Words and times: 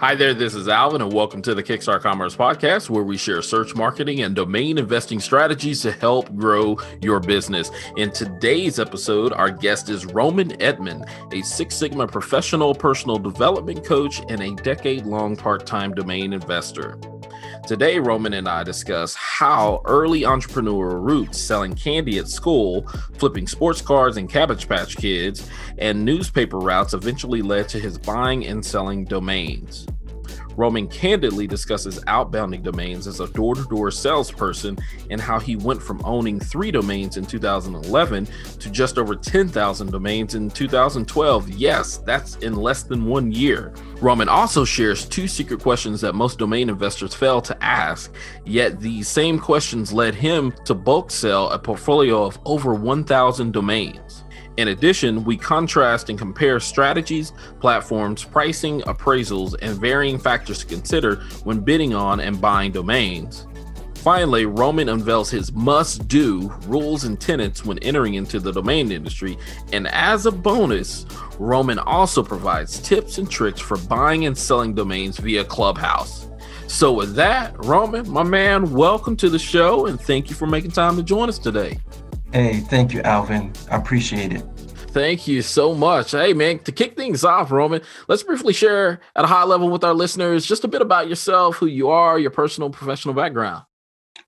Hi 0.00 0.14
there, 0.14 0.32
this 0.32 0.54
is 0.54 0.66
Alvin, 0.66 1.02
and 1.02 1.12
welcome 1.12 1.42
to 1.42 1.54
the 1.54 1.62
Kickstart 1.62 2.00
Commerce 2.00 2.34
Podcast, 2.34 2.88
where 2.88 3.02
we 3.02 3.18
share 3.18 3.42
search 3.42 3.74
marketing 3.74 4.22
and 4.22 4.34
domain 4.34 4.78
investing 4.78 5.20
strategies 5.20 5.82
to 5.82 5.92
help 5.92 6.34
grow 6.36 6.78
your 7.02 7.20
business. 7.20 7.70
In 7.98 8.10
today's 8.10 8.78
episode, 8.78 9.34
our 9.34 9.50
guest 9.50 9.90
is 9.90 10.06
Roman 10.06 10.52
Edman, 10.52 11.06
a 11.34 11.42
Six 11.42 11.74
Sigma 11.74 12.06
professional 12.06 12.74
personal 12.74 13.18
development 13.18 13.84
coach 13.84 14.22
and 14.30 14.40
a 14.40 14.54
decade 14.62 15.04
long 15.04 15.36
part 15.36 15.66
time 15.66 15.92
domain 15.92 16.32
investor. 16.32 16.98
Today, 17.70 18.00
Roman 18.00 18.32
and 18.32 18.48
I 18.48 18.64
discuss 18.64 19.14
how 19.14 19.80
early 19.84 20.22
entrepreneurial 20.22 21.00
roots 21.00 21.40
selling 21.40 21.72
candy 21.76 22.18
at 22.18 22.26
school, 22.26 22.84
flipping 23.16 23.46
sports 23.46 23.80
cards 23.80 24.16
and 24.16 24.28
Cabbage 24.28 24.68
Patch 24.68 24.96
Kids, 24.96 25.48
and 25.78 26.04
newspaper 26.04 26.58
routes 26.58 26.94
eventually 26.94 27.42
led 27.42 27.68
to 27.68 27.78
his 27.78 27.96
buying 27.96 28.44
and 28.44 28.66
selling 28.66 29.04
domains. 29.04 29.86
Roman 30.56 30.88
candidly 30.88 31.46
discusses 31.46 32.00
outbounding 32.04 32.62
domains 32.62 33.06
as 33.06 33.20
a 33.20 33.28
door 33.28 33.54
to 33.54 33.64
door 33.64 33.90
salesperson 33.90 34.78
and 35.10 35.20
how 35.20 35.38
he 35.38 35.56
went 35.56 35.82
from 35.82 36.00
owning 36.04 36.40
three 36.40 36.70
domains 36.70 37.16
in 37.16 37.24
2011 37.24 38.26
to 38.58 38.70
just 38.70 38.98
over 38.98 39.14
10,000 39.14 39.90
domains 39.90 40.34
in 40.34 40.50
2012. 40.50 41.48
Yes, 41.50 41.98
that's 41.98 42.36
in 42.36 42.54
less 42.56 42.82
than 42.82 43.06
one 43.06 43.32
year. 43.32 43.72
Roman 44.00 44.28
also 44.28 44.64
shares 44.64 45.04
two 45.04 45.28
secret 45.28 45.60
questions 45.60 46.00
that 46.00 46.14
most 46.14 46.38
domain 46.38 46.68
investors 46.68 47.14
fail 47.14 47.40
to 47.42 47.64
ask, 47.64 48.14
yet 48.44 48.80
these 48.80 49.08
same 49.08 49.38
questions 49.38 49.92
led 49.92 50.14
him 50.14 50.52
to 50.64 50.74
bulk 50.74 51.10
sell 51.10 51.50
a 51.50 51.58
portfolio 51.58 52.24
of 52.24 52.38
over 52.44 52.74
1,000 52.74 53.52
domains. 53.52 54.24
In 54.56 54.68
addition, 54.68 55.24
we 55.24 55.36
contrast 55.36 56.10
and 56.10 56.18
compare 56.18 56.60
strategies, 56.60 57.32
platforms, 57.60 58.24
pricing, 58.24 58.80
appraisals, 58.82 59.54
and 59.62 59.78
varying 59.78 60.18
factors 60.18 60.58
to 60.58 60.66
consider 60.66 61.16
when 61.44 61.60
bidding 61.60 61.94
on 61.94 62.20
and 62.20 62.40
buying 62.40 62.72
domains. 62.72 63.46
Finally, 63.94 64.46
Roman 64.46 64.88
unveils 64.88 65.30
his 65.30 65.52
must 65.52 66.08
do 66.08 66.50
rules 66.66 67.04
and 67.04 67.20
tenets 67.20 67.66
when 67.66 67.78
entering 67.80 68.14
into 68.14 68.40
the 68.40 68.50
domain 68.50 68.90
industry. 68.90 69.36
And 69.74 69.86
as 69.88 70.24
a 70.24 70.32
bonus, 70.32 71.04
Roman 71.38 71.78
also 71.78 72.22
provides 72.22 72.80
tips 72.80 73.18
and 73.18 73.30
tricks 73.30 73.60
for 73.60 73.76
buying 73.76 74.24
and 74.24 74.36
selling 74.36 74.74
domains 74.74 75.18
via 75.18 75.44
Clubhouse. 75.44 76.28
So, 76.66 76.92
with 76.92 77.14
that, 77.16 77.62
Roman, 77.66 78.08
my 78.08 78.22
man, 78.22 78.72
welcome 78.72 79.16
to 79.18 79.28
the 79.28 79.38
show 79.38 79.84
and 79.86 80.00
thank 80.00 80.30
you 80.30 80.36
for 80.36 80.46
making 80.46 80.70
time 80.70 80.96
to 80.96 81.02
join 81.02 81.28
us 81.28 81.38
today. 81.38 81.78
Hey, 82.32 82.60
thank 82.60 82.92
you, 82.92 83.00
Alvin. 83.02 83.52
I 83.70 83.76
appreciate 83.76 84.32
it. 84.32 84.44
Thank 84.92 85.26
you 85.26 85.42
so 85.42 85.74
much. 85.74 86.12
Hey, 86.12 86.32
man, 86.32 86.60
to 86.60 86.72
kick 86.72 86.96
things 86.96 87.24
off, 87.24 87.50
Roman, 87.50 87.80
let's 88.06 88.22
briefly 88.22 88.52
share 88.52 89.00
at 89.16 89.24
a 89.24 89.28
high 89.28 89.44
level 89.44 89.68
with 89.68 89.82
our 89.82 89.94
listeners 89.94 90.46
just 90.46 90.64
a 90.64 90.68
bit 90.68 90.80
about 90.80 91.08
yourself, 91.08 91.56
who 91.56 91.66
you 91.66 91.90
are, 91.90 92.18
your 92.18 92.30
personal 92.30 92.70
professional 92.70 93.14
background. 93.14 93.64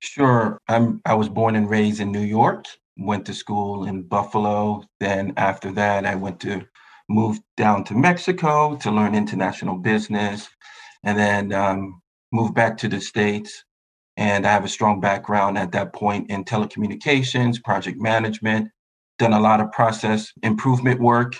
Sure. 0.00 0.58
I'm 0.69 1.00
I 1.05 1.14
was 1.14 1.28
born 1.28 1.55
and 1.55 1.70
raised 1.70 2.00
in 2.00 2.11
New 2.11 2.25
York, 2.25 2.64
went 2.97 3.25
to 3.27 3.34
school 3.34 3.84
in 3.84 4.03
Buffalo. 4.03 4.83
Then 4.98 5.33
after 5.36 5.70
that, 5.73 6.05
I 6.05 6.17
went 6.17 6.41
to 6.41 6.67
move 7.08 7.39
down 7.56 7.84
to 7.84 7.95
Mexico 7.95 8.77
to 8.77 8.91
learn 8.91 9.14
international 9.14 9.78
business 9.78 10.48
and 11.05 11.17
then 11.17 11.53
um, 11.53 12.00
moved 12.33 12.55
back 12.55 12.77
to 12.78 12.89
the 12.89 13.00
States 13.00 13.64
and 14.16 14.46
I 14.46 14.52
have 14.52 14.64
a 14.64 14.68
strong 14.68 15.00
background 15.00 15.58
at 15.58 15.72
that 15.72 15.92
point 15.92 16.30
in 16.30 16.44
telecommunications, 16.44 17.62
project 17.62 17.98
management, 18.00 18.68
done 19.18 19.32
a 19.32 19.41
lot 19.41 19.60
of 19.60 19.72
process 19.72 20.32
improvement 20.42 21.00
work. 21.00 21.34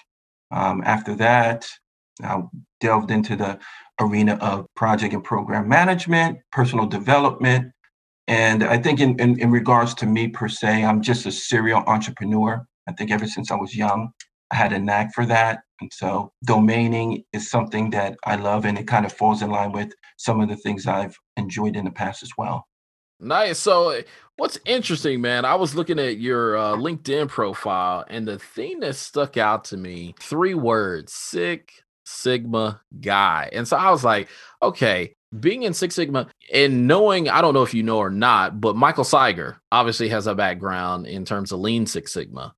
Um, 0.51 0.83
after 0.85 1.15
that, 1.17 1.67
I 2.23 2.43
delved 2.81 3.11
into 3.11 3.37
the 3.37 3.59
arena 4.01 4.35
of 4.41 4.67
project 4.75 5.15
and 5.15 5.25
program 5.25 5.69
management, 5.69 6.39
personal 6.51 6.87
development. 6.87 7.73
And 8.29 8.63
I 8.63 8.79
think, 8.79 9.01
in, 9.01 9.19
in, 9.19 9.39
in 9.41 9.51
regards 9.51 9.95
to 9.95 10.07
me 10.07 10.29
per 10.29 10.49
se, 10.49 10.85
I'm 10.85 11.03
just 11.03 11.27
a 11.27 11.33
serial 11.33 11.83
entrepreneur. 11.87 12.65
I 12.89 12.93
think 12.93 13.11
ever 13.11 13.27
since 13.27 13.51
I 13.51 13.57
was 13.57 13.77
young, 13.77 14.13
I 14.53 14.57
had 14.57 14.73
a 14.73 14.79
knack 14.79 15.15
for 15.15 15.27
that. 15.27 15.63
And 15.81 15.91
so 15.93 16.31
domaining 16.47 17.25
is 17.33 17.51
something 17.51 17.91
that 17.91 18.17
I 18.25 18.37
love 18.37 18.65
and 18.65 18.79
it 18.79 18.87
kind 18.87 19.07
of 19.07 19.13
falls 19.13 19.43
in 19.43 19.51
line 19.51 19.73
with 19.73 19.93
some 20.19 20.41
of 20.41 20.49
the 20.49 20.57
things 20.57 20.87
I've 20.87 21.17
enjoyed 21.37 21.75
in 21.75 21.85
the 21.85 21.91
past 21.91 22.23
as 22.23 22.31
well. 22.37 22.67
Nice. 23.19 23.59
So, 23.59 24.03
what's 24.37 24.59
interesting, 24.67 25.21
man, 25.21 25.45
I 25.45 25.55
was 25.55 25.77
looking 25.77 26.01
at 26.01 26.19
your 26.19 26.57
uh, 26.57 26.73
LinkedIn 26.73 27.29
profile, 27.29 28.05
and 28.09 28.27
the 28.27 28.41
thing 28.41 28.81
that 28.81 28.97
stuck 28.97 29.37
out 29.37 29.65
to 29.67 29.77
me 29.77 30.17
three 30.21 30.55
words 30.55 31.13
Six 31.13 31.73
Sigma 32.05 32.81
guy. 33.01 33.49
And 33.53 33.67
so 33.67 33.77
I 33.77 33.93
was 33.93 34.03
like, 34.03 34.29
okay, 34.61 35.15
being 35.39 35.63
in 35.63 35.73
Six 35.73 35.95
Sigma 35.95 36.29
and 36.53 36.89
knowing, 36.89 37.29
I 37.29 37.41
don't 37.41 37.55
know 37.55 37.63
if 37.63 37.75
you 37.75 37.85
know 37.85 37.99
or 37.99 38.11
not, 38.11 38.61
but 38.61 38.75
Michael 38.75 39.05
Cyger 39.05 39.57
obviously 39.71 40.09
has 40.09 40.27
a 40.27 40.35
background 40.35 41.07
in 41.07 41.25
terms 41.25 41.53
of 41.53 41.61
Lean 41.61 41.87
Six 41.87 42.13
Sigma 42.13 42.55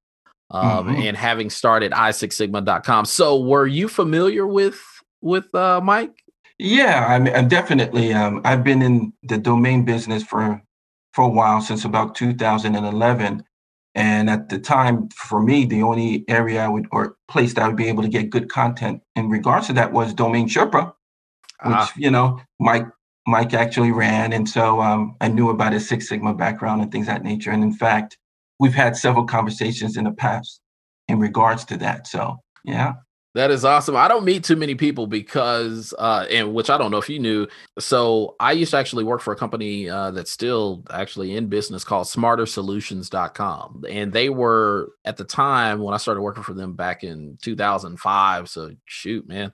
um, 0.50 0.88
mm-hmm. 0.88 1.02
and 1.02 1.16
having 1.16 1.50
started 1.50 1.92
iSixSigma.com. 1.92 3.04
So, 3.04 3.40
were 3.40 3.66
you 3.66 3.88
familiar 3.88 4.46
with 4.46 4.80
with 5.20 5.54
uh, 5.54 5.80
Mike? 5.82 6.24
Yeah, 6.58 7.06
I 7.08 7.18
mean, 7.18 7.48
definitely. 7.48 8.12
Um, 8.12 8.40
I've 8.44 8.62
been 8.62 8.82
in 8.82 9.12
the 9.24 9.38
domain 9.38 9.84
business 9.84 10.22
for 10.22 10.62
for 11.12 11.24
a 11.24 11.28
while 11.28 11.60
since 11.60 11.84
about 11.84 12.14
2011, 12.14 13.44
and 13.94 14.30
at 14.30 14.48
the 14.48 14.58
time, 14.58 15.08
for 15.10 15.42
me, 15.42 15.64
the 15.64 15.82
only 15.82 16.24
area 16.28 16.64
I 16.64 16.68
would 16.68 16.86
or 16.92 17.16
place 17.28 17.54
that 17.54 17.64
I 17.64 17.68
would 17.68 17.76
be 17.76 17.88
able 17.88 18.02
to 18.02 18.08
get 18.08 18.30
good 18.30 18.48
content 18.48 19.02
in 19.16 19.28
regards 19.28 19.66
to 19.68 19.72
that 19.74 19.92
was 19.92 20.14
Domain 20.14 20.48
Sherpa, 20.48 20.86
which 21.64 21.74
ah. 21.74 21.92
you 21.96 22.10
know 22.10 22.40
Mike 22.60 22.86
Mike 23.26 23.54
actually 23.54 23.90
ran, 23.90 24.32
and 24.32 24.48
so 24.48 24.80
um, 24.80 25.16
I 25.20 25.28
knew 25.28 25.50
about 25.50 25.72
his 25.72 25.88
Six 25.88 26.08
Sigma 26.08 26.34
background 26.34 26.82
and 26.82 26.92
things 26.92 27.06
that 27.06 27.24
nature. 27.24 27.50
And 27.50 27.64
in 27.64 27.72
fact, 27.72 28.18
we've 28.60 28.74
had 28.74 28.96
several 28.96 29.24
conversations 29.24 29.96
in 29.96 30.04
the 30.04 30.12
past 30.12 30.60
in 31.08 31.18
regards 31.18 31.64
to 31.66 31.76
that. 31.78 32.06
So 32.06 32.36
yeah. 32.64 32.94
That 33.34 33.50
is 33.50 33.64
awesome. 33.64 33.96
I 33.96 34.06
don't 34.06 34.24
meet 34.24 34.44
too 34.44 34.54
many 34.54 34.76
people 34.76 35.08
because, 35.08 35.92
uh, 35.98 36.24
and 36.30 36.54
which 36.54 36.70
I 36.70 36.78
don't 36.78 36.92
know 36.92 36.98
if 36.98 37.08
you 37.08 37.18
knew. 37.18 37.48
So 37.80 38.36
I 38.38 38.52
used 38.52 38.70
to 38.70 38.76
actually 38.76 39.02
work 39.02 39.20
for 39.20 39.32
a 39.32 39.36
company 39.36 39.88
uh, 39.88 40.12
that's 40.12 40.30
still 40.30 40.84
actually 40.90 41.36
in 41.36 41.48
business 41.48 41.82
called 41.82 42.06
smartersolutions.com. 42.06 43.86
And 43.90 44.12
they 44.12 44.28
were 44.28 44.92
at 45.04 45.16
the 45.16 45.24
time 45.24 45.80
when 45.80 45.94
I 45.94 45.96
started 45.96 46.20
working 46.20 46.44
for 46.44 46.54
them 46.54 46.74
back 46.74 47.02
in 47.02 47.36
2005. 47.42 48.48
So 48.48 48.70
shoot, 48.84 49.26
man, 49.26 49.52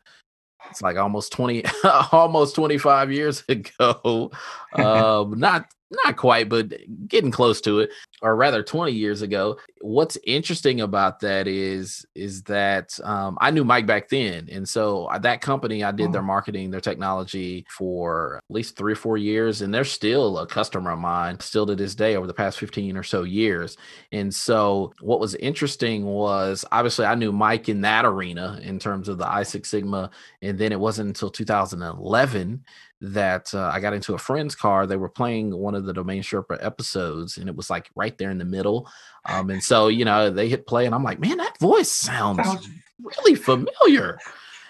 it's 0.68 0.82
like 0.82 0.98
almost 0.98 1.32
20, 1.32 1.64
almost 2.12 2.54
25 2.56 3.12
years 3.12 3.44
ago. 3.48 4.30
um, 4.74 5.38
not 5.38 5.72
not 6.04 6.16
quite, 6.16 6.48
but 6.48 6.72
getting 7.08 7.30
close 7.30 7.60
to 7.62 7.80
it, 7.80 7.90
or 8.22 8.36
rather 8.36 8.62
20 8.62 8.92
years 8.92 9.22
ago. 9.22 9.58
What's 9.80 10.16
interesting 10.24 10.80
about 10.80 11.20
that 11.20 11.48
is 11.48 12.06
is 12.14 12.42
that 12.44 12.98
um, 13.02 13.36
I 13.40 13.50
knew 13.50 13.64
Mike 13.64 13.86
back 13.86 14.08
then, 14.08 14.48
and 14.50 14.68
so 14.68 15.10
that 15.20 15.40
company 15.40 15.82
I 15.82 15.90
did 15.90 16.12
their 16.12 16.22
oh. 16.22 16.24
marketing, 16.24 16.70
their 16.70 16.80
technology 16.80 17.66
for 17.68 18.36
at 18.36 18.54
least 18.54 18.76
three 18.76 18.92
or 18.92 18.96
four 18.96 19.16
years, 19.16 19.62
and 19.62 19.74
they're 19.74 19.84
still 19.84 20.38
a 20.38 20.46
customer 20.46 20.92
of 20.92 20.98
mine, 20.98 21.40
still 21.40 21.66
to 21.66 21.74
this 21.74 21.94
day 21.94 22.16
over 22.16 22.26
the 22.26 22.34
past 22.34 22.58
15 22.58 22.96
or 22.96 23.02
so 23.02 23.24
years. 23.24 23.76
And 24.12 24.32
so 24.32 24.92
what 25.00 25.20
was 25.20 25.34
interesting 25.36 26.04
was 26.04 26.64
obviously 26.70 27.06
I 27.06 27.14
knew 27.14 27.32
Mike 27.32 27.68
in 27.68 27.80
that 27.80 28.04
arena 28.04 28.60
in 28.62 28.78
terms 28.78 29.08
of 29.08 29.18
the 29.18 29.28
i 29.28 29.42
Six 29.42 29.70
Sigma, 29.70 30.10
and 30.42 30.58
then 30.58 30.72
it 30.72 30.80
wasn't 30.80 31.08
until 31.08 31.30
2011 31.30 32.64
that 33.00 33.54
uh, 33.54 33.70
I 33.72 33.80
got 33.80 33.94
into 33.94 34.14
a 34.14 34.18
friend's 34.18 34.54
car. 34.54 34.86
They 34.86 34.96
were 34.96 35.08
playing 35.08 35.56
one 35.56 35.74
of 35.74 35.84
the 35.84 35.92
Domain 35.92 36.22
Sherpa 36.22 36.58
episodes, 36.60 37.38
and 37.38 37.48
it 37.48 37.56
was 37.56 37.70
like 37.70 37.90
right 37.94 38.16
there 38.18 38.30
in 38.30 38.38
the 38.38 38.44
middle. 38.44 38.88
Um, 39.26 39.50
and 39.50 39.62
so, 39.62 39.88
you 39.88 40.04
know, 40.04 40.30
they 40.30 40.48
hit 40.48 40.66
play, 40.66 40.86
and 40.86 40.94
I'm 40.94 41.04
like, 41.04 41.20
man, 41.20 41.38
that 41.38 41.58
voice 41.58 41.90
sounds 41.90 42.68
really 43.02 43.34
familiar. 43.34 44.18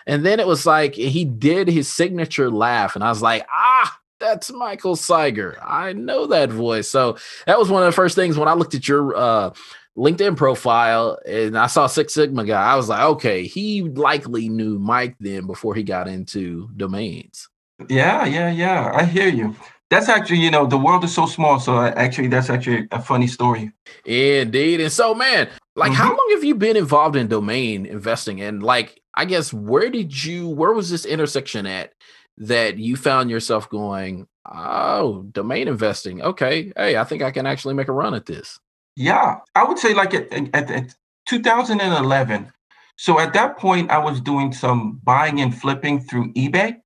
And 0.07 0.25
then 0.25 0.41
it 0.41 0.47
was 0.47 0.67
like 0.67 0.95
he 0.95 1.25
did 1.25 1.69
his 1.69 1.89
signature 1.89 2.51
laugh, 2.51 2.95
and 2.95 3.05
I 3.05 3.09
was 3.09 3.23
like, 3.23 3.47
ah, 3.53 3.99
that's 4.21 4.53
Michael 4.53 4.97
Cyger. 4.97 5.57
I 5.65 5.93
know 5.93 6.27
that 6.27 6.51
voice. 6.51 6.89
So 6.89 7.17
that 7.47 7.59
was 7.59 7.71
one 7.71 7.83
of 7.83 7.87
the 7.87 7.93
first 7.93 8.15
things 8.15 8.37
when 8.37 8.49
I 8.49 8.55
looked 8.55 8.75
at 8.75 8.87
your 8.87 9.17
uh, 9.17 9.51
LinkedIn 9.97 10.37
profile 10.37 11.19
and 11.27 11.59
I 11.59 11.67
saw 11.67 11.87
Six 11.87 12.15
Sigma 12.15 12.45
guy. 12.45 12.63
I 12.63 12.77
was 12.77 12.89
like, 12.89 13.03
okay, 13.03 13.47
he 13.47 13.83
likely 13.83 14.49
knew 14.49 14.79
Mike 14.79 15.17
then 15.21 15.47
before 15.47 15.75
he 15.75 15.83
got 15.83 16.09
into 16.09 16.69
domains. 16.77 17.49
Yeah, 17.89 18.25
yeah, 18.27 18.51
yeah. 18.51 18.93
I 18.95 19.05
hear 19.05 19.29
you. 19.29 19.57
That's 19.91 20.09
actually, 20.09 20.39
you 20.39 20.51
know, 20.51 20.67
the 20.67 20.79
world 20.79 21.03
is 21.03 21.13
so 21.13 21.27
small. 21.27 21.59
So 21.59 21.81
actually, 21.81 22.29
that's 22.29 22.49
actually 22.49 22.87
a 22.93 23.03
funny 23.03 23.27
story. 23.27 23.73
Indeed. 24.05 24.81
And 24.81 24.93
so, 24.93 25.15
man, 25.15 25.49
like, 25.75 25.91
mm-hmm. 25.91 26.01
how 26.01 26.11
long 26.11 26.29
have 26.33 26.45
you 26.45 26.55
been 26.55 26.77
involved 26.77 27.17
in 27.17 27.27
domain 27.27 27.87
investing? 27.87 28.41
And 28.41 28.63
like, 28.63 29.01
I 29.15 29.25
guess, 29.25 29.53
where 29.53 29.91
did 29.91 30.25
you, 30.25 30.49
where 30.49 30.73
was 30.73 30.91
this 30.91 31.05
intersection 31.05 31.67
at 31.67 31.93
that 32.39 32.79
you 32.79 32.95
found 32.95 33.31
yourself 33.31 33.69
going, 33.69 34.29
oh, 34.47 35.23
domain 35.33 35.67
investing? 35.67 36.23
Okay. 36.23 36.73
Hey, 36.77 36.97
I 36.97 37.03
think 37.03 37.23
I 37.23 37.33
can 37.33 37.47
actually 37.47 37.75
make 37.75 37.89
a 37.89 37.93
run 37.93 38.15
at 38.15 38.27
this. 38.27 38.61
Yeah. 38.95 39.39
I 39.57 39.65
would 39.65 39.79
say 39.79 39.93
like 39.93 40.15
at, 40.15 40.33
at, 40.55 40.71
at 40.71 40.95
2011. 41.27 42.53
So 42.97 43.19
at 43.19 43.33
that 43.33 43.59
point, 43.59 43.91
I 43.91 43.99
was 43.99 44.21
doing 44.21 44.53
some 44.53 45.01
buying 45.03 45.41
and 45.41 45.59
flipping 45.59 46.01
through 46.01 46.33
eBay. 46.35 46.77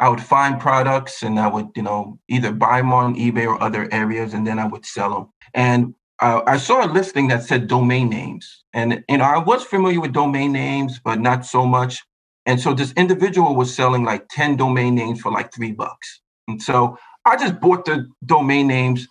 I 0.00 0.08
would 0.08 0.20
find 0.22 0.58
products 0.58 1.22
and 1.22 1.38
I 1.38 1.46
would, 1.46 1.68
you 1.76 1.82
know, 1.82 2.18
either 2.28 2.52
buy 2.52 2.78
them 2.78 2.92
on 2.92 3.16
eBay 3.16 3.46
or 3.46 3.62
other 3.62 3.88
areas, 3.92 4.34
and 4.34 4.46
then 4.46 4.58
I 4.58 4.66
would 4.66 4.86
sell 4.86 5.10
them. 5.10 5.28
And 5.54 5.94
uh, 6.20 6.42
I 6.46 6.56
saw 6.56 6.84
a 6.84 6.88
listing 6.90 7.28
that 7.28 7.44
said 7.44 7.68
domain 7.68 8.08
names, 8.08 8.64
and 8.72 9.04
you 9.08 9.18
know, 9.18 9.24
I 9.24 9.38
was 9.38 9.64
familiar 9.64 10.00
with 10.00 10.12
domain 10.12 10.52
names, 10.52 11.00
but 11.04 11.20
not 11.20 11.46
so 11.46 11.66
much. 11.66 12.02
And 12.46 12.60
so 12.60 12.74
this 12.74 12.92
individual 12.96 13.54
was 13.54 13.74
selling 13.74 14.04
like 14.04 14.26
ten 14.30 14.56
domain 14.56 14.94
names 14.94 15.20
for 15.20 15.30
like 15.30 15.52
three 15.54 15.72
bucks, 15.72 16.20
and 16.48 16.62
so 16.62 16.96
I 17.26 17.36
just 17.36 17.60
bought 17.60 17.84
the 17.84 18.06
domain 18.24 18.68
names 18.68 19.06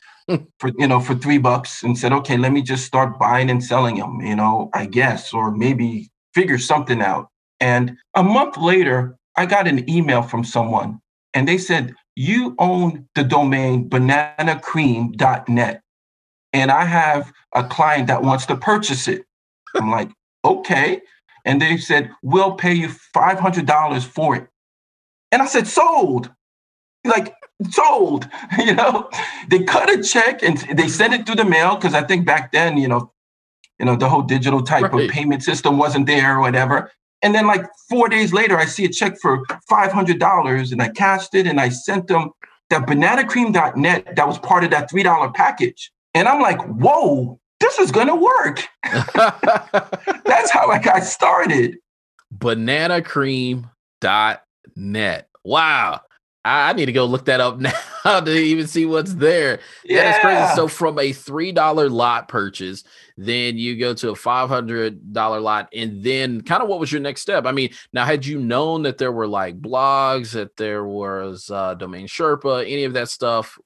for 0.60 0.72
you 0.78 0.88
know 0.88 1.00
for 1.00 1.16
three 1.16 1.38
bucks 1.38 1.84
and 1.84 1.98
said, 1.98 2.14
okay, 2.14 2.38
let 2.38 2.52
me 2.52 2.62
just 2.64 2.86
start 2.86 3.20
buying 3.20 3.50
and 3.50 3.64
selling 3.64 3.98
them, 3.98 4.22
you 4.22 4.36
know, 4.36 4.70
I 4.74 4.86
guess, 4.88 5.34
or 5.34 5.52
maybe 5.52 6.10
figure 6.34 6.58
something 6.58 7.02
out. 7.02 7.30
And 7.60 7.98
a 8.16 8.24
month 8.24 8.58
later, 8.58 9.18
I 9.40 9.46
got 9.46 9.70
an 9.70 9.90
email 9.90 10.22
from 10.22 10.44
someone 10.44 11.00
and 11.34 11.48
they 11.48 11.58
said, 11.58 11.96
You 12.18 12.56
own 12.60 13.08
the 13.16 13.24
domain 13.24 13.90
bananacream.net. 13.90 15.82
And 16.52 16.72
I 16.72 16.84
have 16.84 17.32
a 17.56 17.64
client 17.64 18.08
that 18.08 18.22
wants 18.22 18.46
to 18.48 18.58
purchase 18.58 19.08
it. 19.08 19.24
I'm 19.78 19.90
like, 19.90 20.12
Okay. 20.44 21.00
And 21.46 21.62
they 21.62 21.78
said, 21.78 22.12
We'll 22.22 22.56
pay 22.56 22.74
you 22.74 22.90
$500 23.16 24.04
for 24.04 24.36
it. 24.36 24.50
And 25.32 25.42
I 25.42 25.46
said, 25.46 25.68
Sold. 25.68 26.30
Like, 27.06 27.34
sold. 27.70 28.28
You 28.58 28.76
know, 28.76 29.10
they 29.50 29.64
cut 29.64 29.90
a 29.90 30.04
check 30.04 30.44
and 30.44 30.58
they 30.78 30.90
sent 30.90 31.14
it 31.14 31.26
through 31.26 31.36
the 31.36 31.46
mail 31.46 31.76
because 31.76 31.94
I 31.94 32.04
think 32.04 32.26
back 32.26 32.52
then, 32.52 32.76
you 32.76 32.90
know, 32.90 33.14
you 33.80 33.86
know, 33.86 33.96
the 33.96 34.10
whole 34.10 34.24
digital 34.24 34.64
type 34.64 34.92
right. 34.92 35.06
of 35.06 35.10
payment 35.10 35.44
system 35.44 35.78
wasn't 35.78 36.08
there 36.08 36.36
or 36.36 36.42
whatever. 36.42 36.92
And 37.22 37.36
then 37.36 37.48
like 37.48 37.66
four 37.90 38.08
days 38.10 38.32
later, 38.32 38.58
I 38.58 38.66
see 38.66 38.86
a 38.86 38.90
check 38.90 39.18
for 39.22 39.44
$500 39.70 40.72
and 40.72 40.82
I 40.82 40.90
cashed 40.90 41.36
it 41.36 41.48
and 41.48 41.60
I 41.60 41.68
sent 41.70 42.08
them 42.08 42.32
that 42.70 42.88
bananacream.net 42.88 44.16
that 44.16 44.28
was 44.28 44.40
part 44.40 44.64
of 44.64 44.72
that 44.72 44.90
$3 44.92 45.34
package. 45.34 45.92
And 46.14 46.28
I'm 46.28 46.42
like, 46.42 46.62
whoa, 46.66 47.40
this 47.60 47.80
is 47.80 47.92
going 47.92 48.08
to 48.08 48.16
work. 48.16 48.64
That's 50.26 50.52
how 50.52 50.70
I 50.70 50.80
got 50.80 51.04
started. 51.04 51.78
Bananacream.net. 52.38 55.28
Wow. 55.44 56.02
I 56.46 56.74
need 56.74 56.86
to 56.86 56.94
go 56.94 57.06
look 57.06 57.26
that 57.26 57.42
up 57.42 57.60
now 58.06 58.20
to 58.22 58.32
even 58.32 58.68
see 58.68 58.86
what's 58.86 59.14
there. 59.14 59.60
Yeah. 59.84 60.04
That 60.04 60.16
is 60.16 60.22
crazy. 60.22 60.56
So 60.56 60.68
from 60.68 60.98
a 60.98 61.12
three 61.12 61.52
dollar 61.52 61.90
lot 61.90 62.28
purchase, 62.28 62.84
then 63.18 63.58
you 63.58 63.78
go 63.78 63.94
to 63.96 64.12
a 64.12 64.16
five 64.16 64.48
hundred 64.50 65.14
dollar 65.14 65.40
lot, 65.40 65.70
and 65.74 66.04
then 66.04 66.42
kind 66.42 66.64
of 66.64 66.70
what 66.70 66.80
was 66.80 66.92
your 66.92 67.02
next 67.02 67.22
step? 67.22 67.46
I 67.46 67.52
mean, 67.52 67.72
now 67.92 68.06
had 68.06 68.26
you 68.26 68.40
known 68.40 68.84
that 68.84 68.98
there 68.98 69.12
were 69.12 69.28
like 69.28 69.62
blogs, 69.62 70.32
that 70.32 70.56
there 70.56 70.86
was 70.86 71.50
uh, 71.52 71.76
domain 71.76 72.08
Sherpa, 72.08 72.64
any 72.64 72.86
of 72.86 72.94
that 72.94 73.10
stuff? 73.10 73.60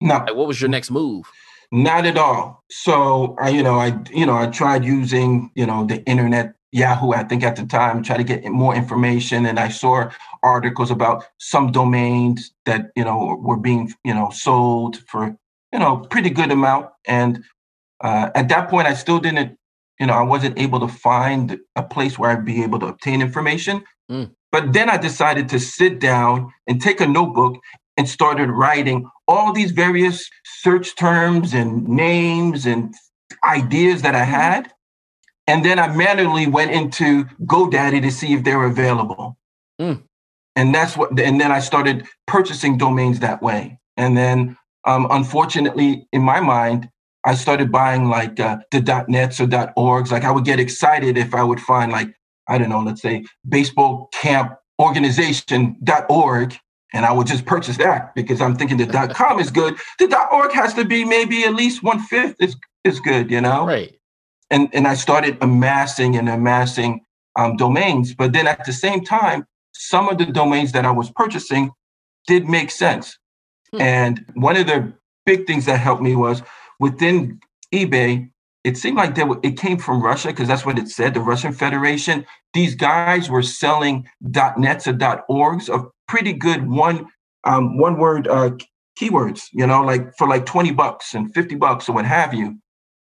No. 0.00 0.16
Like, 0.16 0.34
what 0.34 0.48
was 0.48 0.60
your 0.60 0.70
next 0.70 0.90
move? 0.90 1.30
Not 1.70 2.04
at 2.04 2.18
all. 2.18 2.64
So 2.70 3.36
I, 3.40 3.48
you 3.48 3.62
know, 3.62 3.76
I, 3.76 3.98
you 4.10 4.26
know, 4.26 4.36
I 4.36 4.48
tried 4.48 4.84
using, 4.84 5.50
you 5.54 5.64
know, 5.64 5.86
the 5.86 6.04
internet 6.04 6.54
Yahoo, 6.72 7.12
I 7.12 7.22
think 7.24 7.44
at 7.44 7.56
the 7.56 7.66
time, 7.66 8.02
try 8.02 8.16
to 8.16 8.24
get 8.24 8.44
more 8.46 8.74
information. 8.74 9.44
And 9.44 9.60
I 9.60 9.68
saw 9.68 10.10
articles 10.42 10.90
about 10.90 11.24
some 11.38 11.70
domains 11.70 12.52
that, 12.64 12.90
you 12.96 13.04
know, 13.04 13.36
were 13.40 13.58
being, 13.58 13.92
you 14.04 14.14
know, 14.14 14.30
sold 14.30 14.96
for, 15.06 15.36
you 15.72 15.78
know, 15.78 15.98
pretty 16.10 16.30
good 16.30 16.50
amount. 16.50 16.88
And 17.06 17.44
uh, 18.00 18.30
at 18.34 18.48
that 18.48 18.70
point, 18.70 18.88
I 18.88 18.94
still 18.94 19.18
didn't, 19.18 19.58
you 20.00 20.06
know, 20.06 20.14
I 20.14 20.22
wasn't 20.22 20.58
able 20.58 20.80
to 20.80 20.88
find 20.88 21.58
a 21.76 21.82
place 21.82 22.18
where 22.18 22.30
I'd 22.30 22.44
be 22.44 22.62
able 22.62 22.78
to 22.80 22.86
obtain 22.86 23.20
information. 23.20 23.84
Mm. 24.10 24.30
But 24.50 24.72
then 24.72 24.88
I 24.88 24.96
decided 24.96 25.50
to 25.50 25.60
sit 25.60 26.00
down 26.00 26.52
and 26.66 26.80
take 26.80 27.00
a 27.00 27.06
notebook 27.06 27.58
and 27.98 28.08
started 28.08 28.48
writing 28.48 29.08
all 29.28 29.52
these 29.52 29.72
various 29.72 30.28
search 30.44 30.96
terms 30.96 31.52
and 31.52 31.86
names 31.86 32.64
and 32.64 32.94
ideas 33.44 34.02
that 34.02 34.14
I 34.14 34.24
had 34.24 34.72
and 35.46 35.64
then 35.64 35.78
I 35.78 35.94
manually 35.94 36.46
went 36.46 36.70
into 36.70 37.24
GoDaddy 37.44 38.02
to 38.02 38.10
see 38.10 38.32
if 38.32 38.44
they 38.44 38.54
were 38.54 38.66
available. 38.66 39.36
Mm. 39.80 40.02
And 40.54 40.74
that's 40.74 40.96
what, 40.96 41.18
and 41.18 41.40
then 41.40 41.50
I 41.50 41.60
started 41.60 42.06
purchasing 42.26 42.78
domains 42.78 43.20
that 43.20 43.42
way. 43.42 43.78
And 43.96 44.16
then, 44.16 44.56
um, 44.84 45.06
unfortunately, 45.10 46.06
in 46.12 46.22
my 46.22 46.40
mind, 46.40 46.88
I 47.24 47.34
started 47.34 47.70
buying 47.70 48.08
like 48.08 48.38
uh, 48.40 48.58
the 48.70 49.04
.nets 49.08 49.40
or 49.40 49.46
.orgs. 49.46 50.10
Like 50.10 50.24
I 50.24 50.30
would 50.30 50.44
get 50.44 50.60
excited 50.60 51.16
if 51.16 51.34
I 51.34 51.42
would 51.42 51.60
find 51.60 51.92
like 51.92 52.14
I 52.48 52.58
don't 52.58 52.68
know, 52.68 52.80
let's 52.80 53.00
say 53.00 53.24
baseball 53.48 54.08
camp 54.12 54.56
organization.org, 54.80 56.58
and 56.92 57.06
I 57.06 57.12
would 57.12 57.28
just 57.28 57.46
purchase 57.46 57.76
that 57.76 58.12
because 58.16 58.40
I'm 58.40 58.56
thinking 58.56 58.76
the 58.76 59.14
.com 59.14 59.38
is 59.38 59.52
good. 59.52 59.76
The 60.00 60.28
.org 60.32 60.50
has 60.52 60.74
to 60.74 60.84
be 60.84 61.04
maybe 61.04 61.44
at 61.44 61.54
least 61.54 61.84
one 61.84 62.00
fifth 62.00 62.34
is 62.40 62.56
is 62.82 62.98
good, 62.98 63.30
you 63.30 63.40
know. 63.40 63.66
Right 63.66 63.96
and 64.52 64.68
and 64.72 64.86
I 64.86 64.94
started 64.94 65.38
amassing 65.40 66.16
and 66.16 66.28
amassing 66.28 67.00
um, 67.36 67.56
domains. 67.56 68.14
But 68.14 68.32
then 68.32 68.46
at 68.46 68.64
the 68.64 68.72
same 68.72 69.04
time, 69.04 69.46
some 69.72 70.08
of 70.08 70.18
the 70.18 70.26
domains 70.26 70.72
that 70.72 70.84
I 70.84 70.90
was 70.90 71.10
purchasing 71.10 71.72
did 72.26 72.48
make 72.48 72.70
sense. 72.70 73.18
Hmm. 73.72 73.80
And 73.80 74.24
one 74.34 74.56
of 74.56 74.66
the 74.66 74.92
big 75.26 75.46
things 75.46 75.64
that 75.66 75.78
helped 75.78 76.02
me 76.02 76.14
was 76.14 76.42
within 76.78 77.40
eBay. 77.74 78.28
It 78.64 78.76
seemed 78.76 78.96
like 78.96 79.16
they 79.16 79.24
were, 79.24 79.40
it 79.42 79.58
came 79.58 79.76
from 79.76 80.00
Russia 80.00 80.28
because 80.28 80.46
that's 80.46 80.64
what 80.64 80.78
it 80.78 80.88
said, 80.88 81.14
the 81.14 81.20
Russian 81.20 81.52
Federation. 81.52 82.24
These 82.54 82.76
guys 82.76 83.28
were 83.28 83.42
selling 83.42 84.06
.nets 84.20 84.86
or 84.86 84.92
.orgs 84.92 85.68
of 85.68 85.90
pretty 86.06 86.32
good 86.32 86.68
one 86.68 87.08
um, 87.44 87.76
one 87.76 87.98
word 87.98 88.28
uh, 88.28 88.50
keywords, 89.00 89.48
you 89.52 89.66
know, 89.66 89.82
like 89.82 90.16
for 90.16 90.28
like 90.28 90.46
20 90.46 90.70
bucks 90.72 91.14
and 91.14 91.34
50 91.34 91.56
bucks 91.56 91.88
or 91.88 91.92
what 91.92 92.04
have 92.04 92.32
you. 92.34 92.56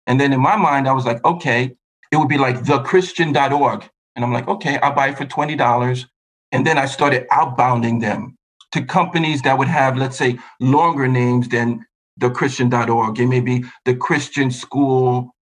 And 0.06 0.20
then 0.20 0.32
in 0.32 0.41
my 0.41 0.56
mind, 0.56 0.88
I 0.88 0.93
was 0.93 1.05
like, 1.06 1.25
okay, 1.25 1.76
it 2.12 2.17
would 2.17 2.29
be 2.29 2.38
like 2.38 2.56
thechristian.org. 2.61 3.88
And 4.17 4.25
I'm 4.25 4.32
like, 4.32 4.49
okay, 4.49 4.79
I'll 4.79 4.94
buy 4.94 5.08
it 5.08 5.19
for 5.19 5.25
$20. 5.25 6.06
And 6.52 6.67
then 6.67 6.79
I 6.79 6.87
started 6.87 7.29
outbounding 7.29 8.00
them 8.00 8.37
to 8.73 8.85
companies 8.85 9.43
that 9.43 9.58
would 9.58 9.69
have, 9.69 9.97
let's 9.97 10.19
say, 10.19 10.38
longer 10.61 11.08
names 11.08 11.49
than 11.49 11.87
thechristian.org. 12.20 13.19
It 13.19 13.26
may 13.26 13.41
be 13.41 13.64
the 13.85 13.94
Christian 13.94 14.50
School 14.50 15.35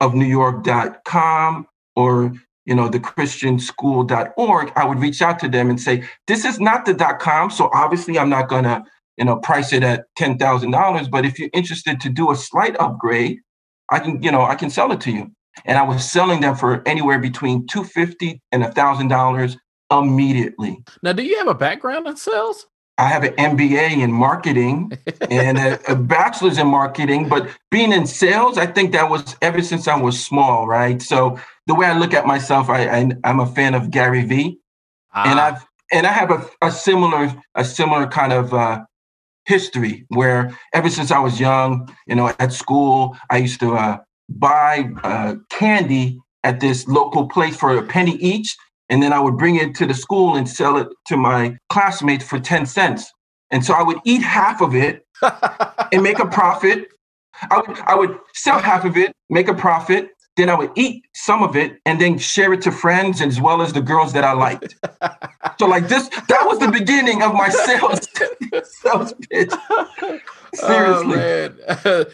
of 0.00 0.14
New 0.14 0.26
York.com 0.26 1.66
or 1.94 2.32
you 2.66 2.74
know 2.74 2.88
the 2.88 3.00
christianschool.org 3.00 4.72
i 4.76 4.84
would 4.84 4.98
reach 4.98 5.22
out 5.22 5.38
to 5.38 5.48
them 5.48 5.70
and 5.70 5.80
say 5.80 6.04
this 6.26 6.44
is 6.44 6.60
not 6.60 6.84
the 6.84 6.94
com 7.20 7.50
so 7.50 7.70
obviously 7.72 8.18
i'm 8.18 8.28
not 8.28 8.48
going 8.48 8.64
to 8.64 8.84
you 9.16 9.24
know 9.24 9.36
price 9.36 9.72
it 9.72 9.82
at 9.82 10.04
$10000 10.18 11.10
but 11.10 11.24
if 11.24 11.38
you're 11.38 11.50
interested 11.54 12.00
to 12.00 12.08
do 12.10 12.30
a 12.30 12.36
slight 12.36 12.76
upgrade 12.78 13.38
I 13.90 13.98
can, 13.98 14.22
you 14.22 14.30
know, 14.30 14.42
I 14.42 14.54
can 14.54 14.70
sell 14.70 14.92
it 14.92 15.00
to 15.02 15.10
you. 15.10 15.30
And 15.64 15.78
I 15.78 15.82
was 15.82 16.10
selling 16.10 16.40
them 16.40 16.54
for 16.54 16.82
anywhere 16.86 17.18
between 17.18 17.66
two 17.66 17.84
fifty 17.84 18.42
and 18.52 18.62
a 18.62 18.70
thousand 18.72 19.08
dollars 19.08 19.56
immediately. 19.90 20.82
Now, 21.02 21.12
do 21.12 21.22
you 21.22 21.38
have 21.38 21.48
a 21.48 21.54
background 21.54 22.06
in 22.06 22.16
sales? 22.16 22.66
I 22.98 23.08
have 23.08 23.24
an 23.24 23.34
MBA 23.34 24.02
in 24.02 24.10
marketing 24.10 24.92
and 25.30 25.58
a, 25.58 25.92
a, 25.92 25.94
bachelor's 26.14 26.56
in 26.56 26.66
marketing, 26.66 27.28
but 27.28 27.46
being 27.70 27.92
in 27.92 28.06
sales, 28.06 28.56
I 28.56 28.64
think 28.64 28.92
that 28.92 29.10
was 29.10 29.36
ever 29.42 29.60
since 29.60 29.86
I 29.86 29.96
was 29.96 30.24
small, 30.24 30.66
right? 30.66 31.02
So 31.02 31.38
the 31.66 31.74
way 31.74 31.86
I 31.86 31.98
look 31.98 32.14
at 32.14 32.26
myself, 32.26 32.70
I, 32.70 32.86
I 32.86 33.10
am 33.24 33.40
a 33.40 33.46
fan 33.46 33.74
of 33.74 33.90
Gary 33.90 34.24
Vee, 34.24 34.58
ah. 35.14 35.30
and 35.30 35.38
I've 35.38 35.66
and 35.92 36.06
I 36.06 36.12
have 36.12 36.30
a, 36.30 36.46
a 36.62 36.70
similar 36.70 37.34
a 37.54 37.64
similar 37.64 38.06
kind 38.06 38.32
of 38.32 38.54
uh, 38.54 38.84
history 39.46 40.04
where 40.08 40.56
ever 40.74 40.90
since 40.90 41.10
I 41.10 41.18
was 41.18 41.40
young, 41.40 41.94
you 42.06 42.14
know, 42.14 42.32
at 42.38 42.52
school, 42.52 43.16
I 43.30 43.38
used 43.38 43.60
to 43.60 43.74
uh, 43.74 43.98
buy 44.28 44.90
uh, 45.02 45.36
candy 45.50 46.20
at 46.44 46.60
this 46.60 46.86
local 46.86 47.28
place 47.28 47.56
for 47.56 47.76
a 47.76 47.82
penny 47.82 48.16
each. 48.16 48.56
And 48.88 49.02
then 49.02 49.12
I 49.12 49.18
would 49.18 49.36
bring 49.36 49.56
it 49.56 49.74
to 49.76 49.86
the 49.86 49.94
school 49.94 50.36
and 50.36 50.48
sell 50.48 50.76
it 50.76 50.88
to 51.06 51.16
my 51.16 51.56
classmates 51.70 52.24
for 52.24 52.38
10 52.38 52.66
cents. 52.66 53.10
And 53.50 53.64
so 53.64 53.74
I 53.74 53.82
would 53.82 53.98
eat 54.04 54.22
half 54.22 54.60
of 54.60 54.74
it 54.74 55.04
and 55.92 56.02
make 56.02 56.18
a 56.18 56.26
profit. 56.26 56.88
I 57.50 57.58
would, 57.66 57.78
I 57.80 57.94
would 57.94 58.18
sell 58.34 58.58
half 58.60 58.84
of 58.84 58.96
it, 58.96 59.12
make 59.28 59.48
a 59.48 59.54
profit, 59.54 60.10
then 60.36 60.50
I 60.50 60.54
would 60.54 60.70
eat 60.74 61.06
some 61.14 61.42
of 61.42 61.56
it 61.56 61.80
and 61.86 62.00
then 62.00 62.18
share 62.18 62.52
it 62.52 62.62
to 62.62 62.70
friends 62.70 63.20
as 63.20 63.40
well 63.40 63.62
as 63.62 63.72
the 63.72 63.80
girls 63.80 64.12
that 64.12 64.24
I 64.24 64.32
liked. 64.32 64.76
so 65.58 65.66
like 65.66 65.88
this, 65.88 66.08
that 66.08 66.46
was 66.46 66.58
the 66.58 66.70
beginning 66.70 67.22
of 67.22 67.32
my 67.32 67.48
sales 67.48 68.06
sales 68.82 69.14
pitch. 69.30 69.50
Oh, 70.62 70.68
Seriously. 70.68 71.64
Oh, 71.84 72.04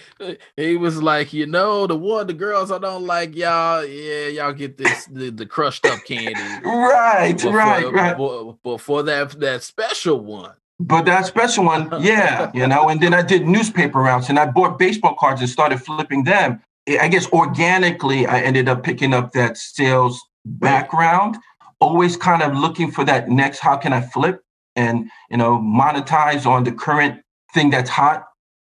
he 0.56 0.76
was 0.76 1.02
like, 1.02 1.32
you 1.32 1.46
know, 1.46 1.86
the 1.86 1.96
one 1.96 2.26
the 2.26 2.32
girls 2.32 2.70
I 2.72 2.78
don't 2.78 3.06
like, 3.06 3.36
y'all, 3.36 3.84
yeah, 3.84 4.28
y'all 4.28 4.52
get 4.52 4.78
this 4.78 5.06
the, 5.06 5.30
the 5.30 5.46
crushed 5.46 5.86
up 5.86 6.04
candy. 6.04 6.34
right, 6.64 7.40
but 7.42 7.52
right, 7.52 7.92
right. 7.92 8.80
For 8.80 9.02
that 9.02 9.38
that 9.40 9.62
special 9.62 10.20
one. 10.20 10.54
But 10.80 11.04
that 11.04 11.26
special 11.26 11.64
one, 11.64 11.90
yeah, 12.00 12.50
you 12.54 12.66
know, 12.66 12.88
and 12.88 13.00
then 13.00 13.14
I 13.14 13.22
did 13.22 13.46
newspaper 13.46 14.00
routes 14.00 14.28
and 14.28 14.38
I 14.38 14.46
bought 14.46 14.78
baseball 14.78 15.14
cards 15.14 15.40
and 15.40 15.48
started 15.48 15.80
flipping 15.80 16.24
them. 16.24 16.60
I 16.88 17.08
guess 17.08 17.30
organically, 17.32 18.26
I 18.26 18.40
ended 18.40 18.68
up 18.68 18.82
picking 18.82 19.14
up 19.14 19.32
that 19.32 19.56
sales 19.56 20.20
background, 20.44 21.36
always 21.80 22.16
kind 22.16 22.42
of 22.42 22.56
looking 22.56 22.90
for 22.90 23.04
that 23.04 23.28
next, 23.28 23.60
how 23.60 23.76
can 23.76 23.92
I 23.92 24.00
flip? 24.00 24.42
and 24.76 25.10
you 25.30 25.36
know 25.36 25.58
monetize 25.58 26.46
on 26.46 26.64
the 26.64 26.72
current 26.72 27.22
thing 27.54 27.70
that's 27.70 27.90
hot 27.90 28.24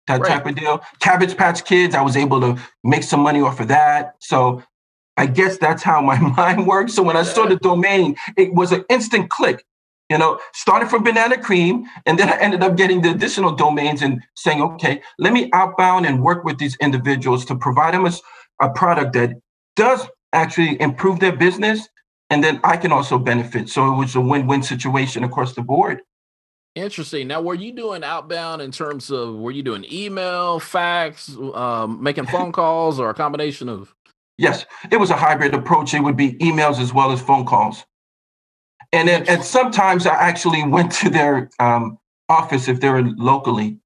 that 0.08 0.22
right. 0.22 0.30
type 0.30 0.46
of 0.46 0.56
deal 0.56 0.82
cabbage 1.00 1.36
patch 1.36 1.66
kids 1.66 1.96
i 1.96 2.02
was 2.02 2.16
able 2.16 2.40
to 2.40 2.60
make 2.84 3.04
some 3.04 3.20
money 3.20 3.42
off 3.42 3.60
of 3.60 3.68
that 3.68 4.16
so 4.20 4.62
i 5.18 5.26
guess 5.26 5.58
that's 5.58 5.84
how 5.84 6.02
my 6.02 6.18
mind 6.38 6.68
works 6.68 6.94
so 6.94 7.04
when 7.04 7.18
i 7.18 7.24
saw 7.24 7.46
the 7.46 7.58
domain 7.58 8.16
it 8.38 8.54
was 8.54 8.72
an 8.72 8.84
instant 8.90 9.30
click 9.30 9.66
you 10.10 10.18
know 10.18 10.40
started 10.54 10.90
from 10.90 11.04
banana 11.04 11.38
cream 11.42 11.86
and 12.06 12.20
then 12.20 12.30
i 12.30 12.38
ended 12.38 12.62
up 12.62 12.76
getting 12.78 13.02
the 13.02 13.10
additional 13.10 13.52
domains 13.52 14.02
and 14.02 14.22
saying 14.36 14.62
okay 14.62 15.02
let 15.18 15.34
me 15.34 15.50
outbound 15.54 16.06
and 16.06 16.22
work 16.22 16.44
with 16.44 16.58
these 16.58 16.76
individuals 16.78 17.44
to 17.46 17.56
provide 17.56 17.94
them 17.94 18.06
a, 18.06 18.12
a 18.62 18.70
product 18.70 19.14
that 19.14 19.32
does 19.76 20.08
actually 20.34 20.80
improve 20.80 21.20
their 21.20 21.36
business 21.36 21.90
and 22.30 22.44
then 22.44 22.60
I 22.64 22.78
can 22.78 22.92
also 22.92 23.18
benefit. 23.18 23.70
So 23.70 23.94
it 23.94 23.98
was 23.98 24.16
a 24.16 24.22
win-win 24.22 24.64
situation 24.64 25.24
across 25.24 25.54
the 25.54 25.62
board. 25.62 26.02
Interesting. 26.74 27.28
Now, 27.28 27.42
were 27.42 27.54
you 27.54 27.72
doing 27.72 28.04
outbound 28.04 28.62
in 28.62 28.72
terms 28.72 29.10
of 29.10 29.36
were 29.36 29.52
you 29.52 29.64
doing 29.64 29.86
email, 29.90 30.60
fax, 30.60 31.34
um, 31.54 32.04
making 32.04 32.26
phone 32.26 32.52
calls, 32.52 33.00
or 33.00 33.10
a 33.10 33.14
combination 33.14 33.70
of? 33.70 33.96
Yes, 34.38 34.66
it 34.92 34.98
was 34.98 35.10
a 35.10 35.16
hybrid 35.16 35.54
approach. 35.54 35.94
It 35.94 36.02
would 36.02 36.18
be 36.18 36.34
emails 36.34 36.80
as 36.80 36.94
well 36.94 37.14
as 37.14 37.22
phone 37.22 37.46
calls, 37.46 37.86
and 38.96 39.08
then 39.08 39.26
and 39.28 39.44
sometimes 39.44 40.08
I 40.08 40.16
actually 40.16 40.64
went 40.64 40.92
to 40.94 41.10
their 41.10 41.50
um, 41.60 41.98
office 42.30 42.68
if 42.68 42.80
they 42.80 42.90
were 42.90 43.04
locally. 43.04 43.78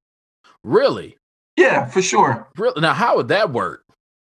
Really? 0.63 1.17
Yeah, 1.57 1.85
for 1.85 2.01
sure. 2.01 2.47
Really? 2.57 2.79
Now, 2.79 2.93
how 2.93 3.17
would 3.17 3.27
that 3.29 3.51
work? 3.51 3.83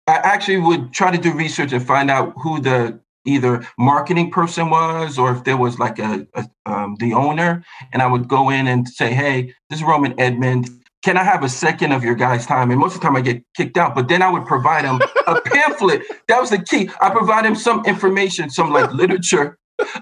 I 0.07 0.15
actually 0.15 0.57
would 0.57 0.91
try 0.91 1.11
to 1.11 1.17
do 1.17 1.33
research 1.33 1.71
and 1.71 1.85
find 1.85 2.09
out 2.09 2.33
who 2.41 2.59
the 2.59 2.99
either 3.25 3.65
marketing 3.77 4.31
person 4.31 4.69
was 4.69 5.19
or 5.19 5.31
if 5.31 5.43
there 5.43 5.57
was 5.57 5.77
like 5.77 5.99
a, 5.99 6.27
a 6.33 6.49
um, 6.65 6.95
the 6.99 7.13
owner 7.13 7.63
and 7.93 8.01
i 8.01 8.07
would 8.07 8.27
go 8.27 8.49
in 8.49 8.65
and 8.65 8.89
say 8.89 9.13
hey 9.13 9.53
this 9.69 9.77
is 9.77 9.85
roman 9.85 10.19
edmond 10.19 10.69
can 11.03 11.17
i 11.17 11.23
have 11.23 11.43
a 11.43 11.49
second 11.49 11.91
of 11.91 12.03
your 12.03 12.15
guys 12.15 12.47
time 12.47 12.71
and 12.71 12.79
most 12.79 12.95
of 12.95 13.01
the 13.01 13.05
time 13.05 13.15
i 13.15 13.21
get 13.21 13.43
kicked 13.55 13.77
out 13.77 13.93
but 13.93 14.07
then 14.07 14.23
i 14.23 14.29
would 14.29 14.45
provide 14.47 14.85
him 14.85 14.99
a 15.27 15.39
pamphlet 15.45 16.01
that 16.27 16.39
was 16.39 16.49
the 16.49 16.57
key 16.63 16.89
i 16.99 17.11
provide 17.11 17.45
him 17.45 17.55
some 17.55 17.85
information 17.85 18.49
some 18.49 18.71
like 18.71 18.91
literature 18.91 19.55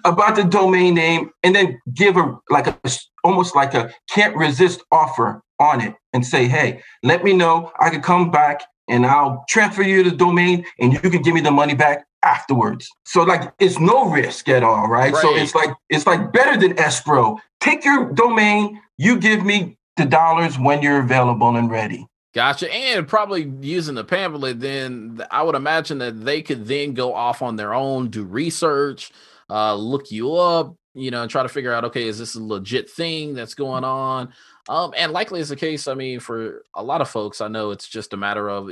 about 0.05 0.35
the 0.35 0.43
domain 0.43 0.95
name 0.95 1.29
and 1.43 1.55
then 1.55 1.79
give 1.93 2.17
a 2.17 2.37
like 2.49 2.67
a 2.67 2.77
almost 3.23 3.55
like 3.55 3.73
a 3.73 3.93
can't 4.09 4.35
resist 4.35 4.81
offer 4.91 5.41
on 5.59 5.81
it 5.81 5.93
and 6.13 6.25
say 6.25 6.47
hey 6.47 6.81
let 7.03 7.23
me 7.23 7.33
know 7.33 7.71
i 7.79 7.89
can 7.89 8.01
come 8.01 8.31
back 8.31 8.61
and 8.89 9.05
I'll 9.05 9.45
transfer 9.47 9.83
you 9.83 10.03
the 10.03 10.11
domain 10.11 10.65
and 10.79 10.91
you 10.91 10.99
can 10.99 11.21
give 11.21 11.33
me 11.33 11.41
the 11.41 11.51
money 11.51 11.75
back 11.75 12.05
afterwards. 12.23 12.89
So 13.05 13.23
like 13.23 13.53
it's 13.59 13.79
no 13.79 14.09
risk 14.09 14.49
at 14.49 14.63
all, 14.63 14.87
right? 14.87 15.13
right? 15.13 15.21
So 15.21 15.35
it's 15.35 15.55
like 15.55 15.69
it's 15.89 16.05
like 16.05 16.33
better 16.33 16.59
than 16.59 16.77
escrow. 16.77 17.37
Take 17.61 17.85
your 17.85 18.11
domain, 18.11 18.81
you 18.97 19.17
give 19.17 19.45
me 19.45 19.77
the 19.95 20.05
dollars 20.05 20.57
when 20.59 20.81
you're 20.81 20.99
available 20.99 21.55
and 21.55 21.71
ready. 21.71 22.07
Gotcha. 22.33 22.71
And 22.71 23.07
probably 23.07 23.51
using 23.61 23.95
the 23.95 24.03
pamphlet, 24.03 24.59
then 24.59 25.21
I 25.31 25.41
would 25.41 25.55
imagine 25.55 25.97
that 25.99 26.25
they 26.25 26.41
could 26.41 26.67
then 26.67 26.93
go 26.93 27.13
off 27.13 27.41
on 27.41 27.55
their 27.55 27.73
own, 27.73 28.09
do 28.09 28.23
research, 28.23 29.11
uh, 29.49 29.75
look 29.75 30.11
you 30.11 30.35
up, 30.35 30.75
you 30.93 31.11
know, 31.11 31.21
and 31.21 31.31
try 31.31 31.43
to 31.43 31.49
figure 31.49 31.73
out, 31.73 31.85
okay, 31.85 32.07
is 32.07 32.19
this 32.19 32.35
a 32.35 32.43
legit 32.43 32.89
thing 32.89 33.33
that's 33.33 33.53
going 33.53 33.83
on? 33.83 34.33
Um, 34.67 34.93
and 34.97 35.11
likely 35.11 35.39
is 35.39 35.49
the 35.49 35.55
case. 35.55 35.87
I 35.87 35.93
mean, 35.93 36.19
for 36.19 36.63
a 36.73 36.83
lot 36.83 37.01
of 37.01 37.09
folks, 37.09 37.41
I 37.41 37.47
know 37.47 37.71
it's 37.71 37.87
just 37.87 38.13
a 38.13 38.17
matter 38.17 38.49
of 38.49 38.69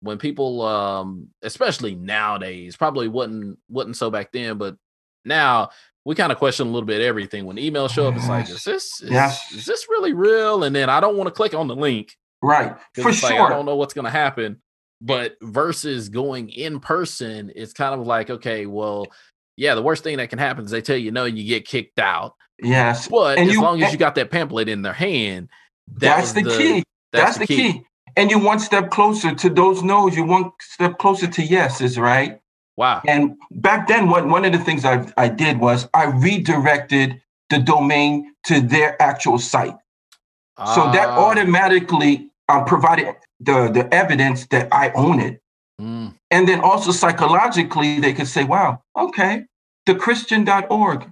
when 0.00 0.18
people, 0.18 0.62
um, 0.62 1.28
especially 1.42 1.94
nowadays, 1.94 2.76
probably 2.76 3.08
wasn't 3.08 3.58
wasn't 3.68 3.96
so 3.96 4.10
back 4.10 4.32
then, 4.32 4.58
but 4.58 4.76
now 5.24 5.70
we 6.04 6.14
kind 6.14 6.32
of 6.32 6.38
question 6.38 6.66
a 6.66 6.70
little 6.70 6.86
bit 6.86 7.00
everything. 7.00 7.44
When 7.44 7.56
emails 7.56 7.90
show 7.90 8.08
up, 8.08 8.16
it's 8.16 8.28
like, 8.28 8.48
is 8.48 8.64
this 8.64 9.00
is, 9.02 9.10
is 9.54 9.64
this 9.64 9.86
really 9.88 10.12
real? 10.12 10.64
And 10.64 10.74
then 10.74 10.90
I 10.90 11.00
don't 11.00 11.16
want 11.16 11.28
to 11.28 11.32
click 11.32 11.54
on 11.54 11.68
the 11.68 11.76
link. 11.76 12.16
Right. 12.42 12.74
For 12.94 13.12
sure. 13.12 13.30
Like, 13.30 13.40
I 13.40 13.48
don't 13.48 13.66
know 13.66 13.76
what's 13.76 13.94
gonna 13.94 14.10
happen. 14.10 14.60
But 15.00 15.36
versus 15.42 16.08
going 16.08 16.50
in 16.50 16.78
person, 16.78 17.52
it's 17.56 17.72
kind 17.72 18.00
of 18.00 18.06
like, 18.06 18.30
okay, 18.30 18.66
well, 18.66 19.06
yeah, 19.56 19.74
the 19.74 19.82
worst 19.82 20.04
thing 20.04 20.16
that 20.18 20.30
can 20.30 20.38
happen 20.38 20.64
is 20.64 20.70
they 20.70 20.82
tell 20.82 20.96
you 20.96 21.10
no 21.10 21.24
and 21.24 21.38
you 21.38 21.44
get 21.44 21.66
kicked 21.66 21.98
out. 21.98 22.34
Yes. 22.62 23.08
But 23.08 23.38
and 23.38 23.48
as 23.48 23.54
you, 23.54 23.62
long 23.62 23.82
as 23.82 23.92
you 23.92 23.98
got 23.98 24.14
that 24.14 24.30
pamphlet 24.30 24.68
in 24.68 24.82
their 24.82 24.92
hand, 24.92 25.48
that 25.94 26.00
that's 26.00 26.32
the, 26.32 26.42
the, 26.42 26.50
key. 26.50 26.84
That's, 27.12 27.36
that's 27.36 27.38
the 27.38 27.46
key. 27.46 27.72
key. 27.72 27.86
And 28.16 28.30
you 28.30 28.38
one 28.38 28.58
step 28.58 28.90
closer 28.90 29.34
to 29.34 29.50
those 29.50 29.82
no's, 29.82 30.16
you 30.16 30.24
one 30.24 30.52
step 30.60 30.98
closer 30.98 31.26
to 31.26 31.42
yeses, 31.42 31.98
right? 31.98 32.40
Wow. 32.76 33.02
And 33.06 33.36
back 33.50 33.88
then, 33.88 34.08
what 34.08 34.26
one 34.28 34.44
of 34.44 34.52
the 34.52 34.58
things 34.58 34.84
I, 34.84 35.10
I 35.16 35.28
did 35.28 35.60
was 35.60 35.88
I 35.94 36.04
redirected 36.04 37.20
the 37.50 37.58
domain 37.58 38.34
to 38.46 38.60
their 38.60 39.00
actual 39.00 39.38
site. 39.38 39.76
So 40.58 40.92
that 40.92 41.08
ah. 41.08 41.18
automatically 41.18 42.30
um, 42.48 42.64
provided 42.64 43.16
the, 43.40 43.68
the 43.68 43.92
evidence 43.92 44.46
that 44.48 44.68
I 44.72 44.90
own 44.92 45.18
it. 45.18 45.42
Mm. 45.80 46.14
And 46.32 46.48
then 46.48 46.60
also 46.60 46.92
psychologically, 46.92 48.00
they 48.00 48.14
could 48.14 48.26
say, 48.26 48.42
wow, 48.42 48.82
okay, 48.96 49.44
the 49.84 49.94
Christian.org. 49.94 51.08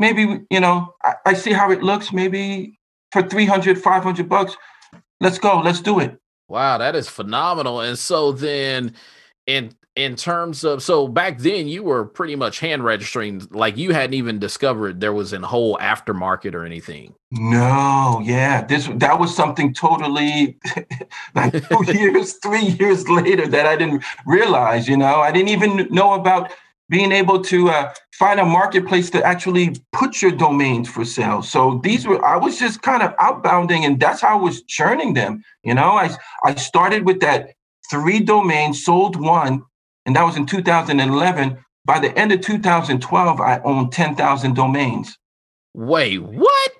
Maybe, 0.00 0.40
you 0.50 0.60
know, 0.60 0.94
I, 1.04 1.14
I 1.26 1.32
see 1.34 1.52
how 1.52 1.70
it 1.70 1.82
looks. 1.82 2.12
Maybe 2.12 2.78
for 3.12 3.22
300, 3.22 3.80
500 3.80 4.28
bucks, 4.28 4.56
let's 5.20 5.38
go, 5.38 5.60
let's 5.60 5.80
do 5.80 6.00
it. 6.00 6.18
Wow, 6.48 6.78
that 6.78 6.96
is 6.96 7.08
phenomenal. 7.08 7.80
And 7.80 7.96
so 7.96 8.32
then 8.32 8.94
in 9.46 9.72
in 9.94 10.16
terms 10.16 10.64
of 10.64 10.82
so 10.82 11.06
back 11.06 11.38
then 11.38 11.68
you 11.68 11.82
were 11.82 12.04
pretty 12.04 12.34
much 12.34 12.60
hand 12.60 12.82
registering 12.82 13.46
like 13.50 13.76
you 13.76 13.92
hadn't 13.92 14.14
even 14.14 14.38
discovered 14.38 15.00
there 15.00 15.12
was 15.12 15.32
a 15.32 15.40
whole 15.40 15.76
aftermarket 15.78 16.54
or 16.54 16.64
anything. 16.64 17.14
No 17.30 18.20
yeah 18.24 18.64
this 18.64 18.88
that 18.94 19.18
was 19.18 19.34
something 19.34 19.74
totally 19.74 20.58
like 21.34 21.52
two 21.68 21.84
years 21.92 22.34
three 22.34 22.64
years 22.80 23.08
later 23.08 23.46
that 23.46 23.66
i 23.66 23.76
didn't 23.76 24.02
realize 24.26 24.88
you 24.88 24.96
know? 24.96 25.16
I 25.20 25.30
didn't 25.30 25.50
even 25.50 25.88
know 25.90 26.14
about 26.14 26.52
being 26.88 27.12
able 27.12 27.40
to 27.42 27.70
uh, 27.70 27.92
find 28.12 28.38
a 28.38 28.44
marketplace 28.44 29.08
to 29.10 29.22
actually 29.24 29.76
put 29.92 30.20
your 30.20 30.30
domains 30.30 30.90
for 30.90 31.06
sale. 31.06 31.42
So 31.42 31.80
these 31.84 32.06
were 32.06 32.24
i 32.24 32.36
was 32.38 32.58
just 32.58 32.80
kind 32.80 33.02
of 33.02 33.14
outbounding 33.16 33.84
and 33.84 34.00
that's 34.00 34.22
how 34.22 34.38
i 34.38 34.40
was 34.40 34.62
churning 34.62 35.12
them 35.12 35.44
you 35.62 35.74
know? 35.74 35.92
I 35.98 36.16
i 36.44 36.54
started 36.54 37.04
with 37.04 37.20
that 37.20 37.50
three 37.90 38.20
domains 38.20 38.82
sold 38.82 39.16
one 39.16 39.62
and 40.06 40.16
that 40.16 40.24
was 40.24 40.36
in 40.36 40.46
2011. 40.46 41.58
By 41.84 41.98
the 41.98 42.16
end 42.16 42.32
of 42.32 42.40
2012, 42.40 43.40
I 43.40 43.60
owned 43.60 43.92
10,000 43.92 44.54
domains. 44.54 45.18
Wait, 45.74 46.18
what? 46.18 46.72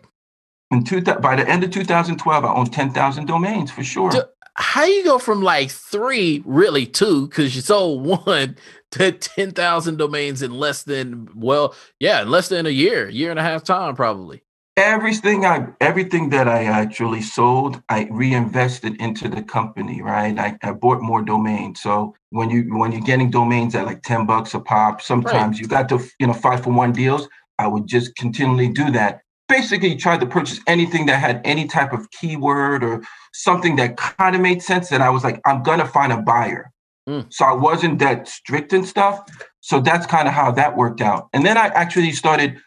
In 0.71 0.85
two, 0.85 1.03
by 1.03 1.37
the 1.37 1.49
end 1.49 1.65
of 1.65 1.71
2012, 1.71 2.45
I 2.45 2.55
owned 2.55 2.73
10,000 2.73 3.27
domains 3.27 3.71
for 3.71 3.83
sure. 3.83 4.11
how 4.55 4.85
you 4.85 5.05
go 5.05 5.19
from 5.19 5.43
like 5.43 5.71
three, 5.71 6.43
really 6.47 6.87
two, 6.87 7.27
because 7.29 7.55
you 7.57 7.63
sold 7.63 8.07
one 8.27 8.57
to 8.93 9.13
10,000 9.13 9.97
domains 9.97 10.43
in 10.43 10.53
less 10.53 10.85
than, 10.85 11.29
well, 11.35 11.75
yeah, 11.99 12.23
in 12.23 12.31
less 12.31 12.49
than 12.49 12.67
a 12.67 12.71
year, 12.71 13.09
year 13.09 13.31
and 13.31 13.41
a 13.41 13.43
half 13.43 13.65
time, 13.65 13.97
probably 13.97 14.43
everything 14.83 15.45
i 15.47 15.67
everything 15.81 16.29
that 16.31 16.49
i 16.49 16.65
actually 16.65 17.23
sold 17.23 17.81
i 17.89 18.09
reinvested 18.11 19.01
into 19.01 19.29
the 19.29 19.43
company 19.43 20.03
right? 20.03 20.37
I, 20.39 20.59
I 20.63 20.73
bought 20.73 21.01
more 21.01 21.23
domains. 21.23 21.81
So 21.81 22.15
when 22.31 22.51
you 22.51 22.63
when 22.77 22.91
you're 22.93 23.01
getting 23.13 23.31
domains 23.31 23.75
at 23.75 23.87
like 23.87 24.03
10 24.03 24.27
bucks 24.27 24.55
a 24.55 24.61
pop 24.61 25.01
sometimes 25.01 25.57
right. 25.57 25.61
you 25.61 25.69
got 25.69 25.89
to 25.91 26.01
you 26.19 26.27
know 26.27 26.33
five 26.33 26.65
for 26.65 26.73
one 26.73 26.93
deals 26.93 27.29
i 27.59 27.67
would 27.67 27.87
just 27.87 28.17
continually 28.17 28.69
do 28.69 28.91
that. 28.91 29.21
Basically 29.49 29.95
tried 29.97 30.21
to 30.21 30.27
purchase 30.27 30.61
anything 30.67 31.07
that 31.07 31.21
had 31.21 31.41
any 31.45 31.67
type 31.67 31.93
of 31.93 32.11
keyword 32.11 32.83
or 32.83 33.03
something 33.33 33.77
that 33.77 33.97
kind 33.97 34.35
of 34.35 34.43
made 34.43 34.63
sense 34.63 34.89
that 34.89 35.01
i 35.01 35.11
was 35.11 35.23
like 35.23 35.41
i'm 35.47 35.63
gonna 35.63 35.87
find 35.87 36.13
a 36.13 36.19
buyer. 36.19 36.71
Mm. 37.09 37.27
so 37.33 37.45
i 37.45 37.53
wasn't 37.53 37.99
that 38.01 38.29
strict 38.29 38.73
and 38.73 38.87
stuff. 38.87 39.25
So 39.61 39.81
that's 39.81 40.07
kind 40.07 40.27
of 40.27 40.35
how 40.35 40.51
that 40.53 40.77
worked 40.77 41.01
out. 41.01 41.29
And 41.33 41.47
then 41.47 41.57
i 41.57 41.67
actually 41.69 42.13
started 42.13 42.59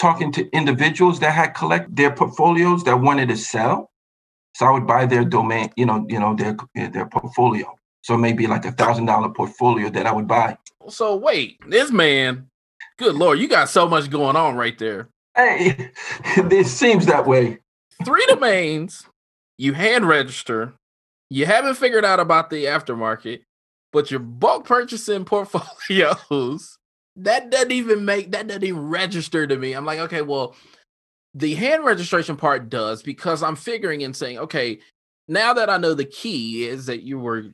talking 0.00 0.32
to 0.32 0.50
individuals 0.52 1.20
that 1.20 1.32
had 1.32 1.48
collect 1.48 1.94
their 1.94 2.10
portfolios 2.10 2.82
that 2.84 3.00
wanted 3.00 3.28
to 3.28 3.36
sell. 3.36 3.90
So 4.54 4.66
I 4.66 4.70
would 4.70 4.86
buy 4.86 5.06
their 5.06 5.24
domain, 5.24 5.70
you 5.76 5.86
know, 5.86 6.06
you 6.08 6.18
know, 6.18 6.34
their 6.34 6.56
their 6.74 7.06
portfolio. 7.06 7.72
So 8.02 8.16
maybe 8.16 8.46
like 8.46 8.64
a 8.64 8.72
thousand 8.72 9.06
dollar 9.06 9.28
portfolio 9.28 9.90
that 9.90 10.06
I 10.06 10.12
would 10.12 10.26
buy. 10.26 10.56
So 10.88 11.14
wait, 11.16 11.58
this 11.68 11.92
man, 11.92 12.48
good 12.98 13.14
lord, 13.14 13.38
you 13.38 13.46
got 13.46 13.68
so 13.68 13.86
much 13.86 14.10
going 14.10 14.36
on 14.36 14.56
right 14.56 14.78
there. 14.78 15.08
Hey, 15.36 15.90
it 16.36 16.66
seems 16.66 17.06
that 17.06 17.26
way. 17.26 17.58
Three 18.04 18.24
domains, 18.26 19.06
you 19.58 19.74
hand 19.74 20.08
register, 20.08 20.72
you 21.28 21.44
haven't 21.44 21.74
figured 21.74 22.04
out 22.04 22.18
about 22.18 22.48
the 22.48 22.64
aftermarket, 22.64 23.42
but 23.92 24.10
you're 24.10 24.18
bulk 24.18 24.64
purchasing 24.64 25.24
portfolios 25.26 26.78
that 27.16 27.50
doesn't 27.50 27.72
even 27.72 28.04
make 28.04 28.32
that 28.32 28.46
doesn't 28.46 28.64
even 28.64 28.88
register 28.88 29.46
to 29.46 29.56
me. 29.56 29.72
I'm 29.72 29.84
like, 29.84 29.98
okay, 30.00 30.22
well, 30.22 30.54
the 31.34 31.54
hand 31.54 31.84
registration 31.84 32.36
part 32.36 32.68
does 32.68 33.02
because 33.02 33.42
I'm 33.42 33.56
figuring 33.56 34.02
and 34.02 34.14
saying, 34.14 34.38
okay, 34.38 34.80
now 35.28 35.52
that 35.54 35.70
I 35.70 35.76
know 35.76 35.94
the 35.94 36.04
key 36.04 36.64
is 36.66 36.86
that 36.86 37.02
you 37.02 37.18
were 37.18 37.44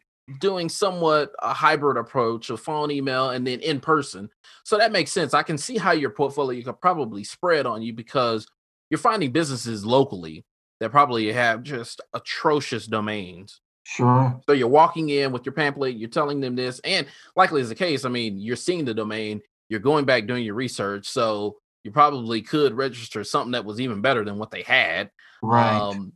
doing 0.41 0.69
somewhat 0.69 1.33
a 1.41 1.53
hybrid 1.53 1.97
approach 1.97 2.51
of 2.51 2.61
phone, 2.61 2.91
email, 2.91 3.31
and 3.31 3.47
then 3.47 3.61
in 3.61 3.81
person. 3.81 4.29
So 4.65 4.79
that 4.79 4.93
makes 4.93 5.13
sense. 5.13 5.35
I 5.35 5.43
can 5.43 5.59
see 5.59 5.77
how 5.77 5.93
your 5.93 6.11
portfolio 6.11 6.63
could 6.65 6.81
probably 6.81 7.23
spread 7.23 7.67
on 7.67 7.83
you 7.83 7.93
because 7.93 8.47
you're 8.91 8.99
finding 8.99 9.31
businesses 9.31 9.85
locally 9.85 10.45
that 10.81 10.91
probably 10.91 11.33
have 11.33 11.63
just 11.63 12.01
atrocious 12.13 12.87
domains. 12.87 13.61
Sure. 13.89 14.41
So 14.47 14.53
you're 14.53 14.67
walking 14.67 15.11
in 15.11 15.31
with 15.31 15.47
your 15.47 15.53
pamphlet, 15.53 15.95
you're 15.95 16.09
telling 16.09 16.41
them 16.41 16.57
this, 16.57 16.81
and 16.81 17.07
likely 17.37 17.61
is 17.61 17.69
the 17.69 17.77
case. 17.77 18.05
I 18.05 18.09
mean, 18.09 18.37
you're 18.37 18.57
seeing 18.57 18.85
the 18.85 18.93
domain, 18.93 19.41
you're 19.69 19.79
going 19.79 20.05
back 20.05 20.27
doing 20.27 20.45
your 20.45 20.57
research, 20.57 21.07
so 21.07 21.59
you 21.85 21.93
probably 21.93 22.43
could 22.43 22.75
register 22.75 23.23
something 23.23 23.53
that 23.53 23.65
was 23.65 23.81
even 23.81 24.01
better 24.01 24.25
than 24.25 24.39
what 24.39 24.51
they 24.51 24.63
had. 24.63 25.09
Right. 25.41 25.79
Um, 25.79 26.13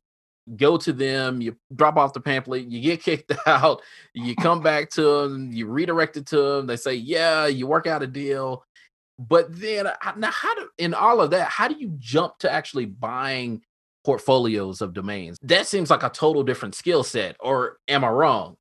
go 0.57 0.79
to 0.79 0.93
them, 0.93 1.41
you 1.41 1.57
drop 1.73 1.97
off 1.97 2.13
the 2.13 2.21
pamphlet, 2.21 2.67
you 2.67 2.81
get 2.81 3.03
kicked 3.05 3.33
out, 3.47 3.83
you 4.15 4.35
come 4.35 4.63
back 4.65 4.91
to 4.91 5.03
them, 5.03 5.53
you 5.53 5.69
redirect 5.69 6.17
it 6.17 6.27
to 6.27 6.37
them, 6.37 6.67
they 6.67 6.77
say, 6.77 6.95
Yeah, 6.95 7.47
you 7.47 7.69
work 7.69 7.87
out 7.87 8.03
a 8.03 8.09
deal. 8.09 8.65
But 9.17 9.47
then, 9.61 9.87
now, 10.17 10.31
how 10.33 10.57
do 10.57 10.69
in 10.77 10.93
all 10.93 11.21
of 11.21 11.31
that, 11.31 11.47
how 11.47 11.69
do 11.69 11.77
you 11.79 11.95
jump 12.01 12.39
to 12.39 12.51
actually 12.51 12.87
buying 12.87 13.63
portfolios 14.05 14.81
of 14.81 14.93
domains? 14.93 15.39
That 15.43 15.67
seems 15.67 15.91
like 15.91 16.03
a 16.03 16.11
total 16.11 16.43
different 16.43 16.75
skill 16.75 17.03
set, 17.03 17.37
or 17.41 17.79
am 17.89 18.05
I 18.05 18.09
wrong? 18.09 18.57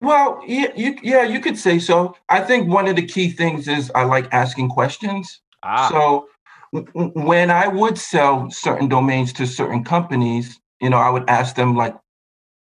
Well, 0.00 0.42
yeah, 0.46 0.68
you, 0.76 0.98
yeah, 1.02 1.22
you 1.22 1.40
could 1.40 1.56
say 1.56 1.78
so. 1.78 2.14
I 2.28 2.40
think 2.40 2.68
one 2.68 2.88
of 2.88 2.96
the 2.96 3.06
key 3.06 3.30
things 3.30 3.68
is 3.68 3.90
I 3.94 4.04
like 4.04 4.28
asking 4.32 4.68
questions. 4.68 5.40
Ah. 5.62 5.88
So 5.88 6.28
w- 6.74 7.10
when 7.14 7.50
I 7.50 7.68
would 7.68 7.96
sell 7.96 8.50
certain 8.50 8.88
domains 8.88 9.32
to 9.34 9.46
certain 9.46 9.82
companies, 9.82 10.60
you 10.80 10.90
know, 10.90 10.98
I 10.98 11.08
would 11.08 11.28
ask 11.30 11.56
them 11.56 11.74
like, 11.74 11.96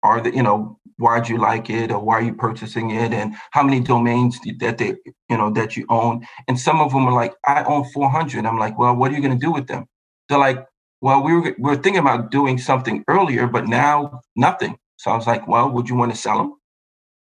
are 0.04 0.22
the, 0.22 0.34
you 0.34 0.44
know, 0.44 0.80
why'd 0.98 1.28
you 1.28 1.38
like 1.38 1.70
it 1.70 1.92
or 1.92 2.00
why 2.00 2.16
are 2.16 2.22
you 2.22 2.34
purchasing 2.34 2.92
it 2.92 3.12
and 3.12 3.36
how 3.52 3.64
many 3.64 3.80
domains 3.80 4.40
that 4.60 4.78
they, 4.78 4.96
you 5.30 5.38
know, 5.38 5.50
that 5.52 5.76
you 5.76 5.86
own. 5.90 6.26
And 6.48 6.60
some 6.60 6.80
of 6.80 6.92
them 6.92 7.06
are 7.08 7.14
like, 7.14 7.34
I 7.46 7.64
own 7.64 7.84
400. 7.86 8.46
I'm 8.46 8.58
like, 8.60 8.78
well, 8.78 8.96
what 8.96 9.12
are 9.12 9.16
you 9.16 9.22
going 9.22 9.38
to 9.38 9.46
do 9.46 9.52
with 9.52 9.68
them? 9.68 9.86
They're 10.30 10.38
like, 10.38 10.66
well, 11.04 11.22
we 11.22 11.34
were, 11.34 11.42
we 11.42 11.54
were 11.58 11.76
thinking 11.76 11.98
about 11.98 12.32
doing 12.32 12.58
something 12.58 13.04
earlier, 13.10 13.46
but 13.46 13.68
now 13.68 14.22
nothing. 14.38 14.78
So 14.96 15.12
I 15.12 15.18
was 15.18 15.28
like, 15.28 15.46
well, 15.50 15.70
would 15.70 15.90
you 15.90 15.96
want 15.96 16.14
to 16.14 16.18
sell 16.18 16.38
them? 16.38 16.54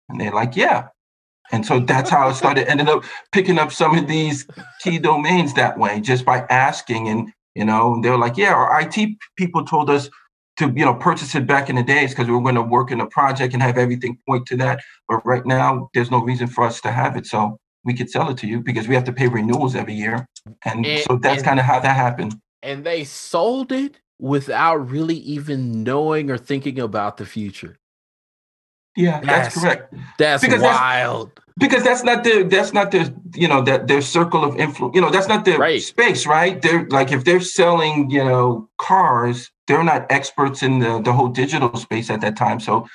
And 0.10 0.22
they're 0.22 0.32
like, 0.32 0.56
yeah. 0.56 0.90
And 1.52 1.66
so 1.66 1.80
that's 1.80 2.12
how 2.12 2.28
I 2.28 2.34
started, 2.42 2.70
ended 2.70 2.88
up 2.88 3.04
picking 3.32 3.58
up 3.58 3.72
some 3.72 3.98
of 3.98 4.08
these 4.08 4.46
key 4.84 5.00
domains 5.00 5.56
that 5.56 5.80
way, 5.80 6.02
just 6.02 6.24
by 6.24 6.46
asking. 6.52 7.08
And, 7.08 7.32
you 7.56 7.66
know, 7.66 8.00
they 8.04 8.12
were 8.12 8.18
like, 8.20 8.38
yeah, 8.38 8.54
our 8.54 8.80
IT 8.80 9.18
people 9.38 9.66
told 9.66 9.90
us 9.90 10.08
to 10.58 10.72
you 10.76 10.86
know 10.86 10.94
purchase 10.94 11.34
it 11.34 11.48
back 11.48 11.68
in 11.68 11.76
the 11.76 11.82
days 11.82 12.12
because 12.12 12.28
we 12.28 12.34
were 12.36 12.44
going 12.44 12.54
to 12.54 12.62
work 12.62 12.92
in 12.92 13.02
a 13.02 13.08
project 13.08 13.56
and 13.56 13.64
have 13.64 13.80
everything 13.80 14.20
point 14.28 14.46
to 14.46 14.58
that. 14.58 14.82
But 15.10 15.26
right 15.26 15.44
now, 15.48 15.90
there's 15.96 16.12
no 16.12 16.22
reason 16.22 16.46
for 16.46 16.64
us 16.64 16.80
to 16.82 16.92
have 16.92 17.18
it, 17.18 17.26
so 17.26 17.58
we 17.84 17.96
could 17.96 18.12
sell 18.12 18.30
it 18.30 18.38
to 18.38 18.48
you 18.48 18.62
because 18.62 18.88
we 18.88 18.94
have 18.94 19.04
to 19.06 19.14
pay 19.14 19.28
renewals 19.28 19.76
every 19.76 19.96
year, 19.96 20.28
and, 20.64 20.86
and 20.86 21.04
so 21.06 21.18
that's 21.18 21.42
kind 21.42 21.60
of 21.60 21.66
how 21.66 21.80
that 21.80 21.96
happened. 21.96 22.36
And 22.64 22.84
they 22.86 23.04
sold 23.04 23.72
it 23.72 24.00
without 24.20 24.90
really 24.90 25.18
even 25.18 25.84
knowing 25.84 26.32
or 26.32 26.38
thinking 26.38 26.80
about 26.80 27.18
the 27.18 27.26
future. 27.26 27.78
Yeah, 28.96 29.20
that's, 29.22 29.56
that's 29.56 29.60
correct. 29.60 29.94
That's 30.18 30.44
because 30.44 30.62
wild. 30.62 31.32
That's, 31.36 31.48
because 31.58 31.84
that's 31.84 32.04
not 32.04 32.24
their 32.24 32.44
that's 32.44 32.74
not 32.74 32.92
their 32.92 33.08
you 33.36 33.48
know 33.48 33.62
that 33.64 33.88
their 33.88 34.02
circle 34.02 34.44
of 34.44 34.56
influence. 34.60 34.96
You 34.96 35.02
know, 35.02 35.10
that's 35.10 35.28
not 35.28 35.46
their 35.46 35.58
right. 35.58 35.82
space, 35.82 36.28
right? 36.28 36.62
They're 36.62 36.88
like 36.90 37.12
if 37.12 37.24
they're 37.24 37.42
selling 37.42 38.10
you 38.12 38.24
know 38.24 38.70
cars, 38.78 39.52
they're 39.68 39.84
not 39.84 40.06
experts 40.12 40.62
in 40.62 40.80
the 40.80 41.02
the 41.02 41.12
whole 41.12 41.30
digital 41.30 41.76
space 41.76 42.10
at 42.12 42.22
that 42.22 42.38
time. 42.38 42.60
So 42.60 42.88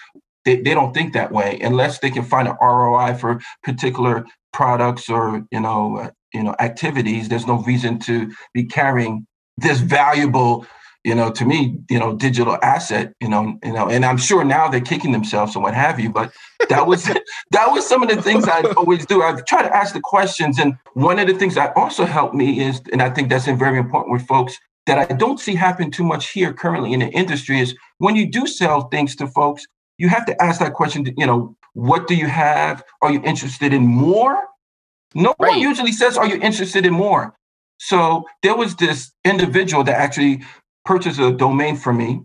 they, 0.44 0.60
they 0.62 0.72
don't 0.72 0.94
think 0.94 1.14
that 1.14 1.32
way 1.32 1.58
unless 1.60 1.98
they 1.98 2.10
can 2.10 2.24
find 2.24 2.46
an 2.46 2.56
ROI 2.62 3.14
for 3.14 3.40
particular 3.64 4.24
products 4.52 5.08
or 5.08 5.44
you 5.50 5.60
know 5.60 5.98
uh, 5.98 6.10
you 6.32 6.44
know 6.44 6.54
activities. 6.60 7.28
There's 7.28 7.46
no 7.46 7.60
reason 7.62 7.98
to 8.00 8.32
be 8.54 8.64
carrying 8.64 9.26
this 9.60 9.80
valuable 9.80 10.66
you 11.04 11.14
know, 11.14 11.30
to 11.30 11.44
me, 11.44 11.78
you 11.88 11.98
know, 11.98 12.14
digital 12.16 12.58
asset, 12.62 13.14
you 13.20 13.28
know, 13.28 13.58
you 13.64 13.72
know, 13.72 13.88
and 13.88 14.04
I'm 14.04 14.18
sure 14.18 14.44
now 14.44 14.68
they're 14.68 14.80
kicking 14.80 15.12
themselves 15.12 15.54
and 15.54 15.62
what 15.62 15.72
have 15.72 15.98
you. 16.00 16.10
But 16.10 16.32
that 16.68 16.86
was 16.86 17.04
that 17.52 17.70
was 17.70 17.88
some 17.88 18.02
of 18.02 18.08
the 18.08 18.20
things 18.20 18.46
I 18.46 18.60
always 18.76 19.06
do. 19.06 19.22
I 19.22 19.40
try 19.46 19.62
to 19.62 19.74
ask 19.74 19.94
the 19.94 20.00
questions, 20.00 20.58
and 20.58 20.76
one 20.94 21.18
of 21.18 21.26
the 21.26 21.34
things 21.34 21.54
that 21.54 21.74
also 21.76 22.04
helped 22.04 22.34
me 22.34 22.60
is, 22.60 22.82
and 22.92 23.00
I 23.00 23.10
think 23.10 23.28
that's 23.28 23.46
very 23.46 23.78
important 23.78 24.12
with 24.12 24.26
folks 24.26 24.58
that 24.86 24.98
I 24.98 25.14
don't 25.14 25.38
see 25.38 25.54
happen 25.54 25.90
too 25.90 26.04
much 26.04 26.30
here 26.30 26.52
currently 26.52 26.92
in 26.92 27.00
the 27.00 27.08
industry 27.08 27.60
is 27.60 27.74
when 27.98 28.16
you 28.16 28.30
do 28.30 28.46
sell 28.46 28.88
things 28.88 29.14
to 29.16 29.26
folks, 29.26 29.66
you 29.98 30.08
have 30.08 30.26
to 30.26 30.42
ask 30.42 30.60
that 30.60 30.74
question. 30.74 31.06
You 31.16 31.26
know, 31.26 31.56
what 31.74 32.06
do 32.06 32.16
you 32.16 32.26
have? 32.26 32.82
Are 33.02 33.12
you 33.12 33.22
interested 33.22 33.72
in 33.72 33.86
more? 33.86 34.42
No 35.14 35.34
right. 35.38 35.52
one 35.52 35.60
usually 35.60 35.92
says, 35.92 36.18
"Are 36.18 36.26
you 36.26 36.40
interested 36.40 36.84
in 36.84 36.92
more?" 36.92 37.37
So 37.78 38.24
there 38.42 38.56
was 38.56 38.76
this 38.76 39.12
individual 39.24 39.84
that 39.84 39.96
actually 39.96 40.42
purchased 40.84 41.20
a 41.20 41.32
domain 41.32 41.76
from 41.76 41.98
me. 41.98 42.20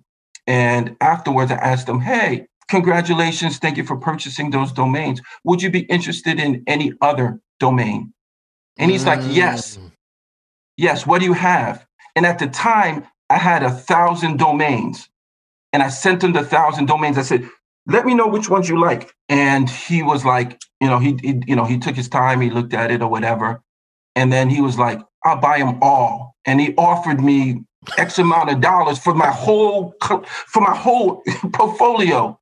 And 0.46 0.96
afterwards, 1.00 1.52
I 1.52 1.56
asked 1.56 1.88
them, 1.88 2.02
hey, 2.02 2.48
congratulations. 2.70 3.58
Thank 3.60 3.78
you 3.78 3.86
for 3.86 3.98
purchasing 3.98 4.50
those 4.50 4.72
domains. 4.72 5.22
Would 5.44 5.62
you 5.62 5.70
be 5.70 5.82
interested 5.82 6.40
in 6.40 6.64
any 6.68 6.94
other 7.02 7.40
domain? 7.60 8.14
And 8.78 8.92
he's 8.92 9.04
mm. 9.04 9.08
like, 9.08 9.22
yes. 9.30 9.78
Mm. 9.78 9.92
Yes. 10.78 11.06
What 11.06 11.20
do 11.20 11.26
you 11.26 11.34
have? 11.34 11.86
And 12.16 12.26
at 12.26 12.40
the 12.40 12.48
time, 12.48 13.06
I 13.30 13.38
had 13.38 13.64
a 13.64 13.72
thousand 13.72 14.38
domains. 14.38 15.10
And 15.72 15.82
I 15.82 15.90
sent 15.90 16.24
him 16.24 16.34
the 16.34 16.44
thousand 16.44 16.88
domains. 16.88 17.18
I 17.18 17.24
said, 17.24 17.50
let 17.88 18.06
me 18.06 18.14
know 18.14 18.28
which 18.28 18.50
ones 18.50 18.70
you 18.70 18.80
like. 18.80 19.12
And 19.30 19.70
he 19.70 20.04
was 20.04 20.24
like, 20.24 20.62
you 20.80 20.88
know, 20.88 21.00
he, 21.00 21.18
he 21.22 21.42
you 21.48 21.56
know, 21.56 21.66
he 21.66 21.78
took 21.78 21.96
his 21.96 22.10
time, 22.10 22.42
he 22.42 22.50
looked 22.50 22.74
at 22.74 22.92
it 22.92 23.02
or 23.02 23.10
whatever. 23.10 23.62
And 24.16 24.32
then 24.32 24.50
he 24.50 24.62
was 24.62 24.78
like, 24.78 25.02
I'll 25.26 25.40
buy 25.40 25.60
them 25.60 25.80
all. 25.82 26.36
And 26.46 26.60
he 26.60 26.74
offered 26.76 27.22
me 27.22 27.64
X 27.98 28.20
amount 28.20 28.50
of 28.50 28.62
dollars 28.62 28.98
for 28.98 29.14
my 29.14 29.30
whole 29.30 29.96
for 30.02 30.62
my 30.62 30.76
whole 30.76 31.24
portfolio. 31.54 32.40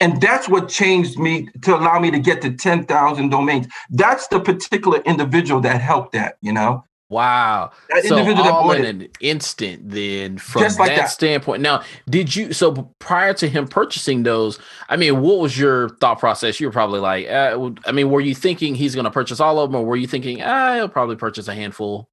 And 0.00 0.20
that's 0.20 0.48
what 0.48 0.68
changed 0.68 1.18
me 1.18 1.48
to 1.62 1.74
allow 1.76 1.98
me 1.98 2.12
to 2.12 2.20
get 2.20 2.40
to 2.42 2.52
10,000 2.52 3.30
domains. 3.30 3.66
That's 3.90 4.28
the 4.28 4.38
particular 4.38 4.98
individual 4.98 5.60
that 5.62 5.80
helped 5.80 6.12
that, 6.12 6.36
you 6.40 6.52
know? 6.52 6.84
Wow. 7.10 7.72
That 7.88 8.04
so 8.04 8.18
all 8.18 8.70
in 8.72 8.84
an 8.84 9.08
instant 9.20 9.90
then 9.90 10.36
from 10.36 10.62
like 10.62 10.76
that, 10.76 10.96
that, 10.96 11.10
standpoint. 11.10 11.62
Now, 11.62 11.82
did 12.08 12.36
you 12.36 12.52
so 12.52 12.94
prior 12.98 13.32
to 13.34 13.48
him 13.48 13.66
purchasing 13.66 14.24
those, 14.24 14.58
I 14.90 14.96
mean, 14.96 15.20
what 15.20 15.38
was 15.38 15.58
your 15.58 15.88
thought 15.96 16.18
process? 16.18 16.60
You 16.60 16.68
were 16.68 16.72
probably 16.72 17.00
like, 17.00 17.26
uh, 17.28 17.70
I 17.86 17.92
mean, 17.92 18.10
were 18.10 18.20
you 18.20 18.34
thinking 18.34 18.74
he's 18.74 18.94
going 18.94 19.06
to 19.06 19.10
purchase 19.10 19.40
all 19.40 19.58
of 19.58 19.72
them 19.72 19.80
or 19.80 19.86
were 19.86 19.96
you 19.96 20.06
thinking, 20.06 20.42
ah, 20.42 20.74
he'll 20.74 20.88
probably 20.88 21.16
purchase 21.16 21.48
a 21.48 21.54
handful? 21.54 22.10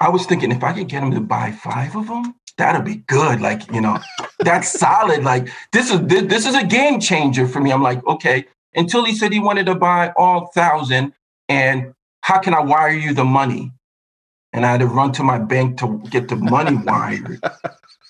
I 0.00 0.08
was 0.08 0.26
thinking 0.26 0.50
if 0.50 0.62
I 0.62 0.72
could 0.72 0.88
get 0.88 1.02
him 1.02 1.12
to 1.12 1.20
buy 1.20 1.52
five 1.52 1.96
of 1.96 2.08
them, 2.08 2.34
that'll 2.56 2.82
be 2.82 2.96
good. 2.96 3.40
Like, 3.40 3.70
you 3.72 3.80
know, 3.80 3.98
that's 4.40 4.72
solid. 4.78 5.24
Like 5.24 5.48
this 5.72 5.90
is 5.90 6.00
this, 6.06 6.22
this 6.24 6.46
is 6.46 6.54
a 6.54 6.64
game 6.64 7.00
changer 7.00 7.46
for 7.46 7.60
me. 7.60 7.72
I'm 7.72 7.82
like, 7.82 8.04
okay. 8.06 8.46
Until 8.74 9.04
he 9.04 9.14
said 9.14 9.32
he 9.32 9.38
wanted 9.38 9.66
to 9.66 9.74
buy 9.74 10.12
all 10.16 10.48
thousand, 10.48 11.12
and 11.48 11.94
how 12.22 12.40
can 12.40 12.54
I 12.54 12.60
wire 12.60 12.90
you 12.90 13.14
the 13.14 13.24
money? 13.24 13.70
And 14.52 14.66
I 14.66 14.72
had 14.72 14.80
to 14.80 14.86
run 14.86 15.12
to 15.12 15.22
my 15.22 15.38
bank 15.38 15.78
to 15.78 16.02
get 16.10 16.28
the 16.28 16.36
money 16.36 16.76
wired. 16.84 17.40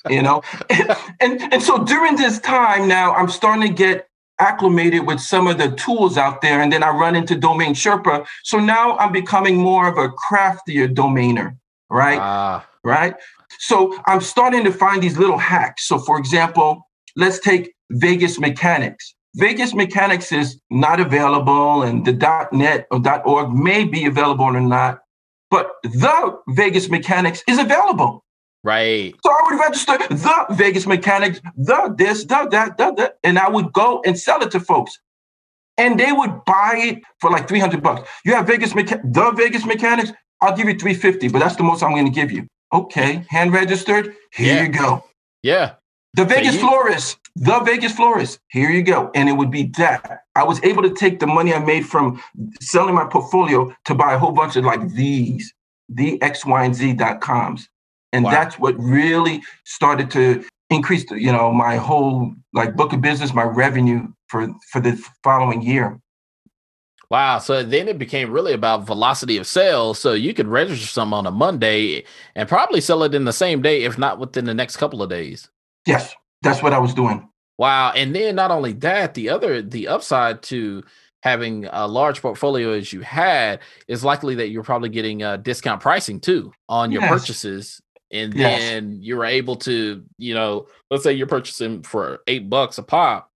You 0.09 0.23
know, 0.23 0.43
and, 0.71 0.97
and 1.21 1.53
and 1.55 1.63
so 1.63 1.85
during 1.85 2.17
this 2.17 2.39
time 2.39 2.89
now, 2.89 3.15
I'm 3.15 3.29
starting 3.29 3.67
to 3.69 3.73
get 3.73 4.09
acclimated 4.39 5.07
with 5.07 5.21
some 5.21 5.47
of 5.47 5.59
the 5.59 5.71
tools 5.73 6.19
out 6.19 6.41
there, 6.41 6.61
and 6.61 6.73
then 6.73 6.83
I 6.83 6.91
run 6.91 7.15
into 7.15 7.37
Domain 7.37 7.75
Sherpa. 7.75 8.27
So 8.43 8.59
now 8.59 8.97
I'm 8.99 9.13
becoming 9.13 9.57
more 9.57 9.87
of 9.87 9.97
a 9.97 10.09
craftier 10.11 10.89
domainer 10.89 11.57
right? 11.95 12.19
Ah. 12.21 12.67
Right. 12.83 13.15
So 13.61 13.97
I'm 14.07 14.21
starting 14.21 14.65
to 14.65 14.73
find 14.73 15.03
these 15.03 15.17
little 15.17 15.39
hacks. 15.39 15.89
So, 15.89 15.99
for 15.99 16.19
example, 16.19 16.87
let's 17.17 17.39
take 17.39 17.73
Vegas 17.91 18.39
Mechanics. 18.39 19.15
Vegas 19.37 19.75
Mechanics 19.75 20.31
is 20.33 20.61
not 20.71 21.01
available, 21.01 21.83
and 21.83 22.05
the 22.05 22.13
.net 22.53 22.87
or 22.91 23.01
.org 23.25 23.53
may 23.53 23.85
be 23.85 24.05
available 24.05 24.45
or 24.45 24.61
not, 24.61 25.01
but 25.51 25.71
the 25.83 26.39
Vegas 26.49 26.89
Mechanics 26.89 27.43
is 27.49 27.59
available. 27.59 28.25
Right. 28.63 29.15
So 29.25 29.31
I 29.31 29.41
would 29.47 29.61
register 29.61 29.99
the 30.09 30.47
Vegas 30.51 30.87
Mechanics, 30.87 31.41
the 31.57 31.95
this, 31.97 32.25
the 32.25 32.49
that, 32.51 32.79
the 32.79 32.93
that, 32.93 33.19
and 33.23 33.39
I 33.39 33.49
would 33.49 33.73
go 33.73 34.03
and 34.07 34.19
sell 34.19 34.43
it 34.43 34.51
to 34.53 34.61
folks. 34.61 34.99
And 35.77 35.99
they 35.99 36.13
would 36.13 36.45
buy 36.45 36.75
it 36.77 37.03
for 37.21 37.31
like 37.31 37.49
300 37.49 37.83
bucks. 37.83 38.09
You 38.25 38.35
have 38.35 38.47
Vegas 38.47 38.73
Mecha- 38.73 39.03
the 39.13 39.33
Vegas 39.33 39.67
Mechanics, 39.67 40.13
I'll 40.45 40.57
give 40.57 40.69
you 40.69 40.79
350, 40.79 41.29
but 41.29 41.39
that's 41.39 41.57
the 41.57 41.63
most 41.63 41.83
I'm 41.83 41.93
going 41.93 42.05
to 42.05 42.13
give 42.13 42.31
you. 42.31 42.47
Okay, 42.73 43.25
hand 43.29 43.53
registered. 43.53 44.15
Here 44.33 44.57
yeah. 44.57 44.63
you 44.63 44.69
go. 44.69 45.05
Yeah. 45.43 45.75
The 46.15 46.25
Vegas 46.25 46.57
florist, 46.57 47.19
the 47.35 47.59
Vegas 47.61 47.93
florist. 47.93 48.39
Here 48.49 48.71
you 48.71 48.83
go. 48.83 49.11
And 49.15 49.29
it 49.29 49.33
would 49.33 49.51
be 49.51 49.65
that. 49.79 50.23
I 50.37 50.45
was 50.45 50.63
able 50.63 50.83
to 50.83 50.95
take 50.95 51.19
the 51.19 51.27
money 51.27 51.53
I 51.53 51.59
made 51.59 51.87
from 51.87 52.23
selling 52.61 52.95
my 52.95 53.05
portfolio 53.05 53.75
to 53.87 53.95
buy 53.95 54.15
a 54.15 54.19
whole 54.19 54.31
bunch 54.33 54.55
of 54.55 54.65
like 54.65 54.89
these, 54.91 55.53
the 55.89 56.21
X, 56.23 56.47
Y, 56.47 56.65
and 56.65 56.75
Z 56.75 56.93
dot 56.95 57.21
coms. 57.21 57.69
And 58.13 58.25
wow. 58.25 58.31
that's 58.31 58.61
what 58.61 58.79
really 58.79 59.43
started 59.65 60.09
to 60.13 60.45
increase, 60.71 61.05
you 61.11 61.33
know, 61.33 61.53
my 61.53 61.77
whole 61.77 62.33
like 62.53 62.77
book 62.77 62.93
of 62.93 63.01
business, 63.01 63.35
my 63.35 63.43
revenue 63.43 64.07
for 64.29 64.49
for 64.71 64.81
the 64.81 64.97
following 65.25 65.63
year. 65.63 65.99
Wow. 67.15 67.39
So 67.39 67.63
then 67.63 67.87
it 67.87 67.97
became 67.97 68.33
really 68.33 68.55
about 68.55 68.89
velocity 68.89 69.37
of 69.37 69.47
sales. 69.47 70.01
So 70.01 70.15
you 70.15 70.35
could 70.35 70.49
register 70.49 70.89
some 70.89 71.15
on 71.15 71.29
a 71.29 71.31
Monday 71.31 72.03
and 72.35 72.49
probably 72.49 72.81
sell 72.81 73.05
it 73.05 73.15
in 73.15 73.25
the 73.25 73.33
same 73.33 73.63
day, 73.63 73.85
if 73.85 73.97
not 73.97 74.19
within 74.19 74.47
the 74.47 74.53
next 74.53 74.79
couple 74.79 75.01
of 75.01 75.11
days. 75.11 75.49
Yes, 75.87 76.13
that's 76.43 76.61
what 76.61 76.73
I 76.73 76.81
was 76.81 76.93
doing. 76.93 77.29
Wow. 77.57 77.93
And 77.93 78.13
then 78.13 78.35
not 78.35 78.51
only 78.51 78.73
that, 78.73 79.15
the 79.15 79.29
other 79.29 79.63
the 79.63 79.87
upside 79.87 80.43
to 80.45 80.83
having 81.23 81.67
a 81.67 81.87
large 81.87 82.21
portfolio 82.21 82.73
as 82.73 82.93
you 82.93 83.03
had 83.03 83.61
is 83.87 84.03
likely 84.03 84.35
that 84.35 84.49
you're 84.49 84.65
probably 84.65 84.89
getting 84.89 85.23
uh, 85.23 85.37
discount 85.37 85.81
pricing 85.81 86.19
too 86.19 86.53
on 86.69 86.91
your 86.91 87.03
yes. 87.03 87.11
purchases 87.13 87.81
and 88.11 88.35
yes. 88.35 88.59
then 88.59 88.99
you're 89.01 89.25
able 89.25 89.55
to 89.55 90.05
you 90.19 90.35
know 90.35 90.67
let's 90.91 91.05
say 91.05 91.13
you're 91.13 91.29
purchasing 91.29 91.83
for 91.85 92.19
eight 92.27 92.51
bucks 92.51 92.77
a 92.77 92.83
pop 92.83 93.31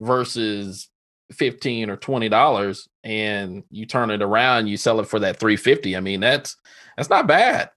versus 0.00 0.88
15 1.32 1.90
or 1.90 1.96
20 1.96 2.28
dollars 2.28 2.88
and 3.04 3.62
you 3.70 3.84
turn 3.84 4.10
it 4.10 4.22
around 4.22 4.66
you 4.66 4.76
sell 4.76 5.00
it 5.00 5.06
for 5.06 5.18
that 5.18 5.38
350 5.38 5.96
i 5.96 6.00
mean 6.00 6.20
that's 6.20 6.56
that's 6.96 7.10
not 7.10 7.26
bad 7.26 7.70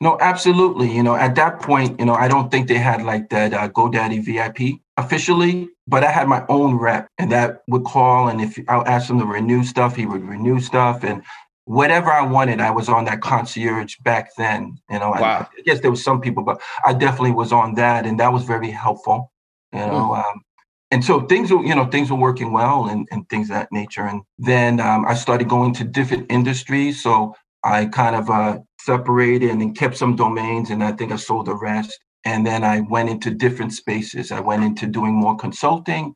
no 0.00 0.18
absolutely 0.20 0.94
you 0.94 1.02
know 1.02 1.14
at 1.14 1.34
that 1.34 1.60
point 1.60 1.98
you 1.98 2.04
know 2.04 2.14
i 2.14 2.28
don't 2.28 2.50
think 2.50 2.68
they 2.68 2.78
had 2.78 3.02
like 3.02 3.30
that 3.30 3.54
uh, 3.54 3.68
godaddy 3.70 4.22
vip 4.22 4.80
officially 4.98 5.70
but 5.90 6.04
I 6.04 6.10
had 6.12 6.28
my 6.28 6.44
own 6.48 6.76
rep, 6.76 7.08
and 7.18 7.32
that 7.32 7.62
would 7.66 7.82
call, 7.82 8.28
and 8.28 8.40
if 8.40 8.56
I 8.68 8.76
asked 8.82 9.10
him 9.10 9.18
to 9.18 9.26
renew 9.26 9.64
stuff, 9.64 9.96
he 9.96 10.06
would 10.06 10.22
renew 10.22 10.60
stuff, 10.60 11.02
and 11.02 11.20
whatever 11.64 12.12
I 12.12 12.24
wanted, 12.24 12.60
I 12.60 12.70
was 12.70 12.88
on 12.88 13.06
that 13.06 13.20
concierge 13.20 13.96
back 14.04 14.30
then. 14.38 14.78
You 14.88 15.00
know, 15.00 15.10
wow. 15.10 15.20
I, 15.20 15.58
I, 15.58 15.62
guess 15.64 15.80
there 15.80 15.90
was 15.90 16.04
some 16.04 16.20
people, 16.20 16.44
but 16.44 16.60
I 16.86 16.92
definitely 16.92 17.32
was 17.32 17.50
on 17.50 17.74
that, 17.74 18.06
and 18.06 18.20
that 18.20 18.32
was 18.32 18.44
very 18.44 18.70
helpful. 18.70 19.32
You 19.72 19.80
know, 19.80 20.14
mm. 20.14 20.24
um, 20.24 20.42
and 20.90 21.04
so 21.04 21.20
things 21.20 21.52
were, 21.52 21.62
you 21.64 21.74
know, 21.74 21.86
things 21.86 22.10
were 22.10 22.18
working 22.18 22.52
well, 22.52 22.86
and, 22.86 23.06
and 23.10 23.28
things 23.28 23.48
of 23.48 23.54
that 23.54 23.68
nature. 23.70 24.06
And 24.06 24.22
then 24.38 24.80
um, 24.80 25.04
I 25.06 25.14
started 25.14 25.48
going 25.48 25.72
to 25.74 25.84
different 25.84 26.30
industries, 26.30 27.02
so 27.02 27.34
I 27.64 27.86
kind 27.86 28.16
of 28.16 28.28
uh, 28.30 28.58
separated 28.80 29.50
and 29.50 29.76
kept 29.76 29.96
some 29.96 30.16
domains, 30.16 30.70
and 30.70 30.82
I 30.82 30.92
think 30.92 31.12
I 31.12 31.16
sold 31.16 31.46
the 31.46 31.54
rest. 31.54 31.98
And 32.24 32.46
then 32.46 32.64
I 32.64 32.80
went 32.80 33.08
into 33.08 33.30
different 33.30 33.72
spaces. 33.72 34.30
I 34.30 34.40
went 34.40 34.62
into 34.62 34.86
doing 34.86 35.14
more 35.14 35.36
consulting, 35.36 36.14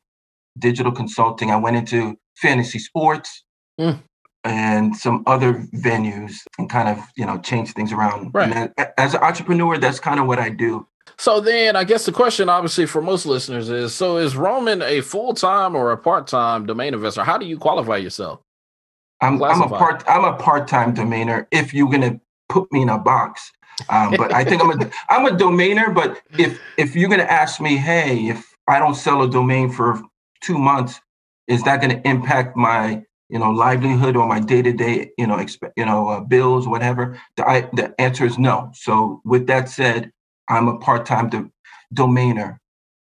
digital 0.59 0.91
consulting. 0.91 1.49
I 1.51 1.55
went 1.55 1.77
into 1.77 2.15
fantasy 2.37 2.79
sports 2.79 3.43
mm. 3.79 3.99
and 4.43 4.95
some 4.95 5.23
other 5.25 5.65
venues 5.73 6.35
and 6.59 6.69
kind 6.69 6.89
of, 6.89 7.03
you 7.15 7.25
know, 7.25 7.39
change 7.39 7.71
things 7.71 7.91
around. 7.91 8.31
Right. 8.33 8.71
as 8.97 9.15
an 9.15 9.21
entrepreneur, 9.21 9.77
that's 9.79 9.99
kind 9.99 10.19
of 10.19 10.27
what 10.27 10.37
I 10.37 10.49
do. 10.49 10.87
So 11.17 11.39
then 11.39 11.75
I 11.75 11.83
guess 11.83 12.05
the 12.05 12.11
question 12.11 12.49
obviously 12.49 12.85
for 12.85 13.01
most 13.01 13.25
listeners 13.25 13.69
is 13.69 13.93
so 13.93 14.17
is 14.17 14.35
Roman 14.35 14.81
a 14.81 15.01
full-time 15.01 15.75
or 15.75 15.91
a 15.91 15.97
part-time 15.97 16.65
domain 16.65 16.93
investor? 16.93 17.23
How 17.23 17.37
do 17.37 17.45
you 17.45 17.57
qualify 17.57 17.97
yourself? 17.97 18.41
I'm, 19.21 19.41
I'm 19.41 19.61
a 19.61 19.69
part 19.69 20.03
I'm 20.07 20.25
a 20.25 20.35
part-time 20.35 20.95
domainer 20.95 21.47
if 21.51 21.73
you're 21.73 21.89
gonna 21.89 22.19
put 22.49 22.71
me 22.71 22.81
in 22.81 22.89
a 22.89 22.97
box. 22.97 23.51
Um, 23.89 24.15
but 24.17 24.33
I 24.33 24.43
think 24.43 24.61
I'm 24.61 24.71
a 24.71 24.91
I'm 25.09 25.25
a 25.25 25.37
domainer. 25.37 25.93
But 25.93 26.21
if 26.37 26.59
if 26.77 26.95
you're 26.95 27.09
gonna 27.09 27.23
ask 27.23 27.61
me, 27.61 27.77
hey, 27.77 28.27
if 28.27 28.55
I 28.67 28.79
don't 28.79 28.95
sell 28.95 29.21
a 29.23 29.29
domain 29.29 29.69
for 29.69 30.01
two 30.41 30.57
months, 30.57 30.99
is 31.47 31.63
that 31.63 31.81
gonna 31.81 32.01
impact 32.05 32.55
my 32.55 33.03
you 33.29 33.39
know 33.39 33.51
livelihood 33.51 34.15
or 34.15 34.27
my 34.27 34.39
day 34.39 34.61
to 34.61 34.71
day 34.71 35.11
you 35.17 35.27
know 35.27 35.37
exp- 35.37 35.71
you 35.75 35.85
know 35.85 36.09
uh, 36.09 36.19
bills 36.21 36.67
whatever? 36.67 37.19
The 37.37 37.47
I, 37.47 37.61
the 37.73 37.93
answer 37.99 38.25
is 38.25 38.37
no. 38.37 38.71
So 38.73 39.21
with 39.25 39.47
that 39.47 39.69
said, 39.69 40.11
I'm 40.49 40.67
a 40.67 40.77
part 40.77 41.05
time 41.05 41.29
do- 41.29 41.51
domainer, 41.93 42.57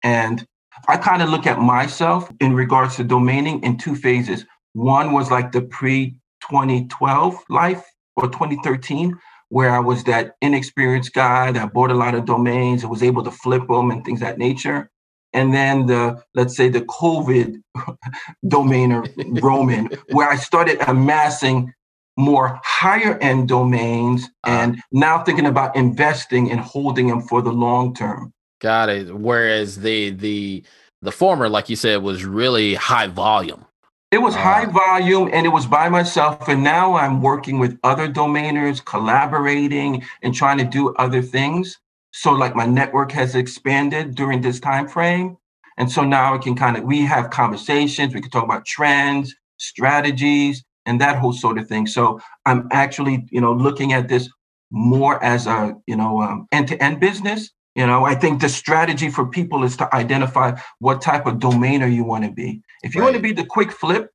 and 0.03 0.47
I 0.89 0.97
kind 0.97 1.23
of 1.23 1.29
look 1.31 1.47
at 1.47 1.61
myself 1.61 2.31
in 2.41 2.55
regards 2.55 2.97
to 2.97 3.05
domaining 3.05 3.65
in 3.65 3.79
two 3.79 3.95
phases. 3.95 4.45
One 4.75 5.13
was 5.13 5.31
like 5.31 5.53
the 5.53 5.63
pre 5.63 6.17
2012 6.43 7.39
life 7.49 7.85
or 8.17 8.29
2013 8.29 9.19
where 9.51 9.71
I 9.71 9.81
was 9.81 10.05
that 10.05 10.37
inexperienced 10.41 11.13
guy 11.13 11.53
that 11.53 11.73
bought 11.73 11.91
a 11.91 11.95
lot 11.95 12.15
of 12.15 12.25
domains 12.25 12.83
and 12.83 12.91
was 12.91 13.03
able 13.03 13.23
to 13.25 13.31
flip 13.31 13.67
them 13.69 13.91
and 13.91 14.05
things 14.05 14.21
that 14.21 14.39
nature. 14.39 14.91
And 15.33 15.53
then 15.53 15.87
the 15.87 16.23
let's 16.35 16.57
say 16.57 16.69
the 16.69 16.83
COVID 16.83 17.63
domainer 18.45 19.43
Roman, 19.43 19.91
where 20.11 20.29
I 20.29 20.37
started 20.37 20.81
amassing 20.89 21.73
more 22.21 22.61
higher 22.65 23.19
end 23.19 23.49
domains 23.49 24.25
uh-huh. 24.45 24.57
and 24.57 24.83
now 24.93 25.23
thinking 25.23 25.47
about 25.47 25.75
investing 25.77 26.51
and 26.51 26.61
holding 26.61 27.09
them 27.09 27.23
for 27.23 27.43
the 27.43 27.53
long 27.53 27.95
term. 27.95 28.33
Got 28.61 28.91
it. 28.91 29.15
Whereas 29.15 29.81
the 29.81 30.11
the 30.11 30.63
the 31.03 31.13
former, 31.13 31.49
like 31.49 31.69
you 31.69 31.77
said, 31.77 32.03
was 32.03 32.25
really 32.25 32.75
high 32.75 33.07
volume. 33.07 33.65
It 34.11 34.19
was 34.19 34.35
uh, 34.35 34.39
high 34.39 34.67
volume 34.67 35.31
and 35.33 35.47
it 35.47 35.51
was 35.51 35.67
by 35.67 35.89
myself. 35.89 36.49
And 36.49 36.63
now 36.63 36.95
I'm 36.95 37.23
working 37.23 37.59
with 37.59 37.79
other 37.85 38.09
domainers, 38.09 38.85
collaborating 38.85 40.03
and 40.23 40.35
trying 40.35 40.59
to 40.59 40.65
do 40.65 40.95
other 40.97 41.23
things. 41.23 41.79
So 42.13 42.33
like 42.33 42.57
my 42.57 42.67
network 42.67 43.13
has 43.13 43.35
expanded 43.35 44.15
during 44.15 44.41
this 44.41 44.61
time 44.61 44.89
frame. 44.89 45.37
And 45.79 45.91
so 45.91 46.03
now 46.03 46.35
I 46.35 46.39
can 46.39 46.57
kind 46.57 46.77
of 46.77 46.85
we 46.85 47.03
have 47.03 47.31
conversations, 47.31 48.13
we 48.13 48.21
can 48.21 48.31
talk 48.31 48.45
about 48.45 48.67
trends, 48.67 49.35
strategies, 49.59 50.65
and 50.87 51.01
that 51.01 51.19
whole 51.19 51.33
sort 51.33 51.59
of 51.59 51.69
thing. 51.69 51.87
So 51.87 52.21
I'm 52.47 52.69
actually, 52.73 53.27
you 53.31 53.41
know, 53.41 53.53
looking 53.53 53.93
at 53.93 54.09
this 54.09 54.29
more 54.71 55.23
as 55.23 55.47
a, 55.47 55.75
you 55.87 55.97
know, 55.97 56.23
um, 56.23 56.47
end-to-end 56.53 57.01
business. 57.01 57.51
You 57.75 57.87
know, 57.87 58.05
I 58.05 58.15
think 58.15 58.41
the 58.41 58.49
strategy 58.49 59.11
for 59.11 59.27
people 59.27 59.63
is 59.63 59.77
to 59.77 59.95
identify 59.95 60.59
what 60.81 61.01
type 61.01 61.27
of 61.27 61.35
domainer 61.35 61.93
you 61.93 62.05
want 62.05 62.25
to 62.25 62.31
be. 62.31 62.63
If 62.83 62.95
you 62.95 63.01
right. 63.01 63.07
want 63.07 63.17
to 63.17 63.23
be 63.23 63.33
the 63.33 63.47
quick 63.47 63.71
flip, 63.71 64.11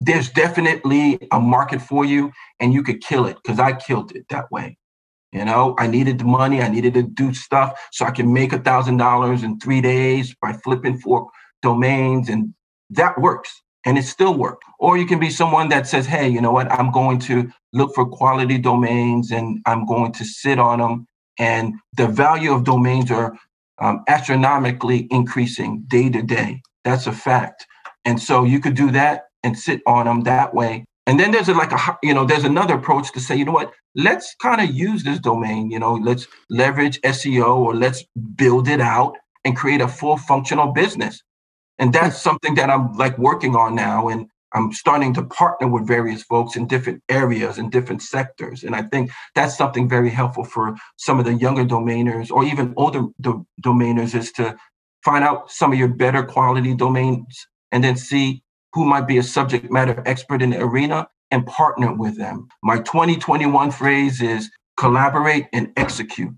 there's 0.00 0.30
definitely 0.30 1.18
a 1.30 1.40
market 1.40 1.80
for 1.80 2.04
you 2.04 2.32
and 2.60 2.72
you 2.72 2.82
could 2.82 3.02
kill 3.02 3.26
it 3.26 3.36
because 3.42 3.58
I 3.58 3.72
killed 3.72 4.14
it 4.14 4.26
that 4.30 4.50
way. 4.50 4.78
You 5.32 5.44
know, 5.44 5.74
I 5.78 5.88
needed 5.88 6.18
the 6.18 6.24
money, 6.24 6.62
I 6.62 6.68
needed 6.68 6.94
to 6.94 7.02
do 7.02 7.34
stuff 7.34 7.88
so 7.90 8.04
I 8.04 8.12
can 8.12 8.32
make 8.32 8.52
a 8.52 8.58
thousand 8.58 8.98
dollars 8.98 9.42
in 9.42 9.58
three 9.58 9.80
days 9.80 10.34
by 10.40 10.52
flipping 10.52 10.98
four 10.98 11.28
domains, 11.60 12.28
and 12.28 12.54
that 12.90 13.20
works 13.20 13.62
and 13.84 13.98
it 13.98 14.04
still 14.04 14.34
works. 14.34 14.66
Or 14.78 14.98
you 14.98 15.06
can 15.06 15.20
be 15.20 15.30
someone 15.30 15.68
that 15.70 15.86
says, 15.86 16.06
hey, 16.06 16.28
you 16.28 16.40
know 16.40 16.52
what, 16.52 16.70
I'm 16.72 16.90
going 16.92 17.18
to 17.20 17.50
look 17.72 17.94
for 17.94 18.06
quality 18.06 18.58
domains 18.58 19.30
and 19.30 19.60
I'm 19.66 19.86
going 19.86 20.12
to 20.12 20.24
sit 20.24 20.58
on 20.58 20.80
them. 20.80 21.06
And 21.38 21.74
the 21.96 22.08
value 22.08 22.52
of 22.52 22.64
domains 22.64 23.10
are 23.10 23.36
um, 23.80 24.04
astronomically 24.08 25.08
increasing 25.10 25.84
day 25.88 26.10
to 26.10 26.22
day. 26.22 26.62
That's 26.84 27.06
a 27.06 27.12
fact. 27.12 27.66
And 28.04 28.20
so 28.20 28.44
you 28.44 28.60
could 28.60 28.74
do 28.74 28.90
that 28.92 29.24
and 29.42 29.58
sit 29.58 29.82
on 29.86 30.06
them 30.06 30.22
that 30.22 30.54
way. 30.54 30.84
And 31.06 31.20
then 31.20 31.32
there's 31.32 31.48
a, 31.48 31.54
like 31.54 31.72
a, 31.72 31.98
you 32.02 32.14
know, 32.14 32.24
there's 32.24 32.44
another 32.44 32.74
approach 32.74 33.12
to 33.12 33.20
say, 33.20 33.36
you 33.36 33.44
know 33.44 33.52
what, 33.52 33.72
let's 33.94 34.34
kind 34.42 34.60
of 34.60 34.74
use 34.74 35.04
this 35.04 35.18
domain, 35.18 35.70
you 35.70 35.78
know, 35.78 35.94
let's 35.94 36.26
leverage 36.50 37.00
SEO 37.02 37.56
or 37.56 37.74
let's 37.74 38.04
build 38.36 38.68
it 38.68 38.80
out 38.80 39.14
and 39.44 39.56
create 39.56 39.82
a 39.82 39.88
full 39.88 40.16
functional 40.16 40.72
business. 40.72 41.22
And 41.78 41.92
that's 41.92 42.20
something 42.20 42.54
that 42.54 42.70
I'm 42.70 42.92
like 42.94 43.18
working 43.18 43.56
on 43.56 43.74
now. 43.74 44.08
And 44.08 44.28
I'm 44.54 44.72
starting 44.72 45.12
to 45.14 45.22
partner 45.22 45.66
with 45.66 45.86
various 45.86 46.22
folks 46.22 46.56
in 46.56 46.68
different 46.68 47.02
areas 47.08 47.58
and 47.58 47.72
different 47.72 48.02
sectors. 48.02 48.62
And 48.62 48.74
I 48.76 48.82
think 48.82 49.10
that's 49.34 49.56
something 49.56 49.88
very 49.88 50.10
helpful 50.10 50.44
for 50.44 50.76
some 50.96 51.18
of 51.18 51.24
the 51.24 51.34
younger 51.34 51.64
domainers 51.64 52.30
or 52.30 52.44
even 52.44 52.72
older 52.76 53.06
do- 53.20 53.46
domainers 53.62 54.14
is 54.14 54.30
to 54.32 54.56
find 55.04 55.24
out 55.24 55.50
some 55.50 55.72
of 55.72 55.78
your 55.78 55.88
better 55.88 56.22
quality 56.22 56.74
domains 56.74 57.46
and 57.72 57.82
then 57.82 57.96
see 57.96 58.42
who 58.72 58.84
might 58.84 59.06
be 59.06 59.18
a 59.18 59.22
subject 59.22 59.70
matter 59.70 60.02
expert 60.06 60.40
in 60.40 60.50
the 60.50 60.60
arena 60.60 61.08
and 61.30 61.46
partner 61.46 61.92
with 61.92 62.16
them. 62.16 62.48
My 62.62 62.78
2021 62.78 63.72
phrase 63.72 64.22
is 64.22 64.50
collaborate 64.76 65.46
and 65.52 65.72
execute. 65.76 66.32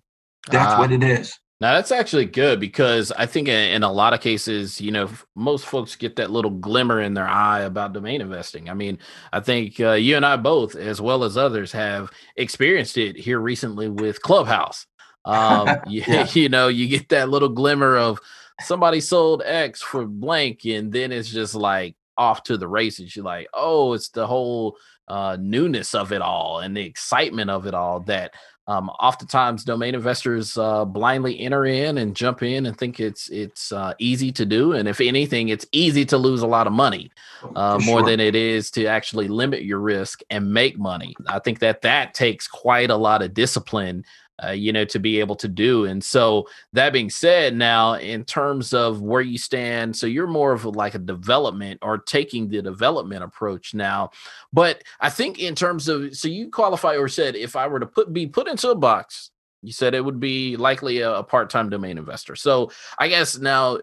That's 0.50 0.72
uh, 0.72 0.76
what 0.76 0.92
it 0.92 1.02
is. 1.02 1.38
Now 1.60 1.74
that's 1.74 1.90
actually 1.90 2.26
good 2.26 2.60
because 2.60 3.12
I 3.12 3.24
think 3.24 3.48
in, 3.48 3.82
a 3.82 3.90
lot 3.90 4.12
of 4.12 4.20
cases, 4.20 4.78
you 4.78 4.90
know, 4.90 5.08
most 5.34 5.64
folks 5.64 5.96
get 5.96 6.16
that 6.16 6.30
little 6.30 6.50
glimmer 6.50 7.00
in 7.00 7.14
their 7.14 7.26
eye 7.26 7.60
about 7.62 7.94
domain 7.94 8.20
investing. 8.20 8.68
I 8.68 8.74
mean, 8.74 8.98
I 9.32 9.40
think 9.40 9.80
uh, 9.80 9.92
you 9.92 10.16
and 10.16 10.26
I 10.26 10.36
both, 10.36 10.76
as 10.76 11.00
well 11.00 11.24
as 11.24 11.38
others, 11.38 11.72
have 11.72 12.10
experienced 12.36 12.98
it 12.98 13.16
here 13.16 13.38
recently 13.38 13.88
with 13.88 14.20
Clubhouse. 14.20 14.86
Um, 15.24 15.68
you, 15.88 16.02
yeah. 16.06 16.28
you 16.32 16.50
know, 16.50 16.68
you 16.68 16.88
get 16.88 17.08
that 17.08 17.30
little 17.30 17.48
glimmer 17.48 17.96
of 17.96 18.20
somebody 18.60 19.00
sold 19.00 19.42
X 19.42 19.80
for 19.80 20.04
blank, 20.04 20.66
and 20.66 20.92
then 20.92 21.10
it's 21.10 21.30
just 21.30 21.54
like 21.54 21.96
off 22.18 22.42
to 22.44 22.58
the 22.58 22.68
races. 22.68 23.16
You're 23.16 23.24
like, 23.24 23.48
oh, 23.54 23.94
it's 23.94 24.10
the 24.10 24.26
whole 24.26 24.76
uh, 25.08 25.36
newness 25.40 25.94
of 25.94 26.12
it 26.12 26.20
all 26.20 26.60
and 26.60 26.76
the 26.76 26.84
excitement 26.84 27.50
of 27.50 27.66
it 27.66 27.74
all 27.74 28.00
that 28.00 28.34
um, 28.68 28.88
oftentimes 29.00 29.64
domain 29.64 29.94
investors 29.94 30.58
uh, 30.58 30.84
blindly 30.84 31.38
enter 31.40 31.66
in 31.66 31.98
and 31.98 32.16
jump 32.16 32.42
in 32.42 32.66
and 32.66 32.76
think 32.76 32.98
it's 32.98 33.28
it's 33.28 33.70
uh, 33.72 33.94
easy 33.98 34.32
to 34.32 34.44
do 34.44 34.72
and 34.72 34.88
if 34.88 35.00
anything 35.00 35.48
it's 35.48 35.66
easy 35.72 36.04
to 36.04 36.18
lose 36.18 36.42
a 36.42 36.46
lot 36.46 36.66
of 36.66 36.72
money 36.72 37.10
oh, 37.42 37.52
uh, 37.54 37.78
more 37.84 38.02
than 38.04 38.18
it 38.20 38.34
is 38.34 38.70
to 38.72 38.86
actually 38.86 39.28
limit 39.28 39.64
your 39.64 39.78
risk 39.78 40.22
and 40.30 40.52
make 40.52 40.78
money. 40.78 41.14
I 41.26 41.38
think 41.38 41.60
that 41.60 41.82
that 41.82 42.14
takes 42.14 42.48
quite 42.48 42.90
a 42.90 42.96
lot 42.96 43.22
of 43.22 43.34
discipline 43.34 44.04
uh, 44.44 44.50
you 44.50 44.72
know, 44.72 44.84
to 44.84 44.98
be 44.98 45.20
able 45.20 45.36
to 45.36 45.48
do. 45.48 45.86
And 45.86 46.04
so 46.04 46.46
that 46.72 46.92
being 46.92 47.10
said, 47.10 47.56
now 47.56 47.94
in 47.94 48.24
terms 48.24 48.74
of 48.74 49.00
where 49.00 49.22
you 49.22 49.38
stand, 49.38 49.96
so 49.96 50.06
you're 50.06 50.26
more 50.26 50.52
of 50.52 50.64
like 50.64 50.94
a 50.94 50.98
development 50.98 51.78
or 51.82 51.98
taking 51.98 52.48
the 52.48 52.60
development 52.60 53.24
approach 53.24 53.74
now. 53.74 54.10
But 54.52 54.82
I 55.00 55.10
think 55.10 55.38
in 55.38 55.54
terms 55.54 55.88
of, 55.88 56.16
so 56.16 56.28
you 56.28 56.50
qualify 56.50 56.96
or 56.96 57.08
said, 57.08 57.34
if 57.34 57.56
I 57.56 57.66
were 57.66 57.80
to 57.80 57.86
put 57.86 58.12
be 58.12 58.26
put 58.26 58.48
into 58.48 58.70
a 58.70 58.74
box, 58.74 59.30
you 59.62 59.72
said 59.72 59.94
it 59.94 60.04
would 60.04 60.20
be 60.20 60.56
likely 60.56 61.00
a, 61.00 61.16
a 61.16 61.24
part-time 61.24 61.70
domain 61.70 61.98
investor. 61.98 62.36
So 62.36 62.70
I 62.98 63.08
guess 63.08 63.38
now 63.38 63.78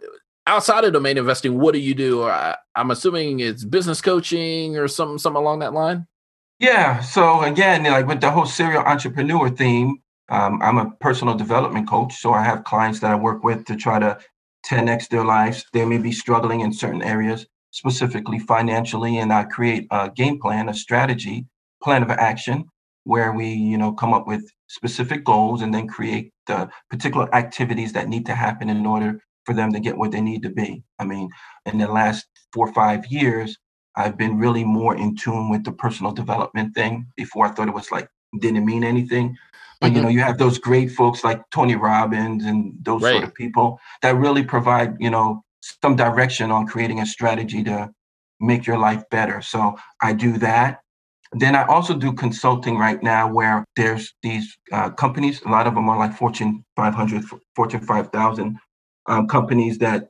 outside 0.45 0.83
of 0.83 0.93
domain 0.93 1.17
investing, 1.17 1.59
what 1.59 1.73
do 1.73 1.79
you 1.79 1.95
do? 1.95 2.23
I, 2.23 2.55
I'm 2.75 2.91
assuming 2.91 3.39
it's 3.39 3.63
business 3.63 4.01
coaching 4.01 4.77
or 4.77 4.87
something, 4.87 5.17
something 5.17 5.41
along 5.41 5.59
that 5.59 5.73
line. 5.73 6.05
Yeah. 6.59 7.01
So 7.01 7.41
again, 7.41 7.83
like 7.83 8.07
with 8.07 8.21
the 8.21 8.29
whole 8.29 8.45
serial 8.45 8.83
entrepreneur 8.83 9.49
theme, 9.49 10.01
um, 10.29 10.61
I'm 10.61 10.77
a 10.77 10.91
personal 10.99 11.35
development 11.35 11.89
coach, 11.89 12.15
so 12.15 12.33
I 12.33 12.43
have 12.43 12.63
clients 12.63 12.99
that 13.01 13.11
I 13.11 13.15
work 13.15 13.43
with 13.43 13.65
to 13.65 13.75
try 13.75 13.99
to 13.99 14.17
10x 14.65 15.09
their 15.09 15.25
lives. 15.25 15.65
They 15.73 15.85
may 15.85 15.97
be 15.97 16.11
struggling 16.11 16.61
in 16.61 16.73
certain 16.73 17.01
areas, 17.01 17.45
specifically 17.71 18.39
financially, 18.39 19.17
and 19.17 19.33
I 19.33 19.43
create 19.43 19.87
a 19.91 20.09
game 20.09 20.39
plan, 20.39 20.69
a 20.69 20.73
strategy, 20.73 21.45
plan 21.81 22.03
of 22.03 22.09
action, 22.09 22.65
where 23.03 23.33
we, 23.33 23.47
you 23.49 23.77
know, 23.77 23.91
come 23.91 24.13
up 24.13 24.25
with 24.25 24.49
specific 24.67 25.25
goals 25.25 25.61
and 25.61 25.73
then 25.73 25.87
create 25.87 26.31
the 26.47 26.69
particular 26.89 27.33
activities 27.35 27.93
that 27.93 28.07
need 28.07 28.25
to 28.25 28.35
happen 28.35 28.69
in 28.69 28.85
order 28.85 29.19
for 29.45 29.53
them 29.53 29.73
to 29.73 29.79
get 29.79 29.97
what 29.97 30.11
they 30.11 30.21
need 30.21 30.41
to 30.43 30.49
be. 30.49 30.83
I 30.99 31.05
mean, 31.05 31.29
in 31.65 31.77
the 31.77 31.87
last 31.87 32.25
four 32.53 32.69
or 32.69 32.73
five 32.73 33.05
years, 33.07 33.57
I've 33.95 34.17
been 34.17 34.37
really 34.37 34.63
more 34.63 34.95
in 34.95 35.15
tune 35.15 35.49
with 35.49 35.65
the 35.65 35.73
personal 35.73 36.13
development 36.13 36.73
thing. 36.73 37.07
Before 37.17 37.45
I 37.45 37.51
thought 37.51 37.67
it 37.67 37.73
was 37.73 37.91
like 37.91 38.07
didn't 38.39 38.65
mean 38.65 38.83
anything. 38.83 39.37
But 39.81 39.91
you 39.91 40.01
know, 40.01 40.07
mm-hmm. 40.07 40.17
you 40.17 40.23
have 40.23 40.37
those 40.37 40.57
great 40.57 40.91
folks 40.91 41.23
like 41.23 41.41
Tony 41.51 41.75
Robbins 41.75 42.45
and 42.45 42.73
those 42.81 43.01
right. 43.01 43.13
sort 43.13 43.23
of 43.23 43.33
people 43.33 43.79
that 44.01 44.15
really 44.15 44.43
provide, 44.43 44.95
you 44.99 45.09
know, 45.09 45.43
some 45.81 45.95
direction 45.95 46.51
on 46.51 46.67
creating 46.67 46.99
a 46.99 47.05
strategy 47.05 47.63
to 47.63 47.89
make 48.39 48.65
your 48.65 48.77
life 48.77 49.03
better. 49.09 49.41
So 49.41 49.75
I 50.01 50.13
do 50.13 50.37
that. 50.39 50.81
Then 51.31 51.55
I 51.55 51.65
also 51.65 51.95
do 51.95 52.13
consulting 52.13 52.77
right 52.77 53.01
now 53.01 53.31
where 53.31 53.65
there's 53.75 54.13
these 54.21 54.55
uh, 54.71 54.91
companies, 54.91 55.41
a 55.43 55.49
lot 55.49 55.65
of 55.65 55.73
them 55.73 55.89
are 55.89 55.97
like 55.97 56.15
Fortune 56.15 56.63
500, 56.75 57.23
Fortune 57.55 57.81
5000 57.81 58.57
um, 59.07 59.27
companies 59.27 59.79
that 59.79 60.09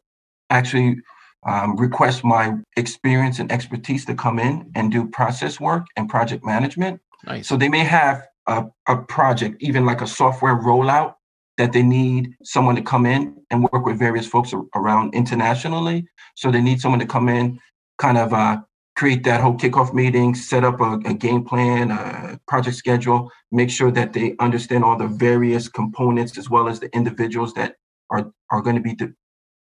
actually 0.49 0.97
um, 1.45 1.77
request 1.77 2.23
my 2.23 2.55
experience 2.77 3.39
and 3.39 3.51
expertise 3.51 4.05
to 4.05 4.15
come 4.15 4.39
in 4.39 4.69
and 4.75 4.91
do 4.91 5.07
process 5.07 5.59
work 5.59 5.85
and 5.95 6.09
project 6.09 6.43
management. 6.45 6.99
Nice. 7.25 7.47
So 7.47 7.55
they 7.55 7.69
may 7.69 7.83
have 7.83 8.27
a, 8.47 8.65
a 8.87 8.97
project, 8.97 9.61
even 9.61 9.85
like 9.85 10.01
a 10.01 10.07
software 10.07 10.55
rollout 10.55 11.15
that 11.57 11.71
they 11.71 11.83
need 11.83 12.33
someone 12.43 12.75
to 12.75 12.81
come 12.81 13.05
in 13.05 13.35
and 13.51 13.63
work 13.71 13.85
with 13.85 13.99
various 13.99 14.25
folks 14.25 14.53
around 14.75 15.13
internationally. 15.13 16.05
So 16.35 16.51
they 16.51 16.61
need 16.61 16.81
someone 16.81 16.99
to 16.99 17.05
come 17.05 17.29
in, 17.29 17.59
kind 17.99 18.17
of 18.17 18.33
uh, 18.33 18.57
create 18.95 19.23
that 19.23 19.41
whole 19.41 19.55
kickoff 19.55 19.93
meeting, 19.93 20.35
set 20.35 20.63
up 20.63 20.79
a, 20.81 20.99
a, 21.05 21.13
game 21.13 21.43
plan, 21.43 21.91
a 21.91 22.39
project 22.47 22.75
schedule, 22.75 23.31
make 23.51 23.69
sure 23.69 23.91
that 23.91 24.13
they 24.13 24.35
understand 24.39 24.83
all 24.83 24.97
the 24.97 25.07
various 25.07 25.67
components 25.67 26.37
as 26.37 26.49
well 26.49 26.67
as 26.67 26.79
the 26.79 26.93
individuals 26.95 27.53
that 27.53 27.75
are 28.09 28.31
are 28.49 28.61
going 28.61 28.75
to 28.75 28.81
be 28.81 28.95
de- 28.95 29.13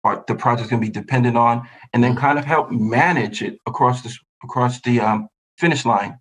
are, 0.04 0.24
the 0.26 0.34
project's 0.34 0.70
going 0.70 0.82
to 0.82 0.86
be 0.86 0.92
dependent 0.92 1.36
on, 1.36 1.68
and 1.92 2.02
then 2.02 2.12
mm-hmm. 2.12 2.20
kind 2.20 2.38
of 2.38 2.44
help 2.44 2.70
manage 2.70 3.42
it 3.42 3.58
across 3.66 4.02
the 4.02 4.12
across 4.42 4.80
the 4.82 5.00
um, 5.00 5.28
finish 5.58 5.84
line. 5.84 6.18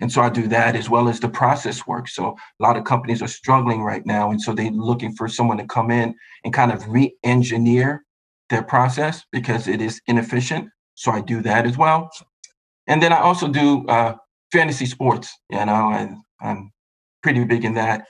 And 0.00 0.12
so 0.12 0.22
I 0.22 0.30
do 0.30 0.46
that 0.48 0.76
as 0.76 0.88
well 0.88 1.08
as 1.08 1.20
the 1.20 1.28
process 1.28 1.86
work. 1.86 2.08
So 2.08 2.36
a 2.60 2.62
lot 2.62 2.76
of 2.76 2.84
companies 2.84 3.22
are 3.22 3.28
struggling 3.28 3.82
right 3.82 4.04
now. 4.06 4.30
And 4.30 4.40
so 4.40 4.52
they're 4.52 4.70
looking 4.70 5.14
for 5.14 5.28
someone 5.28 5.58
to 5.58 5.66
come 5.66 5.90
in 5.90 6.14
and 6.44 6.54
kind 6.54 6.72
of 6.72 6.88
re 6.88 7.14
engineer 7.24 8.04
their 8.50 8.62
process 8.62 9.24
because 9.32 9.68
it 9.68 9.80
is 9.80 10.00
inefficient. 10.06 10.68
So 10.94 11.12
I 11.12 11.20
do 11.20 11.42
that 11.42 11.66
as 11.66 11.76
well. 11.76 12.10
And 12.86 13.02
then 13.02 13.12
I 13.12 13.18
also 13.18 13.48
do 13.48 13.86
uh, 13.88 14.14
fantasy 14.52 14.86
sports. 14.86 15.36
You 15.50 15.64
know, 15.64 15.72
I, 15.72 16.14
I'm 16.40 16.72
pretty 17.22 17.44
big 17.44 17.64
in 17.64 17.74
that 17.74 18.06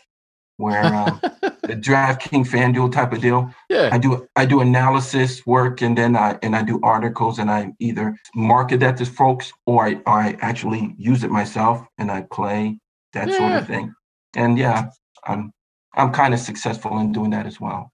where 0.58 0.84
um, 0.84 1.18
the 1.62 1.74
DraftKings 1.74 2.48
FanDuel 2.48 2.92
type 2.92 3.12
of 3.12 3.22
deal. 3.22 3.52
Yeah. 3.70 3.88
I 3.90 3.98
do 3.98 4.28
I 4.36 4.44
do 4.44 4.60
analysis 4.60 5.46
work 5.46 5.80
and 5.80 5.96
then 5.96 6.14
I 6.14 6.38
and 6.42 6.54
I 6.54 6.62
do 6.62 6.78
articles 6.82 7.38
and 7.38 7.50
I 7.50 7.72
either 7.78 8.16
market 8.34 8.80
that 8.80 8.98
to 8.98 9.06
folks 9.06 9.52
or 9.66 9.86
I, 9.86 9.94
or 10.06 10.20
I 10.20 10.36
actually 10.40 10.94
use 10.98 11.24
it 11.24 11.30
myself 11.30 11.86
and 11.96 12.10
I 12.10 12.22
play 12.22 12.78
that 13.14 13.28
yeah. 13.28 13.38
sort 13.38 13.52
of 13.52 13.66
thing. 13.66 13.94
And 14.36 14.58
yeah, 14.58 14.90
I'm 15.24 15.52
I'm 15.94 16.12
kind 16.12 16.34
of 16.34 16.40
successful 16.40 16.98
in 16.98 17.12
doing 17.12 17.30
that 17.30 17.46
as 17.46 17.60
well. 17.60 17.92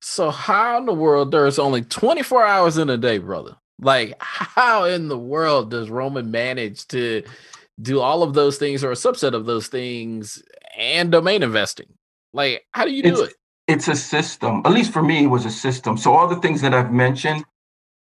So 0.00 0.30
how 0.30 0.78
in 0.78 0.86
the 0.86 0.94
world 0.94 1.32
there's 1.32 1.58
only 1.58 1.82
24 1.82 2.44
hours 2.44 2.78
in 2.78 2.88
a 2.88 2.96
day, 2.96 3.18
brother? 3.18 3.56
Like 3.80 4.14
how 4.20 4.84
in 4.84 5.08
the 5.08 5.18
world 5.18 5.70
does 5.70 5.90
Roman 5.90 6.30
manage 6.30 6.86
to 6.88 7.24
do 7.80 8.00
all 8.00 8.22
of 8.22 8.34
those 8.34 8.58
things 8.58 8.82
or 8.82 8.90
a 8.90 8.96
subset 8.96 9.34
of 9.34 9.46
those 9.46 9.68
things 9.68 10.42
and 10.78 11.10
domain 11.10 11.42
investing. 11.42 11.92
Like, 12.32 12.64
how 12.72 12.84
do 12.84 12.92
you 12.92 13.02
do 13.02 13.22
it's, 13.22 13.32
it? 13.32 13.36
It's 13.66 13.88
a 13.88 13.96
system. 13.96 14.62
At 14.64 14.72
least 14.72 14.92
for 14.92 15.02
me, 15.02 15.24
it 15.24 15.26
was 15.26 15.44
a 15.44 15.50
system. 15.50 15.98
So 15.98 16.14
all 16.14 16.28
the 16.28 16.36
things 16.36 16.62
that 16.62 16.72
I've 16.72 16.92
mentioned, 16.92 17.44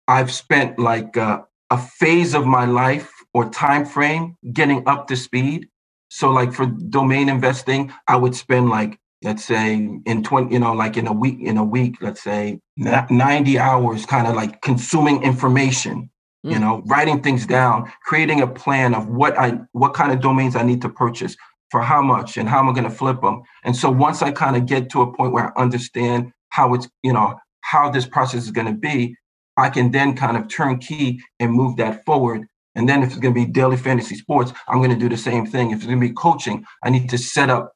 I've 0.06 0.32
spent 0.32 0.78
like 0.78 1.16
uh, 1.16 1.42
a 1.70 1.78
phase 1.78 2.34
of 2.34 2.46
my 2.46 2.66
life 2.66 3.10
or 3.34 3.48
time 3.50 3.84
frame 3.84 4.36
getting 4.52 4.86
up 4.86 5.08
to 5.08 5.16
speed. 5.16 5.68
So 6.08 6.30
like 6.30 6.52
for 6.52 6.66
domain 6.66 7.28
investing, 7.28 7.92
I 8.06 8.16
would 8.16 8.34
spend 8.34 8.68
like 8.68 9.00
let's 9.22 9.44
say 9.44 9.74
in 10.04 10.22
20 10.22 10.52
you 10.52 10.58
know 10.58 10.72
like 10.72 10.96
in 10.96 11.06
a 11.06 11.12
week 11.12 11.38
in 11.40 11.56
a 11.56 11.64
week 11.64 11.96
let's 12.02 12.22
say 12.22 12.60
90 12.76 13.58
hours 13.58 14.04
kind 14.04 14.26
of 14.26 14.34
like 14.34 14.60
consuming 14.60 15.22
information 15.22 16.10
mm. 16.44 16.52
you 16.52 16.58
know 16.58 16.82
writing 16.86 17.22
things 17.22 17.46
down 17.46 17.90
creating 18.04 18.42
a 18.42 18.46
plan 18.46 18.94
of 18.94 19.08
what 19.08 19.36
i 19.38 19.58
what 19.72 19.94
kind 19.94 20.12
of 20.12 20.20
domains 20.20 20.54
i 20.54 20.62
need 20.62 20.82
to 20.82 20.88
purchase 20.88 21.34
for 21.70 21.80
how 21.80 22.00
much 22.00 22.36
and 22.36 22.48
how 22.48 22.58
am 22.58 22.68
I 22.68 22.72
going 22.72 22.84
to 22.84 22.90
flip 22.90 23.20
them? 23.20 23.42
And 23.64 23.74
so 23.74 23.90
once 23.90 24.22
I 24.22 24.30
kind 24.30 24.56
of 24.56 24.66
get 24.66 24.90
to 24.90 25.02
a 25.02 25.12
point 25.12 25.32
where 25.32 25.46
I 25.46 25.62
understand 25.62 26.32
how 26.50 26.74
it's, 26.74 26.88
you 27.02 27.12
know, 27.12 27.36
how 27.62 27.90
this 27.90 28.06
process 28.06 28.44
is 28.44 28.50
going 28.50 28.68
to 28.68 28.72
be, 28.72 29.16
I 29.56 29.70
can 29.70 29.90
then 29.90 30.14
kind 30.14 30.36
of 30.36 30.48
turn 30.48 30.78
key 30.78 31.20
and 31.40 31.52
move 31.52 31.76
that 31.76 32.04
forward. 32.04 32.46
And 32.74 32.88
then 32.88 33.02
if 33.02 33.10
it's 33.10 33.18
going 33.18 33.34
to 33.34 33.40
be 33.40 33.50
daily 33.50 33.76
fantasy 33.76 34.16
sports, 34.16 34.52
I'm 34.68 34.78
going 34.78 34.90
to 34.90 34.96
do 34.96 35.08
the 35.08 35.16
same 35.16 35.46
thing. 35.46 35.70
If 35.70 35.78
it's 35.78 35.86
going 35.86 36.00
to 36.00 36.06
be 36.06 36.12
coaching, 36.12 36.64
I 36.84 36.90
need 36.90 37.08
to 37.10 37.18
set 37.18 37.50
up 37.50 37.72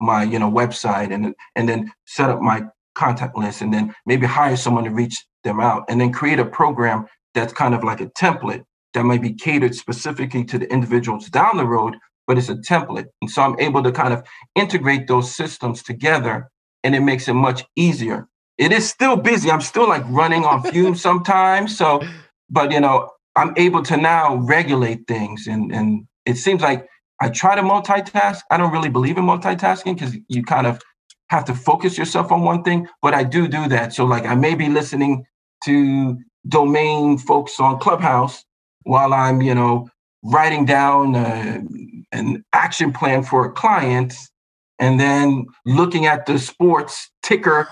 my, 0.00 0.22
you 0.22 0.38
know, 0.38 0.50
website 0.50 1.12
and 1.12 1.34
and 1.56 1.68
then 1.68 1.90
set 2.06 2.30
up 2.30 2.40
my 2.40 2.62
contact 2.94 3.36
list 3.36 3.60
and 3.60 3.72
then 3.72 3.94
maybe 4.06 4.26
hire 4.26 4.56
someone 4.56 4.84
to 4.84 4.90
reach 4.90 5.24
them 5.44 5.60
out 5.60 5.84
and 5.88 6.00
then 6.00 6.12
create 6.12 6.38
a 6.38 6.44
program 6.44 7.06
that's 7.34 7.52
kind 7.52 7.74
of 7.74 7.84
like 7.84 8.00
a 8.00 8.06
template 8.06 8.64
that 8.94 9.04
might 9.04 9.20
be 9.20 9.32
catered 9.32 9.74
specifically 9.74 10.44
to 10.44 10.58
the 10.58 10.70
individuals 10.72 11.28
down 11.28 11.56
the 11.56 11.66
road 11.66 11.96
but 12.26 12.38
it's 12.38 12.50
a 12.50 12.56
template. 12.56 13.06
And 13.22 13.30
so 13.30 13.42
I'm 13.42 13.58
able 13.60 13.82
to 13.84 13.92
kind 13.92 14.14
of 14.14 14.24
integrate 14.56 15.08
those 15.08 15.34
systems 15.34 15.82
together 15.82 16.50
and 16.84 16.94
it 16.94 17.00
makes 17.00 17.28
it 17.28 17.34
much 17.34 17.64
easier. 17.76 18.28
It 18.58 18.72
is 18.72 18.88
still 18.88 19.16
busy. 19.16 19.50
I'm 19.50 19.62
still 19.62 19.88
like 19.88 20.04
running 20.08 20.44
on 20.44 20.62
fumes 20.64 21.02
sometimes. 21.08 21.76
So, 21.78 22.02
but 22.50 22.72
you 22.72 22.80
know, 22.80 23.10
I'm 23.36 23.54
able 23.56 23.82
to 23.84 23.96
now 23.96 24.36
regulate 24.36 25.06
things 25.08 25.46
and 25.48 25.72
and 25.72 26.06
it 26.26 26.36
seems 26.36 26.62
like 26.62 26.88
I 27.20 27.30
try 27.30 27.56
to 27.56 27.62
multitask. 27.62 28.40
I 28.50 28.56
don't 28.58 28.72
really 28.72 28.90
believe 28.90 29.18
in 29.18 29.24
multitasking 29.24 29.94
because 29.96 30.16
you 30.28 30.44
kind 30.44 30.66
of 30.66 30.80
have 31.30 31.44
to 31.46 31.54
focus 31.54 31.98
yourself 31.98 32.32
on 32.32 32.42
one 32.42 32.62
thing, 32.64 32.88
but 33.02 33.14
I 33.14 33.24
do 33.24 33.48
do 33.48 33.68
that. 33.68 33.92
So 33.94 34.04
like 34.04 34.26
I 34.26 34.34
may 34.36 34.54
be 34.54 34.68
listening 34.68 35.26
to 35.64 36.18
domain 36.48 37.18
folks 37.18 37.60
on 37.60 37.78
Clubhouse 37.80 38.44
while 38.84 39.14
I'm, 39.14 39.42
you 39.42 39.54
know, 39.54 39.88
writing 40.24 40.64
down 40.66 41.16
uh, 41.16 41.60
an 42.12 42.44
action 42.52 42.92
plan 42.92 43.22
for 43.22 43.44
a 43.44 43.52
client 43.52 44.14
and 44.78 45.00
then 45.00 45.46
looking 45.64 46.06
at 46.06 46.26
the 46.26 46.38
sports 46.38 47.10
ticker 47.22 47.68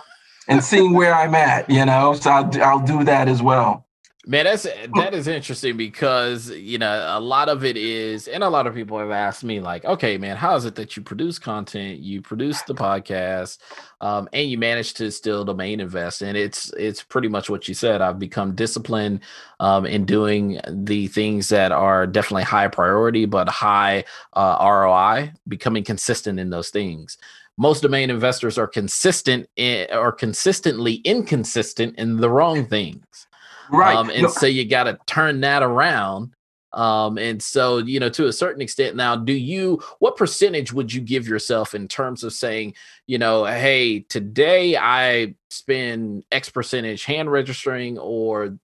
and 0.48 0.62
seeing 0.62 0.92
where 0.92 1.14
I'm 1.14 1.34
at, 1.34 1.68
you 1.70 1.84
know. 1.84 2.14
So 2.14 2.30
I'll, 2.30 2.62
I'll 2.62 2.86
do 2.86 3.04
that 3.04 3.28
as 3.28 3.42
well. 3.42 3.83
Man, 4.26 4.44
that's 4.46 4.62
that 4.94 5.12
is 5.12 5.28
interesting 5.28 5.76
because 5.76 6.48
you 6.48 6.78
know 6.78 7.06
a 7.10 7.20
lot 7.20 7.50
of 7.50 7.62
it 7.62 7.76
is, 7.76 8.26
and 8.26 8.42
a 8.42 8.48
lot 8.48 8.66
of 8.66 8.74
people 8.74 8.98
have 8.98 9.10
asked 9.10 9.44
me 9.44 9.60
like, 9.60 9.84
okay, 9.84 10.16
man, 10.16 10.36
how 10.38 10.56
is 10.56 10.64
it 10.64 10.76
that 10.76 10.96
you 10.96 11.02
produce 11.02 11.38
content, 11.38 12.00
you 12.00 12.22
produce 12.22 12.62
the 12.62 12.74
podcast, 12.74 13.58
um, 14.00 14.26
and 14.32 14.48
you 14.48 14.56
manage 14.56 14.94
to 14.94 15.10
still 15.10 15.44
domain 15.44 15.78
invest? 15.78 16.22
And 16.22 16.38
it's 16.38 16.72
it's 16.72 17.02
pretty 17.02 17.28
much 17.28 17.50
what 17.50 17.68
you 17.68 17.74
said. 17.74 18.00
I've 18.00 18.18
become 18.18 18.54
disciplined 18.54 19.20
um, 19.60 19.84
in 19.84 20.06
doing 20.06 20.58
the 20.70 21.08
things 21.08 21.50
that 21.50 21.70
are 21.70 22.06
definitely 22.06 22.44
high 22.44 22.68
priority 22.68 23.26
but 23.26 23.48
high 23.50 24.04
uh, 24.32 24.56
ROI, 24.58 25.32
becoming 25.48 25.84
consistent 25.84 26.40
in 26.40 26.48
those 26.48 26.70
things 26.70 27.18
most 27.56 27.82
domain 27.82 28.10
investors 28.10 28.58
are 28.58 28.66
consistent 28.66 29.48
in, 29.54 29.86
or 29.92 30.10
consistently 30.10 30.94
inconsistent 31.04 31.96
in 31.96 32.16
the 32.16 32.28
wrong 32.28 32.66
things. 32.66 33.28
Right. 33.70 33.96
Um, 33.96 34.10
and 34.10 34.22
no. 34.22 34.28
so 34.28 34.46
you 34.46 34.68
got 34.68 34.84
to 34.84 34.98
turn 35.06 35.40
that 35.40 35.62
around 35.62 36.34
Um, 36.74 37.18
and 37.18 37.40
so, 37.40 37.78
you 37.78 38.00
know, 38.00 38.08
to 38.10 38.26
a 38.26 38.32
certain 38.32 38.60
extent 38.60 38.96
now, 38.96 39.14
do 39.14 39.32
you, 39.32 39.80
what 40.00 40.16
percentage 40.16 40.72
would 40.72 40.92
you 40.92 41.00
give 41.00 41.28
yourself 41.28 41.74
in 41.74 41.86
terms 41.86 42.24
of 42.24 42.32
saying, 42.32 42.74
you 43.06 43.16
know, 43.16 43.44
hey, 43.44 44.00
today 44.00 44.76
I 44.76 45.36
spend 45.50 46.24
X 46.32 46.50
percentage 46.50 47.04
hand 47.04 47.30
registering 47.30 47.96
or, 47.98 48.58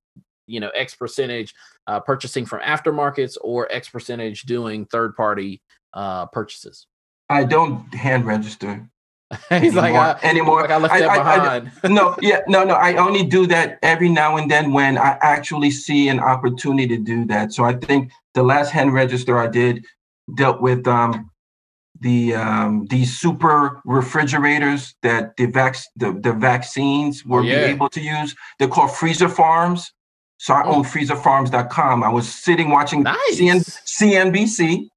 you 0.46 0.58
know, 0.58 0.70
X 0.70 0.96
percentage 0.96 1.54
uh, 1.86 2.00
purchasing 2.00 2.46
from 2.46 2.60
aftermarkets 2.62 3.36
or 3.40 3.70
X 3.70 3.88
percentage 3.88 4.42
doing 4.42 4.86
third 4.86 5.14
party 5.14 5.62
uh, 5.94 6.26
purchases? 6.26 6.88
I 7.28 7.44
don't 7.44 7.94
hand 7.94 8.26
register. 8.26 8.90
He's 9.48 9.76
anymore, 9.76 9.82
like 9.82 9.94
uh, 9.94 10.26
anymore. 10.26 10.62
Like 10.62 10.70
I 10.70 10.76
left 10.78 10.94
I, 10.94 11.00
that 11.00 11.16
behind. 11.16 11.72
I, 11.84 11.88
no, 11.88 12.16
yeah, 12.22 12.40
no, 12.48 12.64
no. 12.64 12.74
I 12.74 12.96
only 12.96 13.22
do 13.22 13.46
that 13.46 13.78
every 13.82 14.08
now 14.08 14.36
and 14.36 14.50
then 14.50 14.72
when 14.72 14.98
I 14.98 15.18
actually 15.20 15.70
see 15.70 16.08
an 16.08 16.18
opportunity 16.18 16.96
to 16.96 17.02
do 17.02 17.24
that. 17.26 17.52
So 17.52 17.64
I 17.64 17.74
think 17.74 18.10
the 18.34 18.42
last 18.42 18.70
hand 18.70 18.92
register 18.92 19.38
I 19.38 19.46
did 19.46 19.84
dealt 20.34 20.60
with 20.60 20.86
um, 20.88 21.30
the 22.00 22.34
um, 22.34 22.86
these 22.90 23.16
super 23.18 23.80
refrigerators 23.84 24.94
that 25.02 25.36
the 25.36 25.46
vac 25.46 25.76
the, 25.94 26.12
the 26.12 26.32
vaccines 26.32 27.24
were 27.24 27.40
oh, 27.40 27.44
yeah. 27.44 27.66
able 27.66 27.88
to 27.90 28.00
use. 28.00 28.34
They're 28.58 28.68
called 28.68 28.90
freezer 28.96 29.28
farms. 29.28 29.92
So 30.38 30.54
I 30.54 30.62
mm. 30.62 30.74
own 30.74 30.84
freezerfarms.com. 30.84 32.02
I 32.02 32.08
was 32.08 32.26
sitting 32.26 32.70
watching 32.70 33.02
nice. 33.02 33.16
CN, 33.32 33.60
CNBC 33.86 34.88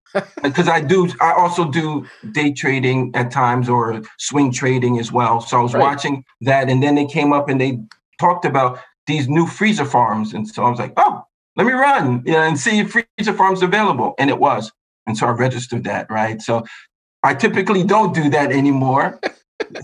because 0.43 0.67
I 0.67 0.81
do. 0.81 1.09
I 1.21 1.33
also 1.33 1.69
do 1.69 2.05
day 2.31 2.53
trading 2.53 3.11
at 3.15 3.31
times 3.31 3.69
or 3.69 4.01
swing 4.17 4.51
trading 4.51 4.99
as 4.99 5.11
well. 5.11 5.41
So 5.41 5.59
I 5.59 5.61
was 5.61 5.73
right. 5.73 5.81
watching 5.81 6.23
that, 6.41 6.69
and 6.69 6.81
then 6.81 6.95
they 6.95 7.05
came 7.05 7.33
up 7.33 7.49
and 7.49 7.59
they 7.59 7.79
talked 8.19 8.45
about 8.45 8.79
these 9.07 9.27
new 9.27 9.47
freezer 9.47 9.85
farms, 9.85 10.33
and 10.33 10.47
so 10.47 10.63
I 10.63 10.69
was 10.69 10.79
like, 10.79 10.93
oh, 10.97 11.23
let 11.55 11.67
me 11.67 11.73
run 11.73 12.23
you 12.25 12.33
know, 12.33 12.41
and 12.41 12.59
see 12.59 12.79
if 12.79 12.91
freezer 12.91 13.33
farms 13.33 13.61
available, 13.61 14.15
and 14.17 14.29
it 14.29 14.39
was, 14.39 14.71
and 15.07 15.17
so 15.17 15.27
I 15.27 15.31
registered 15.31 15.83
that. 15.85 16.09
Right. 16.09 16.41
So 16.41 16.65
I 17.23 17.33
typically 17.33 17.83
don't 17.83 18.13
do 18.13 18.29
that 18.29 18.51
anymore. 18.51 19.19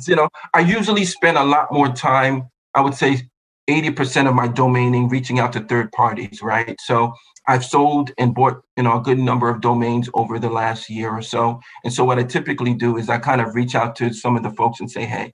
you 0.07 0.15
know, 0.15 0.29
I 0.53 0.59
usually 0.59 1.05
spend 1.05 1.37
a 1.37 1.43
lot 1.43 1.71
more 1.71 1.89
time. 1.89 2.49
I 2.75 2.81
would 2.81 2.93
say 2.93 3.29
80% 3.69 4.27
of 4.27 4.35
my 4.35 4.47
domaining 4.47 5.09
reaching 5.09 5.39
out 5.39 5.53
to 5.53 5.61
third 5.61 5.91
parties, 5.91 6.41
right? 6.41 6.75
So 6.81 7.13
I've 7.49 7.65
sold 7.65 8.11
and 8.19 8.35
bought, 8.35 8.61
you 8.77 8.83
know, 8.83 8.99
a 8.99 9.01
good 9.01 9.17
number 9.17 9.49
of 9.49 9.59
domains 9.59 10.07
over 10.13 10.37
the 10.37 10.51
last 10.51 10.87
year 10.87 11.09
or 11.09 11.23
so. 11.23 11.59
And 11.83 11.91
so 11.91 12.05
what 12.05 12.19
I 12.19 12.23
typically 12.23 12.75
do 12.75 12.95
is 12.95 13.09
I 13.09 13.17
kind 13.17 13.41
of 13.41 13.55
reach 13.55 13.73
out 13.73 13.95
to 13.95 14.13
some 14.13 14.37
of 14.37 14.43
the 14.43 14.51
folks 14.51 14.79
and 14.79 14.89
say, 14.89 15.05
hey, 15.05 15.33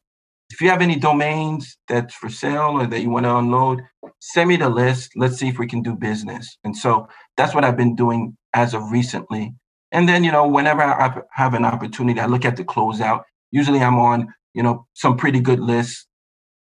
if 0.50 0.62
you 0.62 0.70
have 0.70 0.82
any 0.82 0.96
domains 0.96 1.78
that's 1.90 2.16
for 2.16 2.30
sale 2.30 2.80
or 2.80 2.88
that 2.88 3.02
you 3.02 3.10
want 3.10 3.26
to 3.26 3.36
unload, 3.36 3.82
send 4.22 4.48
me 4.48 4.56
the 4.56 4.70
list. 4.70 5.12
Let's 5.18 5.38
see 5.38 5.50
if 5.50 5.60
we 5.60 5.68
can 5.68 5.82
do 5.82 5.94
business. 5.94 6.58
And 6.64 6.78
so 6.78 7.10
that's 7.36 7.54
what 7.54 7.66
I've 7.66 7.76
been 7.76 7.98
doing 7.98 8.38
as 8.54 8.74
of 8.74 8.92
recently. 8.92 9.54
And 9.92 10.08
then, 10.08 10.24
you 10.24 10.32
know, 10.32 10.48
whenever 10.48 10.84
I 10.84 11.22
have 11.34 11.54
an 11.54 11.66
opportunity, 11.66 12.22
I 12.22 12.28
look 12.28 12.46
at 12.46 12.56
the 12.56 12.64
closeout. 12.64 13.24
Usually 13.52 13.82
I'm 13.82 14.00
on, 14.00 14.34
you 14.54 14.64
know, 14.64 14.88
some 14.94 15.18
pretty 15.18 15.42
good 15.42 15.60
lists 15.60 16.08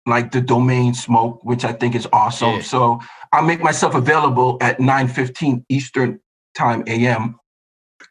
like 0.06 0.32
the 0.32 0.42
domain 0.42 0.94
smoke, 0.94 1.44
which 1.44 1.64
I 1.66 1.74
think 1.74 1.96
is 1.96 2.08
awesome. 2.12 2.56
Yeah. 2.56 2.62
So 2.62 3.00
I 3.32 3.42
make 3.42 3.62
myself 3.62 3.96
available 3.96 4.58
at 4.62 4.80
9:15 4.80 5.66
Eastern 5.70 6.20
time 6.56 6.84
AM. 6.88 7.40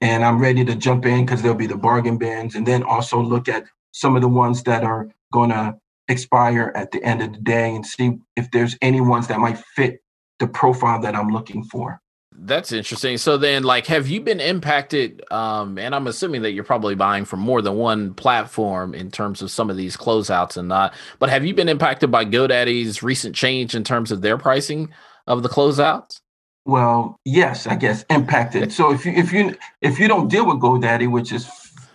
And 0.00 0.24
I'm 0.24 0.40
ready 0.40 0.64
to 0.64 0.74
jump 0.74 1.06
in 1.06 1.24
because 1.24 1.42
there'll 1.42 1.56
be 1.56 1.66
the 1.66 1.76
bargain 1.76 2.18
bins 2.18 2.54
and 2.54 2.66
then 2.66 2.82
also 2.82 3.20
look 3.20 3.48
at 3.48 3.66
some 3.92 4.16
of 4.16 4.22
the 4.22 4.28
ones 4.28 4.62
that 4.64 4.82
are 4.82 5.08
gonna 5.32 5.76
expire 6.08 6.72
at 6.74 6.90
the 6.90 7.02
end 7.04 7.22
of 7.22 7.32
the 7.32 7.38
day 7.38 7.74
and 7.74 7.86
see 7.86 8.18
if 8.36 8.50
there's 8.50 8.76
any 8.82 9.00
ones 9.00 9.28
that 9.28 9.38
might 9.38 9.58
fit 9.58 10.02
the 10.40 10.48
profile 10.48 11.00
that 11.02 11.14
I'm 11.14 11.28
looking 11.28 11.62
for. 11.62 12.01
That's 12.44 12.72
interesting. 12.72 13.18
So 13.18 13.36
then 13.36 13.62
like 13.62 13.86
have 13.86 14.08
you 14.08 14.20
been 14.20 14.40
impacted 14.40 15.22
um 15.30 15.78
and 15.78 15.94
I'm 15.94 16.08
assuming 16.08 16.42
that 16.42 16.52
you're 16.52 16.64
probably 16.64 16.96
buying 16.96 17.24
from 17.24 17.38
more 17.38 17.62
than 17.62 17.76
one 17.76 18.14
platform 18.14 18.94
in 18.94 19.10
terms 19.10 19.42
of 19.42 19.50
some 19.50 19.70
of 19.70 19.76
these 19.76 19.96
closeouts 19.96 20.56
and 20.56 20.68
not 20.68 20.92
but 21.20 21.30
have 21.30 21.44
you 21.44 21.54
been 21.54 21.68
impacted 21.68 22.10
by 22.10 22.24
GoDaddy's 22.24 23.02
recent 23.02 23.36
change 23.36 23.76
in 23.76 23.84
terms 23.84 24.10
of 24.10 24.22
their 24.22 24.36
pricing 24.38 24.92
of 25.26 25.44
the 25.44 25.48
closeouts? 25.48 26.20
Well, 26.64 27.16
yes, 27.24 27.66
I 27.66 27.76
guess 27.76 28.04
impacted. 28.10 28.72
so 28.72 28.92
if 28.92 29.04
you 29.06 29.12
if 29.12 29.32
you 29.32 29.56
if 29.80 29.98
you 29.98 30.08
don't 30.08 30.28
deal 30.28 30.46
with 30.46 30.58
GoDaddy, 30.58 31.10
which 31.10 31.32
is 31.32 31.48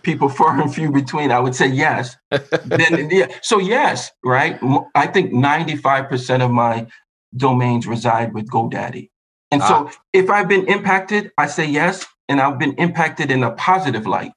people 0.03 0.29
far 0.39 0.59
and 0.59 0.73
few 0.73 0.91
between, 0.91 1.31
I 1.31 1.39
would 1.39 1.55
say 1.55 1.67
yes. 1.67 2.15
then 2.29 3.09
yeah. 3.11 3.27
So 3.41 3.59
yes, 3.59 4.11
right? 4.23 4.59
I 4.95 5.07
think 5.07 5.31
95% 5.31 6.43
of 6.43 6.51
my 6.51 6.87
domains 7.35 7.87
reside 7.87 8.33
with 8.33 8.49
GoDaddy. 8.49 9.09
And 9.51 9.61
ah. 9.61 9.67
so 9.67 9.99
if 10.13 10.29
I've 10.29 10.47
been 10.47 10.65
impacted, 10.67 11.31
I 11.37 11.47
say 11.47 11.65
yes. 11.65 12.05
And 12.29 12.41
I've 12.41 12.59
been 12.59 12.73
impacted 12.73 13.31
in 13.31 13.43
a 13.43 13.51
positive 13.51 14.05
light. 14.05 14.33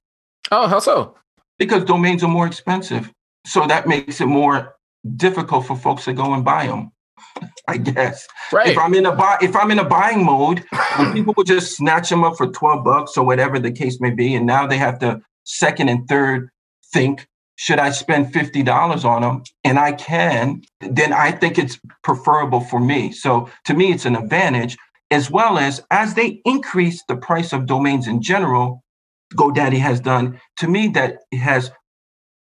Oh, 0.53 0.69
how 0.69 0.79
so? 0.79 1.17
Because 1.59 1.85
domains 1.85 2.23
are 2.23 2.29
more 2.29 2.47
expensive. 2.47 3.13
So 3.47 3.67
that 3.67 3.89
makes 3.89 4.21
it 4.21 4.27
more 4.27 4.77
difficult 5.17 5.67
for 5.67 5.77
folks 5.77 6.05
to 6.05 6.13
go 6.13 6.35
and 6.35 6.45
buy 6.45 6.67
them. 6.67 6.93
I 7.69 7.77
guess. 7.77 8.27
Right. 8.53 8.69
If 8.69 8.79
I'm 8.79 8.95
in 8.95 9.07
a 9.07 9.15
buy, 9.15 9.39
if 9.41 9.55
I'm 9.55 9.71
in 9.71 9.79
a 9.79 9.85
buying 9.85 10.25
mode, 10.25 10.65
people 11.13 11.35
will 11.37 11.45
just 11.45 11.77
snatch 11.77 12.09
them 12.09 12.25
up 12.25 12.37
for 12.37 12.47
12 12.47 12.85
bucks 12.85 13.17
or 13.17 13.25
whatever 13.25 13.59
the 13.59 13.73
case 13.73 14.01
may 14.01 14.11
be. 14.11 14.35
And 14.35 14.47
now 14.47 14.67
they 14.67 14.79
have 14.79 14.99
to 15.01 15.21
second 15.45 15.89
and 15.89 16.07
third 16.09 16.51
think, 16.93 17.27
should 17.57 17.79
I 17.79 17.91
spend 17.91 18.33
$50 18.33 19.05
on 19.05 19.23
them? 19.23 19.43
And 19.65 19.79
I 19.79 19.93
can, 19.93 20.63
then 20.81 21.13
I 21.13 21.31
think 21.31 21.59
it's 21.59 21.79
preferable 22.03 22.61
for 22.61 22.81
me. 22.81 23.13
So 23.13 23.51
to 23.67 23.75
me, 23.75 23.93
it's 23.93 24.07
an 24.07 24.17
advantage 24.17 24.77
as 25.11 25.31
well 25.31 25.59
as 25.59 25.83
as 25.91 26.15
they 26.15 26.41
increase 26.45 27.03
the 27.09 27.17
price 27.17 27.53
of 27.53 27.67
domains 27.67 28.07
in 28.07 28.23
general, 28.23 28.83
GoDaddy 29.35 29.79
has 29.79 30.01
done 30.01 30.41
to 30.59 30.69
me 30.69 30.89
that 30.89 31.19
it 31.31 31.39
has 31.39 31.71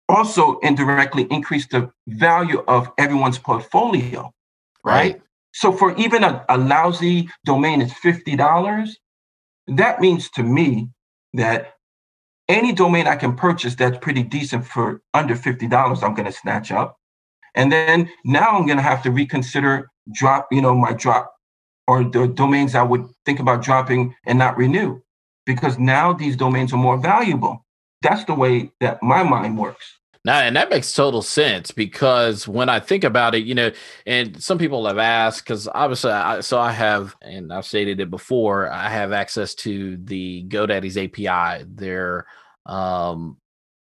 also 0.09 0.59
indirectly 0.61 1.27
increased 1.31 1.71
the 1.71 1.91
value 2.09 2.63
of 2.69 2.91
everyone's 2.99 3.39
portfolio, 3.39 4.33
right? 4.85 5.15
right. 5.15 5.23
So 5.53 5.73
for 5.73 5.97
even 5.97 6.25
a, 6.25 6.45
a 6.49 6.59
lousy 6.59 7.29
domain 7.45 7.81
is 7.81 7.93
$50, 7.93 8.91
that 9.69 10.01
means 10.01 10.29
to 10.31 10.43
me 10.43 10.91
that 11.35 11.75
any 12.49 12.73
domain 12.73 13.07
I 13.07 13.17
can 13.17 13.37
purchase 13.37 13.75
that's 13.75 13.99
pretty 13.99 14.23
decent 14.23 14.67
for 14.67 15.01
under 15.15 15.35
$50, 15.35 16.03
I'm 16.03 16.15
going 16.15 16.27
to 16.27 16.33
snatch 16.33 16.73
up. 16.73 16.97
And 17.55 17.71
then 17.71 18.11
now 18.25 18.59
I'm 18.59 18.67
going 18.67 18.79
to 18.79 18.83
have 18.83 19.03
to 19.05 19.13
reconsider 19.13 19.91
drop, 20.13 20.49
you 20.51 20.61
know, 20.61 20.75
my 20.75 20.93
drop 20.93 21.34
or 21.87 22.05
the 22.05 22.27
domains 22.27 22.75
I 22.75 22.83
would 22.83 23.07
think 23.27 23.41
about 23.41 23.63
dropping 23.63 24.15
and 24.27 24.39
not 24.39 24.57
renew 24.57 25.01
because 25.47 25.79
now 25.79 26.13
these 26.13 26.37
domains 26.37 26.73
are 26.73 26.79
more 26.79 26.99
valuable. 26.99 27.65
That's 28.03 28.25
the 28.25 28.35
way 28.35 28.71
that 28.81 29.03
my 29.03 29.23
mind 29.23 29.59
works. 29.59 29.99
Now, 30.27 30.39
and 30.39 30.57
that 30.57 30.71
makes 30.71 30.91
total 30.95 31.21
sense 31.21 31.71
because 31.71 32.49
when 32.49 32.71
I 32.71 32.81
think 32.81 33.05
about 33.05 33.35
it, 33.35 33.45
you 33.45 33.55
know, 33.55 33.71
and 34.07 34.43
some 34.43 34.57
people 34.57 34.87
have 34.87 34.97
asked 34.97 35.45
because 35.45 35.69
obviously, 35.69 36.13
I, 36.13 36.41
so 36.41 36.59
I 36.59 36.73
have, 36.73 37.15
and 37.21 37.53
I've 37.53 37.67
stated 37.67 38.01
it 38.01 38.11
before, 38.11 38.71
I 38.71 38.89
have 38.89 39.13
access 39.13 39.55
to 39.57 39.99
the 39.99 40.45
GoDaddy's 40.49 40.97
API, 40.97 41.67
their, 41.69 42.27
um, 42.65 43.37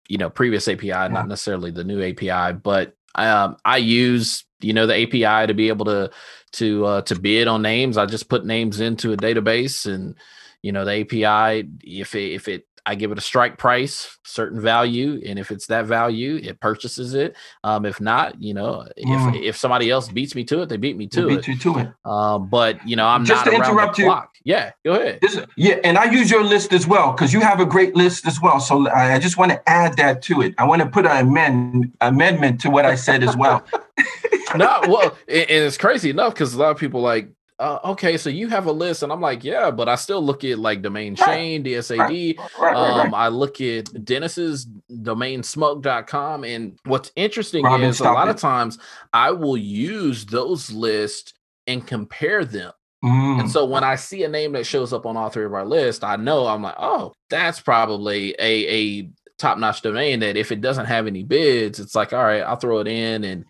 you 0.08 0.18
know, 0.18 0.28
previous 0.28 0.66
API, 0.66 0.88
yeah. 0.88 1.06
not 1.06 1.28
necessarily 1.28 1.70
the 1.70 1.84
new 1.84 2.02
API, 2.02 2.54
but 2.54 2.96
um, 3.14 3.56
I 3.64 3.76
use 3.76 4.44
you 4.60 4.72
know 4.72 4.86
the 4.86 5.02
API 5.02 5.46
to 5.46 5.54
be 5.54 5.68
able 5.68 5.84
to 5.86 6.10
to 6.54 6.86
uh, 6.86 7.00
to 7.02 7.18
bid 7.18 7.48
on 7.48 7.62
names. 7.62 7.96
I 7.96 8.06
just 8.06 8.28
put 8.28 8.44
names 8.44 8.80
into 8.80 9.12
a 9.12 9.16
database, 9.16 9.92
and 9.92 10.14
you 10.62 10.72
know 10.72 10.84
the 10.84 11.00
API 11.00 11.68
if 11.82 12.14
it, 12.14 12.32
if 12.32 12.48
it 12.48 12.66
I 12.86 12.96
give 12.96 13.12
it 13.12 13.18
a 13.18 13.22
strike 13.22 13.56
price, 13.56 14.18
certain 14.24 14.60
value, 14.60 15.22
and 15.26 15.38
if 15.38 15.50
it's 15.50 15.68
that 15.68 15.86
value, 15.86 16.38
it 16.42 16.60
purchases 16.60 17.14
it. 17.14 17.34
Um, 17.62 17.86
if 17.86 17.98
not, 17.98 18.42
you 18.42 18.52
know, 18.52 18.86
if 18.94 19.06
mm. 19.06 19.42
if 19.42 19.56
somebody 19.56 19.90
else 19.90 20.08
beats 20.08 20.34
me 20.34 20.44
to 20.44 20.62
it, 20.62 20.68
they 20.68 20.76
beat 20.76 20.96
me 20.96 21.06
to 21.08 21.22
they 21.22 21.36
beat 21.36 21.38
it. 21.38 21.48
You 21.48 21.58
to 21.58 21.78
it. 21.78 21.88
Um, 22.04 22.48
but 22.50 22.86
you 22.86 22.96
know, 22.96 23.06
I'm 23.06 23.24
just 23.24 23.46
to 23.46 23.52
interrupt 23.52 23.96
you. 23.96 24.04
Clock. 24.04 24.34
Yeah, 24.44 24.72
go 24.84 24.92
ahead. 24.92 25.20
This, 25.22 25.40
yeah, 25.56 25.76
and 25.82 25.96
I 25.96 26.10
use 26.10 26.30
your 26.30 26.44
list 26.44 26.74
as 26.74 26.86
well 26.86 27.12
because 27.12 27.32
you 27.32 27.40
have 27.40 27.58
a 27.58 27.66
great 27.66 27.96
list 27.96 28.26
as 28.26 28.38
well. 28.42 28.60
So 28.60 28.86
I, 28.90 29.14
I 29.14 29.18
just 29.18 29.38
want 29.38 29.52
to 29.52 29.68
add 29.68 29.96
that 29.96 30.20
to 30.22 30.42
it. 30.42 30.54
I 30.58 30.64
want 30.64 30.82
to 30.82 30.88
put 30.88 31.06
an 31.06 31.26
amend, 31.26 31.92
amendment 32.02 32.60
to 32.62 32.70
what 32.70 32.84
I 32.84 32.96
said 32.96 33.22
as 33.22 33.34
well. 33.34 33.64
no, 34.54 34.80
well, 34.88 35.16
and 35.28 35.50
it's 35.50 35.78
crazy 35.78 36.10
enough 36.10 36.34
because 36.34 36.54
a 36.54 36.58
lot 36.58 36.70
of 36.70 36.78
people 36.78 37.00
like 37.00 37.30
uh, 37.58 37.78
okay, 37.84 38.16
so 38.16 38.28
you 38.28 38.48
have 38.48 38.66
a 38.66 38.72
list, 38.72 39.04
and 39.04 39.12
I'm 39.12 39.20
like, 39.20 39.44
yeah, 39.44 39.70
but 39.70 39.88
I 39.88 39.94
still 39.94 40.20
look 40.20 40.42
at 40.42 40.58
like 40.58 40.82
Domain 40.82 41.14
Shane, 41.14 41.62
DSAD. 41.62 42.38
Um, 42.58 43.14
I 43.14 43.28
look 43.28 43.60
at 43.60 44.04
Dennis's 44.04 44.64
domain 44.64 45.42
smoke.com. 45.44 46.42
And 46.42 46.78
what's 46.84 47.12
interesting 47.14 47.64
Robin, 47.64 47.88
is 47.88 48.00
a 48.00 48.04
lot 48.04 48.26
it. 48.26 48.32
of 48.32 48.36
times 48.38 48.78
I 49.12 49.30
will 49.30 49.56
use 49.56 50.26
those 50.26 50.72
lists 50.72 51.32
and 51.68 51.86
compare 51.86 52.44
them. 52.44 52.72
Mm. 53.04 53.40
And 53.40 53.50
so 53.50 53.64
when 53.64 53.84
I 53.84 53.94
see 53.96 54.24
a 54.24 54.28
name 54.28 54.52
that 54.52 54.66
shows 54.66 54.92
up 54.92 55.06
on 55.06 55.16
all 55.16 55.30
three 55.30 55.44
of 55.44 55.54
our 55.54 55.64
list, 55.64 56.02
I 56.02 56.16
know 56.16 56.46
I'm 56.46 56.62
like, 56.62 56.76
oh, 56.78 57.12
that's 57.30 57.60
probably 57.60 58.34
a, 58.40 58.68
a 58.68 59.10
top 59.38 59.58
notch 59.58 59.82
domain 59.82 60.20
that 60.20 60.36
if 60.36 60.50
it 60.50 60.60
doesn't 60.60 60.86
have 60.86 61.06
any 61.06 61.22
bids, 61.22 61.78
it's 61.78 61.94
like, 61.94 62.12
all 62.12 62.24
right, 62.24 62.42
I'll 62.42 62.56
throw 62.56 62.80
it 62.80 62.88
in 62.88 63.22
and 63.22 63.44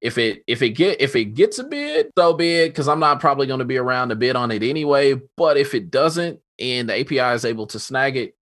if 0.00 0.18
it 0.18 0.44
if 0.46 0.62
it 0.62 0.70
get 0.70 1.00
if 1.00 1.16
it 1.16 1.26
gets 1.34 1.58
a 1.58 1.64
bid, 1.64 2.10
so 2.16 2.34
be 2.34 2.54
it, 2.54 2.68
because 2.68 2.88
I'm 2.88 3.00
not 3.00 3.20
probably 3.20 3.46
going 3.46 3.58
to 3.58 3.64
be 3.64 3.78
around 3.78 4.10
to 4.10 4.16
bid 4.16 4.36
on 4.36 4.50
it 4.50 4.62
anyway. 4.62 5.14
But 5.36 5.56
if 5.56 5.74
it 5.74 5.90
doesn't, 5.90 6.40
and 6.58 6.88
the 6.88 7.00
API 7.00 7.34
is 7.34 7.44
able 7.44 7.66
to 7.68 7.78
snag 7.78 8.16
it, 8.16 8.36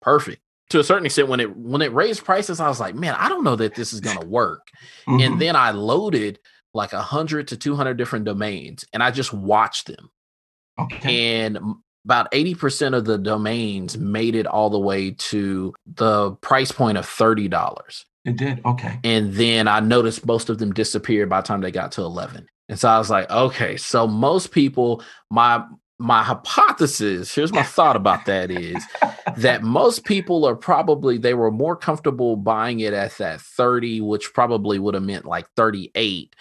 perfect. 0.00 0.40
To 0.70 0.80
a 0.80 0.84
certain 0.84 1.06
extent, 1.06 1.28
when 1.28 1.40
it 1.40 1.54
when 1.56 1.82
it 1.82 1.92
raised 1.92 2.24
prices, 2.24 2.58
I 2.58 2.68
was 2.68 2.80
like, 2.80 2.94
man, 2.94 3.14
I 3.18 3.28
don't 3.28 3.44
know 3.44 3.56
that 3.56 3.74
this 3.74 3.92
is 3.92 4.00
gonna 4.00 4.26
work. 4.26 4.66
Mm-hmm. 5.06 5.20
And 5.20 5.40
then 5.40 5.56
I 5.56 5.72
loaded 5.72 6.38
like 6.72 6.92
a 6.92 7.02
hundred 7.02 7.48
to 7.48 7.56
two 7.56 7.76
hundred 7.76 7.98
different 7.98 8.24
domains, 8.24 8.84
and 8.92 9.02
I 9.02 9.10
just 9.10 9.32
watched 9.32 9.86
them. 9.86 10.10
Okay. 10.78 11.44
And 11.44 11.58
about 12.04 12.30
80% 12.32 12.94
of 12.94 13.04
the 13.04 13.16
domains 13.16 13.96
made 13.96 14.34
it 14.34 14.46
all 14.46 14.68
the 14.70 14.78
way 14.78 15.12
to 15.12 15.72
the 15.86 16.32
price 16.32 16.70
point 16.70 16.98
of 16.98 17.06
$30. 17.06 18.04
It 18.24 18.36
did. 18.36 18.64
Okay. 18.64 18.98
And 19.04 19.34
then 19.34 19.68
I 19.68 19.80
noticed 19.80 20.26
most 20.26 20.48
of 20.48 20.58
them 20.58 20.72
disappeared 20.72 21.28
by 21.28 21.40
the 21.40 21.46
time 21.46 21.60
they 21.60 21.70
got 21.70 21.92
to 21.92 22.02
11. 22.02 22.48
And 22.68 22.78
so 22.78 22.88
I 22.88 22.98
was 22.98 23.10
like, 23.10 23.30
okay, 23.30 23.76
so 23.76 24.06
most 24.06 24.50
people, 24.50 25.02
my 25.30 25.64
my 25.98 26.22
hypothesis, 26.24 27.32
here's 27.32 27.52
my 27.52 27.62
thought 27.62 27.94
about 27.94 28.26
that 28.26 28.50
is 28.50 28.84
that 29.36 29.62
most 29.62 30.04
people 30.04 30.44
are 30.44 30.56
probably 30.56 31.18
they 31.18 31.34
were 31.34 31.50
more 31.50 31.76
comfortable 31.76 32.36
buying 32.36 32.80
it 32.80 32.92
at 32.92 33.16
that 33.18 33.40
30, 33.40 34.00
which 34.00 34.32
probably 34.34 34.78
would 34.78 34.94
have 34.94 35.04
meant 35.04 35.24
like 35.24 35.46
38. 35.56 36.34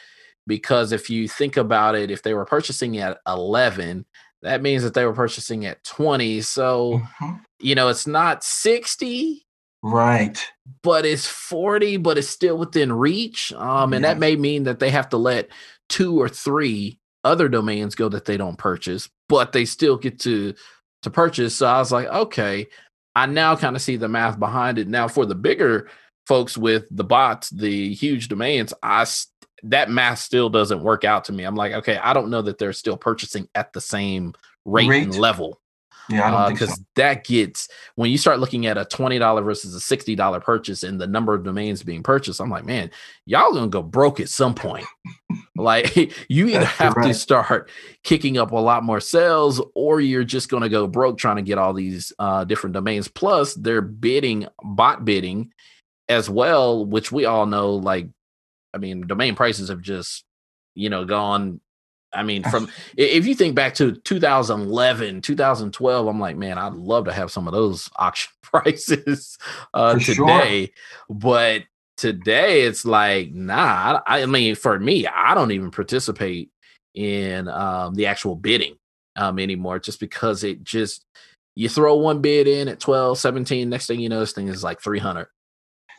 Because 0.47 0.91
if 0.91 1.09
you 1.09 1.27
think 1.27 1.55
about 1.55 1.95
it, 1.95 2.11
if 2.11 2.23
they 2.23 2.33
were 2.33 2.45
purchasing 2.45 2.97
at 2.97 3.19
11, 3.27 4.05
that 4.41 4.61
means 4.61 4.83
that 4.83 4.93
they 4.93 5.05
were 5.05 5.13
purchasing 5.13 5.65
at 5.65 5.83
20. 5.83 6.41
So, 6.41 7.01
mm-hmm. 7.21 7.37
you 7.59 7.75
know, 7.75 7.87
it's 7.89 8.07
not 8.07 8.43
60. 8.43 9.45
Right. 9.83 10.41
But 10.81 11.05
it's 11.05 11.27
40, 11.27 11.97
but 11.97 12.17
it's 12.17 12.29
still 12.29 12.57
within 12.57 12.91
reach. 12.91 13.51
Um, 13.53 13.93
and 13.93 14.03
yeah. 14.03 14.13
that 14.13 14.19
may 14.19 14.35
mean 14.37 14.63
that 14.63 14.79
they 14.79 14.89
have 14.89 15.09
to 15.09 15.17
let 15.17 15.49
two 15.89 16.19
or 16.19 16.29
three 16.29 16.99
other 17.25 17.49
domains 17.49 17.93
go 17.93 18.09
that 18.09 18.25
they 18.25 18.37
don't 18.37 18.57
purchase, 18.57 19.09
but 19.29 19.51
they 19.51 19.65
still 19.65 19.97
get 19.97 20.19
to 20.21 20.55
to 21.03 21.09
purchase. 21.09 21.55
So 21.55 21.67
I 21.67 21.79
was 21.79 21.91
like, 21.91 22.07
okay, 22.07 22.67
I 23.13 23.25
now 23.25 23.55
kind 23.57 23.75
of 23.75 23.81
see 23.81 23.97
the 23.97 24.07
math 24.07 24.39
behind 24.39 24.79
it. 24.79 24.87
Now 24.87 25.09
for 25.09 25.25
the 25.25 25.35
bigger 25.35 25.89
folks 26.27 26.57
with 26.57 26.85
the 26.89 27.03
bots, 27.03 27.49
the 27.49 27.93
huge 27.93 28.29
domains, 28.29 28.73
I 28.81 29.05
that 29.63 29.89
math 29.89 30.19
still 30.19 30.49
doesn't 30.49 30.83
work 30.83 31.03
out 31.03 31.25
to 31.25 31.33
me. 31.33 31.43
I'm 31.43 31.55
like, 31.55 31.73
okay, 31.73 31.97
I 31.97 32.13
don't 32.13 32.29
know 32.29 32.41
that 32.41 32.57
they're 32.57 32.73
still 32.73 32.97
purchasing 32.97 33.47
at 33.53 33.73
the 33.73 33.81
same 33.81 34.33
rate, 34.65 34.87
rate? 34.87 35.03
and 35.03 35.17
level. 35.17 35.59
Yeah, 36.09 36.49
because 36.49 36.71
uh, 36.71 36.75
so. 36.75 36.81
that 36.95 37.23
gets 37.23 37.69
when 37.95 38.11
you 38.11 38.17
start 38.17 38.39
looking 38.39 38.65
at 38.65 38.77
a 38.77 38.83
twenty 38.85 39.19
dollar 39.19 39.41
versus 39.41 39.73
a 39.73 39.79
sixty 39.79 40.15
dollar 40.15 40.41
purchase 40.41 40.83
and 40.83 40.99
the 40.99 41.07
number 41.07 41.33
of 41.33 41.43
domains 41.43 41.81
being 41.81 42.03
purchased. 42.03 42.41
I'm 42.41 42.49
like, 42.49 42.65
man, 42.65 42.91
y'all 43.25 43.53
gonna 43.53 43.67
go 43.67 43.81
broke 43.81 44.19
at 44.19 44.27
some 44.27 44.53
point. 44.53 44.85
like 45.55 45.95
you 46.27 46.47
either 46.47 46.65
have 46.65 46.95
right. 46.95 47.07
to 47.07 47.13
start 47.13 47.69
kicking 48.03 48.37
up 48.37 48.51
a 48.51 48.57
lot 48.57 48.83
more 48.83 48.99
sales, 48.99 49.61
or 49.75 50.01
you're 50.01 50.25
just 50.25 50.49
gonna 50.49 50.69
go 50.69 50.87
broke 50.87 51.17
trying 51.17 51.37
to 51.37 51.41
get 51.41 51.57
all 51.57 51.73
these 51.73 52.11
uh, 52.19 52.43
different 52.43 52.73
domains. 52.73 53.07
Plus, 53.07 53.53
they're 53.53 53.81
bidding 53.81 54.47
bot 54.63 55.05
bidding 55.05 55.51
as 56.09 56.29
well, 56.29 56.85
which 56.85 57.11
we 57.13 57.25
all 57.25 57.45
know. 57.45 57.75
Like, 57.75 58.07
I 58.73 58.77
mean, 58.77 59.07
domain 59.07 59.35
prices 59.35 59.69
have 59.69 59.81
just 59.81 60.25
you 60.75 60.89
know 60.89 61.05
gone 61.05 61.61
I 62.13 62.23
mean, 62.23 62.43
from 62.51 62.69
if 62.97 63.25
you 63.25 63.35
think 63.35 63.55
back 63.55 63.75
to 63.75 63.93
2011, 63.93 65.21
2012, 65.21 66.07
I'm 66.07 66.19
like, 66.19 66.37
man, 66.37 66.57
I'd 66.57 66.73
love 66.73 67.05
to 67.05 67.13
have 67.13 67.31
some 67.31 67.47
of 67.47 67.53
those 67.53 67.89
auction 67.95 68.31
prices 68.41 69.37
uh, 69.73 69.97
today. 69.99 70.65
Sure. 70.65 71.15
But 71.15 71.63
today, 71.97 72.61
it's 72.63 72.85
like, 72.85 73.33
nah. 73.33 74.01
I, 74.05 74.23
I, 74.23 74.25
mean, 74.25 74.55
for 74.55 74.79
me, 74.79 75.07
I 75.07 75.33
don't 75.33 75.51
even 75.51 75.71
participate 75.71 76.49
in 76.93 77.47
um, 77.47 77.95
the 77.95 78.05
actual 78.05 78.35
bidding 78.35 78.75
um, 79.15 79.39
anymore, 79.39 79.79
just 79.79 79.99
because 79.99 80.43
it 80.43 80.63
just 80.63 81.05
you 81.55 81.69
throw 81.69 81.95
one 81.95 82.21
bid 82.21 82.47
in 82.47 82.67
at 82.67 82.79
12, 82.79 83.17
17. 83.17 83.69
Next 83.69 83.87
thing 83.87 83.99
you 83.99 84.09
know, 84.09 84.19
this 84.19 84.33
thing 84.33 84.47
is 84.47 84.63
like 84.63 84.81
300. 84.81 85.27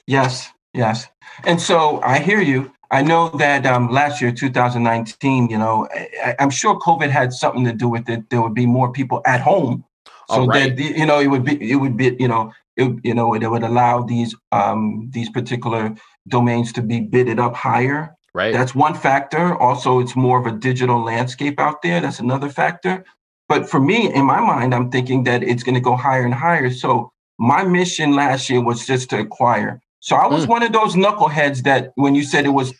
Yes, 0.07 0.51
yes. 0.73 1.07
And 1.45 1.61
so 1.61 2.01
I 2.03 2.19
hear 2.19 2.41
you. 2.41 2.73
I 2.95 3.03
know 3.03 3.29
that 3.31 3.67
um, 3.67 3.91
last 3.91 4.23
year, 4.23 4.31
2019, 4.31 5.51
you 5.51 5.59
know, 5.59 5.89
I, 6.25 6.37
am 6.39 6.49
sure 6.49 6.79
COVID 6.79 7.11
had 7.11 7.33
something 7.33 7.65
to 7.65 7.73
do 7.73 7.89
with 7.89 8.09
it. 8.09 8.31
There 8.31 8.41
would 8.41 8.55
be 8.55 8.67
more 8.67 8.93
people 8.93 9.21
at 9.27 9.41
home, 9.41 9.85
so 10.31 10.47
right. 10.47 10.77
that 10.77 10.81
you 10.81 11.05
know 11.05 11.19
it 11.19 11.27
would 11.27 11.45
be 11.45 11.57
it 11.73 11.75
would 11.75 11.97
be 11.97 12.17
you 12.21 12.29
know 12.29 12.53
it, 12.77 12.97
you 13.03 13.13
know 13.13 13.35
it 13.35 13.45
would 13.51 13.65
allow 13.65 14.03
these 14.03 14.37
um, 14.53 15.09
these 15.11 15.29
particular 15.29 15.93
domains 16.29 16.73
to 16.75 16.83
be 16.83 17.01
bidded 17.01 17.41
up 17.41 17.57
higher. 17.57 18.15
Right. 18.33 18.53
That's 18.53 18.77
one 18.77 18.95
factor. 18.95 19.57
Also, 19.61 19.99
it's 19.99 20.15
more 20.15 20.39
of 20.39 20.47
a 20.47 20.57
digital 20.57 21.03
landscape 21.03 21.59
out 21.59 21.83
there. 21.83 22.01
That's 22.01 22.21
another 22.21 22.49
factor. 22.49 23.05
But 23.49 23.69
for 23.69 23.81
me, 23.81 24.15
in 24.15 24.25
my 24.25 24.39
mind, 24.39 24.73
I'm 24.73 24.89
thinking 24.93 25.25
that 25.25 25.43
it's 25.43 25.65
going 25.65 25.75
to 25.75 25.81
go 25.81 25.97
higher 25.97 26.25
and 26.25 26.35
higher. 26.35 26.71
So 26.71 27.11
my 27.39 27.65
mission 27.65 28.15
last 28.15 28.49
year 28.49 28.63
was 28.63 28.87
just 28.87 29.11
to 29.11 29.19
acquire. 29.19 29.81
So 30.05 30.17
I 30.17 30.27
was 30.27 30.45
mm. 30.45 30.51
one 30.51 30.63
of 30.63 30.73
those 30.73 30.95
knuckleheads 30.95 31.63
that 31.63 31.93
when 31.95 32.15
you 32.15 32.25
said 32.25 32.45
it 32.45 32.51
was 32.51 32.75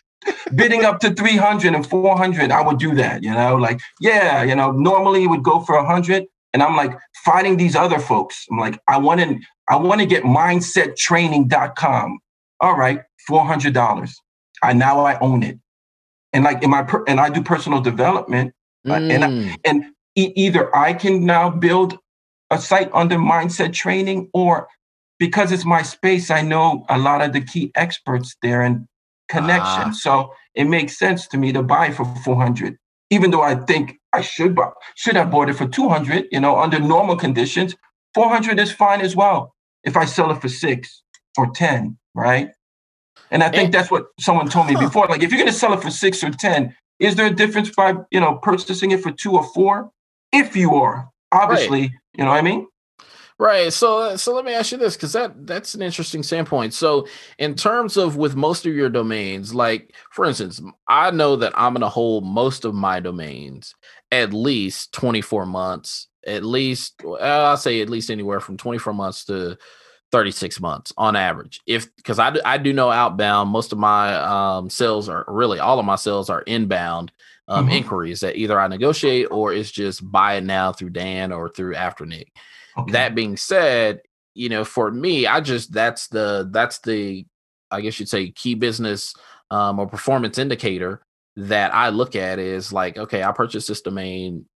bidding 0.55 0.85
up 0.85 1.01
to 1.01 1.15
300 1.15 1.75
and 1.75 1.87
400, 1.87 2.51
I 2.51 2.63
would 2.63 2.79
do 2.79 2.95
that, 2.95 3.23
you 3.23 3.33
know, 3.33 3.57
like, 3.57 3.81
yeah, 4.01 4.43
you 4.43 4.55
know, 4.55 4.73
normally 4.73 5.25
it 5.25 5.27
would 5.29 5.43
go 5.43 5.61
for 5.61 5.77
100. 5.77 6.27
And 6.53 6.63
I'm 6.63 6.77
like 6.77 6.97
fighting 7.25 7.57
these 7.57 7.75
other 7.75 7.99
folks. 7.99 8.47
I'm 8.51 8.59
like, 8.59 8.79
I 8.87 8.99
want 8.99 9.21
to, 9.21 9.39
I 9.69 9.77
want 9.77 10.01
to 10.01 10.07
get 10.07 10.23
mindsettraining.com. 10.23 12.19
All 12.61 12.77
right, 12.77 13.01
$400. 13.29 14.11
I 14.63 14.73
now 14.73 15.01
I 15.01 15.19
own 15.19 15.43
it. 15.43 15.59
And 16.33 16.45
like 16.45 16.63
in 16.63 16.71
my, 16.71 16.83
per, 16.83 17.05
and 17.07 17.21
I 17.21 17.29
do 17.29 17.43
personal 17.43 17.81
development 17.81 18.55
mm. 18.87 19.11
and, 19.13 19.25
I, 19.25 19.29
mm. 19.29 19.57
and 19.65 19.85
e- 20.17 20.33
either 20.37 20.75
I 20.75 20.95
can 20.95 21.25
now 21.25 21.51
build 21.51 21.99
a 22.51 22.59
site 22.59 22.91
under 22.93 23.17
mindset 23.17 23.73
training 23.73 24.31
or 24.33 24.69
because 25.19 25.53
it's 25.53 25.65
my 25.65 25.83
space, 25.83 26.31
I 26.31 26.43
know 26.43 26.85
a 26.89 26.99
lot 26.99 27.23
of 27.23 27.33
the 27.33 27.41
key 27.41 27.71
experts 27.75 28.37
there 28.43 28.63
and 28.63 28.87
connection. 29.29 29.89
Ah. 29.89 29.93
So 29.93 30.33
it 30.55 30.65
makes 30.65 30.99
sense 30.99 31.27
to 31.29 31.39
me 31.39 31.53
to 31.53 31.63
buy 31.63 31.91
for 31.91 32.05
400, 32.25 32.77
even 33.11 33.31
though 33.31 33.43
I 33.43 33.55
think 33.55 33.99
I 34.13 34.21
should 34.21 34.55
buy, 34.55 34.71
should 34.95 35.17
have 35.17 35.31
bought 35.31 35.49
it 35.49 35.55
for 35.55 35.67
200, 35.67 36.27
you 36.31 36.41
know, 36.41 36.59
under 36.59 36.79
normal 36.79 37.17
conditions. 37.17 37.75
400 38.15 38.61
is 38.61 38.73
fine 38.73 39.01
as 39.01 39.17
well 39.17 39.55
if 39.83 39.97
I 39.97 40.05
sell 40.05 40.31
it 40.31 40.41
for 40.41 40.49
six 40.49 41.03
or 41.37 41.51
10, 41.51 41.99
right? 42.15 42.51
And 43.31 43.43
I 43.43 43.51
think 43.51 43.73
that's 43.73 43.91
what 43.91 44.07
someone 44.21 44.49
told 44.49 44.69
me 44.69 44.77
before. 44.77 45.07
Like, 45.07 45.23
if 45.23 45.31
you're 45.31 45.41
going 45.41 45.51
to 45.51 45.57
sell 45.57 45.73
it 45.73 45.83
for 45.83 45.91
six 45.91 46.23
or 46.23 46.31
10, 46.31 46.75
is 47.01 47.17
there 47.17 47.27
a 47.27 47.35
difference 47.35 47.71
by, 47.71 47.95
you 48.11 48.21
know, 48.21 48.37
purchasing 48.37 48.93
it 48.93 49.03
for 49.03 49.11
two 49.11 49.33
or 49.33 49.43
four? 49.43 49.91
If 50.33 50.57
you 50.57 50.75
are, 50.77 51.09
obviously, 51.33 51.81
right. 51.81 51.91
you 52.17 52.25
know 52.25 52.31
what 52.31 52.39
I 52.39 52.43
mean? 52.43 52.67
Right. 53.39 53.73
So 53.73 54.15
so 54.17 54.33
let 54.33 54.45
me 54.45 54.55
ask 54.55 54.71
you 54.71 54.79
this 54.79 54.95
because 54.95 55.13
that 55.15 55.47
that's 55.47 55.75
an 55.75 55.83
interesting 55.83 56.23
standpoint. 56.23 56.73
So 56.73 57.09
in 57.39 57.57
terms 57.57 57.97
of 57.97 58.17
with 58.17 58.37
most 58.37 58.65
of 58.65 58.75
your 58.75 58.89
domains, 58.89 59.53
like 59.53 59.93
for 60.13 60.25
instance, 60.25 60.63
I 60.87 61.11
know 61.11 61.35
that 61.37 61.53
I'm 61.57 61.73
gonna 61.73 61.89
hold 61.89 62.25
most 62.25 62.65
of 62.65 62.75
my 62.75 63.01
domains 63.01 63.75
at 64.13 64.33
least 64.33 64.93
24 64.93 65.47
months, 65.47 66.07
at 66.25 66.45
least 66.45 67.03
I'll 67.21 67.57
say 67.57 67.81
at 67.81 67.91
least 67.91 68.09
anywhere 68.09 68.39
from 68.39 68.57
24 68.57 68.93
months 68.93 69.25
to 69.25 69.59
36 70.13 70.61
months 70.61 70.93
on 70.97 71.17
average. 71.17 71.61
If 71.67 71.95
because 71.97 72.21
I, 72.21 72.37
I 72.45 72.57
do 72.57 72.73
know 72.73 72.93
outbound, 72.93 73.51
most 73.51 73.73
of 73.73 73.79
my 73.79 74.15
um, 74.15 74.71
sales 74.71 75.09
are 75.09 75.25
really 75.27 75.59
all 75.59 75.81
of 75.81 75.87
my 75.87 75.97
sales 75.97 76.31
are 76.31 76.43
inbound 76.43 77.11
um, 77.49 77.67
mm-hmm. 77.67 77.75
inquiries 77.75 78.21
that 78.21 78.37
either 78.37 78.61
I 78.61 78.69
negotiate 78.69 79.27
or 79.33 79.53
it's 79.53 79.73
just 79.73 80.09
buy 80.09 80.35
it 80.35 80.45
now 80.45 80.73
through 80.73 80.91
Dan 80.91 81.33
or 81.33 81.49
through 81.49 81.75
Afternic. 81.75 82.29
Okay. 82.77 82.93
That 82.93 83.15
being 83.15 83.37
said, 83.37 84.01
you 84.35 84.49
know, 84.49 84.65
for 84.65 84.91
me, 84.91 85.27
I 85.27 85.41
just 85.41 85.73
that's 85.73 86.09
the 86.09 86.49
that's 86.51 86.79
the 86.81 87.25
I 87.71 87.81
guess 87.81 87.99
you'd 87.99 88.09
say 88.09 88.31
key 88.31 88.55
business 88.55 89.15
um, 89.51 89.79
or 89.79 89.87
performance 89.87 90.39
indicator 90.39 91.03
that 91.37 91.75
I 91.75 91.89
look 91.89 92.17
at 92.17 92.39
is 92.39 92.73
like, 92.73 92.97
okay, 92.97 93.23
I 93.23 93.33
purchased 93.33 93.69
this 93.69 93.81
domain 93.81 94.47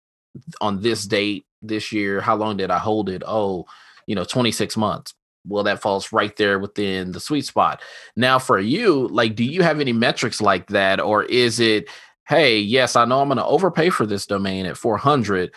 on 0.61 0.81
this 0.81 1.05
date 1.07 1.45
this 1.63 1.93
year. 1.93 2.21
How 2.21 2.37
long 2.37 2.57
did 2.57 2.71
I 2.71 2.79
hold 2.79 3.09
it? 3.09 3.23
Oh, 3.27 3.67
you 4.07 4.15
know, 4.15 4.25
26 4.25 4.77
months. 4.77 5.15
Well, 5.47 5.65
that 5.65 5.81
falls 5.81 6.13
right 6.13 6.35
there 6.37 6.59
within 6.59 7.13
the 7.13 7.21
sweet 7.21 7.47
spot. 7.47 7.81
Now, 8.17 8.39
for 8.39 8.59
you, 8.59 9.09
like, 9.09 9.35
do 9.35 9.45
you 9.45 9.63
have 9.63 9.81
any 9.81 9.93
metrics 9.93 10.41
like 10.41 10.69
that? 10.69 11.01
Or 11.01 11.25
is 11.25 11.59
it, 11.59 11.89
hey, 12.29 12.59
yes, 12.59 12.97
I 12.97 13.05
know 13.05 13.21
I'm 13.21 13.29
going 13.29 13.39
to 13.39 13.45
overpay 13.45 13.91
for 13.91 14.05
this 14.05 14.27
domain 14.27 14.67
at 14.67 14.77
400, 14.77 15.53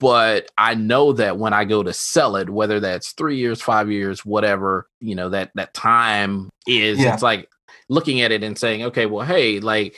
but 0.00 0.50
I 0.58 0.74
know 0.74 1.12
that 1.12 1.38
when 1.38 1.52
I 1.52 1.64
go 1.64 1.82
to 1.82 1.92
sell 1.92 2.36
it, 2.36 2.50
whether 2.50 2.80
that's 2.80 3.12
three 3.12 3.36
years, 3.36 3.62
five 3.62 3.90
years, 3.90 4.24
whatever, 4.24 4.88
you 5.00 5.14
know, 5.14 5.28
that 5.28 5.50
that 5.54 5.74
time 5.74 6.50
is, 6.66 6.98
yeah. 6.98 7.14
it's 7.14 7.22
like 7.22 7.48
looking 7.88 8.20
at 8.20 8.32
it 8.32 8.42
and 8.42 8.58
saying, 8.58 8.82
okay, 8.84 9.06
well, 9.06 9.24
hey, 9.24 9.60
like 9.60 9.94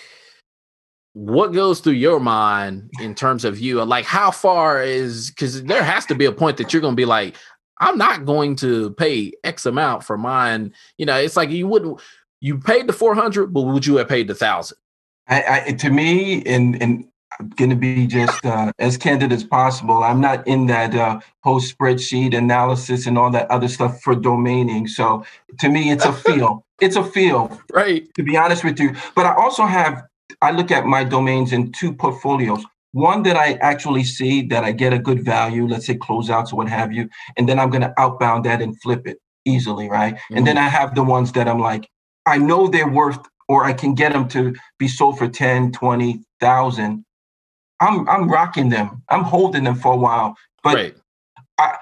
what 1.14 1.52
goes 1.52 1.80
through 1.80 1.94
your 1.94 2.20
mind 2.20 2.90
in 3.00 3.14
terms 3.14 3.44
of 3.44 3.58
you? 3.58 3.82
Like 3.84 4.04
how 4.04 4.30
far 4.30 4.82
is 4.82 5.30
because 5.30 5.62
there 5.64 5.82
has 5.82 6.06
to 6.06 6.14
be 6.14 6.26
a 6.26 6.32
point 6.32 6.58
that 6.58 6.72
you're 6.72 6.82
gonna 6.82 6.94
be 6.94 7.06
like, 7.06 7.36
I'm 7.78 7.96
not 7.96 8.26
going 8.26 8.56
to 8.56 8.90
pay 8.90 9.32
X 9.42 9.64
amount 9.64 10.04
for 10.04 10.18
mine. 10.18 10.74
You 10.98 11.06
know, 11.06 11.16
it's 11.16 11.36
like 11.36 11.50
you 11.50 11.66
wouldn't 11.66 12.00
you 12.40 12.58
paid 12.58 12.86
the 12.86 12.92
400, 12.92 13.52
but 13.52 13.62
would 13.62 13.86
you 13.86 13.96
have 13.96 14.08
paid 14.08 14.28
the 14.28 14.34
thousand? 14.34 14.78
I, 15.28 15.62
I 15.66 15.72
to 15.72 15.90
me, 15.90 16.38
in 16.38 17.09
in 17.38 17.48
going 17.50 17.70
to 17.70 17.76
be 17.76 18.06
just 18.06 18.44
uh, 18.44 18.72
as 18.78 18.96
candid 18.96 19.32
as 19.32 19.44
possible. 19.44 20.02
I'm 20.02 20.20
not 20.20 20.46
in 20.46 20.66
that 20.66 20.94
uh, 20.94 21.20
whole 21.42 21.60
spreadsheet 21.60 22.36
analysis 22.36 23.06
and 23.06 23.16
all 23.16 23.30
that 23.30 23.50
other 23.50 23.68
stuff 23.68 24.00
for 24.02 24.14
domaining. 24.14 24.88
So 24.88 25.24
to 25.58 25.68
me, 25.68 25.90
it's 25.90 26.04
a 26.04 26.12
feel. 26.12 26.64
it's 26.80 26.96
a 26.96 27.04
feel, 27.04 27.60
right? 27.72 28.12
To 28.14 28.22
be 28.22 28.36
honest 28.36 28.64
with 28.64 28.80
you, 28.80 28.94
but 29.14 29.26
I 29.26 29.34
also 29.34 29.64
have. 29.64 30.02
I 30.42 30.52
look 30.52 30.70
at 30.70 30.86
my 30.86 31.04
domains 31.04 31.52
in 31.52 31.72
two 31.72 31.92
portfolios. 31.92 32.64
One 32.92 33.22
that 33.24 33.36
I 33.36 33.54
actually 33.54 34.04
see 34.04 34.42
that 34.46 34.64
I 34.64 34.72
get 34.72 34.92
a 34.92 34.98
good 34.98 35.24
value, 35.24 35.66
let's 35.66 35.86
say 35.86 35.96
closeouts 35.96 36.52
or 36.52 36.56
what 36.56 36.68
have 36.68 36.92
you, 36.92 37.08
and 37.36 37.48
then 37.48 37.58
I'm 37.58 37.70
going 37.70 37.82
to 37.82 37.94
outbound 37.98 38.44
that 38.46 38.62
and 38.62 38.80
flip 38.80 39.06
it 39.06 39.18
easily, 39.44 39.88
right? 39.88 40.14
Mm-hmm. 40.14 40.36
And 40.38 40.46
then 40.46 40.58
I 40.58 40.68
have 40.68 40.94
the 40.94 41.04
ones 41.04 41.32
that 41.32 41.46
I'm 41.48 41.58
like, 41.58 41.88
I 42.26 42.38
know 42.38 42.68
they're 42.68 42.88
worth, 42.88 43.20
or 43.48 43.64
I 43.64 43.72
can 43.72 43.94
get 43.94 44.12
them 44.12 44.28
to 44.28 44.54
be 44.78 44.88
sold 44.88 45.18
for 45.18 45.28
10, 45.28 45.72
20,000 45.72 47.04
I'm 47.80 48.08
I'm 48.08 48.28
rocking 48.28 48.68
them. 48.68 49.02
I'm 49.08 49.24
holding 49.24 49.64
them 49.64 49.74
for 49.74 49.92
a 49.92 49.96
while. 49.96 50.36
But 50.62 50.74
right. 50.74 50.96
I, 51.58 51.76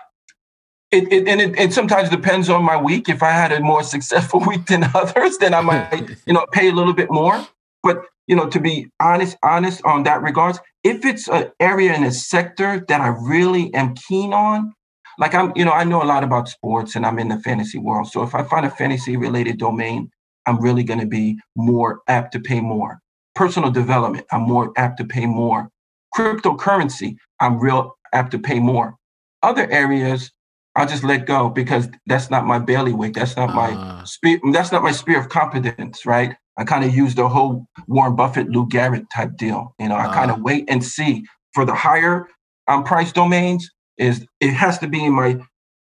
it, 0.91 1.13
it 1.13 1.29
and 1.29 1.41
it, 1.41 1.59
it, 1.59 1.73
sometimes 1.73 2.09
depends 2.09 2.49
on 2.49 2.65
my 2.65 2.81
week. 2.81 3.09
If 3.09 3.23
I 3.23 3.33
had 3.33 3.53
a 3.53 3.61
more 3.61 3.83
successful 3.95 4.41
week 4.41 4.67
than 4.67 4.85
others, 4.95 5.39
then 5.39 5.55
I 5.55 5.61
might, 5.61 6.11
you 6.27 6.33
know, 6.33 6.47
pay 6.53 6.69
a 6.69 6.73
little 6.73 6.95
bit 6.95 7.11
more. 7.11 7.47
But 7.83 8.05
you 8.27 8.37
know, 8.37 8.49
to 8.49 8.61
be 8.61 8.89
honest, 9.01 9.37
honest 9.43 9.83
on 9.85 10.05
that 10.05 10.23
regards, 10.23 10.61
if 10.85 11.05
it's 11.05 11.29
an 11.29 11.51
area 11.61 11.95
in 11.95 12.05
a 12.05 12.13
sector 12.13 12.85
that 12.89 13.01
I 13.01 13.09
really 13.09 13.73
am 13.75 13.95
keen 13.95 14.33
on, 14.33 14.75
like 15.19 15.35
I'm, 15.35 15.53
you 15.57 15.65
know, 15.65 15.73
I 15.73 15.85
know 15.85 16.03
a 16.03 16.05
lot 16.05 16.23
about 16.23 16.49
sports 16.49 16.95
and 16.95 17.05
I'm 17.05 17.19
in 17.19 17.29
the 17.29 17.39
fantasy 17.41 17.79
world. 17.79 18.09
So 18.09 18.23
if 18.23 18.35
I 18.35 18.45
find 18.45 18.65
a 18.65 18.71
fantasy 18.71 19.17
related 19.17 19.59
domain, 19.59 20.11
I'm 20.47 20.61
really 20.61 20.85
going 20.85 21.01
to 21.01 21.07
be 21.07 21.39
more 21.57 22.01
apt 22.07 22.33
to 22.33 22.41
pay 22.41 22.61
more. 22.61 23.01
Personal 23.35 23.71
development, 23.71 24.27
I'm 24.31 24.43
more 24.43 24.73
apt 24.77 24.99
to 24.99 25.05
pay 25.05 25.27
more 25.27 25.71
cryptocurrency, 26.17 27.17
I'm 27.41 27.59
real 27.59 27.97
apt 28.13 28.33
to 28.33 28.39
pay 28.39 28.59
more. 28.59 28.97
Other 29.43 29.71
areas, 29.71 30.31
I'll 30.75 30.87
just 30.87 31.05
let 31.05 31.27
go 31.27 31.49
because 31.49 31.89
that's 32.07 32.31
not 32.31 32.47
my 32.47 32.59
bailiwick. 32.59 33.15
That's 33.15 33.37
not 33.37 33.55
my 33.55 33.73
uh. 33.73 34.05
spirit. 34.05 34.41
That's 34.53 34.73
not 34.73 34.83
my 34.83 34.93
sphere 34.93 35.21
of 35.21 35.29
competence, 35.29 36.07
right? 36.07 36.37
I 36.57 36.65
kind 36.65 36.85
of 36.85 36.95
use 36.95 37.15
the 37.15 37.29
whole 37.29 37.67
Warren 37.87 38.17
Buffett, 38.17 38.49
Lou 38.49 38.67
Garrett 38.69 39.09
type 39.15 39.37
deal. 39.37 39.75
You 39.79 39.89
know, 39.89 39.97
I 39.97 40.07
uh. 40.07 40.15
kind 40.15 40.31
of 40.31 40.41
wait 40.41 40.65
and 40.69 40.85
see. 40.85 41.25
For 41.55 41.65
the 41.65 41.75
higher 41.75 42.29
um, 42.69 42.85
price 42.85 43.11
domains, 43.11 43.69
is 43.97 44.25
it 44.41 44.53
has 44.53 44.79
to 44.79 44.87
be 44.87 45.05
in 45.05 45.13
my 45.13 45.39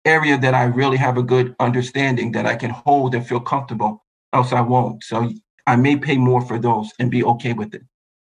area 0.04 0.36
that 0.38 0.54
I 0.54 0.64
really 0.64 0.96
have 0.96 1.16
a 1.16 1.22
good 1.22 1.54
understanding 1.60 2.32
that 2.32 2.46
I 2.46 2.56
can 2.56 2.70
hold 2.70 3.14
and 3.14 3.26
feel 3.26 3.40
comfortable. 3.40 4.04
Else 4.32 4.52
I 4.52 4.60
won't. 4.60 5.04
So 5.04 5.30
I 5.66 5.76
may 5.76 5.96
pay 5.96 6.16
more 6.16 6.40
for 6.40 6.58
those 6.58 6.90
and 6.98 7.10
be 7.10 7.22
okay 7.22 7.52
with 7.52 7.74
it. 7.74 7.82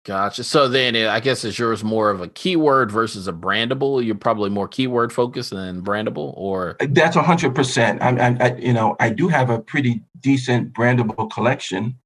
Gotcha. 0.05 0.43
So 0.43 0.67
then, 0.67 0.95
I 0.95 1.19
guess 1.19 1.43
is 1.43 1.57
yours 1.57 1.83
more 1.83 2.11
of 2.11 2.21
a 2.21 2.27
keyword 2.27 2.91
versus 2.91 3.27
a 3.27 3.33
brandable? 3.33 4.05
You're 4.05 4.13
probably 4.13 4.51
more 4.51 4.67
keyword 4.67 5.11
focused 5.11 5.49
than 5.49 5.81
brandable, 5.81 6.31
or 6.37 6.77
that's 6.79 7.15
hundred 7.15 7.55
percent. 7.55 8.03
I'm, 8.03 8.39
I, 8.39 8.55
you 8.55 8.71
know, 8.71 8.95
I 8.99 9.09
do 9.09 9.27
have 9.29 9.49
a 9.49 9.57
pretty 9.57 10.03
decent 10.19 10.73
brandable 10.73 11.31
collection 11.31 11.97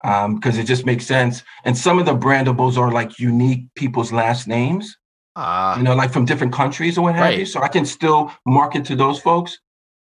because 0.00 0.54
um, 0.54 0.58
it 0.58 0.64
just 0.64 0.86
makes 0.86 1.06
sense. 1.06 1.42
And 1.64 1.76
some 1.76 1.98
of 1.98 2.06
the 2.06 2.16
brandables 2.16 2.78
are 2.78 2.90
like 2.90 3.18
unique 3.18 3.66
people's 3.74 4.10
last 4.10 4.48
names, 4.48 4.96
uh, 5.36 5.74
you 5.76 5.82
know, 5.82 5.94
like 5.94 6.14
from 6.14 6.24
different 6.24 6.54
countries 6.54 6.96
or 6.96 7.02
what 7.02 7.14
have 7.14 7.24
right. 7.24 7.38
you. 7.40 7.44
So 7.44 7.60
I 7.60 7.68
can 7.68 7.84
still 7.84 8.32
market 8.46 8.86
to 8.86 8.96
those 8.96 9.20
folks, 9.20 9.58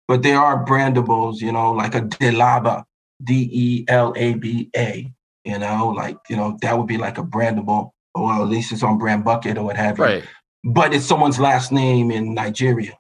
but 0.08 0.22
they 0.22 0.34
are 0.34 0.64
brandables, 0.64 1.42
you 1.42 1.52
know, 1.52 1.72
like 1.72 1.96
a 1.96 2.02
Delaba, 2.02 2.84
D 3.24 3.50
E 3.52 3.86
L 3.88 4.14
A 4.16 4.36
B 4.36 4.70
A 4.78 5.12
you 5.44 5.58
know, 5.60 5.90
like, 5.90 6.18
you 6.30 6.36
know, 6.36 6.58
that 6.62 6.78
would 6.78 6.88
be 6.88 6.98
like 6.98 7.18
a 7.18 7.24
brandable, 7.24 7.92
or 8.16 8.34
at 8.34 8.48
least 8.48 8.72
it's 8.72 8.84
on 8.84 8.98
brand 8.98 9.24
bucket 9.24 9.58
or 9.58 9.64
what 9.64 9.78
have 9.78 9.98
you. 9.98 10.04
Right. 10.04 10.24
But 10.64 10.94
it's 10.94 11.06
someone's 11.06 11.40
last 11.40 11.72
name 11.72 12.12
in 12.12 12.34
Nigeria. 12.34 12.98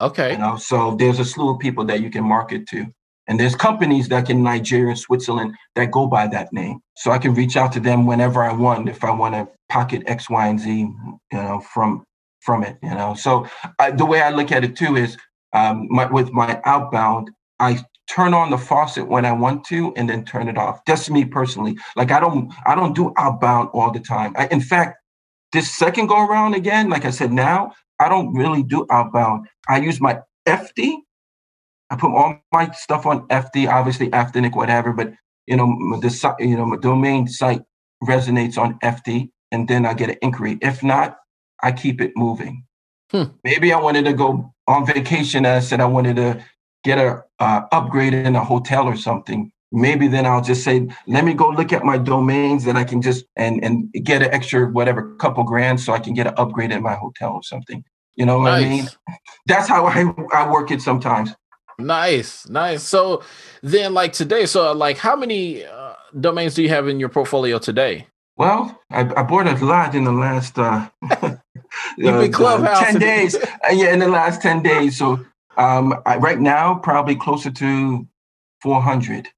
Okay. 0.00 0.32
You 0.32 0.38
know, 0.38 0.56
so 0.56 0.96
there's 0.96 1.18
a 1.18 1.24
slew 1.24 1.54
of 1.54 1.58
people 1.58 1.84
that 1.86 2.00
you 2.00 2.10
can 2.10 2.24
market 2.24 2.66
to. 2.68 2.86
And 3.26 3.38
there's 3.38 3.54
companies 3.54 4.08
that 4.08 4.28
in 4.28 4.42
Nigeria, 4.42 4.88
and 4.88 4.98
Switzerland 4.98 5.54
that 5.76 5.92
go 5.92 6.06
by 6.06 6.26
that 6.28 6.52
name. 6.52 6.80
So 6.96 7.12
I 7.12 7.18
can 7.18 7.32
reach 7.32 7.56
out 7.56 7.72
to 7.72 7.80
them 7.80 8.04
whenever 8.04 8.42
I 8.42 8.52
want 8.52 8.88
if 8.88 9.04
I 9.04 9.12
want 9.12 9.34
to 9.34 9.48
pocket 9.68 10.02
X, 10.06 10.28
Y, 10.28 10.46
and 10.48 10.58
Z, 10.58 10.70
you 10.72 11.18
know, 11.32 11.60
from 11.72 12.04
from 12.40 12.64
it. 12.64 12.76
You 12.82 12.90
know, 12.90 13.14
so 13.14 13.46
I, 13.78 13.92
the 13.92 14.04
way 14.04 14.20
I 14.20 14.30
look 14.30 14.50
at 14.50 14.64
it 14.64 14.74
too 14.76 14.96
is 14.96 15.16
um, 15.52 15.86
my, 15.90 16.06
with 16.06 16.32
my 16.32 16.60
outbound, 16.64 17.30
I 17.60 17.84
turn 18.10 18.34
on 18.34 18.50
the 18.50 18.58
faucet 18.58 19.08
when 19.08 19.24
I 19.24 19.32
want 19.32 19.64
to 19.66 19.92
and 19.94 20.08
then 20.08 20.24
turn 20.24 20.48
it 20.48 20.58
off. 20.58 20.84
That's 20.84 21.08
me 21.08 21.24
personally. 21.24 21.78
Like 21.96 22.10
I 22.10 22.20
don't 22.20 22.52
I 22.66 22.74
don't 22.74 22.94
do 22.94 23.12
outbound 23.16 23.70
all 23.72 23.90
the 23.90 24.00
time. 24.00 24.34
I, 24.36 24.48
in 24.48 24.60
fact, 24.60 24.98
this 25.52 25.74
second 25.76 26.08
go 26.08 26.26
around 26.26 26.54
again, 26.54 26.90
like 26.90 27.04
I 27.04 27.10
said 27.10 27.32
now, 27.32 27.72
I 27.98 28.08
don't 28.08 28.34
really 28.34 28.62
do 28.62 28.86
outbound. 28.90 29.48
I 29.68 29.78
use 29.78 30.00
my 30.00 30.20
FD. 30.46 30.96
I 31.90 31.96
put 31.96 32.14
all 32.14 32.40
my 32.52 32.70
stuff 32.70 33.06
on 33.06 33.26
FD, 33.28 33.68
obviously 33.68 34.10
Afternic, 34.10 34.54
whatever, 34.54 34.92
but 34.92 35.12
you 35.46 35.56
know, 35.56 35.66
the 36.00 36.36
you 36.38 36.56
know, 36.56 36.66
my 36.66 36.76
domain 36.76 37.26
site 37.26 37.62
resonates 38.02 38.56
on 38.56 38.78
FD 38.80 39.30
and 39.52 39.68
then 39.68 39.84
I 39.86 39.94
get 39.94 40.10
an 40.10 40.16
inquiry. 40.22 40.58
If 40.62 40.82
not, 40.82 41.18
I 41.62 41.72
keep 41.72 42.00
it 42.00 42.12
moving. 42.16 42.64
Hmm. 43.10 43.24
Maybe 43.42 43.72
I 43.72 43.80
wanted 43.80 44.04
to 44.04 44.12
go 44.12 44.54
on 44.68 44.86
vacation. 44.86 45.44
I 45.44 45.60
said 45.60 45.80
I 45.80 45.86
wanted 45.86 46.16
to 46.16 46.44
get 46.84 46.98
a 46.98 47.22
uh, 47.38 47.62
upgrade 47.72 48.14
in 48.14 48.36
a 48.36 48.44
hotel 48.44 48.86
or 48.86 48.96
something, 48.96 49.52
maybe 49.72 50.08
then 50.08 50.26
I'll 50.26 50.42
just 50.42 50.64
say, 50.64 50.88
let 51.06 51.24
me 51.24 51.34
go 51.34 51.48
look 51.48 51.72
at 51.72 51.84
my 51.84 51.98
domains 51.98 52.64
that 52.64 52.76
I 52.76 52.84
can 52.84 53.02
just 53.02 53.24
and 53.36 53.62
and 53.64 53.92
get 53.92 54.22
an 54.22 54.32
extra 54.32 54.68
whatever 54.68 55.14
couple 55.16 55.44
grand 55.44 55.80
so 55.80 55.92
I 55.92 55.98
can 55.98 56.14
get 56.14 56.26
an 56.26 56.34
upgrade 56.36 56.72
in 56.72 56.82
my 56.82 56.94
hotel 56.94 57.32
or 57.32 57.42
something. 57.42 57.84
You 58.16 58.26
know 58.26 58.38
what 58.38 58.50
nice. 58.50 58.64
I 58.64 58.68
mean? 58.68 58.88
That's 59.46 59.68
how 59.68 59.86
I 59.86 60.12
I 60.32 60.50
work 60.50 60.70
it 60.70 60.82
sometimes. 60.82 61.34
Nice, 61.78 62.46
nice. 62.48 62.82
So 62.82 63.22
then, 63.62 63.94
like 63.94 64.12
today, 64.12 64.46
so 64.46 64.72
like 64.72 64.98
how 64.98 65.16
many 65.16 65.64
uh, 65.64 65.94
domains 66.18 66.54
do 66.54 66.62
you 66.62 66.68
have 66.68 66.88
in 66.88 67.00
your 67.00 67.08
portfolio 67.08 67.58
today? 67.58 68.06
Well, 68.36 68.80
I, 68.90 69.00
I 69.00 69.22
bought 69.22 69.46
a 69.46 69.64
lot 69.64 69.94
in 69.94 70.04
the 70.04 70.12
last 70.12 70.58
uh, 70.58 70.88
You've 71.96 72.20
been 72.20 72.34
uh, 72.34 72.36
clubhouse 72.36 72.80
ten 72.80 72.98
days. 72.98 73.36
Uh, 73.36 73.72
yeah, 73.72 73.92
in 73.92 73.98
the 73.98 74.08
last 74.08 74.42
ten 74.42 74.62
days. 74.62 74.98
So 74.98 75.24
um, 75.56 75.94
I, 76.06 76.16
right 76.16 76.40
now, 76.40 76.76
probably 76.76 77.16
closer 77.16 77.50
to 77.50 78.06
400. 78.62 79.28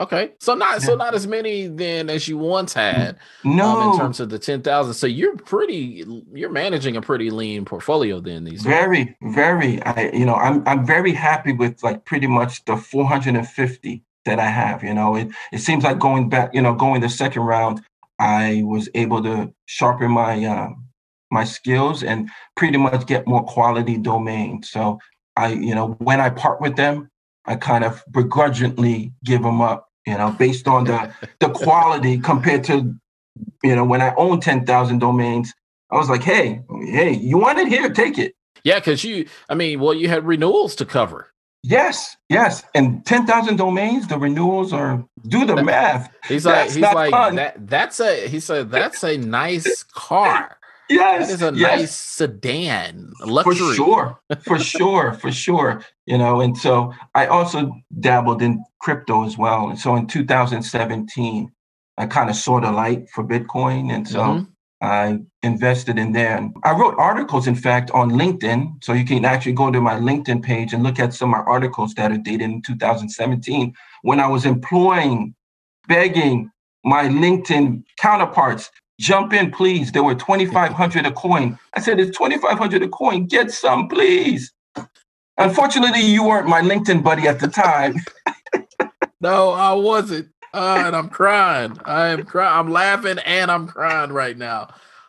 Okay, 0.00 0.32
so 0.40 0.54
not 0.54 0.82
so 0.82 0.96
not 0.96 1.14
as 1.14 1.28
many 1.28 1.68
then 1.68 2.10
as 2.10 2.26
you 2.26 2.36
once 2.36 2.72
had. 2.74 3.16
No, 3.44 3.80
um, 3.80 3.92
in 3.92 3.98
terms 3.98 4.18
of 4.18 4.28
the 4.28 4.40
ten 4.40 4.60
thousand. 4.60 4.94
So 4.94 5.06
you're 5.06 5.36
pretty, 5.36 6.04
you're 6.32 6.50
managing 6.50 6.96
a 6.96 7.00
pretty 7.00 7.30
lean 7.30 7.64
portfolio 7.64 8.18
then. 8.18 8.42
These 8.42 8.62
very, 8.62 9.04
days. 9.04 9.14
very. 9.22 9.80
I 9.84 10.10
you 10.12 10.26
know 10.26 10.34
I'm 10.34 10.66
I'm 10.66 10.84
very 10.84 11.12
happy 11.12 11.52
with 11.52 11.80
like 11.84 12.04
pretty 12.06 12.26
much 12.26 12.64
the 12.64 12.76
450 12.76 14.02
that 14.24 14.40
I 14.40 14.46
have. 14.46 14.82
You 14.82 14.94
know, 14.94 15.14
it 15.14 15.28
it 15.52 15.58
seems 15.58 15.84
like 15.84 16.00
going 16.00 16.28
back, 16.28 16.52
you 16.52 16.60
know, 16.60 16.74
going 16.74 17.00
the 17.00 17.08
second 17.08 17.42
round, 17.42 17.80
I 18.18 18.62
was 18.64 18.88
able 18.94 19.22
to 19.22 19.54
sharpen 19.66 20.10
my 20.10 20.44
uh, 20.44 20.70
my 21.30 21.44
skills 21.44 22.02
and 22.02 22.30
pretty 22.56 22.78
much 22.78 23.06
get 23.06 23.28
more 23.28 23.44
quality 23.44 23.98
domain. 23.98 24.62
So 24.64 24.98
I, 25.36 25.52
you 25.52 25.74
know, 25.74 25.92
when 25.98 26.20
I 26.20 26.30
part 26.30 26.60
with 26.60 26.76
them, 26.76 27.10
I 27.46 27.56
kind 27.56 27.84
of 27.84 28.02
begrudgingly 28.10 29.12
give 29.24 29.42
them 29.42 29.60
up, 29.60 29.88
you 30.06 30.16
know, 30.16 30.30
based 30.38 30.66
on 30.68 30.84
the 30.84 31.12
the 31.40 31.50
quality 31.50 32.18
compared 32.18 32.64
to, 32.64 32.94
you 33.62 33.76
know, 33.76 33.84
when 33.84 34.00
I 34.00 34.14
own 34.16 34.40
ten 34.40 34.64
thousand 34.64 35.00
domains, 35.00 35.52
I 35.90 35.96
was 35.96 36.08
like, 36.08 36.22
hey, 36.22 36.62
hey, 36.86 37.12
you 37.12 37.38
want 37.38 37.58
it 37.58 37.68
here, 37.68 37.90
take 37.90 38.18
it. 38.18 38.34
Yeah, 38.62 38.78
because 38.78 39.04
you, 39.04 39.28
I 39.48 39.54
mean, 39.54 39.80
well, 39.80 39.92
you 39.92 40.08
had 40.08 40.24
renewals 40.24 40.74
to 40.76 40.86
cover. 40.86 41.28
Yes, 41.62 42.16
yes, 42.28 42.62
and 42.74 43.04
ten 43.06 43.26
thousand 43.26 43.56
domains, 43.56 44.06
the 44.08 44.18
renewals 44.18 44.72
are 44.72 45.04
do 45.28 45.46
the 45.46 45.62
math. 45.62 46.14
He's 46.28 46.44
like, 46.44 46.70
he's 46.70 46.80
like 46.80 47.10
fun. 47.10 47.36
that. 47.36 47.66
That's 47.66 48.00
a. 48.00 48.28
He 48.28 48.40
said 48.40 48.70
that's 48.70 49.02
a 49.02 49.16
nice 49.16 49.82
car. 49.82 50.58
Yes, 50.88 51.28
that 51.28 51.34
is 51.34 51.42
a 51.42 51.58
yes. 51.58 51.80
nice 51.80 51.96
sedan, 51.96 53.12
luxury. 53.20 53.54
For 53.54 53.74
sure, 53.74 54.20
for 54.42 54.58
sure, 54.58 55.12
for 55.14 55.32
sure. 55.32 55.82
You 56.06 56.18
know, 56.18 56.40
and 56.40 56.56
so 56.56 56.92
I 57.14 57.26
also 57.26 57.72
dabbled 58.00 58.42
in 58.42 58.62
crypto 58.80 59.24
as 59.24 59.38
well. 59.38 59.70
And 59.70 59.78
so 59.78 59.96
in 59.96 60.06
2017, 60.06 61.50
I 61.96 62.06
kind 62.06 62.28
of 62.28 62.36
saw 62.36 62.60
the 62.60 62.70
light 62.70 63.08
for 63.10 63.24
Bitcoin, 63.24 63.92
and 63.92 64.06
so 64.06 64.20
mm-hmm. 64.20 64.44
I 64.82 65.20
invested 65.42 65.98
in 65.98 66.12
there. 66.12 66.36
And 66.36 66.54
I 66.64 66.72
wrote 66.72 66.94
articles, 66.98 67.46
in 67.46 67.54
fact, 67.54 67.90
on 67.92 68.10
LinkedIn. 68.10 68.84
So 68.84 68.92
you 68.92 69.04
can 69.04 69.24
actually 69.24 69.52
go 69.52 69.70
to 69.70 69.80
my 69.80 69.94
LinkedIn 69.94 70.42
page 70.42 70.72
and 70.72 70.82
look 70.82 70.98
at 70.98 71.14
some 71.14 71.32
of 71.32 71.38
my 71.38 71.50
articles 71.50 71.94
that 71.94 72.12
are 72.12 72.18
dated 72.18 72.42
in 72.42 72.62
2017 72.62 73.72
when 74.02 74.20
I 74.20 74.26
was 74.26 74.44
employing, 74.44 75.34
begging 75.88 76.50
my 76.84 77.04
LinkedIn 77.04 77.84
counterparts 77.98 78.70
Jump 79.00 79.32
in, 79.32 79.50
please. 79.50 79.92
There 79.92 80.04
were 80.04 80.14
2,500 80.14 81.06
a 81.06 81.12
coin. 81.12 81.58
I 81.74 81.80
said, 81.80 81.98
it's 81.98 82.16
2,500 82.16 82.82
a 82.82 82.88
coin. 82.88 83.26
Get 83.26 83.50
some, 83.50 83.88
please. 83.88 84.52
Unfortunately, 85.36 86.00
you 86.00 86.24
weren't 86.24 86.48
my 86.48 86.60
LinkedIn 86.60 87.02
buddy 87.02 87.26
at 87.26 87.40
the 87.40 87.48
time. 87.48 87.96
no, 89.20 89.50
I 89.50 89.72
wasn't. 89.72 90.28
Uh, 90.52 90.84
and 90.86 90.94
I'm 90.94 91.08
crying. 91.08 91.76
I 91.84 92.08
am 92.08 92.24
crying. 92.24 92.56
I'm 92.56 92.70
laughing 92.70 93.18
and 93.18 93.50
I'm 93.50 93.66
crying 93.66 94.12
right 94.12 94.38
now. 94.38 94.68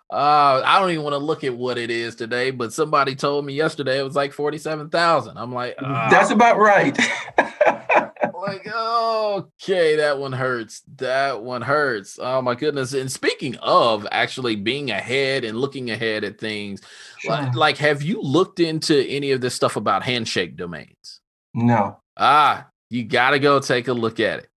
Uh, 0.09 0.61
I 0.65 0.79
don't 0.79 0.91
even 0.91 1.03
want 1.03 1.13
to 1.13 1.19
look 1.19 1.43
at 1.43 1.55
what 1.55 1.77
it 1.77 1.91
is 1.91 2.15
today, 2.15 2.49
but 2.49 2.73
somebody 2.73 3.15
told 3.15 3.45
me 3.45 3.53
yesterday 3.53 3.99
it 3.99 4.03
was 4.03 4.15
like 4.15 4.33
47,000. 4.33 5.37
I'm 5.37 5.53
like, 5.53 5.75
uh, 5.77 6.09
that's 6.09 6.31
about 6.31 6.57
right. 6.57 6.97
like, 8.45 8.67
okay, 8.67 9.95
that 9.97 10.17
one 10.17 10.33
hurts. 10.33 10.81
That 10.97 11.43
one 11.43 11.61
hurts. 11.61 12.19
Oh 12.21 12.41
my 12.41 12.55
goodness. 12.55 12.93
And 12.93 13.11
speaking 13.11 13.55
of 13.57 14.07
actually 14.11 14.55
being 14.55 14.91
ahead 14.91 15.43
and 15.43 15.59
looking 15.59 15.91
ahead 15.91 16.23
at 16.23 16.39
things, 16.39 16.81
sure. 17.19 17.31
like, 17.31 17.55
like, 17.55 17.77
have 17.77 18.01
you 18.01 18.21
looked 18.21 18.59
into 18.59 19.05
any 19.07 19.31
of 19.31 19.41
this 19.41 19.55
stuff 19.55 19.75
about 19.75 20.03
handshake 20.03 20.55
domains? 20.55 21.21
No. 21.53 21.99
Ah, 22.17 22.67
you 22.89 23.03
got 23.03 23.31
to 23.31 23.39
go 23.39 23.59
take 23.59 23.87
a 23.87 23.93
look 23.93 24.19
at 24.19 24.39
it. 24.39 24.49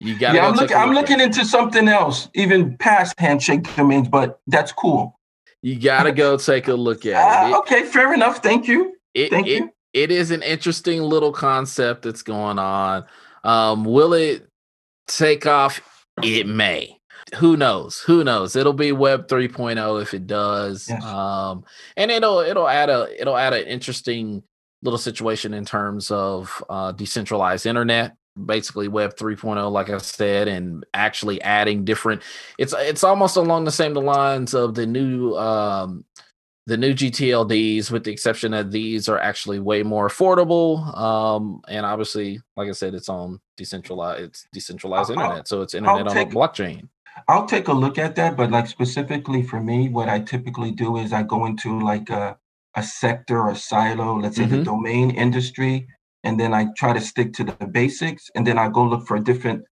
You 0.00 0.18
gotta 0.18 0.38
Yeah, 0.38 0.48
I'm 0.48 0.54
looking. 0.54 0.76
I'm 0.76 0.92
looking 0.92 1.20
into 1.20 1.44
something 1.44 1.86
else, 1.86 2.28
even 2.34 2.76
past 2.78 3.14
handshake 3.18 3.74
domains, 3.76 4.08
but 4.08 4.40
that's 4.46 4.72
cool. 4.72 5.18
You 5.62 5.78
got 5.78 6.04
to 6.04 6.12
go 6.12 6.38
take 6.38 6.68
a 6.68 6.74
look 6.74 7.04
at 7.04 7.14
uh, 7.14 7.48
it. 7.48 7.58
Okay, 7.58 7.82
fair 7.84 8.14
enough. 8.14 8.38
Thank 8.38 8.66
you. 8.66 8.96
It, 9.12 9.30
Thank 9.30 9.46
it, 9.46 9.58
you. 9.58 9.72
It 9.92 10.10
is 10.10 10.30
an 10.30 10.42
interesting 10.42 11.02
little 11.02 11.32
concept 11.32 12.02
that's 12.02 12.22
going 12.22 12.58
on. 12.58 13.04
Um, 13.44 13.84
will 13.84 14.12
it 14.12 14.48
take 15.08 15.46
off? 15.46 15.80
It 16.22 16.46
may. 16.46 16.96
Who 17.36 17.56
knows? 17.56 18.00
Who 18.00 18.24
knows? 18.24 18.56
It'll 18.56 18.72
be 18.72 18.92
Web 18.92 19.28
3.0 19.28 20.02
if 20.02 20.14
it 20.14 20.26
does. 20.26 20.88
Yes. 20.88 21.04
Um, 21.04 21.64
and 21.96 22.10
it'll 22.10 22.40
it'll 22.40 22.68
add 22.68 22.88
a 22.88 23.08
it'll 23.20 23.36
add 23.36 23.52
an 23.52 23.66
interesting 23.66 24.42
little 24.82 24.98
situation 24.98 25.54
in 25.54 25.64
terms 25.64 26.10
of 26.10 26.64
uh, 26.68 26.92
decentralized 26.92 27.66
internet 27.66 28.16
basically 28.46 28.88
web 28.88 29.14
3.0 29.16 29.70
like 29.70 29.90
i 29.90 29.98
said 29.98 30.46
and 30.48 30.86
actually 30.94 31.42
adding 31.42 31.84
different 31.84 32.22
it's 32.58 32.72
it's 32.78 33.02
almost 33.02 33.36
along 33.36 33.64
the 33.64 33.72
same 33.72 33.92
lines 33.92 34.54
of 34.54 34.74
the 34.74 34.86
new 34.86 35.36
um 35.36 36.04
the 36.70 36.76
new 36.76 36.94
gtlds 36.94 37.90
with 37.90 38.04
the 38.04 38.12
exception 38.12 38.52
that 38.52 38.70
these 38.70 39.08
are 39.08 39.18
actually 39.18 39.58
way 39.58 39.82
more 39.82 40.08
affordable 40.08 40.96
um 40.96 41.60
and 41.68 41.84
obviously 41.84 42.40
like 42.56 42.68
i 42.68 42.72
said 42.72 42.94
it's 42.94 43.08
on 43.08 43.40
decentralized 43.56 44.20
it's 44.20 44.46
decentralized 44.52 45.10
internet 45.10 45.38
I'll, 45.38 45.44
so 45.44 45.62
it's 45.62 45.74
internet 45.74 46.06
on 46.06 46.16
a 46.16 46.26
blockchain 46.26 46.88
i'll 47.28 47.46
take 47.46 47.68
a 47.68 47.72
look 47.72 47.98
at 47.98 48.14
that 48.16 48.36
but 48.36 48.50
like 48.50 48.66
specifically 48.66 49.42
for 49.42 49.60
me 49.60 49.88
what 49.88 50.08
i 50.08 50.18
typically 50.20 50.70
do 50.70 50.96
is 50.96 51.12
i 51.12 51.22
go 51.22 51.46
into 51.46 51.80
like 51.80 52.08
a 52.10 52.36
a 52.76 52.82
sector 52.82 53.40
or 53.40 53.54
silo 53.54 54.18
let's 54.18 54.36
say 54.36 54.44
mm-hmm. 54.44 54.58
the 54.58 54.64
domain 54.64 55.10
industry 55.10 55.86
and 56.24 56.38
then 56.38 56.52
I 56.52 56.66
try 56.76 56.92
to 56.92 57.00
stick 57.00 57.32
to 57.34 57.44
the 57.44 57.66
basics, 57.66 58.30
and 58.34 58.46
then 58.46 58.58
I 58.58 58.68
go 58.68 58.84
look 58.84 59.06
for 59.06 59.16
a 59.16 59.24
different 59.24 59.64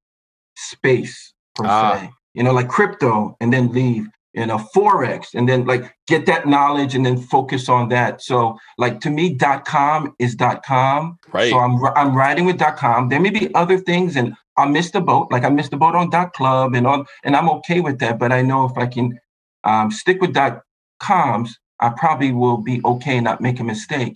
space 0.56 1.34
per 1.54 1.66
ah. 1.66 1.98
se. 2.00 2.10
You 2.34 2.42
know, 2.42 2.52
like 2.52 2.68
crypto, 2.68 3.36
and 3.40 3.52
then 3.52 3.72
leave. 3.72 4.06
You 4.38 4.46
know, 4.46 4.60
forex, 4.74 5.34
and 5.34 5.48
then 5.48 5.60
like 5.72 5.84
get 6.06 6.26
that 6.26 6.46
knowledge, 6.46 6.94
and 6.96 7.04
then 7.04 7.16
focus 7.34 7.68
on 7.68 7.88
that. 7.88 8.22
So, 8.22 8.56
like 8.84 9.00
to 9.04 9.10
me, 9.10 9.24
dot 9.34 9.60
com 9.64 10.14
is 10.24 10.36
dot 10.36 10.58
com. 10.64 11.18
Right. 11.32 11.50
So 11.50 11.58
I'm 11.58 11.74
I'm 12.00 12.14
riding 12.14 12.46
with 12.46 12.58
dot 12.58 12.76
com. 12.76 13.08
There 13.08 13.20
may 13.20 13.30
be 13.30 13.52
other 13.62 13.78
things, 13.90 14.16
and 14.16 14.34
I 14.56 14.64
missed 14.66 14.92
the 14.92 15.00
boat. 15.00 15.24
Like 15.34 15.44
I 15.48 15.50
missed 15.58 15.72
the 15.72 15.76
boat 15.76 15.96
on 15.96 16.10
dot 16.10 16.30
club, 16.38 16.74
and 16.76 16.86
on, 16.86 17.04
and 17.24 17.34
I'm 17.34 17.50
okay 17.56 17.80
with 17.80 17.98
that. 17.98 18.14
But 18.22 18.30
I 18.30 18.40
know 18.42 18.60
if 18.70 18.76
I 18.78 18.86
can 18.86 19.18
um, 19.64 19.90
stick 19.90 20.20
with 20.22 20.32
dot 20.34 20.62
coms, 21.00 21.58
I 21.80 21.88
probably 21.90 22.32
will 22.32 22.58
be 22.58 22.80
okay, 22.84 23.20
not 23.20 23.40
make 23.40 23.58
a 23.60 23.64
mistake. 23.64 24.14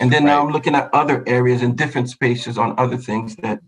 And 0.00 0.10
then 0.12 0.24
right. 0.24 0.32
now 0.32 0.42
I'm 0.42 0.52
looking 0.52 0.74
at 0.74 0.92
other 0.92 1.22
areas 1.26 1.62
and 1.62 1.76
different 1.76 2.08
spaces 2.10 2.58
on 2.58 2.74
other 2.78 2.96
things 2.96 3.36
that, 3.36 3.60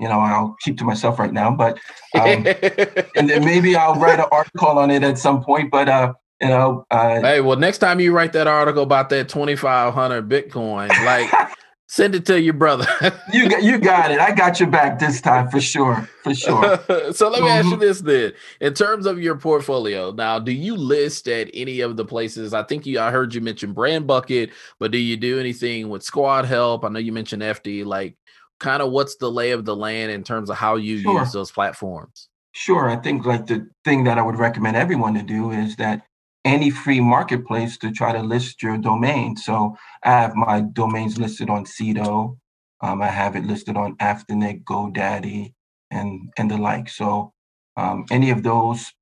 you 0.00 0.08
know, 0.08 0.20
I'll 0.20 0.56
keep 0.62 0.78
to 0.78 0.84
myself 0.84 1.18
right 1.18 1.32
now. 1.32 1.50
But 1.54 1.78
um, 2.14 2.46
and 3.16 3.28
then 3.30 3.44
maybe 3.44 3.76
I'll 3.76 3.96
write 3.96 4.18
an 4.18 4.26
article 4.30 4.78
on 4.78 4.90
it 4.90 5.02
at 5.02 5.18
some 5.18 5.42
point. 5.42 5.70
But 5.70 5.88
uh, 5.88 6.14
you 6.40 6.48
know, 6.48 6.84
uh, 6.90 7.20
hey, 7.20 7.40
well, 7.40 7.58
next 7.58 7.78
time 7.78 8.00
you 8.00 8.12
write 8.12 8.32
that 8.32 8.46
article 8.46 8.82
about 8.82 9.08
that 9.10 9.28
2,500 9.28 10.28
Bitcoin, 10.28 10.88
like 11.04 11.30
Send 11.94 12.14
it 12.14 12.26
to 12.26 12.40
your 12.40 12.54
brother. 12.54 12.86
you 13.32 13.48
got 13.48 13.62
you 13.62 13.78
got 13.78 14.10
it. 14.10 14.18
I 14.18 14.32
got 14.34 14.58
your 14.58 14.68
back 14.68 14.98
this 14.98 15.20
time 15.20 15.48
for 15.48 15.60
sure. 15.60 16.08
For 16.24 16.34
sure. 16.34 16.80
so 17.12 17.28
let 17.28 17.42
me 17.42 17.48
ask 17.48 17.66
you 17.66 17.72
mm-hmm. 17.72 17.80
this 17.80 18.00
then. 18.00 18.32
In 18.60 18.74
terms 18.74 19.06
of 19.06 19.20
your 19.20 19.36
portfolio, 19.36 20.10
now 20.10 20.40
do 20.40 20.50
you 20.50 20.76
list 20.76 21.28
at 21.28 21.50
any 21.54 21.80
of 21.80 21.96
the 21.96 22.04
places? 22.04 22.54
I 22.54 22.64
think 22.64 22.84
you 22.84 22.98
I 22.98 23.12
heard 23.12 23.32
you 23.32 23.42
mention 23.42 23.74
Brand 23.74 24.08
Bucket, 24.08 24.50
but 24.80 24.90
do 24.90 24.98
you 24.98 25.16
do 25.16 25.38
anything 25.38 25.88
with 25.88 26.02
Squad 26.02 26.46
Help? 26.46 26.84
I 26.84 26.88
know 26.88 26.98
you 26.98 27.12
mentioned 27.12 27.42
FD. 27.42 27.84
Like 27.84 28.16
kind 28.60 28.82
of 28.82 28.90
what's 28.90 29.16
the 29.16 29.30
lay 29.30 29.50
of 29.50 29.64
the 29.64 29.76
land 29.76 30.10
in 30.10 30.22
terms 30.24 30.50
of 30.50 30.56
how 30.56 30.76
you 30.76 30.98
sure. 30.98 31.20
use 31.20 31.32
those 31.32 31.50
platforms? 31.50 32.28
Sure. 32.52 32.88
I 32.88 32.96
think 32.96 33.26
like 33.26 33.46
the 33.46 33.68
thing 33.84 34.04
that 34.04 34.18
I 34.18 34.22
would 34.22 34.36
recommend 34.36 34.76
everyone 34.76 35.14
to 35.14 35.22
do 35.22 35.50
is 35.50 35.76
that 35.76 36.02
any 36.44 36.70
free 36.70 37.00
marketplace 37.00 37.78
to 37.78 37.90
try 37.90 38.12
to 38.12 38.22
list 38.22 38.62
your 38.62 38.78
domain. 38.78 39.36
So 39.36 39.76
I 40.04 40.10
have 40.10 40.34
my 40.34 40.60
domains 40.60 41.18
listed 41.18 41.50
on 41.50 41.64
Sedo. 41.64 42.36
Um, 42.80 43.02
I 43.02 43.08
have 43.08 43.34
it 43.34 43.44
listed 43.44 43.76
on 43.76 43.96
Afternic, 43.96 44.62
GoDaddy, 44.64 45.52
and 45.90 46.32
and 46.36 46.50
the 46.50 46.58
like. 46.58 46.88
So 46.88 47.32
um, 47.76 48.04
any 48.10 48.30
of 48.30 48.42
those, 48.42 48.92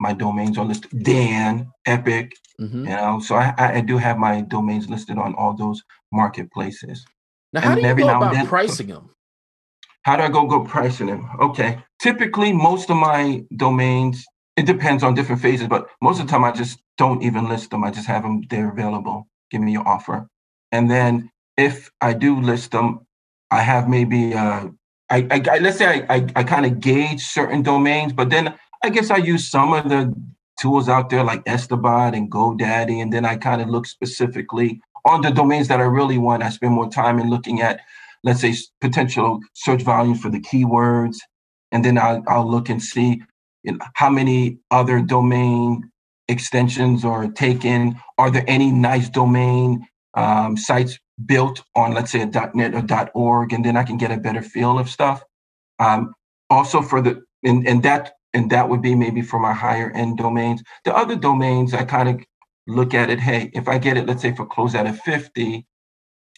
my 0.00 0.12
domains 0.12 0.56
are 0.58 0.64
listed. 0.64 0.90
Dan, 1.02 1.70
Epik, 1.86 2.32
mm-hmm. 2.60 2.84
you 2.84 2.96
know. 2.96 3.20
So 3.20 3.34
I, 3.34 3.54
I 3.58 3.80
do 3.80 3.98
have 3.98 4.18
my 4.18 4.42
domains 4.42 4.88
listed 4.88 5.18
on 5.18 5.34
all 5.34 5.54
those 5.54 5.82
marketplaces. 6.12 7.04
Now, 7.52 7.60
how 7.60 7.72
and 7.72 7.82
do 7.82 7.88
you 7.88 7.94
go 7.94 8.16
about 8.16 8.32
then, 8.32 8.46
pricing 8.46 8.88
them? 8.88 9.10
How 10.02 10.16
do 10.16 10.22
I 10.22 10.28
go 10.28 10.46
go 10.46 10.64
pricing 10.64 11.06
them? 11.06 11.28
Okay. 11.40 11.82
Typically, 12.00 12.52
most 12.52 12.90
of 12.90 12.96
my 12.96 13.44
domains 13.56 14.24
it 14.56 14.66
depends 14.66 15.02
on 15.02 15.14
different 15.14 15.40
phases, 15.40 15.66
but 15.66 15.88
most 16.02 16.20
of 16.20 16.26
the 16.26 16.30
time 16.30 16.44
I 16.44 16.52
just 16.52 16.78
don't 16.98 17.22
even 17.22 17.48
list 17.48 17.70
them. 17.70 17.84
I 17.84 17.90
just 17.90 18.06
have 18.06 18.22
them 18.22 18.42
there 18.50 18.70
available. 18.70 19.26
Give 19.50 19.60
me 19.60 19.72
your 19.72 19.86
offer. 19.86 20.28
And 20.72 20.90
then 20.90 21.30
if 21.56 21.90
I 22.00 22.12
do 22.12 22.40
list 22.40 22.72
them, 22.72 23.06
I 23.50 23.60
have 23.62 23.88
maybe 23.88 24.34
uh, 24.34 24.68
I, 25.10 25.26
I, 25.30 25.42
I 25.50 25.58
let's 25.58 25.78
say 25.78 25.86
I, 25.86 26.16
I, 26.16 26.26
I 26.36 26.44
kind 26.44 26.66
of 26.66 26.80
gauge 26.80 27.22
certain 27.22 27.62
domains, 27.62 28.12
but 28.12 28.30
then 28.30 28.54
I 28.82 28.90
guess 28.90 29.10
I 29.10 29.18
use 29.18 29.48
some 29.48 29.72
of 29.72 29.88
the 29.88 30.12
tools 30.60 30.88
out 30.88 31.10
there 31.10 31.24
like 31.24 31.44
Estibot 31.44 32.16
and 32.16 32.30
GoDaddy, 32.30 33.02
and 33.02 33.12
then 33.12 33.24
I 33.24 33.36
kind 33.36 33.60
of 33.62 33.68
look 33.68 33.86
specifically 33.86 34.80
on 35.04 35.22
the 35.22 35.30
domains 35.30 35.68
that 35.68 35.80
I 35.80 35.84
really 35.84 36.18
want. 36.18 36.42
I 36.42 36.50
spend 36.50 36.74
more 36.74 36.90
time 36.90 37.18
in 37.18 37.30
looking 37.30 37.60
at, 37.60 37.80
let's 38.22 38.40
say, 38.40 38.54
potential 38.80 39.40
search 39.54 39.82
volumes 39.82 40.20
for 40.20 40.30
the 40.30 40.40
keywords, 40.40 41.16
and 41.70 41.84
then 41.84 41.98
I'll, 41.98 42.22
I'll 42.26 42.50
look 42.50 42.68
and 42.68 42.82
see 42.82 43.22
you 43.62 43.72
know, 43.72 43.78
how 43.94 44.10
many 44.10 44.58
other 44.70 45.00
domain 45.00 45.90
extensions 46.28 47.04
are 47.04 47.28
taken? 47.28 47.96
Are 48.18 48.30
there 48.30 48.44
any 48.46 48.70
nice 48.70 49.08
domain 49.08 49.86
um, 50.14 50.56
sites 50.56 50.98
built 51.26 51.62
on, 51.74 51.92
let's 51.92 52.10
say, 52.12 52.20
a 52.20 52.50
.net 52.54 52.74
or 52.74 53.10
.org, 53.14 53.52
and 53.52 53.64
then 53.64 53.76
I 53.76 53.82
can 53.82 53.96
get 53.96 54.10
a 54.10 54.16
better 54.16 54.42
feel 54.42 54.78
of 54.78 54.88
stuff. 54.88 55.22
Um, 55.78 56.14
also, 56.50 56.82
for 56.82 57.00
the 57.00 57.22
and, 57.42 57.66
and 57.66 57.82
that 57.82 58.12
and 58.34 58.50
that 58.50 58.68
would 58.68 58.82
be 58.82 58.94
maybe 58.94 59.22
for 59.22 59.38
my 59.38 59.52
higher 59.52 59.90
end 59.90 60.18
domains. 60.18 60.62
The 60.84 60.94
other 60.94 61.16
domains, 61.16 61.74
I 61.74 61.84
kind 61.84 62.08
of 62.08 62.24
look 62.66 62.94
at 62.94 63.10
it. 63.10 63.20
Hey, 63.20 63.50
if 63.54 63.68
I 63.68 63.78
get 63.78 63.96
it, 63.96 64.06
let's 64.06 64.22
say 64.22 64.34
for 64.34 64.46
close 64.46 64.74
out 64.74 64.86
of 64.86 64.98
fifty, 65.00 65.66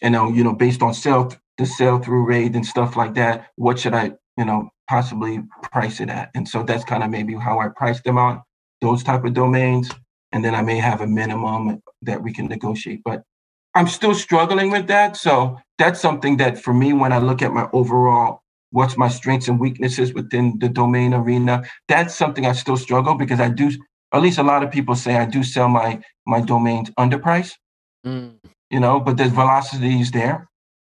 you 0.01 0.09
know, 0.09 0.29
you 0.29 0.43
know, 0.43 0.53
based 0.53 0.81
on 0.81 0.93
sell 0.93 1.33
the 1.57 1.65
sell 1.65 1.99
through 1.99 2.25
rate 2.25 2.55
and 2.55 2.65
stuff 2.65 2.95
like 2.95 3.13
that, 3.15 3.47
what 3.55 3.79
should 3.79 3.93
I, 3.93 4.13
you 4.37 4.45
know, 4.45 4.69
possibly 4.89 5.41
price 5.71 5.99
it 5.99 6.09
at. 6.09 6.31
And 6.35 6.47
so 6.47 6.63
that's 6.63 6.83
kind 6.83 7.03
of 7.03 7.09
maybe 7.09 7.33
how 7.35 7.59
I 7.59 7.69
price 7.69 8.01
them 8.01 8.17
out, 8.17 8.43
those 8.81 9.03
type 9.03 9.23
of 9.23 9.33
domains. 9.33 9.89
And 10.31 10.43
then 10.43 10.53
I 10.53 10.61
may 10.61 10.77
have 10.77 11.01
a 11.01 11.07
minimum 11.07 11.81
that 12.01 12.21
we 12.21 12.33
can 12.33 12.47
negotiate. 12.47 13.01
But 13.05 13.23
I'm 13.73 13.87
still 13.87 14.13
struggling 14.13 14.69
with 14.71 14.87
that. 14.87 15.15
So 15.15 15.57
that's 15.77 15.99
something 15.99 16.37
that 16.37 16.57
for 16.57 16.73
me, 16.73 16.93
when 16.93 17.13
I 17.13 17.19
look 17.19 17.41
at 17.41 17.53
my 17.53 17.69
overall, 17.71 18.41
what's 18.71 18.97
my 18.97 19.07
strengths 19.07 19.47
and 19.47 19.59
weaknesses 19.59 20.13
within 20.13 20.59
the 20.59 20.67
domain 20.67 21.13
arena, 21.13 21.63
that's 21.87 22.15
something 22.15 22.45
I 22.45 22.51
still 22.51 22.77
struggle 22.77 23.15
because 23.15 23.39
I 23.39 23.49
do, 23.49 23.71
at 24.13 24.21
least 24.21 24.39
a 24.39 24.43
lot 24.43 24.63
of 24.63 24.71
people 24.71 24.95
say 24.95 25.15
I 25.15 25.25
do 25.25 25.43
sell 25.43 25.69
my 25.69 26.01
my 26.25 26.41
domains 26.41 26.89
underpriced. 26.91 27.53
Mm. 28.05 28.35
You 28.69 28.79
know, 28.79 28.99
but 28.99 29.17
there's 29.17 29.31
velocities 29.31 30.11
there. 30.11 30.47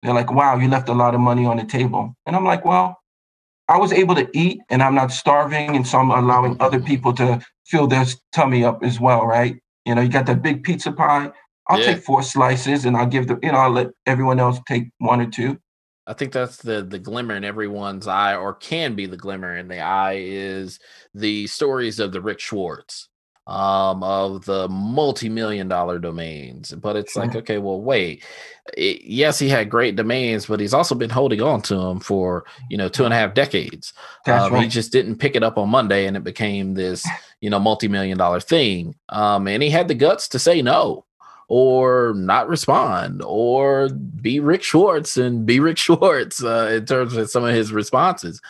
They're 0.02 0.14
like, 0.14 0.32
wow, 0.32 0.56
you 0.56 0.68
left 0.68 0.88
a 0.88 0.94
lot 0.94 1.14
of 1.14 1.20
money 1.20 1.44
on 1.44 1.56
the 1.56 1.64
table. 1.64 2.14
And 2.26 2.36
I'm 2.36 2.44
like, 2.44 2.64
well, 2.64 2.98
I 3.68 3.78
was 3.78 3.92
able 3.92 4.14
to 4.14 4.28
eat 4.32 4.60
and 4.70 4.82
I'm 4.82 4.94
not 4.94 5.12
starving. 5.12 5.76
And 5.76 5.86
so 5.86 5.98
I'm 5.98 6.10
allowing 6.10 6.56
other 6.60 6.80
people 6.80 7.12
to 7.14 7.44
fill 7.66 7.86
their 7.86 8.06
tummy 8.32 8.64
up 8.64 8.82
as 8.82 8.98
well, 8.98 9.26
right? 9.26 9.56
You 9.84 9.94
know, 9.94 10.00
you 10.00 10.08
got 10.08 10.26
that 10.26 10.42
big 10.42 10.62
pizza 10.62 10.92
pie. 10.92 11.30
I'll 11.68 11.80
yeah. 11.80 11.94
take 11.94 12.02
four 12.02 12.22
slices 12.22 12.84
and 12.86 12.96
I'll 12.96 13.06
give 13.06 13.26
the, 13.26 13.38
you 13.42 13.52
know, 13.52 13.58
I'll 13.58 13.70
let 13.70 13.88
everyone 14.06 14.40
else 14.40 14.58
take 14.66 14.84
one 14.98 15.20
or 15.20 15.26
two. 15.26 15.58
I 16.06 16.14
think 16.14 16.32
that's 16.32 16.56
the 16.56 16.82
the 16.82 16.98
glimmer 16.98 17.36
in 17.36 17.44
everyone's 17.44 18.08
eye, 18.08 18.34
or 18.34 18.54
can 18.54 18.94
be 18.94 19.04
the 19.04 19.18
glimmer 19.18 19.54
in 19.54 19.68
the 19.68 19.80
eye, 19.80 20.16
is 20.16 20.78
the 21.12 21.46
stories 21.48 22.00
of 22.00 22.12
the 22.12 22.22
Rick 22.22 22.40
Schwartz. 22.40 23.07
Um, 23.48 24.02
of 24.02 24.44
the 24.44 24.68
multi-million 24.68 25.68
dollar 25.68 25.98
domains. 25.98 26.72
But 26.72 26.96
it's 26.96 27.16
like, 27.16 27.34
okay, 27.34 27.58
well, 27.58 27.80
wait. 27.80 28.22
It, 28.76 29.02
yes, 29.02 29.38
he 29.38 29.48
had 29.48 29.70
great 29.70 29.96
domains, 29.96 30.46
but 30.46 30.60
he's 30.60 30.74
also 30.74 30.94
been 30.94 31.08
holding 31.08 31.40
on 31.40 31.62
to 31.62 31.74
them 31.74 32.00
for 32.00 32.44
you 32.68 32.76
know 32.76 32.90
two 32.90 33.06
and 33.06 33.14
a 33.14 33.16
half 33.16 33.32
decades. 33.32 33.94
Um, 34.26 34.52
right. 34.52 34.64
He 34.64 34.68
just 34.68 34.92
didn't 34.92 35.16
pick 35.16 35.34
it 35.34 35.42
up 35.42 35.56
on 35.56 35.70
Monday, 35.70 36.06
and 36.06 36.16
it 36.16 36.24
became 36.24 36.74
this 36.74 37.08
you 37.40 37.48
know 37.48 37.58
multi-million 37.58 38.18
dollar 38.18 38.40
thing. 38.40 38.94
Um, 39.08 39.48
and 39.48 39.62
he 39.62 39.70
had 39.70 39.88
the 39.88 39.94
guts 39.94 40.28
to 40.28 40.38
say 40.38 40.60
no 40.60 41.06
or 41.48 42.12
not 42.14 42.46
respond 42.46 43.22
or 43.24 43.88
be 43.88 44.38
Rick 44.38 44.62
Schwartz 44.62 45.16
and 45.16 45.46
be 45.46 45.58
Rick 45.60 45.78
Schwartz 45.78 46.44
uh, 46.44 46.70
in 46.76 46.84
terms 46.84 47.16
of 47.16 47.30
some 47.30 47.44
of 47.44 47.54
his 47.54 47.72
responses. 47.72 48.42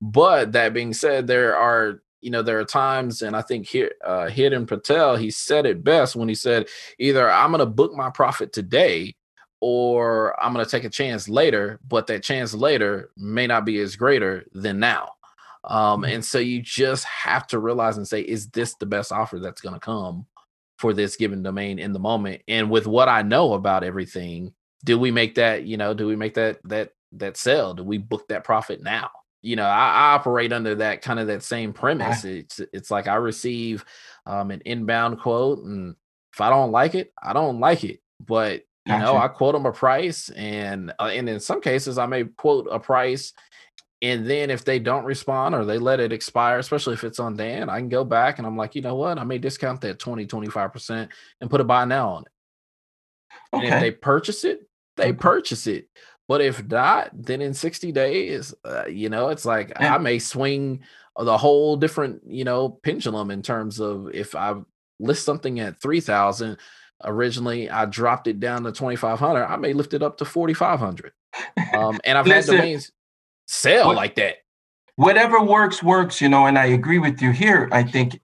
But 0.00 0.52
that 0.52 0.72
being 0.72 0.94
said, 0.94 1.26
there 1.26 1.54
are 1.54 2.00
you 2.20 2.30
know 2.30 2.42
there 2.42 2.58
are 2.58 2.64
times, 2.64 3.22
and 3.22 3.36
I 3.36 3.42
think 3.42 3.66
here 3.66 3.92
uh, 4.04 4.26
Hiten 4.26 4.66
Patel 4.66 5.16
he 5.16 5.30
said 5.30 5.66
it 5.66 5.84
best 5.84 6.16
when 6.16 6.28
he 6.28 6.34
said 6.34 6.68
either 6.98 7.30
I'm 7.30 7.50
going 7.50 7.60
to 7.60 7.66
book 7.66 7.94
my 7.94 8.10
profit 8.10 8.52
today 8.52 9.14
or 9.60 10.40
I'm 10.42 10.52
going 10.52 10.64
to 10.64 10.70
take 10.70 10.84
a 10.84 10.90
chance 10.90 11.28
later, 11.28 11.80
but 11.86 12.06
that 12.06 12.22
chance 12.22 12.54
later 12.54 13.10
may 13.16 13.46
not 13.46 13.64
be 13.64 13.80
as 13.80 13.96
greater 13.96 14.46
than 14.52 14.78
now. 14.78 15.10
Um, 15.64 16.02
mm-hmm. 16.02 16.12
and 16.14 16.24
so 16.24 16.38
you 16.38 16.62
just 16.62 17.04
have 17.04 17.46
to 17.48 17.58
realize 17.58 17.96
and 17.96 18.06
say, 18.06 18.20
is 18.20 18.48
this 18.48 18.74
the 18.76 18.86
best 18.86 19.12
offer 19.12 19.38
that's 19.38 19.60
going 19.60 19.74
to 19.74 19.80
come 19.80 20.26
for 20.78 20.92
this 20.92 21.16
given 21.16 21.42
domain 21.42 21.78
in 21.78 21.92
the 21.92 21.98
moment? 21.98 22.42
And 22.46 22.70
with 22.70 22.86
what 22.86 23.08
I 23.08 23.22
know 23.22 23.54
about 23.54 23.82
everything, 23.84 24.54
do 24.84 24.98
we 24.98 25.10
make 25.10 25.34
that, 25.34 25.64
you 25.64 25.76
know, 25.76 25.92
do 25.92 26.06
we 26.06 26.16
make 26.16 26.34
that 26.34 26.60
that 26.64 26.92
that 27.12 27.36
sell? 27.36 27.74
Do 27.74 27.82
we 27.82 27.98
book 27.98 28.28
that 28.28 28.44
profit 28.44 28.82
now? 28.82 29.10
You 29.42 29.56
know, 29.56 29.64
I, 29.64 29.88
I, 29.88 30.14
operate 30.14 30.52
under 30.52 30.74
that 30.76 31.02
kind 31.02 31.20
of 31.20 31.28
that 31.28 31.42
same 31.42 31.72
premise. 31.72 32.24
It's 32.24 32.60
it's 32.72 32.90
like 32.90 33.06
I 33.06 33.14
receive 33.14 33.84
um, 34.26 34.50
an 34.50 34.62
inbound 34.64 35.20
quote, 35.20 35.60
and 35.60 35.94
if 36.32 36.40
I 36.40 36.50
don't 36.50 36.72
like 36.72 36.94
it, 36.94 37.12
I 37.22 37.32
don't 37.32 37.60
like 37.60 37.84
it. 37.84 38.00
But 38.20 38.62
you 38.84 38.94
gotcha. 38.94 39.04
know, 39.04 39.16
I 39.16 39.28
quote 39.28 39.54
them 39.54 39.66
a 39.66 39.72
price, 39.72 40.28
and 40.30 40.92
uh, 40.98 41.10
and 41.12 41.28
in 41.28 41.40
some 41.40 41.60
cases, 41.60 41.98
I 41.98 42.06
may 42.06 42.24
quote 42.24 42.66
a 42.70 42.80
price, 42.80 43.32
and 44.02 44.28
then 44.28 44.50
if 44.50 44.64
they 44.64 44.78
don't 44.78 45.04
respond 45.04 45.54
or 45.54 45.64
they 45.64 45.78
let 45.78 46.00
it 46.00 46.12
expire, 46.12 46.58
especially 46.58 46.94
if 46.94 47.04
it's 47.04 47.18
on 47.18 47.36
Dan, 47.36 47.68
I 47.68 47.78
can 47.78 47.88
go 47.88 48.04
back 48.04 48.38
and 48.38 48.46
I'm 48.46 48.56
like, 48.56 48.74
you 48.74 48.82
know 48.82 48.94
what, 48.94 49.18
I 49.18 49.24
may 49.24 49.38
discount 49.38 49.80
that 49.80 49.98
20, 49.98 50.26
25 50.26 50.72
percent 50.72 51.10
and 51.40 51.50
put 51.50 51.60
a 51.60 51.64
buy 51.64 51.84
now 51.84 52.10
on 52.10 52.22
it. 52.22 53.56
Okay. 53.56 53.66
And 53.66 53.74
if 53.74 53.80
they 53.80 53.90
purchase 53.90 54.44
it, 54.44 54.68
they 54.96 55.12
purchase 55.12 55.66
it. 55.66 55.88
But 56.28 56.42
if 56.42 56.64
not, 56.68 57.10
then 57.14 57.40
in 57.40 57.54
60 57.54 57.90
days, 57.90 58.54
uh, 58.64 58.86
you 58.86 59.08
know, 59.08 59.30
it's 59.30 59.46
like 59.46 59.72
yeah. 59.80 59.94
I 59.94 59.98
may 59.98 60.18
swing 60.18 60.80
the 61.18 61.38
whole 61.38 61.76
different, 61.76 62.22
you 62.26 62.44
know, 62.44 62.68
pendulum 62.68 63.30
in 63.30 63.42
terms 63.42 63.80
of 63.80 64.10
if 64.14 64.34
I 64.34 64.54
list 65.00 65.24
something 65.24 65.58
at 65.58 65.80
3000 65.80 66.58
originally 67.04 67.70
I 67.70 67.86
dropped 67.86 68.26
it 68.26 68.40
down 68.40 68.64
to 68.64 68.72
2500, 68.72 69.44
I 69.44 69.56
may 69.56 69.72
lift 69.72 69.94
it 69.94 70.02
up 70.02 70.18
to 70.18 70.24
4500. 70.24 71.12
Um, 71.74 71.98
and 72.04 72.18
I've 72.18 72.26
Listen, 72.26 72.56
had 72.56 72.60
domains 72.60 72.92
sell 73.46 73.88
what, 73.88 73.96
like 73.96 74.14
that. 74.16 74.36
Whatever 74.96 75.42
works 75.42 75.82
works, 75.82 76.20
you 76.20 76.28
know, 76.28 76.46
and 76.46 76.58
I 76.58 76.66
agree 76.66 76.98
with 76.98 77.22
you 77.22 77.30
here. 77.30 77.68
I 77.72 77.82
think 77.82 78.20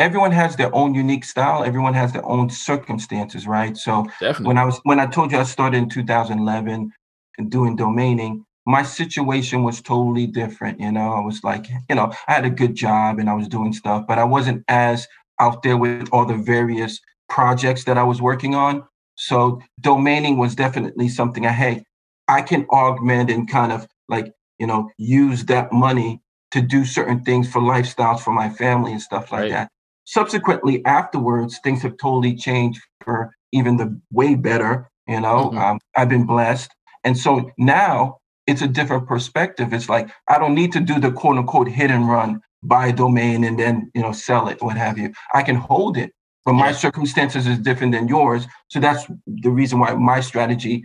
everyone 0.00 0.32
has 0.32 0.56
their 0.56 0.74
own 0.74 0.94
unique 0.94 1.24
style 1.24 1.62
everyone 1.62 1.92
has 1.92 2.10
their 2.12 2.24
own 2.24 2.48
circumstances 2.48 3.46
right 3.46 3.76
so 3.76 4.06
Definitely. 4.18 4.46
when 4.46 4.58
i 4.58 4.64
was 4.64 4.80
when 4.84 4.98
i 4.98 5.04
told 5.04 5.30
you 5.30 5.38
i 5.38 5.42
started 5.42 5.76
in 5.76 5.90
2011 5.90 6.90
and 7.38 7.50
doing 7.50 7.76
domaining, 7.76 8.44
my 8.66 8.82
situation 8.82 9.62
was 9.62 9.80
totally 9.80 10.26
different. 10.26 10.80
You 10.80 10.92
know, 10.92 11.12
I 11.12 11.20
was 11.20 11.42
like, 11.42 11.68
you 11.88 11.94
know, 11.94 12.12
I 12.28 12.32
had 12.32 12.44
a 12.44 12.50
good 12.50 12.74
job 12.74 13.18
and 13.18 13.28
I 13.28 13.34
was 13.34 13.48
doing 13.48 13.72
stuff, 13.72 14.06
but 14.06 14.18
I 14.18 14.24
wasn't 14.24 14.64
as 14.68 15.06
out 15.40 15.62
there 15.62 15.76
with 15.76 16.08
all 16.12 16.26
the 16.26 16.36
various 16.36 17.00
projects 17.28 17.84
that 17.84 17.96
I 17.98 18.02
was 18.02 18.20
working 18.20 18.54
on. 18.54 18.84
So 19.16 19.60
domaining 19.80 20.36
was 20.36 20.54
definitely 20.54 21.08
something 21.08 21.46
I, 21.46 21.52
hey, 21.52 21.84
I 22.28 22.42
can 22.42 22.66
augment 22.70 23.30
and 23.30 23.50
kind 23.50 23.72
of 23.72 23.86
like, 24.08 24.32
you 24.58 24.66
know, 24.66 24.90
use 24.98 25.44
that 25.46 25.72
money 25.72 26.20
to 26.52 26.60
do 26.60 26.84
certain 26.84 27.24
things 27.24 27.50
for 27.50 27.60
lifestyles 27.60 28.20
for 28.20 28.32
my 28.32 28.48
family 28.48 28.92
and 28.92 29.00
stuff 29.00 29.32
like 29.32 29.42
right. 29.42 29.50
that. 29.50 29.68
Subsequently, 30.04 30.84
afterwards, 30.84 31.58
things 31.62 31.82
have 31.82 31.96
totally 31.96 32.34
changed 32.34 32.80
for 33.04 33.32
even 33.52 33.76
the 33.76 34.00
way 34.12 34.34
better. 34.34 34.90
You 35.06 35.20
know, 35.20 35.50
mm-hmm. 35.50 35.58
um, 35.58 35.78
I've 35.96 36.08
been 36.08 36.26
blessed. 36.26 36.70
And 37.04 37.16
so 37.16 37.50
now 37.58 38.18
it's 38.46 38.62
a 38.62 38.68
different 38.68 39.06
perspective. 39.06 39.72
It's 39.72 39.88
like 39.88 40.10
I 40.28 40.38
don't 40.38 40.54
need 40.54 40.72
to 40.72 40.80
do 40.80 40.98
the 40.98 41.12
quote 41.12 41.36
unquote 41.36 41.68
hit 41.68 41.90
and 41.90 42.08
run, 42.08 42.40
buy 42.62 42.88
a 42.88 42.92
domain 42.92 43.44
and 43.44 43.58
then 43.58 43.90
you 43.94 44.02
know 44.02 44.12
sell 44.12 44.48
it, 44.48 44.62
what 44.62 44.76
have 44.76 44.98
you. 44.98 45.12
I 45.34 45.42
can 45.42 45.56
hold 45.56 45.96
it, 45.96 46.12
but 46.44 46.54
my 46.54 46.72
circumstances 46.72 47.46
is 47.46 47.58
different 47.58 47.92
than 47.92 48.08
yours. 48.08 48.46
So 48.68 48.80
that's 48.80 49.06
the 49.26 49.50
reason 49.50 49.78
why 49.78 49.94
my 49.94 50.20
strategy 50.20 50.84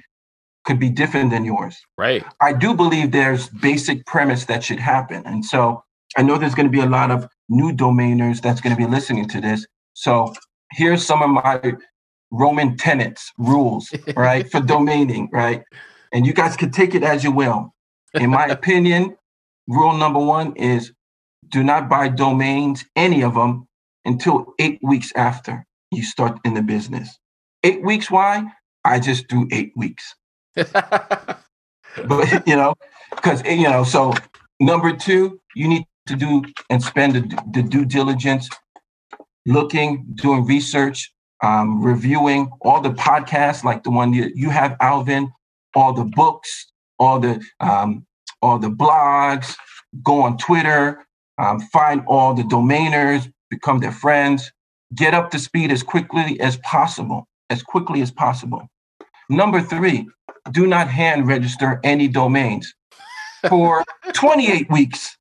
could 0.66 0.80
be 0.80 0.89
different 0.89 1.32
than 1.32 1.45
yours. 1.45 1.78
Right. 1.97 2.26
I 2.41 2.53
do 2.53 2.74
believe 2.74 3.11
there's 3.11 3.49
basic 3.49 4.05
premise 4.05 4.45
that 4.45 4.63
should 4.63 4.80
happen. 4.80 5.24
And 5.26 5.45
so 5.45 5.84
I 6.18 6.24
know 6.24 6.38
there's 6.38 6.55
going 6.55 6.68
to 6.68 6.72
be 6.72 6.82
a 6.82 6.89
lot 6.89 7.11
of 7.11 7.28
new 7.49 7.72
domainers 7.72 8.41
that's 8.41 8.61
going 8.61 8.76
to 8.76 8.82
be 8.82 8.89
listening 8.89 9.28
to 9.30 9.41
this. 9.41 9.66
So 9.93 10.34
here's 10.72 11.05
some 11.05 11.22
of 11.22 11.30
my 11.30 11.74
Roman 12.32 12.76
tenets, 12.78 13.32
rules, 13.38 13.93
right, 14.16 14.49
for 14.51 14.59
domaining, 14.59 15.28
right? 15.32 15.63
And 16.16 16.26
you 16.26 16.32
guys 16.32 16.55
can 16.55 16.72
take 16.72 16.95
it 16.95 17.03
as 17.03 17.26
you 17.26 17.32
will. 17.32 17.76
In 18.13 18.30
my 18.30 18.45
opinion, 18.57 19.18
rule 19.68 19.97
number 19.97 20.20
one 20.20 20.55
is 20.55 20.93
do 21.49 21.61
not 21.61 21.89
buy 21.89 22.07
domains, 22.07 22.86
any 22.95 23.22
of 23.22 23.36
them, 23.36 23.68
until 24.05 24.53
eight 24.57 24.80
weeks 24.82 25.11
after 25.16 25.66
you 25.91 26.03
start 26.03 26.39
in 26.45 26.53
the 26.53 26.61
business. 26.61 27.20
Eight 27.66 27.84
weeks, 27.84 28.09
why? 28.09 28.45
I 28.86 29.01
just 29.01 29.28
do 29.28 29.45
eight 29.51 29.74
weeks. 29.76 30.16
but, 30.55 31.38
you 32.47 32.55
know, 32.55 32.76
because, 33.13 33.43
you 33.43 33.63
know, 33.70 33.84
so 33.84 34.13
number 34.61 34.95
two, 34.95 35.41
you 35.53 35.68
need 35.68 35.86
to 36.07 36.16
do 36.16 36.45
and 36.70 36.82
spend 36.82 37.16
the, 37.16 37.43
the 37.51 37.61
due 37.61 37.84
diligence 37.84 38.47
looking, 39.45 40.05
doing 40.16 40.45
research, 40.45 41.11
um, 41.43 41.84
reviewing 41.84 42.49
all 42.61 42.80
the 42.80 42.91
podcasts 42.91 43.66
like 43.66 43.84
the 43.84 43.91
one 43.91 44.13
you, 44.13 44.32
you 44.34 44.49
have, 44.49 44.78
Alvin, 44.80 45.34
all 45.76 45.93
the 45.93 46.05
books, 46.05 46.67
all 46.99 47.19
the 47.19 47.43
um, 47.59 48.05
all 48.41 48.59
the 48.59 48.69
blogs, 48.69 49.55
go 50.03 50.21
on 50.21 50.38
Twitter, 50.38 51.05
um, 51.38 51.59
find 51.59 52.03
all 52.07 52.34
the 52.34 52.43
domainers, 52.43 53.32
become 53.49 53.80
their 53.80 53.91
friends, 53.91 54.51
get 54.95 55.13
up 55.13 55.32
to 55.32 55.39
speed 55.39 55.71
as 55.71 55.84
quickly 55.84 56.39
as 56.39 56.57
possible, 56.57 57.28
as 57.49 57.63
quickly 57.63 58.01
as 58.01 58.11
possible. 58.11 58.67
Number 59.30 59.61
three, 59.61 60.07
do 60.51 60.67
not 60.67 60.88
hand 60.88 61.28
register 61.28 61.80
any 61.84 62.07
domains 62.07 62.73
for 63.49 63.84
28 64.13 64.69
weeks. 64.71 65.17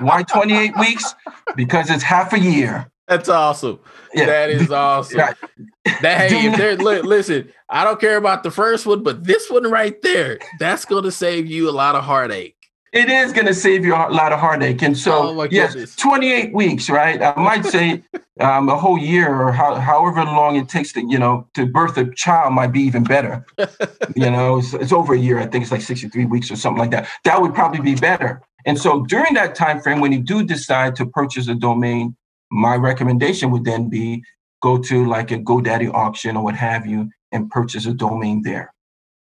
Why 0.00 0.22
28 0.22 0.78
weeks? 0.78 1.14
Because 1.56 1.90
it's 1.90 2.04
half 2.04 2.32
a 2.32 2.38
year. 2.38 2.90
That's 3.08 3.28
awesome. 3.28 3.80
Yeah. 4.14 4.26
That 4.26 4.50
is 4.50 4.70
awesome. 4.70 5.18
That 5.18 6.30
hey, 6.30 6.46
if 6.46 6.56
there 6.56 6.76
listen, 6.76 7.52
I 7.68 7.84
don't 7.84 8.00
care 8.00 8.16
about 8.16 8.42
the 8.42 8.50
first 8.50 8.86
one, 8.86 9.02
but 9.02 9.24
this 9.24 9.50
one 9.50 9.64
right 9.64 10.00
there, 10.02 10.38
that's 10.58 10.84
going 10.84 11.04
to 11.04 11.12
save 11.12 11.46
you 11.46 11.68
a 11.68 11.72
lot 11.72 11.94
of 11.94 12.04
heartache. 12.04 12.56
It 12.92 13.08
is 13.08 13.32
going 13.32 13.46
to 13.46 13.54
save 13.54 13.86
you 13.86 13.94
a 13.94 14.12
lot 14.12 14.32
of 14.32 14.38
heartache, 14.38 14.82
and 14.82 14.96
so 14.96 15.40
oh 15.40 15.48
yes, 15.50 15.96
twenty 15.96 16.30
eight 16.30 16.52
weeks, 16.52 16.90
right? 16.90 17.22
I 17.22 17.34
might 17.40 17.64
say 17.64 18.02
um, 18.40 18.68
a 18.68 18.76
whole 18.76 18.98
year 18.98 19.34
or 19.34 19.50
how, 19.50 19.76
however 19.76 20.24
long 20.24 20.56
it 20.56 20.68
takes 20.68 20.92
to 20.92 21.00
you 21.00 21.18
know 21.18 21.48
to 21.54 21.64
birth 21.64 21.96
a 21.96 22.12
child 22.14 22.52
might 22.52 22.66
be 22.66 22.80
even 22.80 23.02
better. 23.02 23.46
you 24.14 24.30
know, 24.30 24.58
it's, 24.58 24.74
it's 24.74 24.92
over 24.92 25.14
a 25.14 25.18
year. 25.18 25.38
I 25.38 25.46
think 25.46 25.62
it's 25.62 25.72
like 25.72 25.80
sixty 25.80 26.08
three 26.08 26.26
weeks 26.26 26.50
or 26.50 26.56
something 26.56 26.78
like 26.78 26.90
that. 26.90 27.08
That 27.24 27.40
would 27.40 27.54
probably 27.54 27.80
be 27.80 27.94
better. 27.94 28.42
And 28.66 28.78
so 28.78 29.04
during 29.06 29.34
that 29.34 29.54
time 29.54 29.80
frame, 29.80 30.00
when 30.00 30.12
you 30.12 30.20
do 30.20 30.44
decide 30.44 30.94
to 30.96 31.06
purchase 31.06 31.48
a 31.48 31.54
domain, 31.54 32.14
my 32.52 32.76
recommendation 32.76 33.50
would 33.50 33.64
then 33.64 33.88
be 33.88 34.22
go 34.62 34.78
to 34.78 35.06
like 35.06 35.30
a 35.30 35.38
GoDaddy 35.38 35.92
auction 35.92 36.36
or 36.36 36.44
what 36.44 36.54
have 36.54 36.86
you 36.86 37.10
and 37.32 37.50
purchase 37.50 37.86
a 37.86 37.94
domain 37.94 38.42
there. 38.42 38.72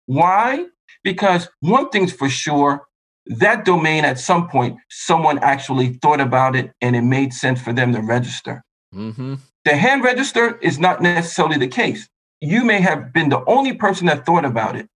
Why? 0.07 0.67
Because 1.05 1.49
one 1.61 1.89
thing's 1.89 2.13
for 2.13 2.29
sure, 2.29 2.83
that 3.27 3.65
domain 3.65 4.05
at 4.05 4.19
some 4.19 4.49
point, 4.49 4.79
someone 4.91 5.39
actually 5.39 5.95
thought 5.95 6.21
about 6.21 6.57
it 6.57 6.73
and 6.81 6.97
it 6.97 7.03
made 7.03 7.33
sense 7.33 7.63
for 7.63 7.73
them 7.73 7.93
to 7.95 8.01
register. 8.01 8.65
Mm-hmm. 8.95 9.37
The 9.65 9.77
hand 9.77 10.03
register 10.03 10.59
is 10.59 10.79
not 10.79 11.01
necessarily 11.01 11.57
the 11.57 11.69
case. 11.69 12.09
You 12.41 12.65
may 12.65 12.81
have 12.81 13.13
been 13.13 13.29
the 13.29 13.45
only 13.45 13.75
person 13.75 14.07
that 14.07 14.27
thought 14.27 14.45
about 14.45 14.75
it, 14.75 14.89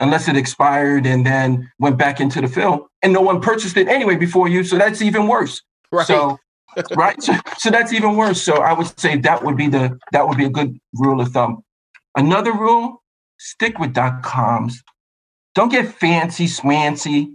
unless 0.00 0.28
it 0.28 0.36
expired 0.36 1.06
and 1.06 1.24
then 1.24 1.70
went 1.78 1.96
back 1.96 2.20
into 2.20 2.40
the 2.40 2.48
film, 2.48 2.82
and 3.02 3.12
no 3.12 3.22
one 3.22 3.40
purchased 3.40 3.76
it 3.76 3.88
anyway 3.88 4.16
before 4.16 4.48
you. 4.48 4.64
So 4.64 4.76
that's 4.76 5.00
even 5.00 5.28
worse. 5.28 5.62
Right. 5.92 6.06
So 6.06 6.38
right? 6.96 7.20
So, 7.22 7.34
so 7.58 7.70
that's 7.70 7.92
even 7.92 8.16
worse. 8.16 8.42
So 8.42 8.56
I 8.56 8.72
would 8.72 8.98
say 9.00 9.18
that 9.18 9.44
would 9.44 9.56
be 9.56 9.68
the 9.68 9.98
that 10.12 10.28
would 10.28 10.38
be 10.38 10.46
a 10.46 10.50
good 10.50 10.78
rule 10.94 11.20
of 11.20 11.32
thumb. 11.32 11.62
Another 12.16 12.52
rule: 12.52 13.02
stick 13.38 13.78
with 13.78 13.94
dot 13.94 14.22
coms. 14.22 14.82
Don't 15.54 15.70
get 15.70 15.88
fancy 15.94 16.46
swancy. 16.46 17.34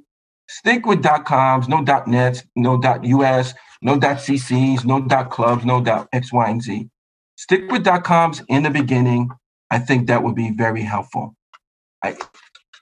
Stick 0.50 0.86
with 0.86 1.04
.coms, 1.26 1.68
no 1.70 1.84
dot 1.84 2.08
.nets, 2.08 2.44
no 2.56 2.80
dot 2.80 3.06
.us, 3.06 3.54
no 3.84 4.00
dot 4.00 4.18
.cc's, 4.18 4.86
no 4.86 5.02
dot 5.02 5.30
.clubs, 5.30 5.66
no 5.66 5.84
.x, 6.14 6.34
y, 6.34 6.50
and 6.50 6.64
z. 6.64 6.90
Stick 7.38 7.72
with 7.72 7.86
.coms 8.04 8.44
in 8.50 8.64
the 8.64 8.72
beginning. 8.72 9.30
I 9.72 9.80
think 9.80 10.08
that 10.08 10.24
would 10.24 10.36
be 10.36 10.52
very 10.52 10.82
helpful. 10.84 11.36
I, 12.04 12.18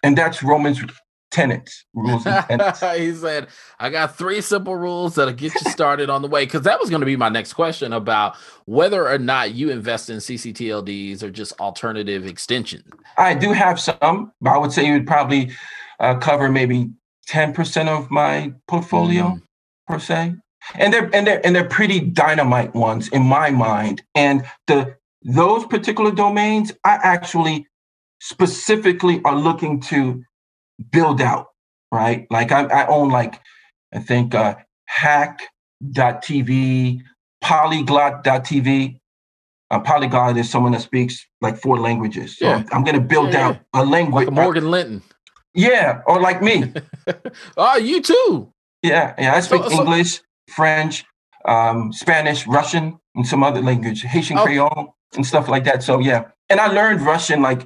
and 0.03 0.17
that's 0.17 0.43
Roman's 0.43 0.81
tenets, 1.31 1.85
rules 1.93 2.25
and 2.25 2.45
tenets. 2.49 2.79
he 2.79 3.13
said, 3.13 3.47
I 3.79 3.89
got 3.89 4.17
three 4.17 4.41
simple 4.41 4.75
rules 4.75 5.15
that'll 5.15 5.33
get 5.33 5.53
you 5.53 5.71
started 5.71 6.09
on 6.09 6.21
the 6.21 6.27
way. 6.27 6.45
Because 6.45 6.61
that 6.61 6.79
was 6.79 6.89
going 6.89 7.01
to 7.01 7.05
be 7.05 7.15
my 7.15 7.29
next 7.29 7.53
question 7.53 7.93
about 7.93 8.35
whether 8.65 9.07
or 9.07 9.17
not 9.17 9.53
you 9.53 9.69
invest 9.69 10.09
in 10.09 10.17
CCTLDs 10.17 11.23
or 11.23 11.29
just 11.29 11.59
alternative 11.59 12.25
extensions. 12.25 12.85
I 13.17 13.33
do 13.33 13.51
have 13.51 13.79
some, 13.79 14.31
but 14.41 14.51
I 14.51 14.57
would 14.57 14.71
say 14.71 14.85
you 14.85 14.93
would 14.93 15.07
probably 15.07 15.51
uh, 15.99 16.15
cover 16.15 16.49
maybe 16.49 16.89
10% 17.29 17.87
of 17.87 18.09
my 18.09 18.53
portfolio 18.67 19.23
mm. 19.23 19.41
per 19.87 19.99
se. 19.99 20.35
And 20.75 20.93
they're 20.93 21.09
and 21.15 21.25
they're 21.25 21.45
and 21.45 21.55
they're 21.55 21.69
pretty 21.69 22.01
dynamite 22.01 22.75
ones 22.75 23.07
in 23.09 23.21
my 23.23 23.51
mind. 23.51 24.01
And 24.15 24.43
the 24.65 24.97
those 25.21 25.65
particular 25.65 26.11
domains, 26.11 26.73
I 26.83 26.99
actually 27.03 27.67
specifically 28.19 29.21
are 29.23 29.35
looking 29.35 29.79
to 29.81 30.23
build 30.91 31.21
out, 31.21 31.47
right? 31.91 32.27
Like 32.29 32.51
I, 32.51 32.65
I 32.65 32.87
own 32.87 33.09
like, 33.09 33.39
I 33.93 33.99
think 33.99 34.35
uh, 34.35 34.55
hack.tv, 34.85 35.51
polyglot.tv. 37.41 38.99
A 39.69 39.81
polyglot 39.81 40.37
is 40.37 40.49
someone 40.49 40.71
that 40.71 40.81
speaks 40.81 41.27
like 41.41 41.57
four 41.57 41.77
languages. 41.77 42.37
So 42.37 42.45
yeah. 42.45 42.55
I'm, 42.55 42.65
I'm 42.71 42.83
going 42.83 42.95
to 42.95 43.01
build 43.01 43.33
yeah, 43.33 43.47
out 43.47 43.59
yeah. 43.73 43.81
a 43.81 43.85
language. 43.85 44.27
Like 44.27 44.33
Morgan 44.33 44.71
Linton. 44.71 45.01
Yeah, 45.53 46.01
or 46.05 46.21
like 46.21 46.41
me. 46.41 46.71
oh, 47.57 47.77
you 47.77 48.01
too. 48.01 48.53
Yeah, 48.83 49.13
yeah. 49.17 49.35
I 49.35 49.39
speak 49.41 49.63
so, 49.63 49.69
so, 49.69 49.81
English, 49.81 50.21
French, 50.49 51.03
um, 51.45 51.91
Spanish, 51.91 52.45
Russian, 52.47 52.99
and 53.15 53.27
some 53.27 53.43
other 53.43 53.61
language, 53.61 54.03
Haitian 54.03 54.37
okay. 54.37 54.55
Creole, 54.55 54.95
and 55.15 55.25
stuff 55.25 55.47
like 55.47 55.63
that. 55.65 55.83
So 55.83 55.99
yeah, 55.99 56.25
and 56.49 56.59
I 56.59 56.67
learned 56.67 57.01
Russian 57.01 57.41
like 57.41 57.63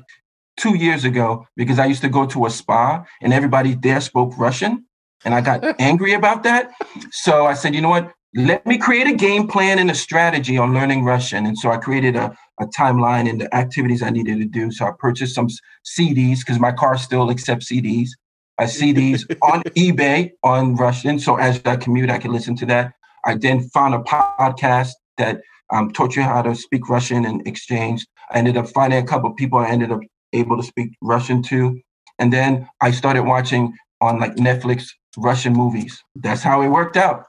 two 0.61 0.75
years 0.75 1.03
ago 1.03 1.47
because 1.55 1.79
I 1.79 1.85
used 1.87 2.01
to 2.01 2.09
go 2.09 2.25
to 2.27 2.45
a 2.45 2.49
spa 2.49 3.03
and 3.21 3.33
everybody 3.33 3.73
there 3.73 3.99
spoke 3.99 4.37
Russian. 4.37 4.85
And 5.25 5.33
I 5.33 5.41
got 5.41 5.63
angry 5.79 6.13
about 6.13 6.43
that. 6.43 6.71
So 7.11 7.45
I 7.45 7.53
said, 7.53 7.73
you 7.73 7.81
know 7.81 7.89
what? 7.89 8.11
Let 8.33 8.65
me 8.65 8.77
create 8.77 9.07
a 9.07 9.13
game 9.13 9.47
plan 9.47 9.77
and 9.77 9.91
a 9.91 9.95
strategy 9.95 10.57
on 10.57 10.73
learning 10.73 11.03
Russian. 11.03 11.45
And 11.45 11.57
so 11.57 11.69
I 11.69 11.77
created 11.77 12.15
a, 12.15 12.33
a 12.61 12.65
timeline 12.67 13.29
and 13.29 13.41
the 13.41 13.53
activities 13.53 14.01
I 14.01 14.09
needed 14.09 14.37
to 14.37 14.45
do. 14.45 14.71
So 14.71 14.85
I 14.85 14.91
purchased 14.97 15.35
some 15.35 15.47
CDs 15.85 16.39
because 16.39 16.59
my 16.59 16.71
car 16.71 16.97
still 16.97 17.29
accepts 17.29 17.69
CDs. 17.69 18.09
I 18.57 18.65
CDs 18.65 19.25
on 19.41 19.63
eBay 19.75 20.31
on 20.43 20.75
Russian. 20.75 21.19
So 21.19 21.35
as 21.35 21.59
I 21.65 21.75
commute, 21.75 22.09
I 22.09 22.19
can 22.19 22.31
listen 22.31 22.55
to 22.57 22.65
that. 22.67 22.93
I 23.25 23.35
then 23.35 23.67
found 23.69 23.95
a 23.95 23.99
podcast 23.99 24.91
that 25.17 25.41
um, 25.71 25.91
taught 25.91 26.15
you 26.15 26.21
how 26.21 26.41
to 26.41 26.55
speak 26.55 26.87
Russian 26.87 27.25
and 27.25 27.45
exchange. 27.47 28.05
I 28.31 28.37
ended 28.37 28.57
up 28.57 28.67
finding 28.69 29.03
a 29.03 29.05
couple 29.05 29.29
of 29.29 29.35
people 29.35 29.59
I 29.59 29.69
ended 29.69 29.91
up 29.91 30.01
able 30.33 30.57
to 30.57 30.63
speak 30.63 30.95
Russian 31.01 31.41
to. 31.43 31.79
And 32.19 32.31
then 32.31 32.67
I 32.81 32.91
started 32.91 33.23
watching 33.23 33.73
on 33.99 34.19
like 34.19 34.35
Netflix 34.35 34.87
Russian 35.17 35.53
movies. 35.53 36.03
That's 36.15 36.41
how 36.41 36.61
it 36.61 36.69
worked 36.69 36.97
out. 36.97 37.25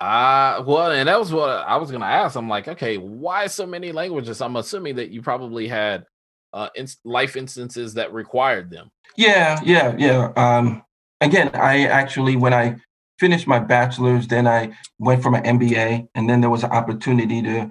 Uh 0.00 0.62
well, 0.66 0.92
and 0.92 1.08
that 1.08 1.18
was 1.18 1.32
what 1.32 1.50
I 1.50 1.76
was 1.76 1.90
gonna 1.90 2.06
ask. 2.06 2.36
I'm 2.36 2.48
like, 2.48 2.68
okay, 2.68 2.96
why 2.96 3.46
so 3.46 3.66
many 3.66 3.92
languages? 3.92 4.40
I'm 4.40 4.56
assuming 4.56 4.96
that 4.96 5.10
you 5.10 5.20
probably 5.20 5.68
had 5.68 6.04
uh 6.52 6.68
in- 6.74 6.88
life 7.04 7.36
instances 7.36 7.94
that 7.94 8.12
required 8.12 8.70
them. 8.70 8.90
Yeah, 9.16 9.60
yeah, 9.62 9.94
yeah. 9.98 10.32
Um 10.36 10.82
again, 11.20 11.50
I 11.54 11.84
actually 11.86 12.36
when 12.36 12.54
I 12.54 12.76
finished 13.18 13.46
my 13.46 13.58
bachelor's, 13.58 14.26
then 14.26 14.48
I 14.48 14.72
went 14.98 15.22
for 15.22 15.30
my 15.30 15.42
MBA, 15.42 16.08
and 16.14 16.28
then 16.28 16.40
there 16.40 16.48
was 16.48 16.64
an 16.64 16.70
opportunity 16.70 17.42
to 17.42 17.70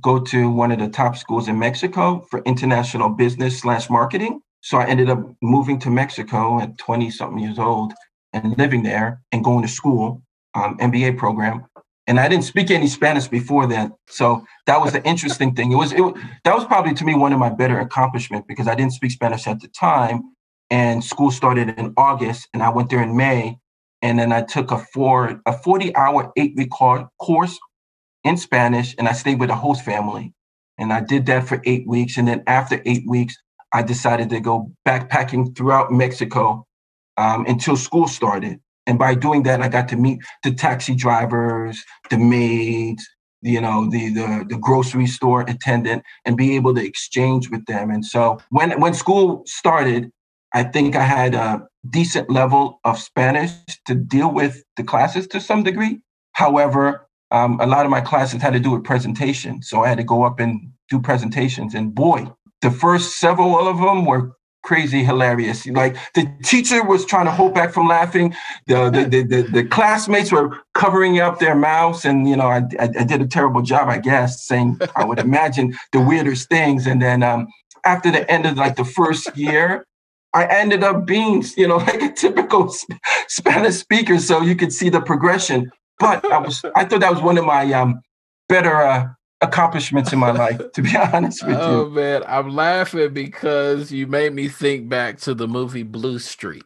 go 0.00 0.20
to 0.20 0.50
one 0.50 0.70
of 0.70 0.78
the 0.78 0.88
top 0.88 1.16
schools 1.16 1.48
in 1.48 1.58
Mexico 1.58 2.24
for 2.30 2.42
international 2.44 3.08
business 3.08 3.60
slash 3.60 3.90
marketing. 3.90 4.40
So 4.60 4.78
I 4.78 4.86
ended 4.86 5.10
up 5.10 5.18
moving 5.42 5.78
to 5.80 5.90
Mexico 5.90 6.60
at 6.60 6.78
20 6.78 7.10
something 7.10 7.42
years 7.42 7.58
old 7.58 7.92
and 8.32 8.56
living 8.58 8.82
there 8.82 9.20
and 9.32 9.42
going 9.42 9.62
to 9.62 9.68
school, 9.68 10.22
um, 10.54 10.78
MBA 10.78 11.18
program. 11.18 11.66
And 12.06 12.18
I 12.18 12.28
didn't 12.28 12.44
speak 12.44 12.70
any 12.70 12.88
Spanish 12.88 13.28
before 13.28 13.66
that. 13.68 13.92
So 14.08 14.44
that 14.66 14.80
was 14.80 14.92
the 14.92 15.02
interesting 15.04 15.54
thing. 15.54 15.72
It 15.72 15.76
was, 15.76 15.92
it, 15.92 16.02
that 16.44 16.54
was 16.54 16.64
probably 16.64 16.94
to 16.94 17.04
me 17.04 17.14
one 17.14 17.32
of 17.32 17.38
my 17.38 17.50
better 17.50 17.78
accomplishments 17.80 18.46
because 18.48 18.68
I 18.68 18.74
didn't 18.74 18.92
speak 18.92 19.12
Spanish 19.12 19.46
at 19.46 19.60
the 19.60 19.68
time. 19.68 20.22
And 20.70 21.02
school 21.02 21.30
started 21.30 21.68
in 21.78 21.92
August 21.96 22.48
and 22.54 22.62
I 22.62 22.70
went 22.70 22.90
there 22.90 23.02
in 23.02 23.16
May. 23.16 23.58
And 24.02 24.18
then 24.18 24.32
I 24.32 24.42
took 24.42 24.70
a 24.70 24.78
four, 24.78 25.40
a 25.46 25.52
40 25.52 25.94
hour, 25.96 26.32
eight 26.36 26.54
week 26.56 26.70
course 26.70 27.58
in 28.24 28.36
Spanish 28.36 28.94
and 28.98 29.08
I 29.08 29.12
stayed 29.12 29.40
with 29.40 29.50
a 29.50 29.56
host 29.56 29.84
family. 29.84 30.32
And 30.78 30.92
I 30.92 31.00
did 31.00 31.26
that 31.26 31.46
for 31.46 31.60
eight 31.64 31.86
weeks. 31.86 32.16
And 32.16 32.26
then 32.26 32.42
after 32.46 32.80
eight 32.86 33.04
weeks, 33.06 33.36
I 33.72 33.82
decided 33.82 34.30
to 34.30 34.40
go 34.40 34.70
backpacking 34.86 35.56
throughout 35.56 35.92
Mexico 35.92 36.66
um, 37.16 37.44
until 37.46 37.76
school 37.76 38.08
started. 38.08 38.60
And 38.86 38.98
by 38.98 39.14
doing 39.14 39.42
that, 39.44 39.60
I 39.60 39.68
got 39.68 39.88
to 39.90 39.96
meet 39.96 40.20
the 40.42 40.52
taxi 40.52 40.94
drivers, 40.94 41.84
the 42.08 42.18
maids, 42.18 43.06
you 43.42 43.60
know, 43.60 43.88
the, 43.88 44.12
the 44.12 44.46
the 44.48 44.58
grocery 44.58 45.06
store 45.06 45.42
attendant, 45.42 46.02
and 46.24 46.36
be 46.36 46.56
able 46.56 46.74
to 46.74 46.84
exchange 46.84 47.50
with 47.50 47.64
them. 47.66 47.90
And 47.90 48.04
so 48.04 48.40
when 48.50 48.78
when 48.80 48.94
school 48.94 49.42
started, 49.46 50.10
I 50.54 50.64
think 50.64 50.96
I 50.96 51.04
had 51.04 51.34
a 51.34 51.66
decent 51.88 52.30
level 52.30 52.80
of 52.84 52.98
Spanish 52.98 53.52
to 53.86 53.94
deal 53.94 54.32
with 54.32 54.62
the 54.76 54.82
classes 54.82 55.26
to 55.28 55.40
some 55.40 55.62
degree. 55.62 56.00
However, 56.32 57.06
um, 57.30 57.60
a 57.60 57.66
lot 57.66 57.84
of 57.84 57.90
my 57.90 58.00
classes 58.00 58.42
had 58.42 58.52
to 58.52 58.60
do 58.60 58.72
with 58.72 58.84
presentation. 58.84 59.62
So 59.62 59.84
I 59.84 59.88
had 59.88 59.98
to 59.98 60.04
go 60.04 60.24
up 60.24 60.40
and 60.40 60.72
do 60.88 61.00
presentations. 61.00 61.74
And 61.74 61.94
boy, 61.94 62.32
the 62.62 62.70
first 62.70 63.18
several 63.18 63.56
of 63.68 63.78
them 63.78 64.04
were 64.04 64.32
crazy 64.62 65.02
hilarious. 65.04 65.66
Like 65.66 65.96
the 66.14 66.30
teacher 66.44 66.84
was 66.84 67.06
trying 67.06 67.26
to 67.26 67.32
hold 67.32 67.54
back 67.54 67.72
from 67.72 67.86
laughing. 67.86 68.34
The 68.66 68.90
the, 68.90 69.04
the, 69.04 69.22
the, 69.22 69.42
the 69.42 69.64
classmates 69.64 70.32
were 70.32 70.58
covering 70.74 71.20
up 71.20 71.38
their 71.38 71.54
mouths. 71.54 72.04
And, 72.04 72.28
you 72.28 72.36
know, 72.36 72.48
I, 72.48 72.62
I, 72.78 72.88
I, 72.98 73.04
did 73.04 73.22
a 73.22 73.26
terrible 73.26 73.62
job, 73.62 73.88
I 73.88 73.98
guess, 73.98 74.44
saying, 74.44 74.78
I 74.96 75.04
would 75.04 75.18
imagine 75.18 75.76
the 75.92 76.00
weirdest 76.00 76.48
things. 76.48 76.86
And 76.86 77.00
then 77.00 77.22
um, 77.22 77.48
after 77.84 78.10
the 78.10 78.30
end 78.30 78.46
of 78.46 78.56
like 78.56 78.76
the 78.76 78.84
first 78.84 79.36
year, 79.36 79.86
I 80.32 80.46
ended 80.46 80.84
up 80.84 81.06
being, 81.06 81.42
you 81.56 81.66
know, 81.66 81.76
like 81.88 82.02
a 82.02 82.12
typical 82.12 82.72
Spanish 83.28 83.76
speaker. 83.76 84.18
So 84.18 84.42
you 84.42 84.56
could 84.56 84.72
see 84.72 84.88
the 84.88 85.00
progression. 85.00 85.70
But 86.00 86.24
I 86.32 86.38
was 86.38 86.64
I 86.74 86.84
thought 86.84 87.00
that 87.00 87.12
was 87.12 87.22
one 87.22 87.38
of 87.38 87.44
my 87.44 87.70
um, 87.72 88.00
better 88.48 88.80
uh, 88.80 89.08
accomplishments 89.40 90.12
in 90.12 90.18
my 90.18 90.30
life, 90.30 90.60
to 90.72 90.82
be 90.82 90.96
honest 91.12 91.46
with 91.46 91.56
oh, 91.56 91.70
you. 91.70 91.86
Oh 91.86 91.90
man, 91.90 92.22
I'm 92.26 92.50
laughing 92.50 93.12
because 93.12 93.92
you 93.92 94.06
made 94.06 94.34
me 94.34 94.48
think 94.48 94.88
back 94.88 95.18
to 95.20 95.34
the 95.34 95.46
movie 95.46 95.82
Blue 95.82 96.18
Streak 96.18 96.64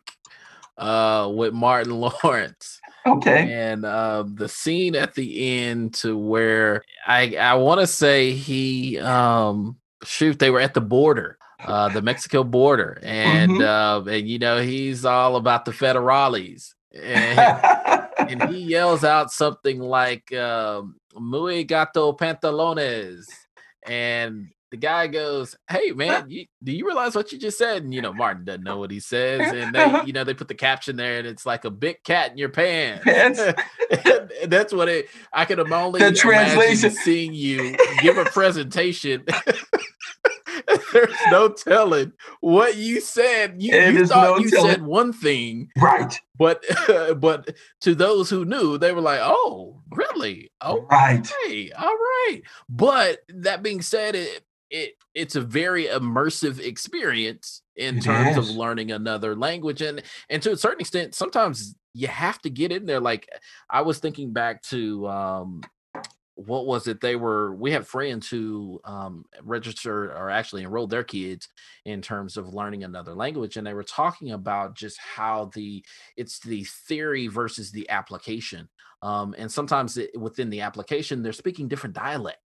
uh, 0.79 1.31
with 1.35 1.53
Martin 1.53 1.93
Lawrence. 2.23 2.81
Okay. 3.07 3.53
And 3.53 3.85
uh, 3.85 4.25
the 4.27 4.49
scene 4.49 4.97
at 4.97 5.15
the 5.15 5.59
end 5.59 5.95
to 5.95 6.17
where 6.17 6.85
I 7.07 7.37
I 7.37 7.55
want 7.55 7.81
to 7.81 7.87
say 7.87 8.33
he 8.33 8.99
um 8.99 9.77
shoot 10.05 10.39
they 10.39 10.51
were 10.51 10.61
at 10.61 10.75
the 10.75 10.81
border 10.81 11.39
uh 11.65 11.89
the 11.89 12.01
Mexico 12.01 12.45
border 12.45 12.99
and 13.03 13.53
mm-hmm. 13.53 14.09
uh 14.09 14.11
and 14.11 14.29
you 14.29 14.39
know 14.39 14.61
he's 14.61 15.05
all 15.05 15.37
about 15.37 15.67
the 15.67 15.71
federales 15.73 16.73
and 16.95 17.39
and 18.31 18.55
he 18.55 18.61
yells 18.61 19.05
out 19.05 19.31
something 19.31 19.81
like 19.81 20.33
um, 20.33 20.97
"Muy 21.15 21.65
gato 21.65 22.13
pantalones," 22.13 23.27
and 23.87 24.49
the 24.75 24.79
guy 24.79 25.07
goes, 25.07 25.57
"Hey 25.71 25.93
man, 25.93 26.29
you, 26.29 26.47
do 26.61 26.73
you 26.73 26.85
realize 26.85 27.15
what 27.15 27.31
you 27.31 27.39
just 27.39 27.57
said?" 27.57 27.85
And 27.85 27.95
you 27.95 28.03
know, 28.03 28.13
Martin 28.13 28.45
doesn't 28.45 28.65
know 28.65 28.79
what 28.79 28.91
he 28.91 28.99
says, 28.99 29.53
and 29.53 29.73
they, 29.73 30.03
you 30.07 30.13
know, 30.13 30.25
they 30.25 30.35
put 30.35 30.49
the 30.49 30.55
caption 30.55 30.97
there, 30.97 31.19
and 31.19 31.29
it's 31.29 31.47
like 31.47 31.65
a 31.65 31.71
big 31.71 32.03
cat 32.03 32.33
in 32.33 32.39
your 32.39 32.49
pants. 32.49 33.05
pants. 33.05 33.41
that's 34.47 34.73
what 34.73 34.89
it. 34.89 35.09
I 35.33 35.45
can 35.45 35.61
only 35.73 36.01
the 36.01 36.11
translation 36.11 36.91
seeing 36.91 37.35
you 37.35 37.77
give 38.01 38.19
a 38.19 38.25
presentation 38.25 39.25
There's 40.95 41.17
no 41.31 41.49
telling 41.49 42.13
what 42.41 42.77
you 42.77 43.01
said. 43.01 43.61
You, 43.61 43.77
you 43.77 44.07
thought 44.07 44.39
no 44.39 44.39
you 44.39 44.49
telling. 44.51 44.71
said 44.71 44.83
one 44.83 45.13
thing, 45.13 45.71
right? 45.77 46.19
But 46.39 46.65
uh, 46.89 47.15
but 47.19 47.57
to 47.81 47.95
those 47.95 48.31
who 48.31 48.45
knew, 48.45 48.79
they 48.79 48.93
were 48.93 49.01
like, 49.01 49.21
"Oh, 49.23 49.83
really? 49.91 50.53
Oh, 50.61 50.87
right, 50.91 51.29
hey, 51.45 51.73
all 51.73 51.89
right." 51.89 52.41
But 52.69 53.19
that 53.29 53.63
being 53.63 53.83
said, 53.83 54.15
it 54.15 54.45
it 54.71 54.95
it's 55.15 55.37
a 55.37 55.41
very 55.41 55.87
immersive 55.87 56.61
experience 56.61 57.63
in 57.77 57.99
it 57.99 58.03
terms 58.03 58.37
is. 58.37 58.51
of 58.51 58.57
learning 58.57 58.93
another 58.93 59.35
language, 59.35 59.83
and 59.83 60.01
and 60.31 60.41
to 60.43 60.53
a 60.53 60.57
certain 60.57 60.81
extent, 60.81 61.15
sometimes 61.15 61.75
you 61.93 62.09
have 62.09 62.41
to 62.43 62.51
get 62.51 62.73
in 62.73 62.87
there. 62.87 63.01
Like 63.01 63.29
I 63.69 63.83
was 63.83 63.99
thinking 63.99 64.33
back 64.33 64.63
to 64.65 65.09
um 65.09 65.63
what 66.37 66.67
was 66.67 66.89
it 66.89 67.01
they 67.01 67.15
were 67.17 67.55
we 67.55 67.71
have 67.71 67.87
friends 67.87 68.29
who 68.29 68.81
um 68.85 69.25
registered 69.43 70.11
or 70.11 70.31
actually 70.31 70.63
enrolled 70.63 70.91
their 70.91 71.05
kids 71.05 71.49
in 71.85 72.03
terms 72.03 72.37
of 72.37 72.53
learning 72.53 72.83
another 72.83 73.15
language 73.15 73.57
and 73.57 73.67
they 73.67 73.75
were 73.75 73.85
talking 73.85 74.33
about 74.33 74.75
just 74.75 74.99
how 74.99 75.51
the 75.55 75.85
it's 76.17 76.41
the 76.41 76.65
theory 76.89 77.29
versus 77.29 77.71
the 77.71 77.89
application 77.89 78.69
um 79.03 79.35
and 79.39 79.51
sometimes 79.51 79.97
it, 79.97 80.11
within 80.19 80.51
the 80.51 80.61
application 80.61 81.23
they're 81.23 81.33
speaking 81.33 81.69
different 81.69 81.95
dialect 81.95 82.39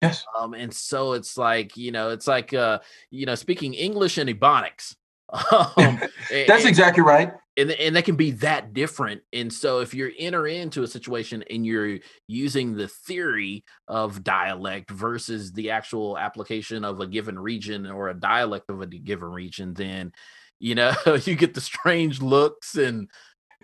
Yes. 0.00 0.24
um 0.38 0.54
and 0.54 0.72
so 0.72 1.12
it's 1.12 1.36
like 1.36 1.76
you 1.76 1.92
know 1.92 2.10
it's 2.10 2.26
like 2.26 2.54
uh 2.54 2.78
you 3.10 3.26
know 3.26 3.34
speaking 3.34 3.74
english 3.74 4.16
and 4.16 4.30
ebonics 4.30 4.94
um 5.76 5.98
That's 6.30 6.62
and- 6.62 6.68
exactly 6.68 7.02
right. 7.02 7.32
And 7.58 7.70
and 7.72 7.96
that 7.96 8.04
can 8.04 8.16
be 8.16 8.30
that 8.32 8.72
different. 8.72 9.22
And 9.32 9.52
so 9.52 9.80
if 9.80 9.92
you're 9.92 10.12
enter 10.18 10.46
into 10.46 10.82
a 10.82 10.88
situation 10.88 11.44
and 11.50 11.66
you're 11.66 11.98
using 12.26 12.76
the 12.76 12.88
theory 12.88 13.64
of 13.86 14.22
dialect 14.22 14.90
versus 14.90 15.52
the 15.52 15.70
actual 15.70 16.16
application 16.16 16.84
of 16.84 17.00
a 17.00 17.06
given 17.06 17.38
region 17.38 17.86
or 17.86 18.08
a 18.08 18.14
dialect 18.14 18.70
of 18.70 18.80
a 18.80 18.86
given 18.86 19.28
region, 19.28 19.74
then 19.74 20.12
you 20.60 20.74
know 20.74 20.94
you 21.24 21.34
get 21.34 21.54
the 21.54 21.60
strange 21.60 22.22
looks 22.22 22.76
and 22.76 23.10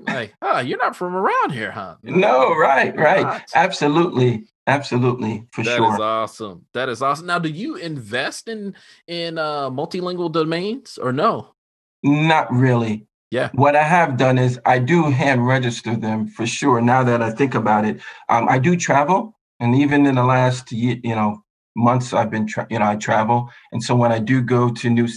like, 0.01 0.35
oh, 0.43 0.59
you're 0.59 0.79
not 0.79 0.97
from 0.97 1.15
around 1.15 1.53
here, 1.53 1.71
huh? 1.71 1.97
No, 2.03 2.55
right, 2.57 2.97
right. 2.97 3.43
Absolutely. 3.55 4.49
Absolutely. 4.67 5.47
For 5.53 5.63
That 5.63 5.77
sure. 5.77 5.89
That 5.91 5.95
is 5.95 6.01
awesome. 6.01 6.67
That 6.73 6.89
is 6.89 7.03
awesome. 7.03 7.27
Now, 7.27 7.39
do 7.39 7.49
you 7.49 7.77
invest 7.77 8.49
in 8.49 8.75
in 9.07 9.39
uh, 9.39 9.71
multilingual 9.71 10.33
domains 10.33 10.99
or 10.99 11.13
no? 11.13 11.55
Not 12.03 12.53
really. 12.53 13.07
Yeah. 13.35 13.49
What 13.55 13.74
I 13.74 13.82
have 13.82 14.16
done 14.16 14.39
is 14.39 14.61
I 14.64 14.78
do 14.78 15.11
hand 15.11 15.45
register 15.45 15.97
them 15.97 16.28
for 16.28 16.47
sure. 16.47 16.80
Now 16.80 17.03
that 17.03 17.20
I 17.20 17.30
think 17.32 17.53
about 17.57 17.85
it, 17.85 17.97
um, 18.28 18.47
I 18.49 18.59
do 18.61 18.76
travel, 18.76 19.18
and 19.59 19.74
even 19.74 20.07
in 20.07 20.14
the 20.14 20.22
last 20.22 20.70
ye- 20.70 21.01
you 21.03 21.16
know 21.16 21.43
months, 21.74 22.12
I've 22.18 22.30
been 22.30 22.47
tra- 22.47 22.68
you 22.70 22.78
know 22.78 22.87
I 22.87 22.97
travel, 23.09 23.51
and 23.72 23.82
so 23.82 23.97
when 23.97 24.12
I 24.12 24.20
do 24.20 24.37
go 24.41 24.62
to 24.80 24.87
new 24.89 25.09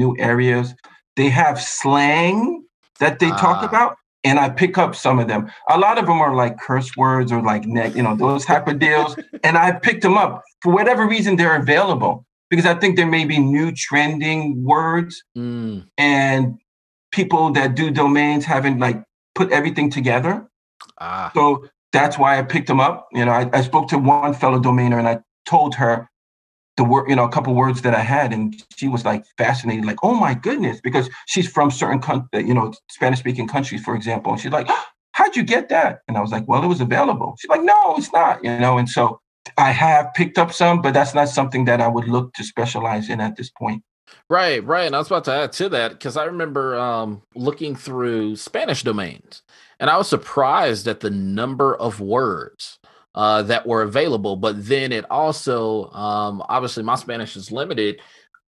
new 0.00 0.16
areas, 0.18 0.74
they 1.18 1.28
have 1.28 1.60
slang 1.60 2.64
that 3.00 3.18
they 3.18 3.28
talk 3.46 3.58
Ah. 3.62 3.68
about, 3.70 3.96
and 4.24 4.38
I 4.38 4.48
pick 4.48 4.78
up 4.78 4.94
some 4.94 5.18
of 5.22 5.28
them. 5.28 5.42
A 5.68 5.78
lot 5.78 5.98
of 5.98 6.06
them 6.06 6.20
are 6.26 6.34
like 6.34 6.54
curse 6.58 6.90
words 6.96 7.30
or 7.32 7.42
like 7.42 7.64
neg- 7.66 7.94
you 7.98 8.02
know 8.06 8.16
those 8.16 8.46
type 8.46 8.66
of 8.66 8.78
deals, 8.78 9.12
and 9.46 9.54
I 9.58 9.72
picked 9.72 10.02
them 10.06 10.16
up 10.16 10.32
for 10.62 10.72
whatever 10.72 11.06
reason 11.06 11.36
they're 11.36 11.56
available 11.66 12.24
because 12.48 12.64
I 12.64 12.74
think 12.80 12.96
there 12.96 13.12
may 13.18 13.26
be 13.26 13.38
new 13.38 13.72
trending 13.86 14.64
words 14.64 15.22
Mm, 15.36 15.84
and 15.98 16.42
people 17.12 17.52
that 17.52 17.74
do 17.74 17.90
domains 17.90 18.44
haven't 18.44 18.78
like 18.78 19.02
put 19.34 19.52
everything 19.52 19.90
together. 19.90 20.46
ah, 20.98 21.30
So 21.34 21.66
that's 21.92 22.18
why 22.18 22.38
I 22.38 22.42
picked 22.42 22.66
them 22.68 22.80
up. 22.80 23.08
You 23.12 23.24
know, 23.24 23.32
I, 23.32 23.48
I 23.52 23.62
spoke 23.62 23.88
to 23.88 23.98
one 23.98 24.34
fellow 24.34 24.58
domainer 24.58 24.98
and 24.98 25.08
I 25.08 25.20
told 25.46 25.74
her 25.76 26.08
the 26.78 26.84
word, 26.84 27.08
you 27.08 27.16
know, 27.16 27.24
a 27.24 27.28
couple 27.28 27.54
words 27.54 27.82
that 27.82 27.94
I 27.94 28.00
had, 28.00 28.32
and 28.32 28.54
she 28.76 28.88
was 28.88 29.04
like 29.04 29.24
fascinated, 29.36 29.84
like, 29.84 29.98
oh 30.02 30.14
my 30.14 30.32
goodness, 30.32 30.80
because 30.82 31.10
she's 31.26 31.46
from 31.46 31.70
certain, 31.70 32.02
uh, 32.08 32.38
you 32.38 32.54
know, 32.54 32.72
Spanish 32.90 33.18
speaking 33.18 33.46
countries, 33.46 33.82
for 33.84 33.94
example. 33.94 34.32
And 34.32 34.40
she's 34.40 34.52
like, 34.52 34.68
how'd 35.12 35.36
you 35.36 35.42
get 35.42 35.68
that? 35.68 36.00
And 36.08 36.16
I 36.16 36.20
was 36.22 36.32
like, 36.32 36.48
well, 36.48 36.64
it 36.64 36.68
was 36.68 36.80
available. 36.80 37.36
She's 37.38 37.50
like, 37.50 37.62
no, 37.62 37.96
it's 37.96 38.12
not, 38.12 38.42
you 38.42 38.58
know, 38.58 38.78
and 38.78 38.88
so 38.88 39.20
I 39.58 39.70
have 39.70 40.14
picked 40.14 40.38
up 40.38 40.52
some, 40.52 40.80
but 40.80 40.94
that's 40.94 41.14
not 41.14 41.28
something 41.28 41.66
that 41.66 41.80
I 41.82 41.88
would 41.88 42.08
look 42.08 42.32
to 42.34 42.44
specialize 42.44 43.10
in 43.10 43.20
at 43.20 43.36
this 43.36 43.50
point. 43.50 43.82
Right, 44.28 44.64
right. 44.64 44.86
And 44.86 44.94
I 44.94 44.98
was 44.98 45.08
about 45.08 45.24
to 45.24 45.32
add 45.32 45.52
to 45.52 45.68
that 45.70 45.92
because 45.92 46.16
I 46.16 46.24
remember 46.24 46.78
um, 46.78 47.22
looking 47.34 47.76
through 47.76 48.36
Spanish 48.36 48.82
domains 48.82 49.42
and 49.78 49.90
I 49.90 49.96
was 49.96 50.08
surprised 50.08 50.88
at 50.88 51.00
the 51.00 51.10
number 51.10 51.76
of 51.76 52.00
words 52.00 52.78
uh, 53.14 53.42
that 53.42 53.66
were 53.66 53.82
available. 53.82 54.36
But 54.36 54.66
then 54.66 54.92
it 54.92 55.04
also, 55.10 55.90
um, 55.90 56.42
obviously, 56.48 56.82
my 56.82 56.94
Spanish 56.94 57.36
is 57.36 57.52
limited. 57.52 58.00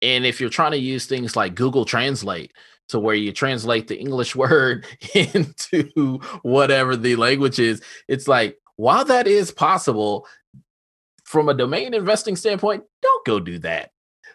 And 0.01 0.25
if 0.25 0.39
you're 0.39 0.49
trying 0.49 0.71
to 0.71 0.77
use 0.77 1.05
things 1.05 1.35
like 1.35 1.55
Google 1.55 1.85
Translate, 1.85 2.51
to 2.89 2.99
where 2.99 3.15
you 3.15 3.31
translate 3.31 3.87
the 3.87 3.99
English 3.99 4.35
word 4.35 4.85
into 5.13 6.19
whatever 6.41 6.95
the 6.95 7.15
language 7.15 7.59
is, 7.59 7.81
it's 8.07 8.27
like, 8.27 8.57
while 8.75 9.05
that 9.05 9.27
is 9.27 9.51
possible, 9.51 10.25
from 11.23 11.47
a 11.47 11.53
domain 11.53 11.93
investing 11.93 12.35
standpoint, 12.35 12.83
don't 13.01 13.25
go 13.25 13.39
do 13.39 13.59
that 13.59 13.91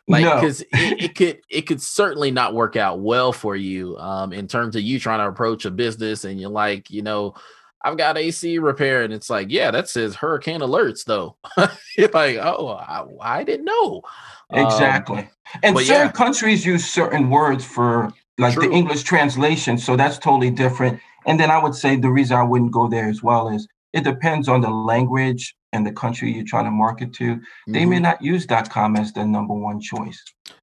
like 0.09 0.23
No. 0.25 0.35
because 0.37 0.61
it, 0.61 0.69
it 0.73 1.15
could 1.15 1.41
it 1.49 1.63
could 1.63 1.81
certainly 1.81 2.31
not 2.31 2.55
work 2.55 2.77
out 2.77 3.01
well 3.01 3.33
for 3.33 3.57
you 3.57 3.97
um 3.99 4.33
in 4.33 4.47
terms 4.49 4.77
of 4.77 4.83
you 4.83 4.99
trying 5.01 5.21
to 5.21 5.29
approach 5.29 5.65
a 5.65 5.71
business 5.71 6.25
and 6.25 6.41
you're 6.41 6.51
like 6.51 6.91
you 6.91 7.03
know 7.03 7.35
i've 7.83 7.97
got 7.97 8.19
ac 8.19 8.59
repair 8.59 9.03
and 9.03 9.13
it's 9.13 9.31
like 9.31 9.49
yeah 9.51 9.71
that 9.71 9.89
says 9.89 10.15
hurricane 10.15 10.61
alerts 10.61 11.05
though 11.05 11.37
you're 11.97 12.09
like 12.13 12.37
oh 12.37 12.69
i, 12.69 13.05
I 13.21 13.45
didn't 13.45 13.65
know 13.67 14.03
Um, 14.51 14.67
Exactly. 14.67 15.29
and 15.63 15.77
certain 15.79 16.07
yeah. 16.07 16.13
countries 16.13 16.67
use 16.67 16.85
certain 16.85 17.31
words 17.31 17.65
for 17.65 18.13
like 18.39 18.55
True. 18.55 18.69
the 18.69 18.75
English 18.75 19.03
translation. 19.05 19.79
So 19.79 19.97
that's 19.97 20.19
totally 20.19 20.51
different. 20.51 21.01
And 21.27 21.39
then 21.41 21.51
I 21.51 21.59
would 21.63 21.75
say 21.75 21.97
the 21.97 22.11
reason 22.11 22.37
I 22.37 22.43
wouldn't 22.43 22.73
go 22.73 22.89
there 22.89 23.09
as 23.09 23.23
well 23.23 23.49
is 23.49 23.67
it 23.99 24.03
depends 24.05 24.47
on 24.49 24.61
the 24.67 24.71
language 24.93 25.45
and 25.73 25.87
the 25.89 25.93
country 26.03 26.27
you're 26.35 26.45
trying 26.55 26.65
to 26.71 26.71
market 26.85 27.11
to. 27.21 27.27
They 27.75 27.85
mhm, 27.85 27.91
may 27.93 28.01
not 28.09 28.19
use 28.33 28.45
.com 28.77 28.97
as 28.97 29.13
their 29.15 29.27
number 29.37 29.55
one 29.69 29.79
choice. 29.81 30.21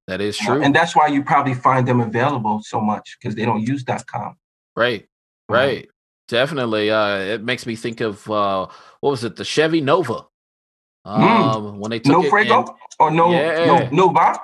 that 0.10 0.20
is 0.22 0.38
true 0.38 0.62
And 0.66 0.74
that's 0.78 0.94
why 0.98 1.08
you 1.16 1.20
probably 1.34 1.54
find 1.68 1.84
them 1.90 2.00
available 2.10 2.58
so 2.74 2.80
much 2.92 3.06
because 3.18 3.34
they 3.38 3.46
don't 3.50 3.64
use 3.74 3.84
.com. 4.14 4.32
right 4.76 5.04
right 5.50 5.84
definitely 6.28 6.86
uh 7.00 7.18
it 7.36 7.42
makes 7.52 7.66
me 7.70 7.76
think 7.76 7.98
of 8.10 8.14
uh 8.42 8.62
what 9.02 9.10
was 9.16 9.24
it 9.28 9.36
the 9.36 9.44
chevy 9.56 9.82
nova 9.92 10.20
um 11.06 11.80
when 11.80 11.90
they 11.92 12.00
took 12.00 12.14
No 12.14 12.24
it 12.24 12.30
Fuego 12.30 12.58
and- 12.60 12.70
or 13.00 13.10
no 13.12 13.26
Yeah. 13.32 13.66
no 13.66 13.78
Nova? 14.00 14.40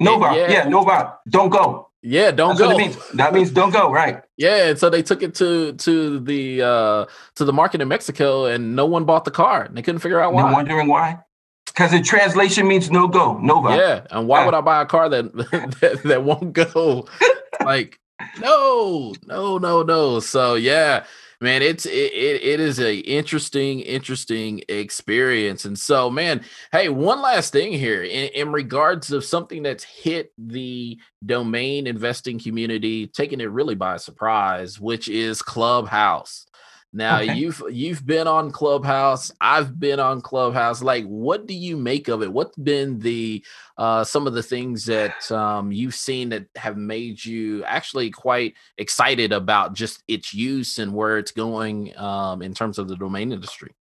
Nova. 0.00 0.34
yeah. 0.34 0.50
Yeah, 0.50 0.68
Nova. 0.68 1.18
Don't 1.28 1.50
go. 1.50 1.88
yeah 2.02 2.30
don't 2.30 2.56
That's 2.56 2.72
go 2.72 2.76
means. 2.78 2.96
That 3.12 3.32
means 3.34 3.50
don't 3.50 3.72
go, 3.72 3.90
right? 3.92 4.22
Yeah, 4.36 4.68
and 4.70 4.78
so 4.78 4.88
they 4.90 5.02
took 5.02 5.22
it 5.22 5.34
to 5.36 5.74
to 5.74 6.20
the 6.20 6.62
uh 6.62 7.06
to 7.36 7.44
the 7.44 7.52
market 7.52 7.80
in 7.82 7.88
Mexico 7.88 8.46
and 8.46 8.74
no 8.74 8.86
one 8.86 9.04
bought 9.04 9.24
the 9.24 9.30
car. 9.30 9.62
And 9.64 9.76
they 9.76 9.82
couldn't 9.82 10.00
figure 10.00 10.20
out 10.20 10.32
why. 10.32 10.50
wondering 10.52 10.88
why? 10.88 11.18
Because 11.66 11.92
the 11.92 12.00
translation 12.02 12.66
means 12.66 12.90
no 12.90 13.06
go, 13.06 13.38
Nova. 13.38 13.76
Yeah, 13.76 14.06
and 14.10 14.26
why 14.26 14.40
Yeah. 14.40 14.44
would 14.46 14.54
I 14.54 14.60
buy 14.62 14.82
a 14.82 14.86
car 14.86 15.08
that 15.10 15.32
that, 15.80 16.00
that 16.04 16.24
won't 16.24 16.52
go? 16.54 17.06
like, 17.64 18.00
no, 18.40 19.14
no, 19.26 19.58
no, 19.58 19.82
no. 19.82 20.20
So 20.20 20.54
yeah, 20.54 21.04
man, 21.40 21.62
it's 21.62 21.86
it 21.86 22.12
it, 22.12 22.42
it 22.42 22.60
is 22.60 22.80
a 22.80 22.96
interesting, 22.98 23.80
interesting 23.80 24.62
experience. 24.68 25.64
And 25.64 25.78
so, 25.78 26.10
man, 26.10 26.42
hey, 26.72 26.88
one 26.88 27.22
last 27.22 27.52
thing 27.52 27.72
here 27.72 28.02
in, 28.02 28.30
in 28.34 28.52
regards 28.52 29.12
of 29.12 29.24
something 29.24 29.62
that's 29.62 29.84
hit 29.84 30.32
the 30.38 30.98
domain 31.24 31.86
investing 31.86 32.38
community, 32.38 33.06
taking 33.08 33.40
it 33.40 33.50
really 33.50 33.74
by 33.74 33.96
surprise, 33.98 34.80
which 34.80 35.08
is 35.08 35.42
Clubhouse. 35.42 36.46
Now 36.92 37.20
Okay. 37.20 37.34
you've 37.34 37.62
you've 37.70 38.04
been 38.06 38.26
on 38.28 38.50
Clubhouse. 38.52 39.30
I've 39.40 39.78
been 39.78 40.00
on 40.00 40.20
Clubhouse. 40.22 40.82
Like, 40.82 41.04
what 41.06 41.46
do 41.46 41.54
you 41.54 41.76
make 41.76 42.08
of 42.08 42.22
it? 42.22 42.32
What's 42.32 42.56
been 42.56 42.98
the 43.00 43.44
uh, 43.78 44.04
some 44.04 44.26
of 44.26 44.34
the 44.34 44.42
things 44.42 44.86
that 44.86 45.30
um, 45.32 45.72
you've 45.72 45.94
seen 45.94 46.30
that 46.30 46.46
have 46.56 46.76
made 46.76 47.24
you 47.24 47.64
actually 47.64 48.10
quite 48.10 48.54
excited 48.78 49.32
about 49.32 49.74
just 49.74 50.02
its 50.08 50.34
use 50.34 50.78
and 50.78 50.94
where 50.94 51.18
it's 51.18 51.32
going 51.32 51.96
um, 51.98 52.42
in 52.42 52.54
terms 52.54 52.78
of 52.78 52.88
the 52.88 52.96
domain 52.96 53.32
industry? 53.32 53.72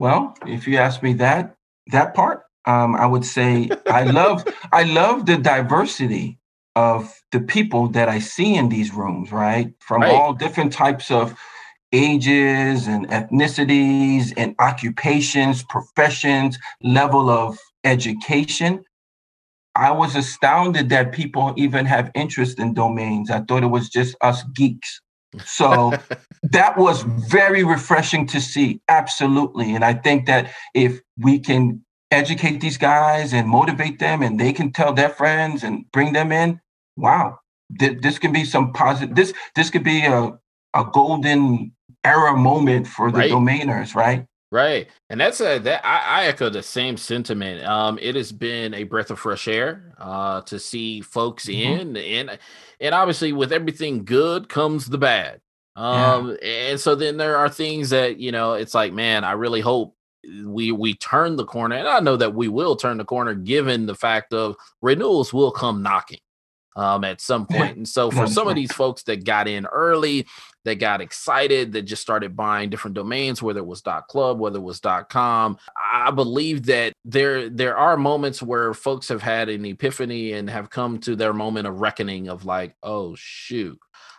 Well, 0.00 0.34
if 0.46 0.68
you 0.68 0.78
ask 0.78 1.02
me 1.02 1.14
that 1.14 1.56
that 1.88 2.14
part, 2.14 2.44
um, 2.66 2.96
I 2.96 3.06
would 3.06 3.24
say 3.24 3.76
I 3.88 4.04
love 4.04 4.46
I 4.72 4.84
love 4.84 5.26
the 5.26 5.38
diversity 5.38 6.38
of 6.76 7.14
the 7.32 7.40
people 7.40 7.88
that 7.90 8.10
I 8.10 8.20
see 8.20 8.56
in 8.56 8.68
these 8.68 8.94
rooms, 8.94 9.32
right? 9.32 9.74
From 9.80 10.02
Right. 10.02 10.12
all 10.12 10.34
different 10.34 10.74
types 10.74 11.10
of 11.10 11.38
ages 11.92 12.86
and 12.86 13.08
ethnicities 13.08 14.32
and 14.36 14.54
occupations, 14.58 15.62
professions, 15.64 16.58
level 16.82 17.30
of 17.30 17.58
education. 17.84 18.84
I 19.74 19.92
was 19.92 20.16
astounded 20.16 20.88
that 20.88 21.12
people 21.12 21.54
even 21.56 21.86
have 21.86 22.10
interest 22.14 22.58
in 22.58 22.74
domains. 22.74 23.30
I 23.30 23.40
thought 23.40 23.62
it 23.62 23.68
was 23.68 23.88
just 23.88 24.16
us 24.20 24.42
geeks. 24.54 25.00
So 25.44 25.92
that 26.42 26.76
was 26.76 27.02
very 27.02 27.64
refreshing 27.64 28.26
to 28.28 28.40
see. 28.40 28.80
Absolutely. 28.88 29.74
And 29.74 29.84
I 29.84 29.94
think 29.94 30.26
that 30.26 30.52
if 30.74 31.00
we 31.16 31.38
can 31.38 31.84
educate 32.10 32.60
these 32.60 32.78
guys 32.78 33.32
and 33.32 33.48
motivate 33.48 33.98
them 33.98 34.22
and 34.22 34.40
they 34.40 34.52
can 34.52 34.72
tell 34.72 34.92
their 34.92 35.10
friends 35.10 35.62
and 35.62 35.84
bring 35.92 36.12
them 36.12 36.32
in, 36.32 36.60
wow, 36.96 37.38
th- 37.78 38.00
this 38.00 38.18
can 38.18 38.32
be 38.32 38.44
some 38.44 38.72
positive, 38.72 39.14
this, 39.14 39.32
this 39.54 39.70
could 39.70 39.84
be 39.84 40.04
a, 40.04 40.32
a 40.74 40.84
golden 40.92 41.72
era 42.04 42.36
moment 42.36 42.86
for 42.86 43.10
the 43.10 43.18
Right. 43.18 43.30
domainers, 43.30 43.94
right? 43.94 44.26
Right, 44.50 44.88
and 45.10 45.20
that's 45.20 45.42
a 45.42 45.58
that 45.58 45.84
I, 45.84 46.22
I 46.22 46.24
echo 46.26 46.48
the 46.48 46.62
same 46.62 46.96
sentiment. 46.96 47.62
Um, 47.66 47.98
it 48.00 48.14
has 48.14 48.32
been 48.32 48.72
a 48.72 48.84
breath 48.84 49.10
of 49.10 49.18
fresh 49.18 49.46
air 49.46 49.92
uh, 49.98 50.40
to 50.42 50.58
see 50.58 51.02
folks 51.02 51.44
Mhm. 51.44 51.80
in, 51.80 51.96
and 51.98 52.38
and 52.80 52.94
obviously 52.94 53.34
with 53.34 53.52
everything 53.52 54.06
good 54.06 54.48
comes 54.48 54.86
the 54.86 54.96
bad. 54.96 55.40
Yeah. 55.76 56.14
Um, 56.14 56.38
and 56.42 56.80
so 56.80 56.94
then 56.94 57.18
there 57.18 57.36
are 57.36 57.50
things 57.50 57.90
that 57.90 58.16
you 58.18 58.32
know 58.32 58.54
it's 58.54 58.74
like, 58.74 58.94
man, 58.94 59.22
I 59.22 59.32
really 59.32 59.60
hope 59.60 59.94
we 60.46 60.72
we 60.72 60.94
turn 60.94 61.36
the 61.36 61.44
corner, 61.44 61.76
and 61.76 61.86
I 61.86 62.00
know 62.00 62.16
that 62.16 62.34
we 62.34 62.48
will 62.48 62.74
turn 62.74 62.96
the 62.96 63.04
corner 63.04 63.34
given 63.34 63.84
the 63.84 63.94
fact 63.94 64.32
of 64.32 64.56
renewals 64.80 65.30
will 65.30 65.50
come 65.52 65.82
knocking 65.82 66.20
um, 66.74 67.04
at 67.04 67.20
some 67.20 67.46
point. 67.46 67.76
And 67.76 67.86
so 67.88 68.10
for 68.10 68.26
some 68.26 68.48
of 68.48 68.54
these 68.54 68.72
folks 68.72 69.02
that 69.04 69.24
got 69.24 69.46
in 69.48 69.66
early, 69.66 70.26
that 70.64 70.76
got 70.76 71.00
excited, 71.00 71.72
that 71.72 71.82
just 71.82 72.02
started 72.02 72.36
buying 72.36 72.70
different 72.70 72.94
domains, 72.94 73.42
whether 73.42 73.60
it 73.60 73.66
was 73.66 73.82
.club, 74.08 74.38
whether 74.38 74.58
it 74.58 74.62
was 74.62 74.80
.com, 75.08 75.58
I 75.92 76.10
believe 76.10 76.66
that 76.66 76.92
there 77.04 77.48
there 77.48 77.76
are 77.76 77.96
moments 77.96 78.42
where 78.42 78.74
folks 78.74 79.08
have 79.08 79.22
had 79.22 79.48
an 79.48 79.64
epiphany 79.64 80.32
and 80.32 80.50
have 80.50 80.70
come 80.70 80.98
to 81.00 81.16
their 81.16 81.32
moment 81.32 81.66
of 81.66 81.80
reckoning 81.80 82.28
of 82.28 82.44
like, 82.44 82.74
oh 82.82 83.14
shoot, 83.16 83.78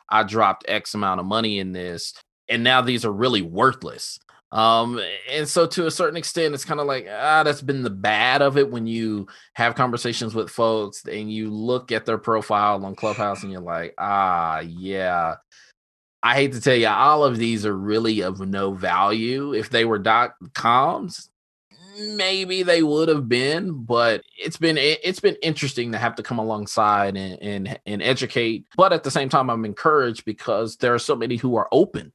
I 0.10 0.24
dropped 0.24 0.66
X 0.68 0.94
amount 0.94 1.20
of 1.20 1.26
money 1.26 1.60
in 1.60 1.72
this, 1.72 2.14
and 2.48 2.64
now 2.64 2.82
these 2.82 3.06
are 3.06 3.12
really 3.12 3.42
worthless. 3.42 4.20
Um, 4.52 5.00
and 5.30 5.48
so 5.48 5.68
to 5.68 5.86
a 5.86 5.92
certain 5.92 6.18
extent, 6.18 6.56
it's 6.56 6.66
kind 6.66 6.80
of 6.80 6.88
like, 6.88 7.08
ah, 7.10 7.44
that's 7.44 7.62
been 7.62 7.84
the 7.84 7.92
bad 7.92 8.42
of 8.42 8.58
it 8.58 8.72
when 8.72 8.88
you 8.88 9.28
have 9.54 9.76
conversations 9.76 10.34
with 10.34 10.50
folks 10.50 11.06
and 11.06 11.32
you 11.32 11.52
look 11.52 11.92
at 11.92 12.08
their 12.08 12.18
profile 12.18 12.84
on 12.84 12.96
Clubhouse 12.96 13.44
and 13.44 13.52
you're 13.52 13.62
like, 13.62 13.94
ah, 14.00 14.60
yeah. 14.62 15.36
I 16.22 16.36
hate 16.36 16.53
to 16.53 16.61
tell 16.61 16.76
you, 16.76 16.88
all 16.88 17.24
of 17.24 17.38
these 17.38 17.65
are 17.65 17.76
really 17.76 18.22
of 18.22 18.39
no 18.39 18.74
value. 18.74 19.53
If 19.53 19.70
they 19.70 19.86
were 19.86 19.99
dot 19.99 20.36
coms, 20.53 21.30
maybe 21.97 22.63
they 22.63 22.84
would 22.84 23.07
have 23.09 23.30
been, 23.30 23.84
but 23.84 24.24
it's 24.38 24.57
been 24.57 24.78
it's 24.78 25.20
been 25.20 25.38
interesting 25.41 25.91
to 25.91 25.97
have 25.97 26.15
to 26.15 26.24
come 26.24 26.39
alongside 26.39 27.15
and 27.15 27.41
and, 27.41 27.80
and 27.86 28.01
educate. 28.01 28.65
But 28.76 28.93
at 28.93 29.03
the 29.03 29.11
same 29.11 29.30
time, 29.30 29.49
I'm 29.49 29.65
encouraged 29.65 30.26
because 30.26 30.78
there 30.78 30.93
are 30.93 30.99
so 30.99 31.15
many 31.15 31.38
who 31.38 31.55
are 31.55 31.70
open 31.72 32.11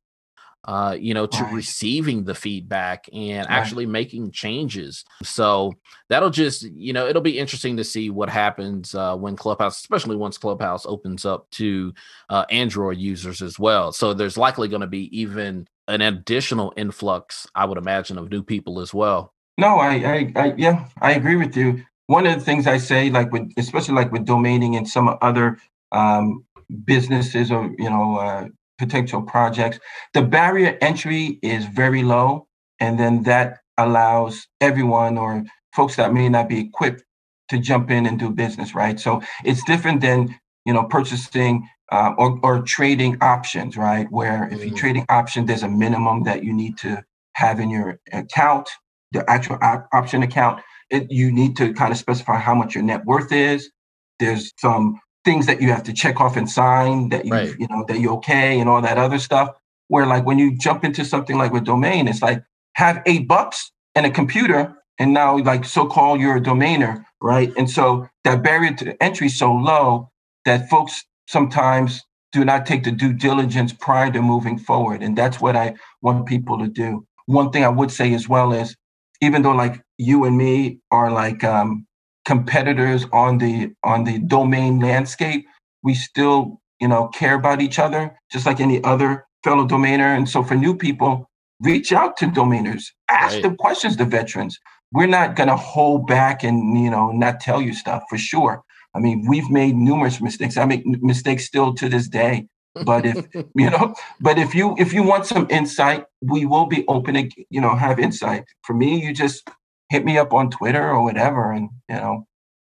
uh, 0.64 0.96
you 0.98 1.12
know, 1.12 1.26
to 1.26 1.42
right. 1.42 1.52
receiving 1.52 2.24
the 2.24 2.34
feedback 2.34 3.06
and 3.12 3.46
right. 3.46 3.50
actually 3.50 3.86
making 3.86 4.30
changes. 4.30 5.04
So 5.22 5.74
that'll 6.08 6.30
just, 6.30 6.62
you 6.62 6.92
know, 6.92 7.06
it'll 7.06 7.22
be 7.22 7.38
interesting 7.38 7.76
to 7.76 7.84
see 7.84 8.10
what 8.10 8.30
happens 8.30 8.94
uh, 8.94 9.16
when 9.16 9.36
Clubhouse, 9.36 9.80
especially 9.80 10.16
once 10.16 10.38
Clubhouse 10.38 10.86
opens 10.86 11.24
up 11.24 11.50
to 11.52 11.92
uh, 12.30 12.46
Android 12.50 12.98
users 12.98 13.42
as 13.42 13.58
well. 13.58 13.92
So 13.92 14.14
there's 14.14 14.38
likely 14.38 14.68
going 14.68 14.80
to 14.80 14.86
be 14.86 15.14
even 15.18 15.68
an 15.88 16.00
additional 16.00 16.72
influx, 16.76 17.46
I 17.54 17.66
would 17.66 17.78
imagine, 17.78 18.16
of 18.16 18.30
new 18.30 18.42
people 18.42 18.80
as 18.80 18.94
well. 18.94 19.34
No, 19.58 19.76
I, 19.76 19.92
I, 19.94 20.32
I 20.34 20.54
yeah, 20.56 20.88
I 21.00 21.12
agree 21.12 21.36
with 21.36 21.56
you. 21.56 21.84
One 22.06 22.26
of 22.26 22.34
the 22.34 22.44
things 22.44 22.66
I 22.66 22.78
say, 22.78 23.10
like 23.10 23.32
with, 23.32 23.52
especially 23.56 23.94
like 23.94 24.12
with 24.12 24.26
domaining 24.26 24.76
and 24.76 24.88
some 24.88 25.16
other 25.22 25.58
um, 25.92 26.44
businesses 26.84 27.50
or 27.50 27.70
you 27.78 27.88
know 27.88 28.16
uh, 28.16 28.48
potential 28.78 29.22
projects. 29.22 29.78
The 30.12 30.22
barrier 30.22 30.78
entry 30.80 31.38
is 31.42 31.66
very 31.66 32.02
low, 32.02 32.46
and 32.80 32.98
then 32.98 33.22
that 33.24 33.58
allows 33.78 34.46
everyone 34.60 35.18
or 35.18 35.44
folks 35.74 35.96
that 35.96 36.12
may 36.12 36.28
not 36.28 36.48
be 36.48 36.60
equipped 36.60 37.02
to 37.48 37.58
jump 37.58 37.90
in 37.90 38.06
and 38.06 38.18
do 38.18 38.30
business, 38.30 38.74
right? 38.74 38.98
So 38.98 39.22
it's 39.44 39.64
different 39.64 40.00
than 40.00 40.34
you 40.64 40.72
know 40.72 40.84
purchasing 40.84 41.68
uh, 41.92 42.14
or, 42.16 42.38
or 42.42 42.62
trading 42.62 43.18
options, 43.20 43.76
right? 43.76 44.06
Where 44.10 44.48
if 44.50 44.58
you're 44.58 44.68
mm-hmm. 44.68 44.76
trading 44.76 45.06
options, 45.08 45.46
there's 45.46 45.62
a 45.62 45.68
minimum 45.68 46.22
that 46.24 46.42
you 46.42 46.52
need 46.52 46.78
to 46.78 47.02
have 47.34 47.60
in 47.60 47.70
your 47.70 47.98
account, 48.12 48.68
the 49.12 49.28
actual 49.30 49.58
op- 49.62 49.88
option 49.92 50.22
account. 50.22 50.60
It, 50.90 51.10
you 51.10 51.32
need 51.32 51.56
to 51.56 51.72
kind 51.72 51.92
of 51.92 51.98
specify 51.98 52.38
how 52.38 52.54
much 52.54 52.74
your 52.74 52.84
net 52.84 53.04
worth 53.04 53.32
is. 53.32 53.70
There's 54.18 54.52
some 54.58 55.00
things 55.24 55.46
that 55.46 55.60
you 55.60 55.68
have 55.68 55.82
to 55.84 55.92
check 55.92 56.20
off 56.20 56.36
and 56.36 56.48
sign 56.48 57.08
that 57.08 57.24
you 57.24 57.32
right. 57.32 57.54
you 57.58 57.66
know 57.68 57.84
that 57.88 58.00
you're 58.00 58.14
okay 58.14 58.60
and 58.60 58.68
all 58.68 58.82
that 58.82 58.98
other 58.98 59.18
stuff. 59.18 59.50
Where 59.88 60.06
like 60.06 60.24
when 60.24 60.38
you 60.38 60.56
jump 60.56 60.84
into 60.84 61.04
something 61.04 61.36
like 61.36 61.52
with 61.52 61.64
domain, 61.64 62.08
it's 62.08 62.22
like 62.22 62.42
have 62.74 63.02
eight 63.06 63.28
bucks 63.28 63.70
and 63.94 64.06
a 64.06 64.10
computer, 64.10 64.74
and 64.98 65.12
now 65.12 65.38
like 65.38 65.64
so 65.64 65.86
called 65.86 66.20
you're 66.20 66.36
a 66.36 66.40
domainer, 66.40 67.04
right? 67.20 67.52
And 67.56 67.70
so 67.70 68.08
that 68.24 68.42
barrier 68.42 68.74
to 68.74 69.02
entry 69.02 69.26
is 69.26 69.38
so 69.38 69.52
low 69.52 70.10
that 70.44 70.68
folks 70.68 71.04
sometimes 71.26 72.02
do 72.32 72.44
not 72.44 72.66
take 72.66 72.84
the 72.84 72.90
due 72.90 73.12
diligence 73.12 73.72
prior 73.72 74.10
to 74.10 74.20
moving 74.20 74.58
forward, 74.58 75.02
and 75.02 75.16
that's 75.16 75.40
what 75.40 75.56
I 75.56 75.74
want 76.02 76.26
people 76.26 76.58
to 76.58 76.68
do. 76.68 77.06
One 77.26 77.50
thing 77.50 77.64
I 77.64 77.68
would 77.68 77.90
say 77.90 78.12
as 78.14 78.28
well 78.28 78.52
is, 78.52 78.76
even 79.20 79.42
though 79.42 79.52
like 79.52 79.80
you 79.98 80.24
and 80.24 80.36
me 80.36 80.80
are 80.90 81.10
like 81.10 81.44
um, 81.44 81.86
competitors 82.24 83.06
on 83.12 83.38
the 83.38 83.72
on 83.82 84.04
the 84.04 84.18
domain 84.18 84.80
landscape, 84.80 85.46
we 85.82 85.94
still 85.94 86.60
you 86.80 86.88
know 86.88 87.08
care 87.08 87.34
about 87.34 87.60
each 87.60 87.78
other 87.78 88.16
just 88.32 88.46
like 88.46 88.60
any 88.60 88.82
other 88.84 89.26
fellow 89.42 89.66
domainer. 89.66 90.16
And 90.16 90.28
so 90.28 90.42
for 90.42 90.54
new 90.54 90.76
people, 90.76 91.30
reach 91.60 91.92
out 91.92 92.16
to 92.18 92.26
domainers, 92.26 92.86
ask 93.08 93.34
right. 93.34 93.42
them 93.42 93.56
questions. 93.56 93.96
The 93.96 94.04
veterans, 94.04 94.58
we're 94.92 95.06
not 95.06 95.36
going 95.36 95.48
to 95.48 95.56
hold 95.56 96.06
back 96.06 96.42
and 96.42 96.78
you 96.82 96.90
know 96.90 97.12
not 97.12 97.40
tell 97.40 97.60
you 97.60 97.74
stuff 97.74 98.02
for 98.08 98.18
sure. 98.18 98.62
I 98.94 99.00
mean, 99.00 99.24
we've 99.28 99.50
made 99.50 99.74
numerous 99.74 100.20
mistakes. 100.20 100.56
I 100.56 100.64
make 100.66 100.86
mistakes 100.86 101.44
still 101.44 101.74
to 101.74 101.88
this 101.88 102.08
day. 102.08 102.46
But 102.84 103.04
if 103.06 103.26
you 103.54 103.70
know, 103.70 103.94
but 104.20 104.38
if 104.38 104.54
you 104.54 104.74
if 104.78 104.92
you 104.92 105.02
want 105.02 105.26
some 105.26 105.46
insight, 105.50 106.04
we 106.22 106.46
will 106.46 106.66
be 106.66 106.84
open 106.86 107.14
to 107.14 107.44
you 107.50 107.60
know 107.60 107.76
have 107.76 107.98
insight. 107.98 108.44
For 108.62 108.74
me, 108.74 109.04
you 109.04 109.12
just 109.12 109.48
hit 109.94 110.04
me 110.04 110.18
up 110.18 110.32
on 110.32 110.50
Twitter 110.50 110.90
or 110.90 111.04
whatever, 111.04 111.52
and 111.52 111.70
you 111.88 111.94
know, 111.94 112.26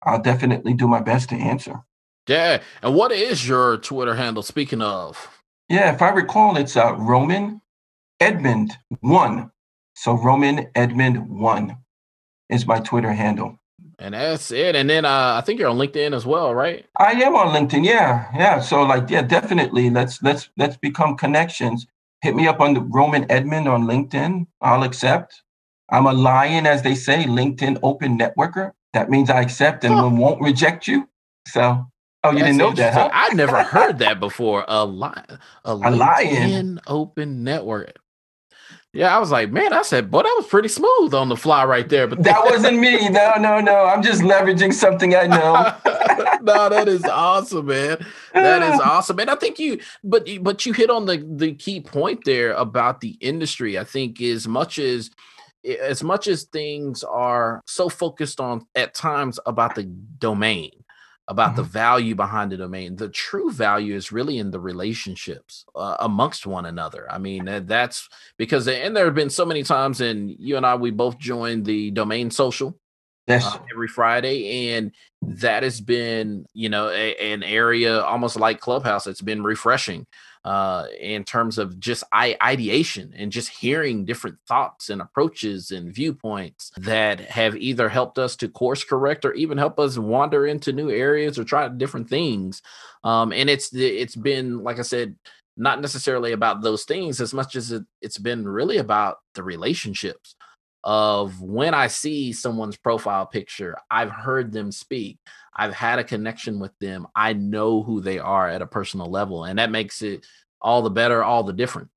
I'll 0.03 0.21
definitely 0.21 0.75
do 0.75 0.87
my 0.87 1.01
best 1.01 1.31
to 1.31 1.35
answer. 1.35 1.81
Yeah, 2.29 2.61
and 2.83 2.95
what 2.95 3.11
is 3.11 3.49
your 3.49 3.79
Twitter 3.79 4.15
handle? 4.15 4.43
Speaking 4.43 4.83
of, 4.83 5.29
yeah, 5.71 5.95
if 5.95 6.03
I 6.03 6.11
recall, 6.11 6.59
it's 6.59 6.77
uh, 6.77 6.95
Roman 6.95 7.63
Edmund 8.21 8.77
one. 9.01 9.51
So 9.95 10.13
Roman 10.13 10.69
Edmund 10.75 11.31
one 11.31 11.79
is 12.51 12.67
my 12.67 12.81
Twitter 12.81 13.13
handle. 13.13 13.59
And 13.99 14.13
that's 14.13 14.51
it. 14.51 14.77
And 14.77 14.91
then 14.91 15.07
uh, 15.07 15.39
I 15.39 15.41
think 15.41 15.59
you're 15.59 15.71
on 15.71 15.79
LinkedIn 15.79 16.15
as 16.15 16.27
well, 16.27 16.55
right? 16.55 16.85
I 16.99 17.13
am 17.13 17.35
on 17.35 17.55
LinkedIn. 17.55 17.83
Yeah, 17.83 18.27
yeah. 18.37 18.61
So 18.61 18.83
like, 18.83 19.09
yeah, 19.09 19.23
definitely. 19.23 19.89
Let's 19.89 20.23
let's 20.23 20.51
let's 20.59 20.77
become 20.77 21.17
connections. 21.17 21.87
Hit 22.21 22.37
me 22.37 22.47
up 22.47 22.61
on 22.61 22.75
the 22.75 22.83
Roman 22.83 23.25
Edmund 23.31 23.69
on 23.69 23.87
LinkedIn. 23.87 24.47
I'll 24.61 24.83
accept. 24.83 25.43
I'm 25.91 26.07
a 26.07 26.13
lion, 26.13 26.67
as 26.67 26.83
they 26.83 26.95
say, 26.95 27.25
LinkedIn 27.25 27.79
open 27.83 28.19
networker. 28.19 28.73
That 28.93 29.11
means 29.11 29.31
I 29.31 29.41
accept 29.41 29.85
and 29.85 29.95
huh. 29.95 30.11
won't 30.13 30.41
reject 30.41 30.89
you. 30.89 31.09
So, 31.47 31.87
oh, 32.25 32.31
you 32.31 32.39
That's 32.39 32.49
didn't 32.49 32.59
know 32.59 32.73
that, 32.73 32.95
huh? 32.95 33.11
I 33.13 33.33
never 33.35 33.63
heard 33.63 33.99
that 33.99 34.19
before. 34.19 34.65
A 34.67 34.85
lion, 34.85 35.39
a, 35.65 35.73
a 35.73 35.91
lion 35.91 36.81
open 36.87 37.45
network. 37.45 37.99
Yeah, 38.97 39.15
I 39.15 39.19
was 39.19 39.31
like, 39.31 39.51
man, 39.51 39.75
I 39.75 39.83
said, 39.83 40.11
boy, 40.11 40.23
that 40.23 40.35
was 40.39 40.47
pretty 40.47 40.69
smooth 40.69 41.13
on 41.13 41.29
the 41.29 41.37
fly 41.37 41.67
right 41.67 41.87
there. 41.87 42.07
But 42.07 42.23
that 42.23 42.43
wasn't 42.47 42.79
me. 42.79 43.11
No, 43.11 43.35
no, 43.39 43.61
no. 43.61 43.85
I'm 43.85 44.03
just 44.03 44.23
leveraging 44.23 44.73
something 44.73 45.15
I 45.15 45.27
know. 45.27 45.75
no, 46.43 46.71
that 46.71 46.89
is 46.89 47.05
awesome, 47.05 47.67
man. 47.67 47.99
That 48.33 48.63
is 48.63 48.81
awesome. 48.85 49.19
And 49.19 49.29
I 49.29 49.35
think 49.35 49.59
you, 49.59 49.81
but 50.03 50.27
but 50.41 50.65
you 50.65 50.73
hit 50.73 50.89
on 50.89 51.05
the 51.05 51.23
the 51.29 51.53
key 51.53 51.83
point 51.83 52.25
there 52.25 52.55
about 52.55 53.03
the 53.03 53.19
industry. 53.21 53.79
I 53.79 53.85
think 53.85 54.19
as 54.23 54.49
much 54.49 54.79
as 54.79 55.11
as 55.67 56.03
much 56.03 56.27
as 56.27 56.45
things 56.45 57.03
are 57.03 57.63
so 57.67 57.89
focused 57.89 58.41
on 58.41 58.67
at 58.75 58.95
times 58.95 59.39
about 59.47 59.75
the 59.75 59.85
domain 59.85 60.71
about 61.29 61.49
mm-hmm. 61.49 61.57
the 61.57 61.63
value 61.65 62.15
behind 62.15 62.53
the 62.53 62.57
domain 62.57 62.97
the 62.97 63.09
true 63.09 63.51
value 63.51 63.95
is 63.95 64.13
really 64.13 64.39
in 64.39 64.51
the 64.51 64.61
relationships 64.61 65.65
uh, 65.75 65.97
amongst 66.01 66.47
one 66.47 66.67
another 66.67 67.11
i 67.11 67.19
mean 67.19 67.65
that's 67.67 68.09
because 68.37 68.69
and 68.69 68.97
there 68.97 69.05
have 69.05 69.15
been 69.15 69.31
so 69.31 69.45
many 69.45 69.63
times 69.63 70.01
and 70.01 70.31
you 70.39 70.57
and 70.57 70.67
i 70.67 70.75
we 70.75 70.91
both 70.91 71.19
joined 71.19 71.65
the 71.65 71.91
domain 71.91 72.31
social 72.31 72.79
yes. 73.27 73.45
Uh, 73.45 73.59
every 73.73 73.89
friday 73.89 74.75
and 74.75 74.93
that 75.23 75.63
has 75.65 75.81
been 75.81 76.47
you 76.53 76.69
know 76.69 76.89
a, 76.91 77.17
an 77.33 77.43
area 77.43 78.01
almost 78.03 78.37
like 78.37 78.61
clubhouse 78.61 79.07
it's 79.07 79.23
been 79.23 79.43
refreshing 79.43 80.07
uh, 80.47 80.87
in 81.01 81.25
terms 81.25 81.59
of 81.59 81.81
just 81.81 82.05
ideation 82.15 83.13
and 83.17 83.33
just 83.33 83.49
hearing 83.49 84.05
different 84.05 84.39
thoughts 84.47 84.91
and 84.91 85.03
approaches 85.03 85.73
and 85.73 85.93
viewpoints 85.93 86.71
that 86.77 87.19
have 87.19 87.57
either 87.57 87.89
helped 87.89 88.17
us 88.17 88.37
to 88.37 88.49
course 88.49 88.85
correct 88.85 89.25
or 89.25 89.33
even 89.33 89.59
help 89.59 89.81
us 89.81 89.99
wander 89.99 90.47
into 90.47 90.73
new 90.73 90.89
areas 90.89 91.37
or 91.37 91.43
try 91.43 91.67
different 91.67 92.09
things. 92.09 92.63
Um, 93.03 93.33
and 93.33 93.51
it's 93.51 93.75
it's 93.75 94.15
been 94.15 94.63
like 94.63 94.79
I 94.79 94.83
said, 94.83 95.17
not 95.57 95.81
necessarily 95.81 96.31
about 96.31 96.63
those 96.63 96.85
things 96.85 97.21
as 97.21 97.35
much 97.35 97.57
as 97.57 97.73
it, 97.73 97.83
it's 98.01 98.19
been 98.19 98.47
really 98.47 98.77
about 98.77 99.19
the 99.35 99.43
relationships 99.43 100.37
of 100.85 101.43
when 101.43 101.75
I 101.75 101.89
see 101.89 102.33
someone's 102.33 102.77
profile 102.77 103.27
picture, 103.27 103.77
I've 103.91 104.13
heard 104.13 104.53
them 104.53 104.71
speak. 104.71 105.19
I've 105.57 105.73
had 105.73 105.99
a 105.99 106.05
connection 106.05 106.59
with 106.59 106.79
them. 106.81 107.07
I 107.17 107.33
know 107.33 107.83
who 107.83 108.01
they 108.01 108.19
are 108.19 108.49
at 108.49 108.63
a 108.63 108.67
personal 108.67 109.11
level. 109.11 109.45
And 109.45 109.59
that 109.59 109.71
makes 109.71 110.03
it 110.03 110.27
all 110.61 110.83
the 110.83 110.91
better, 110.91 111.25
all 111.25 111.43
the 111.43 111.53
different. 111.53 111.89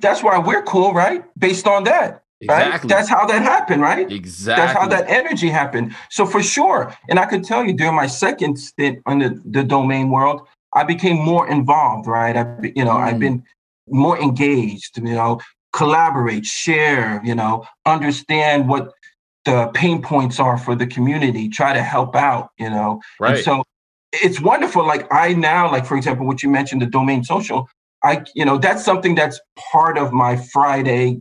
That's 0.00 0.22
why 0.22 0.38
we're 0.38 0.62
cool, 0.62 0.92
right? 0.92 1.24
Based 1.38 1.66
on 1.66 1.84
that. 1.84 2.22
Exactly. 2.42 2.88
Right? 2.88 2.88
That's 2.88 3.08
how 3.08 3.26
that 3.26 3.42
happened, 3.42 3.82
right? 3.82 4.10
Exactly. 4.10 4.64
That's 4.64 4.78
how 4.78 4.88
that 4.88 5.08
energy 5.10 5.48
happened. 5.48 5.94
So 6.10 6.24
for 6.24 6.42
sure, 6.42 6.94
and 7.08 7.18
I 7.18 7.26
could 7.26 7.44
tell 7.44 7.64
you 7.64 7.74
during 7.74 7.94
my 7.94 8.06
second 8.06 8.58
stint 8.58 9.00
on 9.06 9.18
the, 9.18 9.40
the 9.44 9.62
domain 9.62 10.10
world, 10.10 10.46
I 10.72 10.84
became 10.84 11.16
more 11.16 11.48
involved, 11.48 12.06
right? 12.06 12.36
I, 12.36 12.72
you 12.74 12.84
know, 12.84 12.92
mm. 12.92 13.04
I've 13.04 13.18
been 13.18 13.42
more 13.88 14.18
engaged, 14.18 14.96
you 14.98 15.14
know, 15.14 15.40
collaborate, 15.72 16.46
share, 16.46 17.20
you 17.24 17.34
know, 17.34 17.66
understand 17.86 18.68
what 18.68 18.92
the 19.44 19.70
pain 19.74 20.02
points 20.02 20.38
are 20.38 20.58
for 20.58 20.74
the 20.74 20.86
community, 20.86 21.48
try 21.48 21.72
to 21.72 21.82
help 21.82 22.14
out, 22.14 22.50
you 22.58 22.68
know. 22.68 23.00
Right. 23.18 23.36
And 23.36 23.44
so 23.44 23.64
it's 24.12 24.40
wonderful. 24.40 24.86
Like 24.86 25.06
I 25.12 25.32
now, 25.34 25.70
like 25.70 25.86
for 25.86 25.96
example, 25.96 26.26
what 26.26 26.42
you 26.42 26.50
mentioned, 26.50 26.82
the 26.82 26.86
domain 26.86 27.24
social, 27.24 27.68
I, 28.04 28.24
you 28.34 28.44
know, 28.44 28.58
that's 28.58 28.84
something 28.84 29.14
that's 29.14 29.40
part 29.72 29.98
of 29.98 30.12
my 30.12 30.36
Friday 30.36 31.20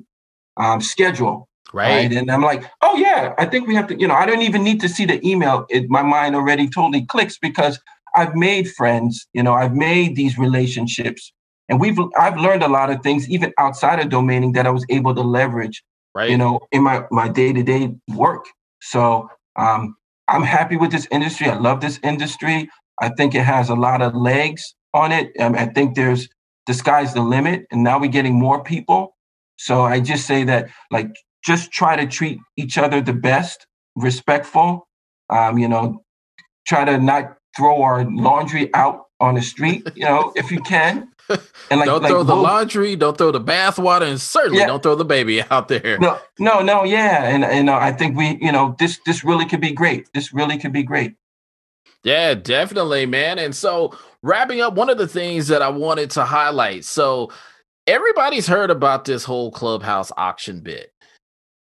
um, 0.57 0.81
schedule. 0.81 1.47
Right. 1.71 2.09
right. 2.09 2.13
And 2.13 2.31
I'm 2.31 2.41
like, 2.41 2.63
oh 2.81 2.97
yeah, 2.97 3.35
I 3.37 3.45
think 3.45 3.67
we 3.67 3.75
have 3.75 3.87
to, 3.87 3.99
you 3.99 4.07
know, 4.07 4.15
I 4.15 4.25
don't 4.25 4.41
even 4.41 4.63
need 4.63 4.81
to 4.81 4.89
see 4.89 5.05
the 5.05 5.25
email. 5.25 5.65
It, 5.69 5.89
my 5.89 6.01
mind 6.01 6.35
already 6.35 6.67
totally 6.67 7.05
clicks 7.05 7.37
because 7.37 7.79
I've 8.15 8.35
made 8.35 8.71
friends, 8.71 9.27
you 9.33 9.43
know, 9.43 9.53
I've 9.53 9.75
made 9.75 10.15
these 10.15 10.37
relationships 10.37 11.31
and 11.69 11.79
we've 11.79 11.97
I've 12.17 12.37
learned 12.37 12.63
a 12.63 12.67
lot 12.67 12.89
of 12.89 13.01
things 13.01 13.29
even 13.29 13.53
outside 13.57 13.99
of 13.99 14.07
domaining 14.09 14.53
that 14.55 14.65
I 14.65 14.71
was 14.71 14.85
able 14.89 15.13
to 15.13 15.21
leverage, 15.21 15.83
right. 16.15 16.29
you 16.29 16.37
know, 16.37 16.59
in 16.71 16.83
my 16.83 17.05
my 17.11 17.27
day-to-day 17.27 17.93
work. 18.09 18.45
So 18.81 19.29
um 19.55 19.95
I'm 20.27 20.43
happy 20.43 20.77
with 20.77 20.91
this 20.91 21.07
industry. 21.11 21.47
I 21.47 21.57
love 21.57 21.81
this 21.81 21.99
industry. 22.03 22.69
I 23.01 23.09
think 23.09 23.33
it 23.33 23.43
has 23.43 23.69
a 23.69 23.75
lot 23.75 24.01
of 24.01 24.15
legs 24.15 24.75
on 24.93 25.11
it. 25.11 25.31
Um, 25.39 25.55
I 25.55 25.65
think 25.65 25.95
there's 25.95 26.29
the 26.67 26.73
sky's 26.73 27.13
the 27.13 27.21
limit, 27.21 27.65
and 27.71 27.83
now 27.83 27.99
we're 27.99 28.11
getting 28.11 28.37
more 28.37 28.63
people. 28.63 29.15
So 29.57 29.81
I 29.81 29.99
just 29.99 30.27
say 30.27 30.43
that, 30.43 30.69
like, 30.91 31.09
just 31.43 31.71
try 31.71 31.95
to 31.95 32.05
treat 32.05 32.39
each 32.57 32.77
other 32.77 33.01
the 33.01 33.13
best, 33.13 33.65
respectful. 33.95 34.87
Um, 35.29 35.57
you 35.57 35.67
know, 35.67 36.03
try 36.67 36.85
to 36.85 36.97
not 36.97 37.37
throw 37.57 37.81
our 37.81 38.05
laundry 38.09 38.73
out 38.73 39.05
on 39.19 39.35
the 39.35 39.41
street. 39.41 39.87
You 39.95 40.05
know, 40.05 40.31
if 40.35 40.51
you 40.51 40.61
can. 40.61 41.09
And 41.71 41.79
like, 41.79 41.85
don't 41.85 42.01
like, 42.01 42.09
throw 42.09 42.23
the 42.23 42.35
laundry, 42.35 42.95
don't 42.95 43.15
throw 43.17 43.31
the 43.31 43.39
bathwater, 43.39 44.09
and 44.09 44.19
certainly 44.19 44.59
yeah. 44.59 44.65
don't 44.65 44.81
throw 44.81 44.95
the 44.95 45.05
baby 45.05 45.43
out 45.51 45.67
there. 45.67 45.99
No, 45.99 46.19
no, 46.39 46.61
no, 46.61 46.83
yeah, 46.83 47.25
and 47.25 47.45
and 47.45 47.69
uh, 47.69 47.75
I 47.75 47.91
think 47.91 48.17
we, 48.17 48.39
you 48.41 48.51
know, 48.51 48.75
this 48.79 48.99
this 49.05 49.23
really 49.23 49.45
could 49.45 49.61
be 49.61 49.71
great. 49.71 50.07
This 50.13 50.33
really 50.33 50.57
could 50.57 50.73
be 50.73 50.83
great. 50.83 51.15
Yeah, 52.03 52.33
definitely, 52.33 53.05
man. 53.05 53.37
And 53.39 53.53
so, 53.53 53.95
wrapping 54.23 54.61
up, 54.61 54.73
one 54.73 54.89
of 54.89 54.97
the 54.97 55.07
things 55.07 55.47
that 55.49 55.61
I 55.61 55.69
wanted 55.69 56.09
to 56.11 56.23
highlight. 56.23 56.85
So, 56.85 57.31
everybody's 57.85 58.47
heard 58.47 58.71
about 58.71 59.05
this 59.05 59.23
whole 59.23 59.51
clubhouse 59.51 60.11
auction 60.17 60.61
bit. 60.61 60.93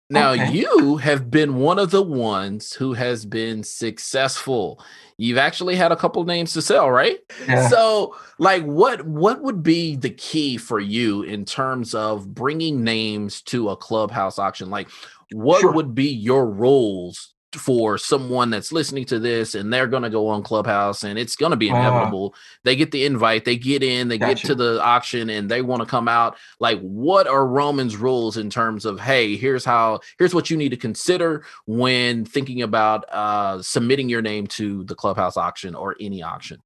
Now, 0.10 0.31
okay. 0.31 0.52
you 0.52 0.98
have 0.98 1.30
been 1.30 1.56
one 1.56 1.80
of 1.80 1.91
the 1.91 2.03
ones 2.03 2.73
who 2.73 2.94
has 2.94 3.26
been 3.26 3.64
successful. 3.64 4.81
You've 5.18 5.39
actually 5.39 5.76
had 5.76 5.91
a 5.91 5.95
couple 5.95 6.23
names 6.26 6.53
to 6.53 6.61
sell, 6.61 6.91
right? 6.91 7.19
Yeah. 7.48 7.68
So, 7.69 8.15
like 8.38 8.64
what 8.64 9.06
what 9.06 9.41
would 9.41 9.64
be 9.64 9.95
the 9.95 10.11
key 10.11 10.57
for 10.57 10.80
you 10.80 11.23
in 11.23 11.44
terms 11.44 11.95
of 11.95 12.34
bringing 12.34 12.84
names 12.84 13.41
to 13.44 13.69
a 13.69 13.76
clubhouse 13.76 14.38
auction? 14.38 14.69
Like 14.69 14.89
what 15.31 15.61
sure. 15.61 15.72
would 15.72 15.95
be 15.95 16.10
your 16.10 16.48
roles 16.48 17.34
for 17.58 17.98
someone 17.98 18.50
that's 18.50 18.72
listening 18.72 19.06
to 19.06 19.20
this 19.20 19.56
and 19.56 19.74
they're 19.74 19.88
going 19.88 20.04
to 20.04 20.10
go 20.10 20.28
on 20.28 20.44
clubhouse 20.44 21.04
and 21.04 21.18
it's 21.18 21.36
going 21.36 21.52
to 21.52 21.58
be 21.58 21.70
inevitable. 21.70 22.34
Uh, 22.34 22.40
they 22.64 22.76
get 22.76 22.92
the 22.92 23.06
invite 23.06 23.46
they 23.46 23.58
get 23.58 23.84
in 23.84 24.08
they 24.08 24.18
get 24.18 24.44
you. 24.44 24.48
to 24.48 24.56
the 24.56 24.82
auction 24.82 25.30
and 25.30 25.50
they 25.50 25.62
want 25.62 25.82
to 25.82 25.86
come 25.86 26.08
out. 26.08 26.38
Like 26.60 26.80
what 26.80 27.28
are 27.28 27.46
roman's 27.46 27.96
rules 27.96 28.38
in 28.38 28.50
terms 28.50 28.86
of 28.86 29.00
hey 29.00 29.36
here's 29.36 29.66
how 29.66 30.00
here's 30.18 30.34
what 30.34 30.50
you 30.50 30.58
need 30.58 30.70
to 30.70 30.78
consider 30.78 31.46
when 31.66 32.26
thinking 32.26 32.62
about 32.62 33.06
uh 33.12 33.62
submitting 33.62 34.10
your 34.10 34.22
name 34.22 34.48
to 34.48 34.84
the 34.86 34.96
clubhouse 34.96 35.38
auction 35.38 35.76
or 35.76 35.96
any 36.00 36.24
auction? 36.24 36.62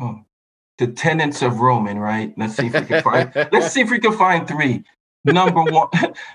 Oh, 0.00 0.24
the 0.78 0.88
tenants 0.88 1.42
of 1.42 1.60
roman 1.60 1.98
right? 1.98 2.32
Let's 2.36 2.56
see 2.56 2.66
if 2.66 2.74
we 2.74 2.86
can 2.86 3.02
find 3.02 3.32
let's 3.52 3.72
see 3.72 3.80
if 3.80 3.90
we 3.90 3.98
can 3.98 4.12
find 4.12 4.46
three. 4.46 4.84
Number 5.24 5.62
one 5.62 5.88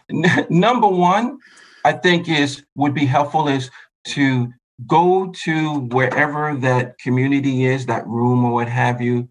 number 0.50 0.88
one 0.88 1.40
I 1.84 1.94
think 1.94 2.30
is 2.30 2.64
would 2.76 2.94
be 2.94 3.06
helpful 3.06 3.48
is 3.48 3.70
to 4.06 4.52
go 4.88 5.32
to 5.44 5.80
wherever 5.80 6.56
that 6.56 6.98
community 7.00 7.66
is, 7.66 7.86
that 7.86 8.08
room 8.08 8.44
or 8.46 8.54
what 8.54 8.70
have 8.70 9.02
you, 9.02 9.30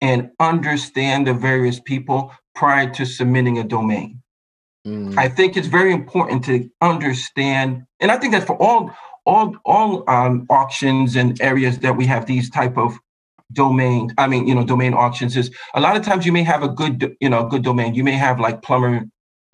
and 0.00 0.30
understand 0.40 1.26
the 1.26 1.34
various 1.34 1.80
people 1.80 2.32
prior 2.54 2.88
to 2.90 3.04
submitting 3.04 3.58
a 3.58 3.64
domain. 3.64 4.22
Mm. 4.86 5.16
I 5.18 5.28
think 5.28 5.56
it's 5.56 5.66
very 5.66 5.92
important 5.92 6.44
to 6.44 6.68
understand, 6.80 7.84
and 8.00 8.10
I 8.10 8.18
think 8.18 8.32
that's 8.32 8.46
for 8.46 8.60
all 8.60 8.90
all 9.26 9.56
all 9.64 10.08
um, 10.08 10.46
auctions 10.50 11.16
and 11.16 11.40
areas 11.40 11.78
that 11.78 11.96
we 11.96 12.04
have 12.06 12.26
these 12.26 12.50
type 12.50 12.76
of 12.76 12.98
domain. 13.52 14.12
I 14.18 14.26
mean, 14.26 14.46
you 14.46 14.54
know, 14.54 14.64
domain 14.64 14.94
auctions 14.94 15.36
is 15.36 15.50
a 15.74 15.80
lot 15.80 15.96
of 15.96 16.04
times 16.04 16.26
you 16.26 16.32
may 16.32 16.42
have 16.42 16.62
a 16.62 16.68
good, 16.68 17.16
you 17.20 17.28
know, 17.28 17.46
good 17.46 17.62
domain. 17.62 17.94
You 17.94 18.04
may 18.04 18.12
have 18.12 18.40
like 18.40 18.62
plumber 18.62 19.04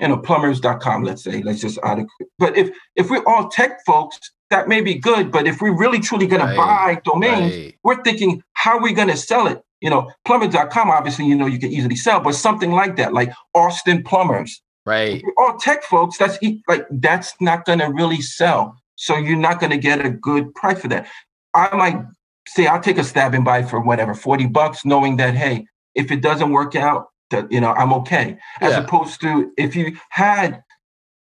you 0.01 0.09
know, 0.09 0.17
plumbers.com, 0.17 1.05
let's 1.05 1.23
say, 1.23 1.43
let's 1.43 1.61
just 1.61 1.79
out 1.85 1.99
of, 1.99 2.07
but 2.39 2.57
if 2.57 2.71
if 2.97 3.11
we're 3.11 3.25
all 3.27 3.49
tech 3.49 3.79
folks, 3.87 4.19
that 4.51 4.69
may 4.69 4.81
be 4.81 4.95
good. 4.95 5.31
But 5.31 5.47
if 5.47 5.61
we're 5.61 5.77
really 5.77 6.01
truly 6.01 6.27
going 6.27 6.43
right, 6.43 6.51
to 6.51 6.57
buy 6.57 7.01
domains, 7.05 7.55
right. 7.55 7.79
we're 7.85 8.03
thinking, 8.03 8.43
how 8.55 8.79
are 8.79 8.83
we 8.83 8.93
going 8.93 9.09
to 9.09 9.17
sell 9.17 9.47
it? 9.47 9.63
You 9.81 9.91
know, 9.91 10.11
plumber.com, 10.27 10.91
obviously, 10.91 11.27
you 11.27 11.35
know, 11.35 11.47
you 11.47 11.59
can 11.59 11.73
easily 11.73 11.97
sell, 11.97 12.21
but 12.21 12.35
something 12.35 12.73
like 12.73 12.97
that, 12.97 13.15
like 13.15 13.33
Austin 13.55 14.03
Plumbers. 14.03 14.61
Right. 14.85 15.23
All 15.39 15.57
tech 15.59 15.85
folks, 15.85 16.19
that's 16.19 16.39
like, 16.69 16.87
that's 16.91 17.35
not 17.41 17.65
going 17.65 17.79
to 17.79 17.87
really 17.87 18.21
sell. 18.21 18.77
So 18.97 19.17
you're 19.17 19.39
not 19.39 19.61
going 19.61 19.71
to 19.71 19.79
get 19.79 20.05
a 20.05 20.11
good 20.11 20.55
price 20.55 20.81
for 20.81 20.89
that. 20.89 21.07
I 21.55 21.75
might 21.75 22.03
say, 22.49 22.67
I'll 22.67 22.81
take 22.81 22.99
a 22.99 23.05
stab 23.05 23.35
and 23.35 23.45
buy 23.45 23.63
for 23.63 23.81
whatever, 23.81 24.15
40 24.15 24.47
bucks, 24.49 24.85
knowing 24.85 25.17
that, 25.17 25.35
hey, 25.35 25.67
if 25.95 26.11
it 26.11 26.21
doesn't 26.21 26.51
work 26.51 26.75
out, 26.77 27.07
that 27.31 27.51
you 27.51 27.61
know 27.61 27.73
i'm 27.73 27.93
okay. 27.93 28.39
As 28.61 28.73
yeah. 28.73 28.81
opposed 28.81 29.21
to 29.23 29.53
if 29.57 29.75
you 29.75 29.97
had 30.11 30.63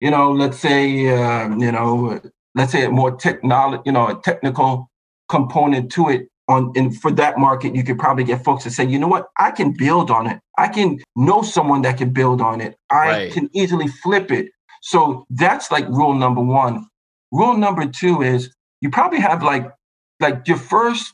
you 0.01 0.11
know 0.11 0.31
let's 0.31 0.59
say 0.59 1.09
uh, 1.09 1.49
you 1.55 1.71
know 1.71 2.19
let's 2.55 2.71
say 2.71 2.85
a 2.85 2.89
more 2.89 3.15
technology 3.15 3.83
you 3.85 3.91
know 3.91 4.07
a 4.07 4.21
technical 4.21 4.89
component 5.29 5.91
to 5.93 6.09
it 6.09 6.29
on 6.49 6.73
and 6.75 6.99
for 6.99 7.11
that 7.11 7.37
market 7.37 7.75
you 7.75 7.83
could 7.83 7.99
probably 7.99 8.23
get 8.23 8.43
folks 8.43 8.63
to 8.63 8.71
say 8.71 8.83
you 8.83 8.99
know 8.99 9.07
what? 9.07 9.27
I 9.37 9.51
can 9.51 9.71
build 9.71 10.11
on 10.11 10.27
it. 10.27 10.39
I 10.57 10.67
can 10.67 10.99
know 11.15 11.43
someone 11.43 11.83
that 11.83 11.97
can 11.97 12.11
build 12.11 12.41
on 12.41 12.59
it. 12.59 12.75
I 12.89 13.07
right. 13.07 13.31
can 13.31 13.49
easily 13.53 13.87
flip 13.87 14.31
it. 14.31 14.51
So 14.81 15.25
that's 15.29 15.71
like 15.71 15.87
rule 15.87 16.15
number 16.15 16.41
one. 16.41 16.87
Rule 17.31 17.55
number 17.55 17.85
two 17.85 18.23
is 18.23 18.53
you 18.81 18.89
probably 18.89 19.19
have 19.19 19.43
like 19.43 19.71
like 20.19 20.47
your 20.47 20.57
first 20.57 21.13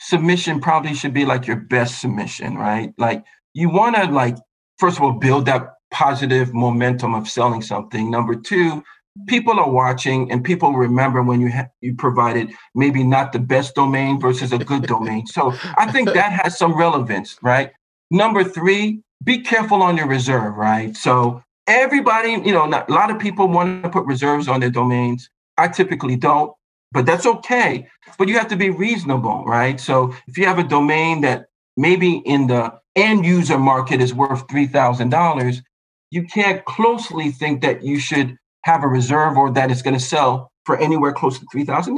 submission 0.00 0.60
probably 0.60 0.94
should 0.94 1.12
be 1.12 1.24
like 1.24 1.46
your 1.46 1.56
best 1.56 2.00
submission 2.00 2.56
right? 2.56 2.94
Like 2.98 3.24
you 3.54 3.68
want 3.68 3.96
to 3.96 4.04
like 4.06 4.36
first 4.78 4.96
of 4.96 5.02
all 5.02 5.12
build 5.12 5.46
that 5.46 5.74
positive 5.90 6.54
momentum 6.54 7.14
of 7.14 7.28
selling 7.28 7.62
something. 7.62 8.10
Number 8.10 8.34
two 8.34 8.82
people 9.26 9.60
are 9.60 9.70
watching 9.70 10.32
and 10.32 10.42
people 10.42 10.72
remember 10.72 11.22
when 11.22 11.40
you 11.40 11.52
ha- 11.52 11.68
you 11.82 11.94
provided 11.94 12.50
maybe 12.74 13.04
not 13.04 13.32
the 13.32 13.38
best 13.38 13.74
domain 13.74 14.18
versus 14.18 14.52
a 14.52 14.58
good 14.58 14.86
domain. 14.86 15.26
So 15.26 15.56
i 15.76 15.92
think 15.92 16.14
that 16.14 16.32
has 16.32 16.58
some 16.58 16.74
relevance 16.74 17.36
right? 17.42 17.70
Number 18.10 18.42
three 18.42 19.02
be 19.22 19.38
careful 19.38 19.82
on 19.82 19.96
your 19.96 20.08
reserve 20.08 20.56
right? 20.56 20.96
So 20.96 21.42
everybody 21.66 22.30
you 22.30 22.52
know 22.52 22.66
not, 22.66 22.88
a 22.88 22.94
lot 22.94 23.10
of 23.10 23.18
people 23.18 23.48
want 23.48 23.82
to 23.84 23.90
put 23.90 24.06
reserves 24.06 24.48
on 24.48 24.60
their 24.60 24.70
domains. 24.70 25.28
I 25.58 25.68
typically 25.68 26.16
don't 26.16 26.52
but 26.92 27.06
that's 27.06 27.26
okay. 27.26 27.88
But 28.18 28.28
you 28.28 28.36
have 28.38 28.48
to 28.48 28.56
be 28.56 28.70
reasonable 28.70 29.44
right? 29.44 29.78
So 29.78 30.14
if 30.26 30.38
you 30.38 30.46
have 30.46 30.58
a 30.58 30.64
domain 30.64 31.20
that 31.20 31.46
maybe 31.76 32.22
in 32.24 32.46
the 32.46 32.81
end 32.96 33.24
user 33.24 33.58
market 33.58 34.00
is 34.00 34.14
worth 34.14 34.46
$3,000, 34.48 35.62
you 36.10 36.24
can't 36.24 36.64
closely 36.64 37.30
think 37.30 37.62
that 37.62 37.82
you 37.82 37.98
should 37.98 38.36
have 38.64 38.84
a 38.84 38.88
reserve 38.88 39.36
or 39.36 39.50
that 39.50 39.70
it's 39.70 39.82
going 39.82 39.94
to 39.94 40.00
sell 40.00 40.50
for 40.64 40.76
anywhere 40.78 41.12
close 41.12 41.38
to 41.38 41.46
$3,000. 41.54 41.96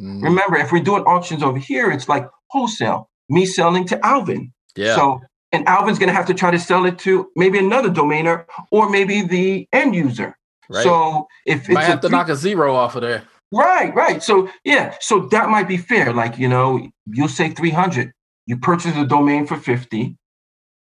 Mm. 0.00 0.22
Remember, 0.22 0.56
if 0.56 0.70
we're 0.70 0.82
doing 0.82 1.02
auctions 1.04 1.42
over 1.42 1.58
here, 1.58 1.90
it's 1.90 2.08
like 2.08 2.28
wholesale, 2.50 3.08
me 3.28 3.46
selling 3.46 3.86
to 3.86 4.06
Alvin. 4.06 4.52
Yeah. 4.76 4.94
So, 4.94 5.20
and 5.52 5.66
Alvin's 5.66 5.98
going 5.98 6.08
to 6.08 6.14
have 6.14 6.26
to 6.26 6.34
try 6.34 6.50
to 6.50 6.58
sell 6.58 6.86
it 6.86 6.98
to 7.00 7.28
maybe 7.34 7.58
another 7.58 7.88
domainer 7.88 8.44
or 8.70 8.88
maybe 8.90 9.22
the 9.22 9.66
end 9.72 9.94
user. 9.94 10.36
Right. 10.68 10.84
So 10.84 11.26
if 11.46 11.68
you 11.68 11.74
might 11.74 11.84
have 11.84 12.00
to 12.00 12.08
knock 12.08 12.28
a 12.28 12.36
zero 12.36 12.74
off 12.74 12.94
of 12.96 13.02
there. 13.02 13.24
Right, 13.52 13.94
right. 13.94 14.22
So 14.22 14.50
yeah, 14.64 14.96
so 15.00 15.28
that 15.30 15.48
might 15.48 15.68
be 15.68 15.76
fair. 15.76 16.12
Like, 16.12 16.38
you 16.38 16.48
know, 16.48 16.88
you'll 17.06 17.28
say 17.28 17.50
300. 17.50 18.12
You 18.46 18.58
purchase 18.58 18.96
a 18.96 19.06
domain 19.06 19.46
for 19.46 19.56
50. 19.56 20.16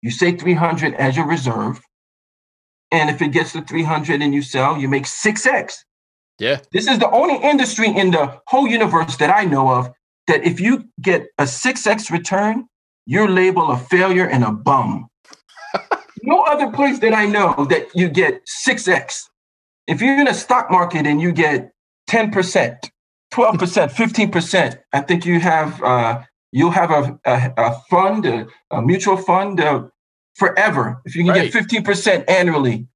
You 0.01 0.11
say 0.11 0.31
300 0.35 0.93
as 0.95 1.15
your 1.15 1.25
reserve. 1.25 1.79
And 2.91 3.09
if 3.09 3.21
it 3.21 3.29
gets 3.29 3.53
to 3.53 3.61
300 3.61 4.21
and 4.21 4.33
you 4.33 4.41
sell, 4.41 4.77
you 4.77 4.87
make 4.87 5.03
6x. 5.03 5.73
Yeah. 6.39 6.59
This 6.71 6.87
is 6.87 6.99
the 6.99 7.09
only 7.09 7.35
industry 7.37 7.87
in 7.89 8.11
the 8.11 8.39
whole 8.47 8.67
universe 8.67 9.17
that 9.17 9.29
I 9.29 9.43
know 9.43 9.69
of 9.69 9.91
that 10.27 10.43
if 10.43 10.59
you 10.59 10.87
get 11.01 11.27
a 11.37 11.43
6x 11.43 12.11
return, 12.11 12.67
you're 13.05 13.29
labeled 13.29 13.71
a 13.71 13.77
failure 13.77 14.27
and 14.27 14.43
a 14.43 14.51
bum. 14.51 15.07
no 16.23 16.43
other 16.43 16.71
place 16.71 16.99
that 16.99 17.13
I 17.13 17.25
know 17.25 17.65
that 17.69 17.87
you 17.95 18.09
get 18.09 18.41
6x. 18.65 19.23
If 19.87 20.01
you're 20.01 20.19
in 20.19 20.27
a 20.27 20.33
stock 20.33 20.69
market 20.69 21.07
and 21.07 21.21
you 21.21 21.31
get 21.31 21.71
10%, 22.09 22.31
12%, 23.33 23.91
15%, 23.91 24.79
I 24.93 25.01
think 25.01 25.25
you 25.25 25.39
have 25.39 25.81
uh, 25.81 26.21
you'll 26.51 26.71
have 26.71 26.91
a, 26.91 27.19
a, 27.25 27.53
a 27.57 27.73
fund, 27.89 28.25
a, 28.25 28.47
a, 28.71 28.81
mutual 28.81 29.17
fund 29.17 29.59
uh, 29.59 29.83
forever. 30.35 31.01
If 31.05 31.15
you 31.15 31.23
can 31.23 31.33
right. 31.33 31.51
get 31.51 31.67
15% 31.67 32.29
annually, 32.29 32.87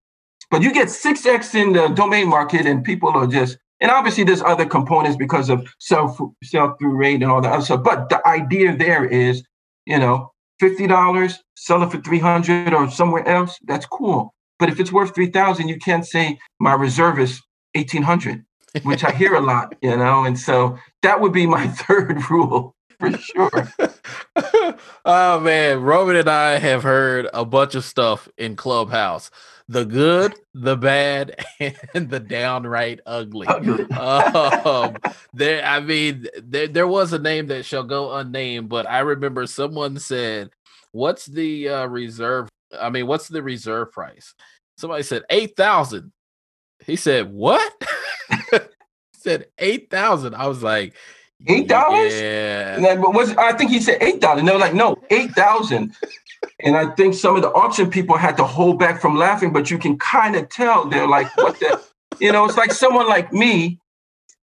But 0.50 0.62
you 0.62 0.74
get 0.74 0.88
6x 0.88 1.56
in 1.56 1.74
the 1.74 1.88
domain 1.90 2.28
market 2.28 2.66
and 2.66 2.84
people 2.84 3.10
are 3.10 3.28
just, 3.28 3.58
and 3.80 3.92
obviously 3.92 4.24
there's 4.24 4.42
other 4.42 4.66
components 4.66 5.18
because 5.18 5.50
of 5.50 5.68
self 5.80 6.20
sell 6.44 6.76
through 6.78 6.96
rate 6.96 7.22
and 7.22 7.32
all 7.32 7.42
that 7.42 7.52
other 7.52 7.66
stuff. 7.66 7.84
But 7.84 8.10
the 8.10 8.26
idea 8.28 8.76
there 8.76 9.06
is, 9.06 9.44
you 9.86 9.98
know, 9.98 10.32
$50, 10.62 11.38
sell 11.56 11.84
it 11.84 11.92
for 11.92 12.00
300 12.00 12.74
or 12.74 12.90
somewhere 12.92 13.28
else, 13.28 13.58
that's 13.64 13.86
cool. 13.86 14.34
But 14.60 14.70
if 14.70 14.80
it's 14.80 14.92
worth 14.92 15.16
3000 15.16 15.68
you 15.68 15.80
can't 15.80 16.06
say 16.06 16.38
my 16.60 16.74
reserve 16.74 17.20
is 17.20 17.42
1800 17.74 18.46
which 18.84 19.04
I 19.04 19.12
hear 19.12 19.36
a 19.36 19.42
lot, 19.42 19.76
you 19.82 19.96
know, 19.98 20.24
and 20.24 20.40
so 20.40 20.78
that 21.02 21.20
would 21.20 21.34
be 21.34 21.46
my 21.46 21.68
third 21.84 22.30
rule 22.30 22.76
for 23.02 23.12
sure. 23.20 23.74
oh 25.06 25.42
man, 25.42 25.82
Roman 25.82 26.18
and 26.18 26.30
I 26.30 26.60
have 26.60 26.84
heard 26.84 27.30
a 27.34 27.46
bunch 27.46 27.76
of 27.76 27.86
stuff 27.86 28.30
in 28.38 28.58
Clubhouse. 28.58 29.32
The 29.70 29.86
good, 29.86 30.36
the 30.54 30.78
bad, 30.78 31.46
and 31.96 32.10
the 32.10 32.22
downright 32.22 33.02
ugly. 33.06 33.48
um, 33.48 34.98
there, 35.34 35.66
I 35.66 35.82
mean, 35.82 36.28
there, 36.44 36.70
there 36.70 36.88
was 36.88 37.14
a 37.14 37.20
name 37.20 37.48
that 37.48 37.66
shall 37.66 37.84
go 37.84 38.14
unnamed, 38.16 38.70
but 38.70 38.90
I 38.90 39.00
remember 39.02 39.48
someone 39.48 40.00
said, 40.00 40.52
"What's 40.94 41.28
the 41.28 41.70
uh, 41.70 41.88
reserve? 41.88 42.50
I 42.80 42.92
mean, 42.92 43.08
what's 43.08 43.30
the 43.30 43.44
reserve 43.44 43.92
price?" 43.94 44.36
Somebody 44.78 45.04
said 45.04 45.24
eight 45.32 45.58
thousand. 45.58 46.14
He 46.86 46.98
said, 46.98 47.32
"What?" 47.34 47.74
said 49.14 49.48
eight 49.60 49.90
thousand. 49.92 50.36
I 50.36 50.48
was 50.48 50.64
like, 50.64 50.96
eight 51.48 51.68
dollars. 51.68 52.14
Yeah. 52.14 52.78
And 52.78 53.02
was 53.02 53.36
I 53.38 53.54
think 53.54 53.72
he 53.72 53.80
said 53.80 53.98
eight 54.02 54.22
dollars. 54.22 54.40
And 54.40 54.48
they 54.48 54.54
were 54.54 54.60
like, 54.60 54.74
no, 54.74 54.96
eight 55.10 55.32
thousand. 55.32 55.96
and 56.60 56.76
I 56.76 56.88
think 56.96 57.14
some 57.14 57.36
of 57.36 57.42
the 57.42 57.52
auction 57.52 57.90
people 57.90 58.18
had 58.18 58.38
to 58.38 58.44
hold 58.44 58.80
back 58.80 59.02
from 59.02 59.16
laughing, 59.16 59.54
but 59.54 59.72
you 59.72 59.78
can 59.78 59.98
kind 59.98 60.36
of 60.36 60.50
tell 60.50 60.86
they're 60.88 61.08
like, 61.08 61.36
what 61.38 61.60
the, 61.60 61.82
you 62.20 62.32
know, 62.32 62.46
it's 62.46 62.58
like 62.58 62.72
someone 62.72 63.08
like 63.08 63.34
me 63.34 63.80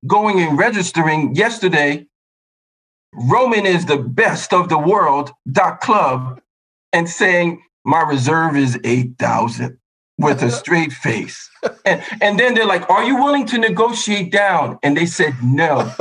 going 0.06 0.40
and 0.40 0.58
registering 0.58 1.34
yesterday. 1.34 2.06
Roman 3.14 3.66
is 3.66 3.86
the 3.86 3.96
best 3.96 4.52
of 4.52 4.68
the 4.68 4.78
world. 4.78 5.32
Dot 5.50 5.80
club, 5.80 6.40
and 6.92 7.08
saying 7.08 7.62
my 7.84 8.02
reserve 8.02 8.56
is 8.56 8.78
eight 8.84 9.12
thousand 9.18 9.77
with 10.18 10.42
a 10.42 10.50
straight 10.50 10.92
face. 10.92 11.48
And, 11.84 12.02
and 12.20 12.38
then 12.38 12.54
they're 12.54 12.66
like, 12.66 12.88
Are 12.90 13.04
you 13.04 13.16
willing 13.16 13.46
to 13.46 13.58
negotiate 13.58 14.30
down? 14.30 14.78
And 14.82 14.96
they 14.96 15.06
said, 15.06 15.34
No. 15.42 15.82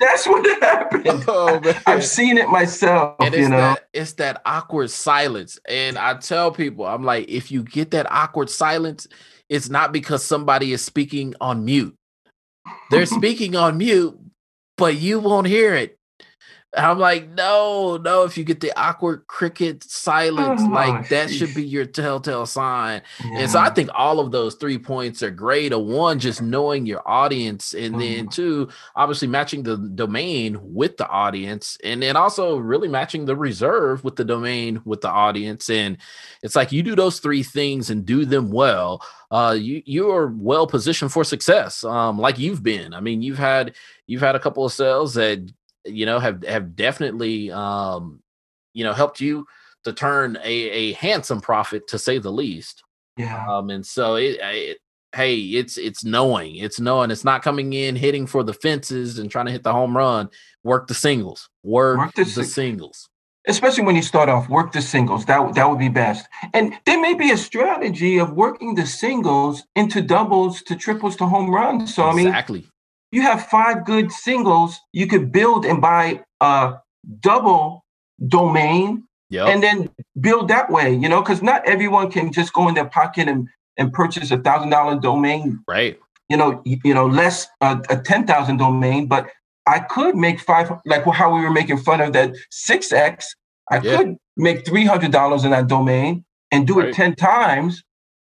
That's 0.00 0.26
what 0.26 0.62
happened. 0.62 1.24
Oh, 1.28 1.60
I've 1.86 2.04
seen 2.04 2.38
it 2.38 2.48
myself. 2.48 3.16
And 3.20 3.34
you 3.34 3.48
know, 3.48 3.56
that, 3.56 3.88
it's 3.92 4.14
that 4.14 4.42
awkward 4.44 4.90
silence. 4.90 5.58
And 5.68 5.98
I 5.98 6.14
tell 6.14 6.50
people, 6.50 6.86
I'm 6.86 7.04
like, 7.04 7.28
if 7.28 7.50
you 7.50 7.62
get 7.62 7.92
that 7.92 8.10
awkward 8.10 8.50
silence, 8.50 9.06
it's 9.48 9.68
not 9.68 9.92
because 9.92 10.24
somebody 10.24 10.72
is 10.72 10.82
speaking 10.82 11.34
on 11.40 11.64
mute. 11.64 11.94
They're 12.90 13.06
speaking 13.06 13.56
on 13.56 13.78
mute, 13.78 14.18
but 14.76 14.96
you 14.96 15.20
won't 15.20 15.46
hear 15.46 15.74
it. 15.74 15.98
I'm 16.76 17.00
like, 17.00 17.28
no, 17.30 17.96
no. 17.96 18.22
If 18.22 18.38
you 18.38 18.44
get 18.44 18.60
the 18.60 18.72
awkward 18.80 19.26
cricket 19.26 19.82
silence, 19.82 20.62
oh, 20.64 20.68
like 20.68 21.08
that 21.08 21.28
geez. 21.28 21.36
should 21.36 21.54
be 21.54 21.64
your 21.64 21.84
telltale 21.84 22.46
sign. 22.46 23.02
Yeah. 23.24 23.38
And 23.40 23.50
so 23.50 23.58
I 23.58 23.70
think 23.70 23.90
all 23.92 24.20
of 24.20 24.30
those 24.30 24.54
three 24.54 24.78
points 24.78 25.20
are 25.22 25.32
great. 25.32 25.72
A 25.72 25.78
one, 25.78 26.20
just 26.20 26.40
knowing 26.40 26.86
your 26.86 27.02
audience, 27.08 27.74
and 27.74 27.96
mm. 27.96 27.98
then 27.98 28.28
two, 28.28 28.68
obviously 28.94 29.26
matching 29.26 29.64
the 29.64 29.76
domain 29.76 30.58
with 30.62 30.96
the 30.96 31.08
audience, 31.08 31.76
and 31.82 32.02
then 32.02 32.14
also 32.14 32.56
really 32.56 32.88
matching 32.88 33.24
the 33.24 33.34
reserve 33.34 34.04
with 34.04 34.14
the 34.14 34.24
domain 34.24 34.80
with 34.84 35.00
the 35.00 35.10
audience. 35.10 35.70
And 35.70 35.98
it's 36.42 36.54
like 36.54 36.70
you 36.70 36.84
do 36.84 36.94
those 36.94 37.18
three 37.18 37.42
things 37.42 37.90
and 37.90 38.06
do 38.06 38.24
them 38.24 38.50
well. 38.50 39.02
Uh, 39.32 39.56
you 39.58 39.82
you 39.86 40.10
are 40.10 40.28
well 40.28 40.68
positioned 40.68 41.12
for 41.12 41.24
success. 41.24 41.82
Um, 41.82 42.18
like 42.18 42.38
you've 42.38 42.62
been. 42.62 42.94
I 42.94 43.00
mean, 43.00 43.22
you've 43.22 43.38
had 43.38 43.74
you've 44.06 44.22
had 44.22 44.36
a 44.36 44.40
couple 44.40 44.64
of 44.64 44.72
sales 44.72 45.14
that 45.14 45.52
you 45.84 46.06
know, 46.06 46.18
have 46.18 46.42
have 46.44 46.76
definitely 46.76 47.50
um, 47.50 48.22
you 48.72 48.84
know, 48.84 48.92
helped 48.92 49.20
you 49.20 49.46
to 49.84 49.92
turn 49.92 50.36
a, 50.42 50.52
a 50.70 50.92
handsome 50.92 51.40
profit 51.40 51.86
to 51.88 51.98
say 51.98 52.18
the 52.18 52.30
least. 52.30 52.82
Yeah. 53.16 53.46
Um, 53.48 53.70
and 53.70 53.84
so 53.84 54.14
it, 54.16 54.38
it 54.40 54.78
hey, 55.14 55.36
it's 55.36 55.78
it's 55.78 56.04
knowing, 56.04 56.56
it's 56.56 56.80
knowing, 56.80 57.10
it's 57.10 57.24
not 57.24 57.42
coming 57.42 57.72
in 57.72 57.96
hitting 57.96 58.26
for 58.26 58.42
the 58.42 58.54
fences 58.54 59.18
and 59.18 59.30
trying 59.30 59.46
to 59.46 59.52
hit 59.52 59.62
the 59.62 59.72
home 59.72 59.96
run. 59.96 60.28
Work 60.62 60.86
the 60.86 60.94
singles, 60.94 61.48
work, 61.62 61.98
work 61.98 62.14
the, 62.14 62.24
the 62.24 62.44
singles. 62.44 63.08
Especially 63.48 63.84
when 63.84 63.96
you 63.96 64.02
start 64.02 64.28
off, 64.28 64.50
work 64.50 64.70
the 64.72 64.82
singles. 64.82 65.24
That 65.24 65.54
that 65.54 65.68
would 65.68 65.78
be 65.78 65.88
best. 65.88 66.26
And 66.52 66.74
there 66.84 67.00
may 67.00 67.14
be 67.14 67.30
a 67.32 67.36
strategy 67.36 68.18
of 68.18 68.32
working 68.32 68.74
the 68.74 68.86
singles 68.86 69.64
into 69.74 70.02
doubles 70.02 70.62
to 70.62 70.76
triples 70.76 71.16
to 71.16 71.26
home 71.26 71.50
runs. 71.50 71.94
So 71.94 72.08
exactly. 72.08 72.12
I 72.12 72.16
mean, 72.16 72.26
exactly 72.28 72.70
you 73.12 73.22
have 73.22 73.46
five 73.46 73.84
good 73.84 74.10
singles 74.10 74.78
you 74.92 75.06
could 75.06 75.32
build 75.32 75.64
and 75.64 75.80
buy 75.80 76.22
a 76.40 76.74
double 77.20 77.84
domain 78.28 79.04
yep. 79.30 79.48
and 79.48 79.62
then 79.62 79.90
build 80.20 80.48
that 80.48 80.70
way 80.70 80.94
you 80.94 81.08
know 81.08 81.20
because 81.20 81.42
not 81.42 81.64
everyone 81.66 82.10
can 82.10 82.32
just 82.32 82.52
go 82.52 82.68
in 82.68 82.74
their 82.74 82.88
pocket 82.88 83.28
and, 83.28 83.48
and 83.76 83.92
purchase 83.92 84.30
a 84.30 84.38
thousand 84.38 84.70
dollar 84.70 84.98
domain 84.98 85.62
right 85.66 85.98
you 86.28 86.36
know 86.36 86.60
you, 86.64 86.78
you 86.84 86.94
know 86.94 87.06
less 87.06 87.48
uh, 87.60 87.78
a 87.88 87.96
10000 87.96 88.56
domain 88.56 89.06
but 89.06 89.28
i 89.66 89.78
could 89.78 90.16
make 90.16 90.40
five 90.40 90.70
like 90.86 91.04
how 91.04 91.34
we 91.34 91.40
were 91.40 91.50
making 91.50 91.78
fun 91.78 92.00
of 92.00 92.12
that 92.12 92.32
6x 92.52 93.24
i 93.70 93.78
yeah. 93.78 93.96
could 93.96 94.16
make 94.36 94.64
$300 94.64 95.44
in 95.44 95.50
that 95.50 95.66
domain 95.66 96.24
and 96.50 96.66
do 96.66 96.80
right. 96.80 96.88
it 96.88 96.94
10 96.94 97.14
times 97.16 97.82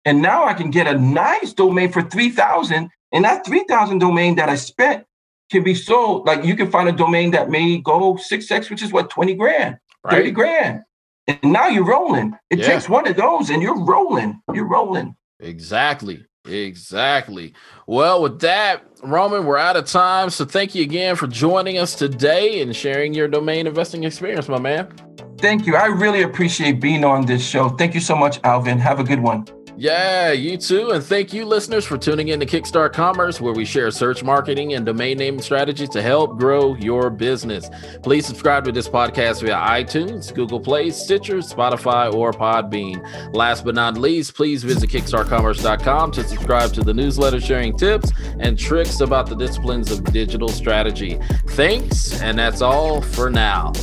and 0.06 0.22
now 0.22 0.46
i 0.46 0.54
can 0.54 0.72
get 0.72 0.88
a 0.88 0.98
nice 0.98 1.54
domain 1.54 1.92
for 1.92 2.02
3000 2.02 2.90
and 3.14 3.24
that 3.24 3.46
3,000 3.46 4.00
domain 4.00 4.36
that 4.36 4.50
I 4.50 4.56
spent 4.56 5.06
can 5.52 5.64
be 5.64 5.76
sold. 5.76 6.26
Like 6.26 6.44
you 6.44 6.56
can 6.56 6.70
find 6.70 6.90
a 6.90 6.92
domain 6.92 7.32
that 7.32 7.50
may 7.50 7.78
go 7.78 8.16
6x, 8.16 8.70
which 8.70 8.82
is 8.82 8.92
what, 8.92 9.10
20 9.10 9.36
grand, 9.36 9.78
right. 10.04 10.18
30 10.18 10.32
grand. 10.32 10.82
And 11.28 11.40
now 11.44 11.68
you're 11.68 11.86
rolling. 11.86 12.34
It 12.50 12.60
yeah. 12.60 12.68
takes 12.68 12.90
one 12.90 13.08
of 13.08 13.16
those 13.16 13.50
and 13.50 13.62
you're 13.62 13.80
rolling. 13.86 14.42
You're 14.54 14.68
rolling. 14.68 15.16
Exactly. 15.40 16.26
Exactly. 16.46 17.54
Well, 17.88 18.22
with 18.22 18.42
that, 18.42 18.84
Roman, 19.02 19.46
we're 19.46 19.58
out 19.58 19.78
of 19.78 19.86
time. 19.86 20.30
So 20.30 20.44
thank 20.44 20.76
you 20.76 20.84
again 20.84 21.16
for 21.16 21.28
joining 21.28 21.78
us 21.78 21.96
today 21.96 22.62
and 22.62 22.76
sharing 22.76 23.14
your 23.14 23.30
domain 23.30 23.66
investing 23.66 24.04
experience, 24.04 24.50
my 24.50 24.60
man. 24.60 24.92
Thank 25.38 25.66
you. 25.66 25.78
I 25.78 25.86
really 25.86 26.24
appreciate 26.24 26.82
being 26.82 27.06
on 27.06 27.26
this 27.26 27.48
show. 27.48 27.70
Thank 27.70 27.94
you 27.94 28.02
so 28.02 28.16
much, 28.16 28.42
Alvin. 28.44 28.78
Have 28.80 29.00
a 29.00 29.04
good 29.06 29.20
one. 29.20 29.46
Yeah, 29.84 30.32
you 30.32 30.56
too. 30.56 30.92
And 30.92 31.04
thank 31.04 31.34
you, 31.34 31.44
listeners, 31.44 31.84
for 31.84 31.98
tuning 31.98 32.30
in 32.30 32.40
to 32.40 32.46
Kickstart 32.46 32.94
Commerce, 32.94 33.42
where 33.42 33.52
we 33.52 33.66
share 33.66 33.92
search 33.92 34.24
marketing 34.24 34.76
and 34.76 34.86
domain 34.86 35.18
name 35.18 35.42
strategies 35.42 35.90
to 35.90 36.02
help 36.02 36.40
grow 36.40 36.74
your 36.76 37.10
business. 37.10 37.70
Please 38.02 38.26
subscribe 38.26 38.64
to 38.64 38.72
this 38.72 38.88
podcast 38.88 39.42
via 39.42 39.58
iTunes, 39.58 40.34
Google 40.34 40.62
Play, 40.62 40.90
Stitcher, 40.90 41.40
Spotify, 41.40 42.14
or 42.14 42.32
Podbean. 42.32 43.04
Last 43.36 43.66
but 43.66 43.76
not 43.76 43.98
least, 43.98 44.36
please 44.36 44.64
visit 44.64 44.90
kickstartcommerce.com 44.90 46.12
to 46.14 46.24
subscribe 46.24 46.72
to 46.72 46.82
the 46.82 46.94
newsletter 46.94 47.42
sharing 47.42 47.76
tips 47.76 48.10
and 48.40 48.58
tricks 48.58 49.02
about 49.02 49.28
the 49.28 49.36
disciplines 49.36 49.92
of 49.92 50.02
digital 50.14 50.48
strategy. 50.48 51.20
Thanks, 51.50 52.22
and 52.22 52.40
that's 52.40 52.62
all 52.62 53.02
for 53.02 53.30
now. 53.30 53.74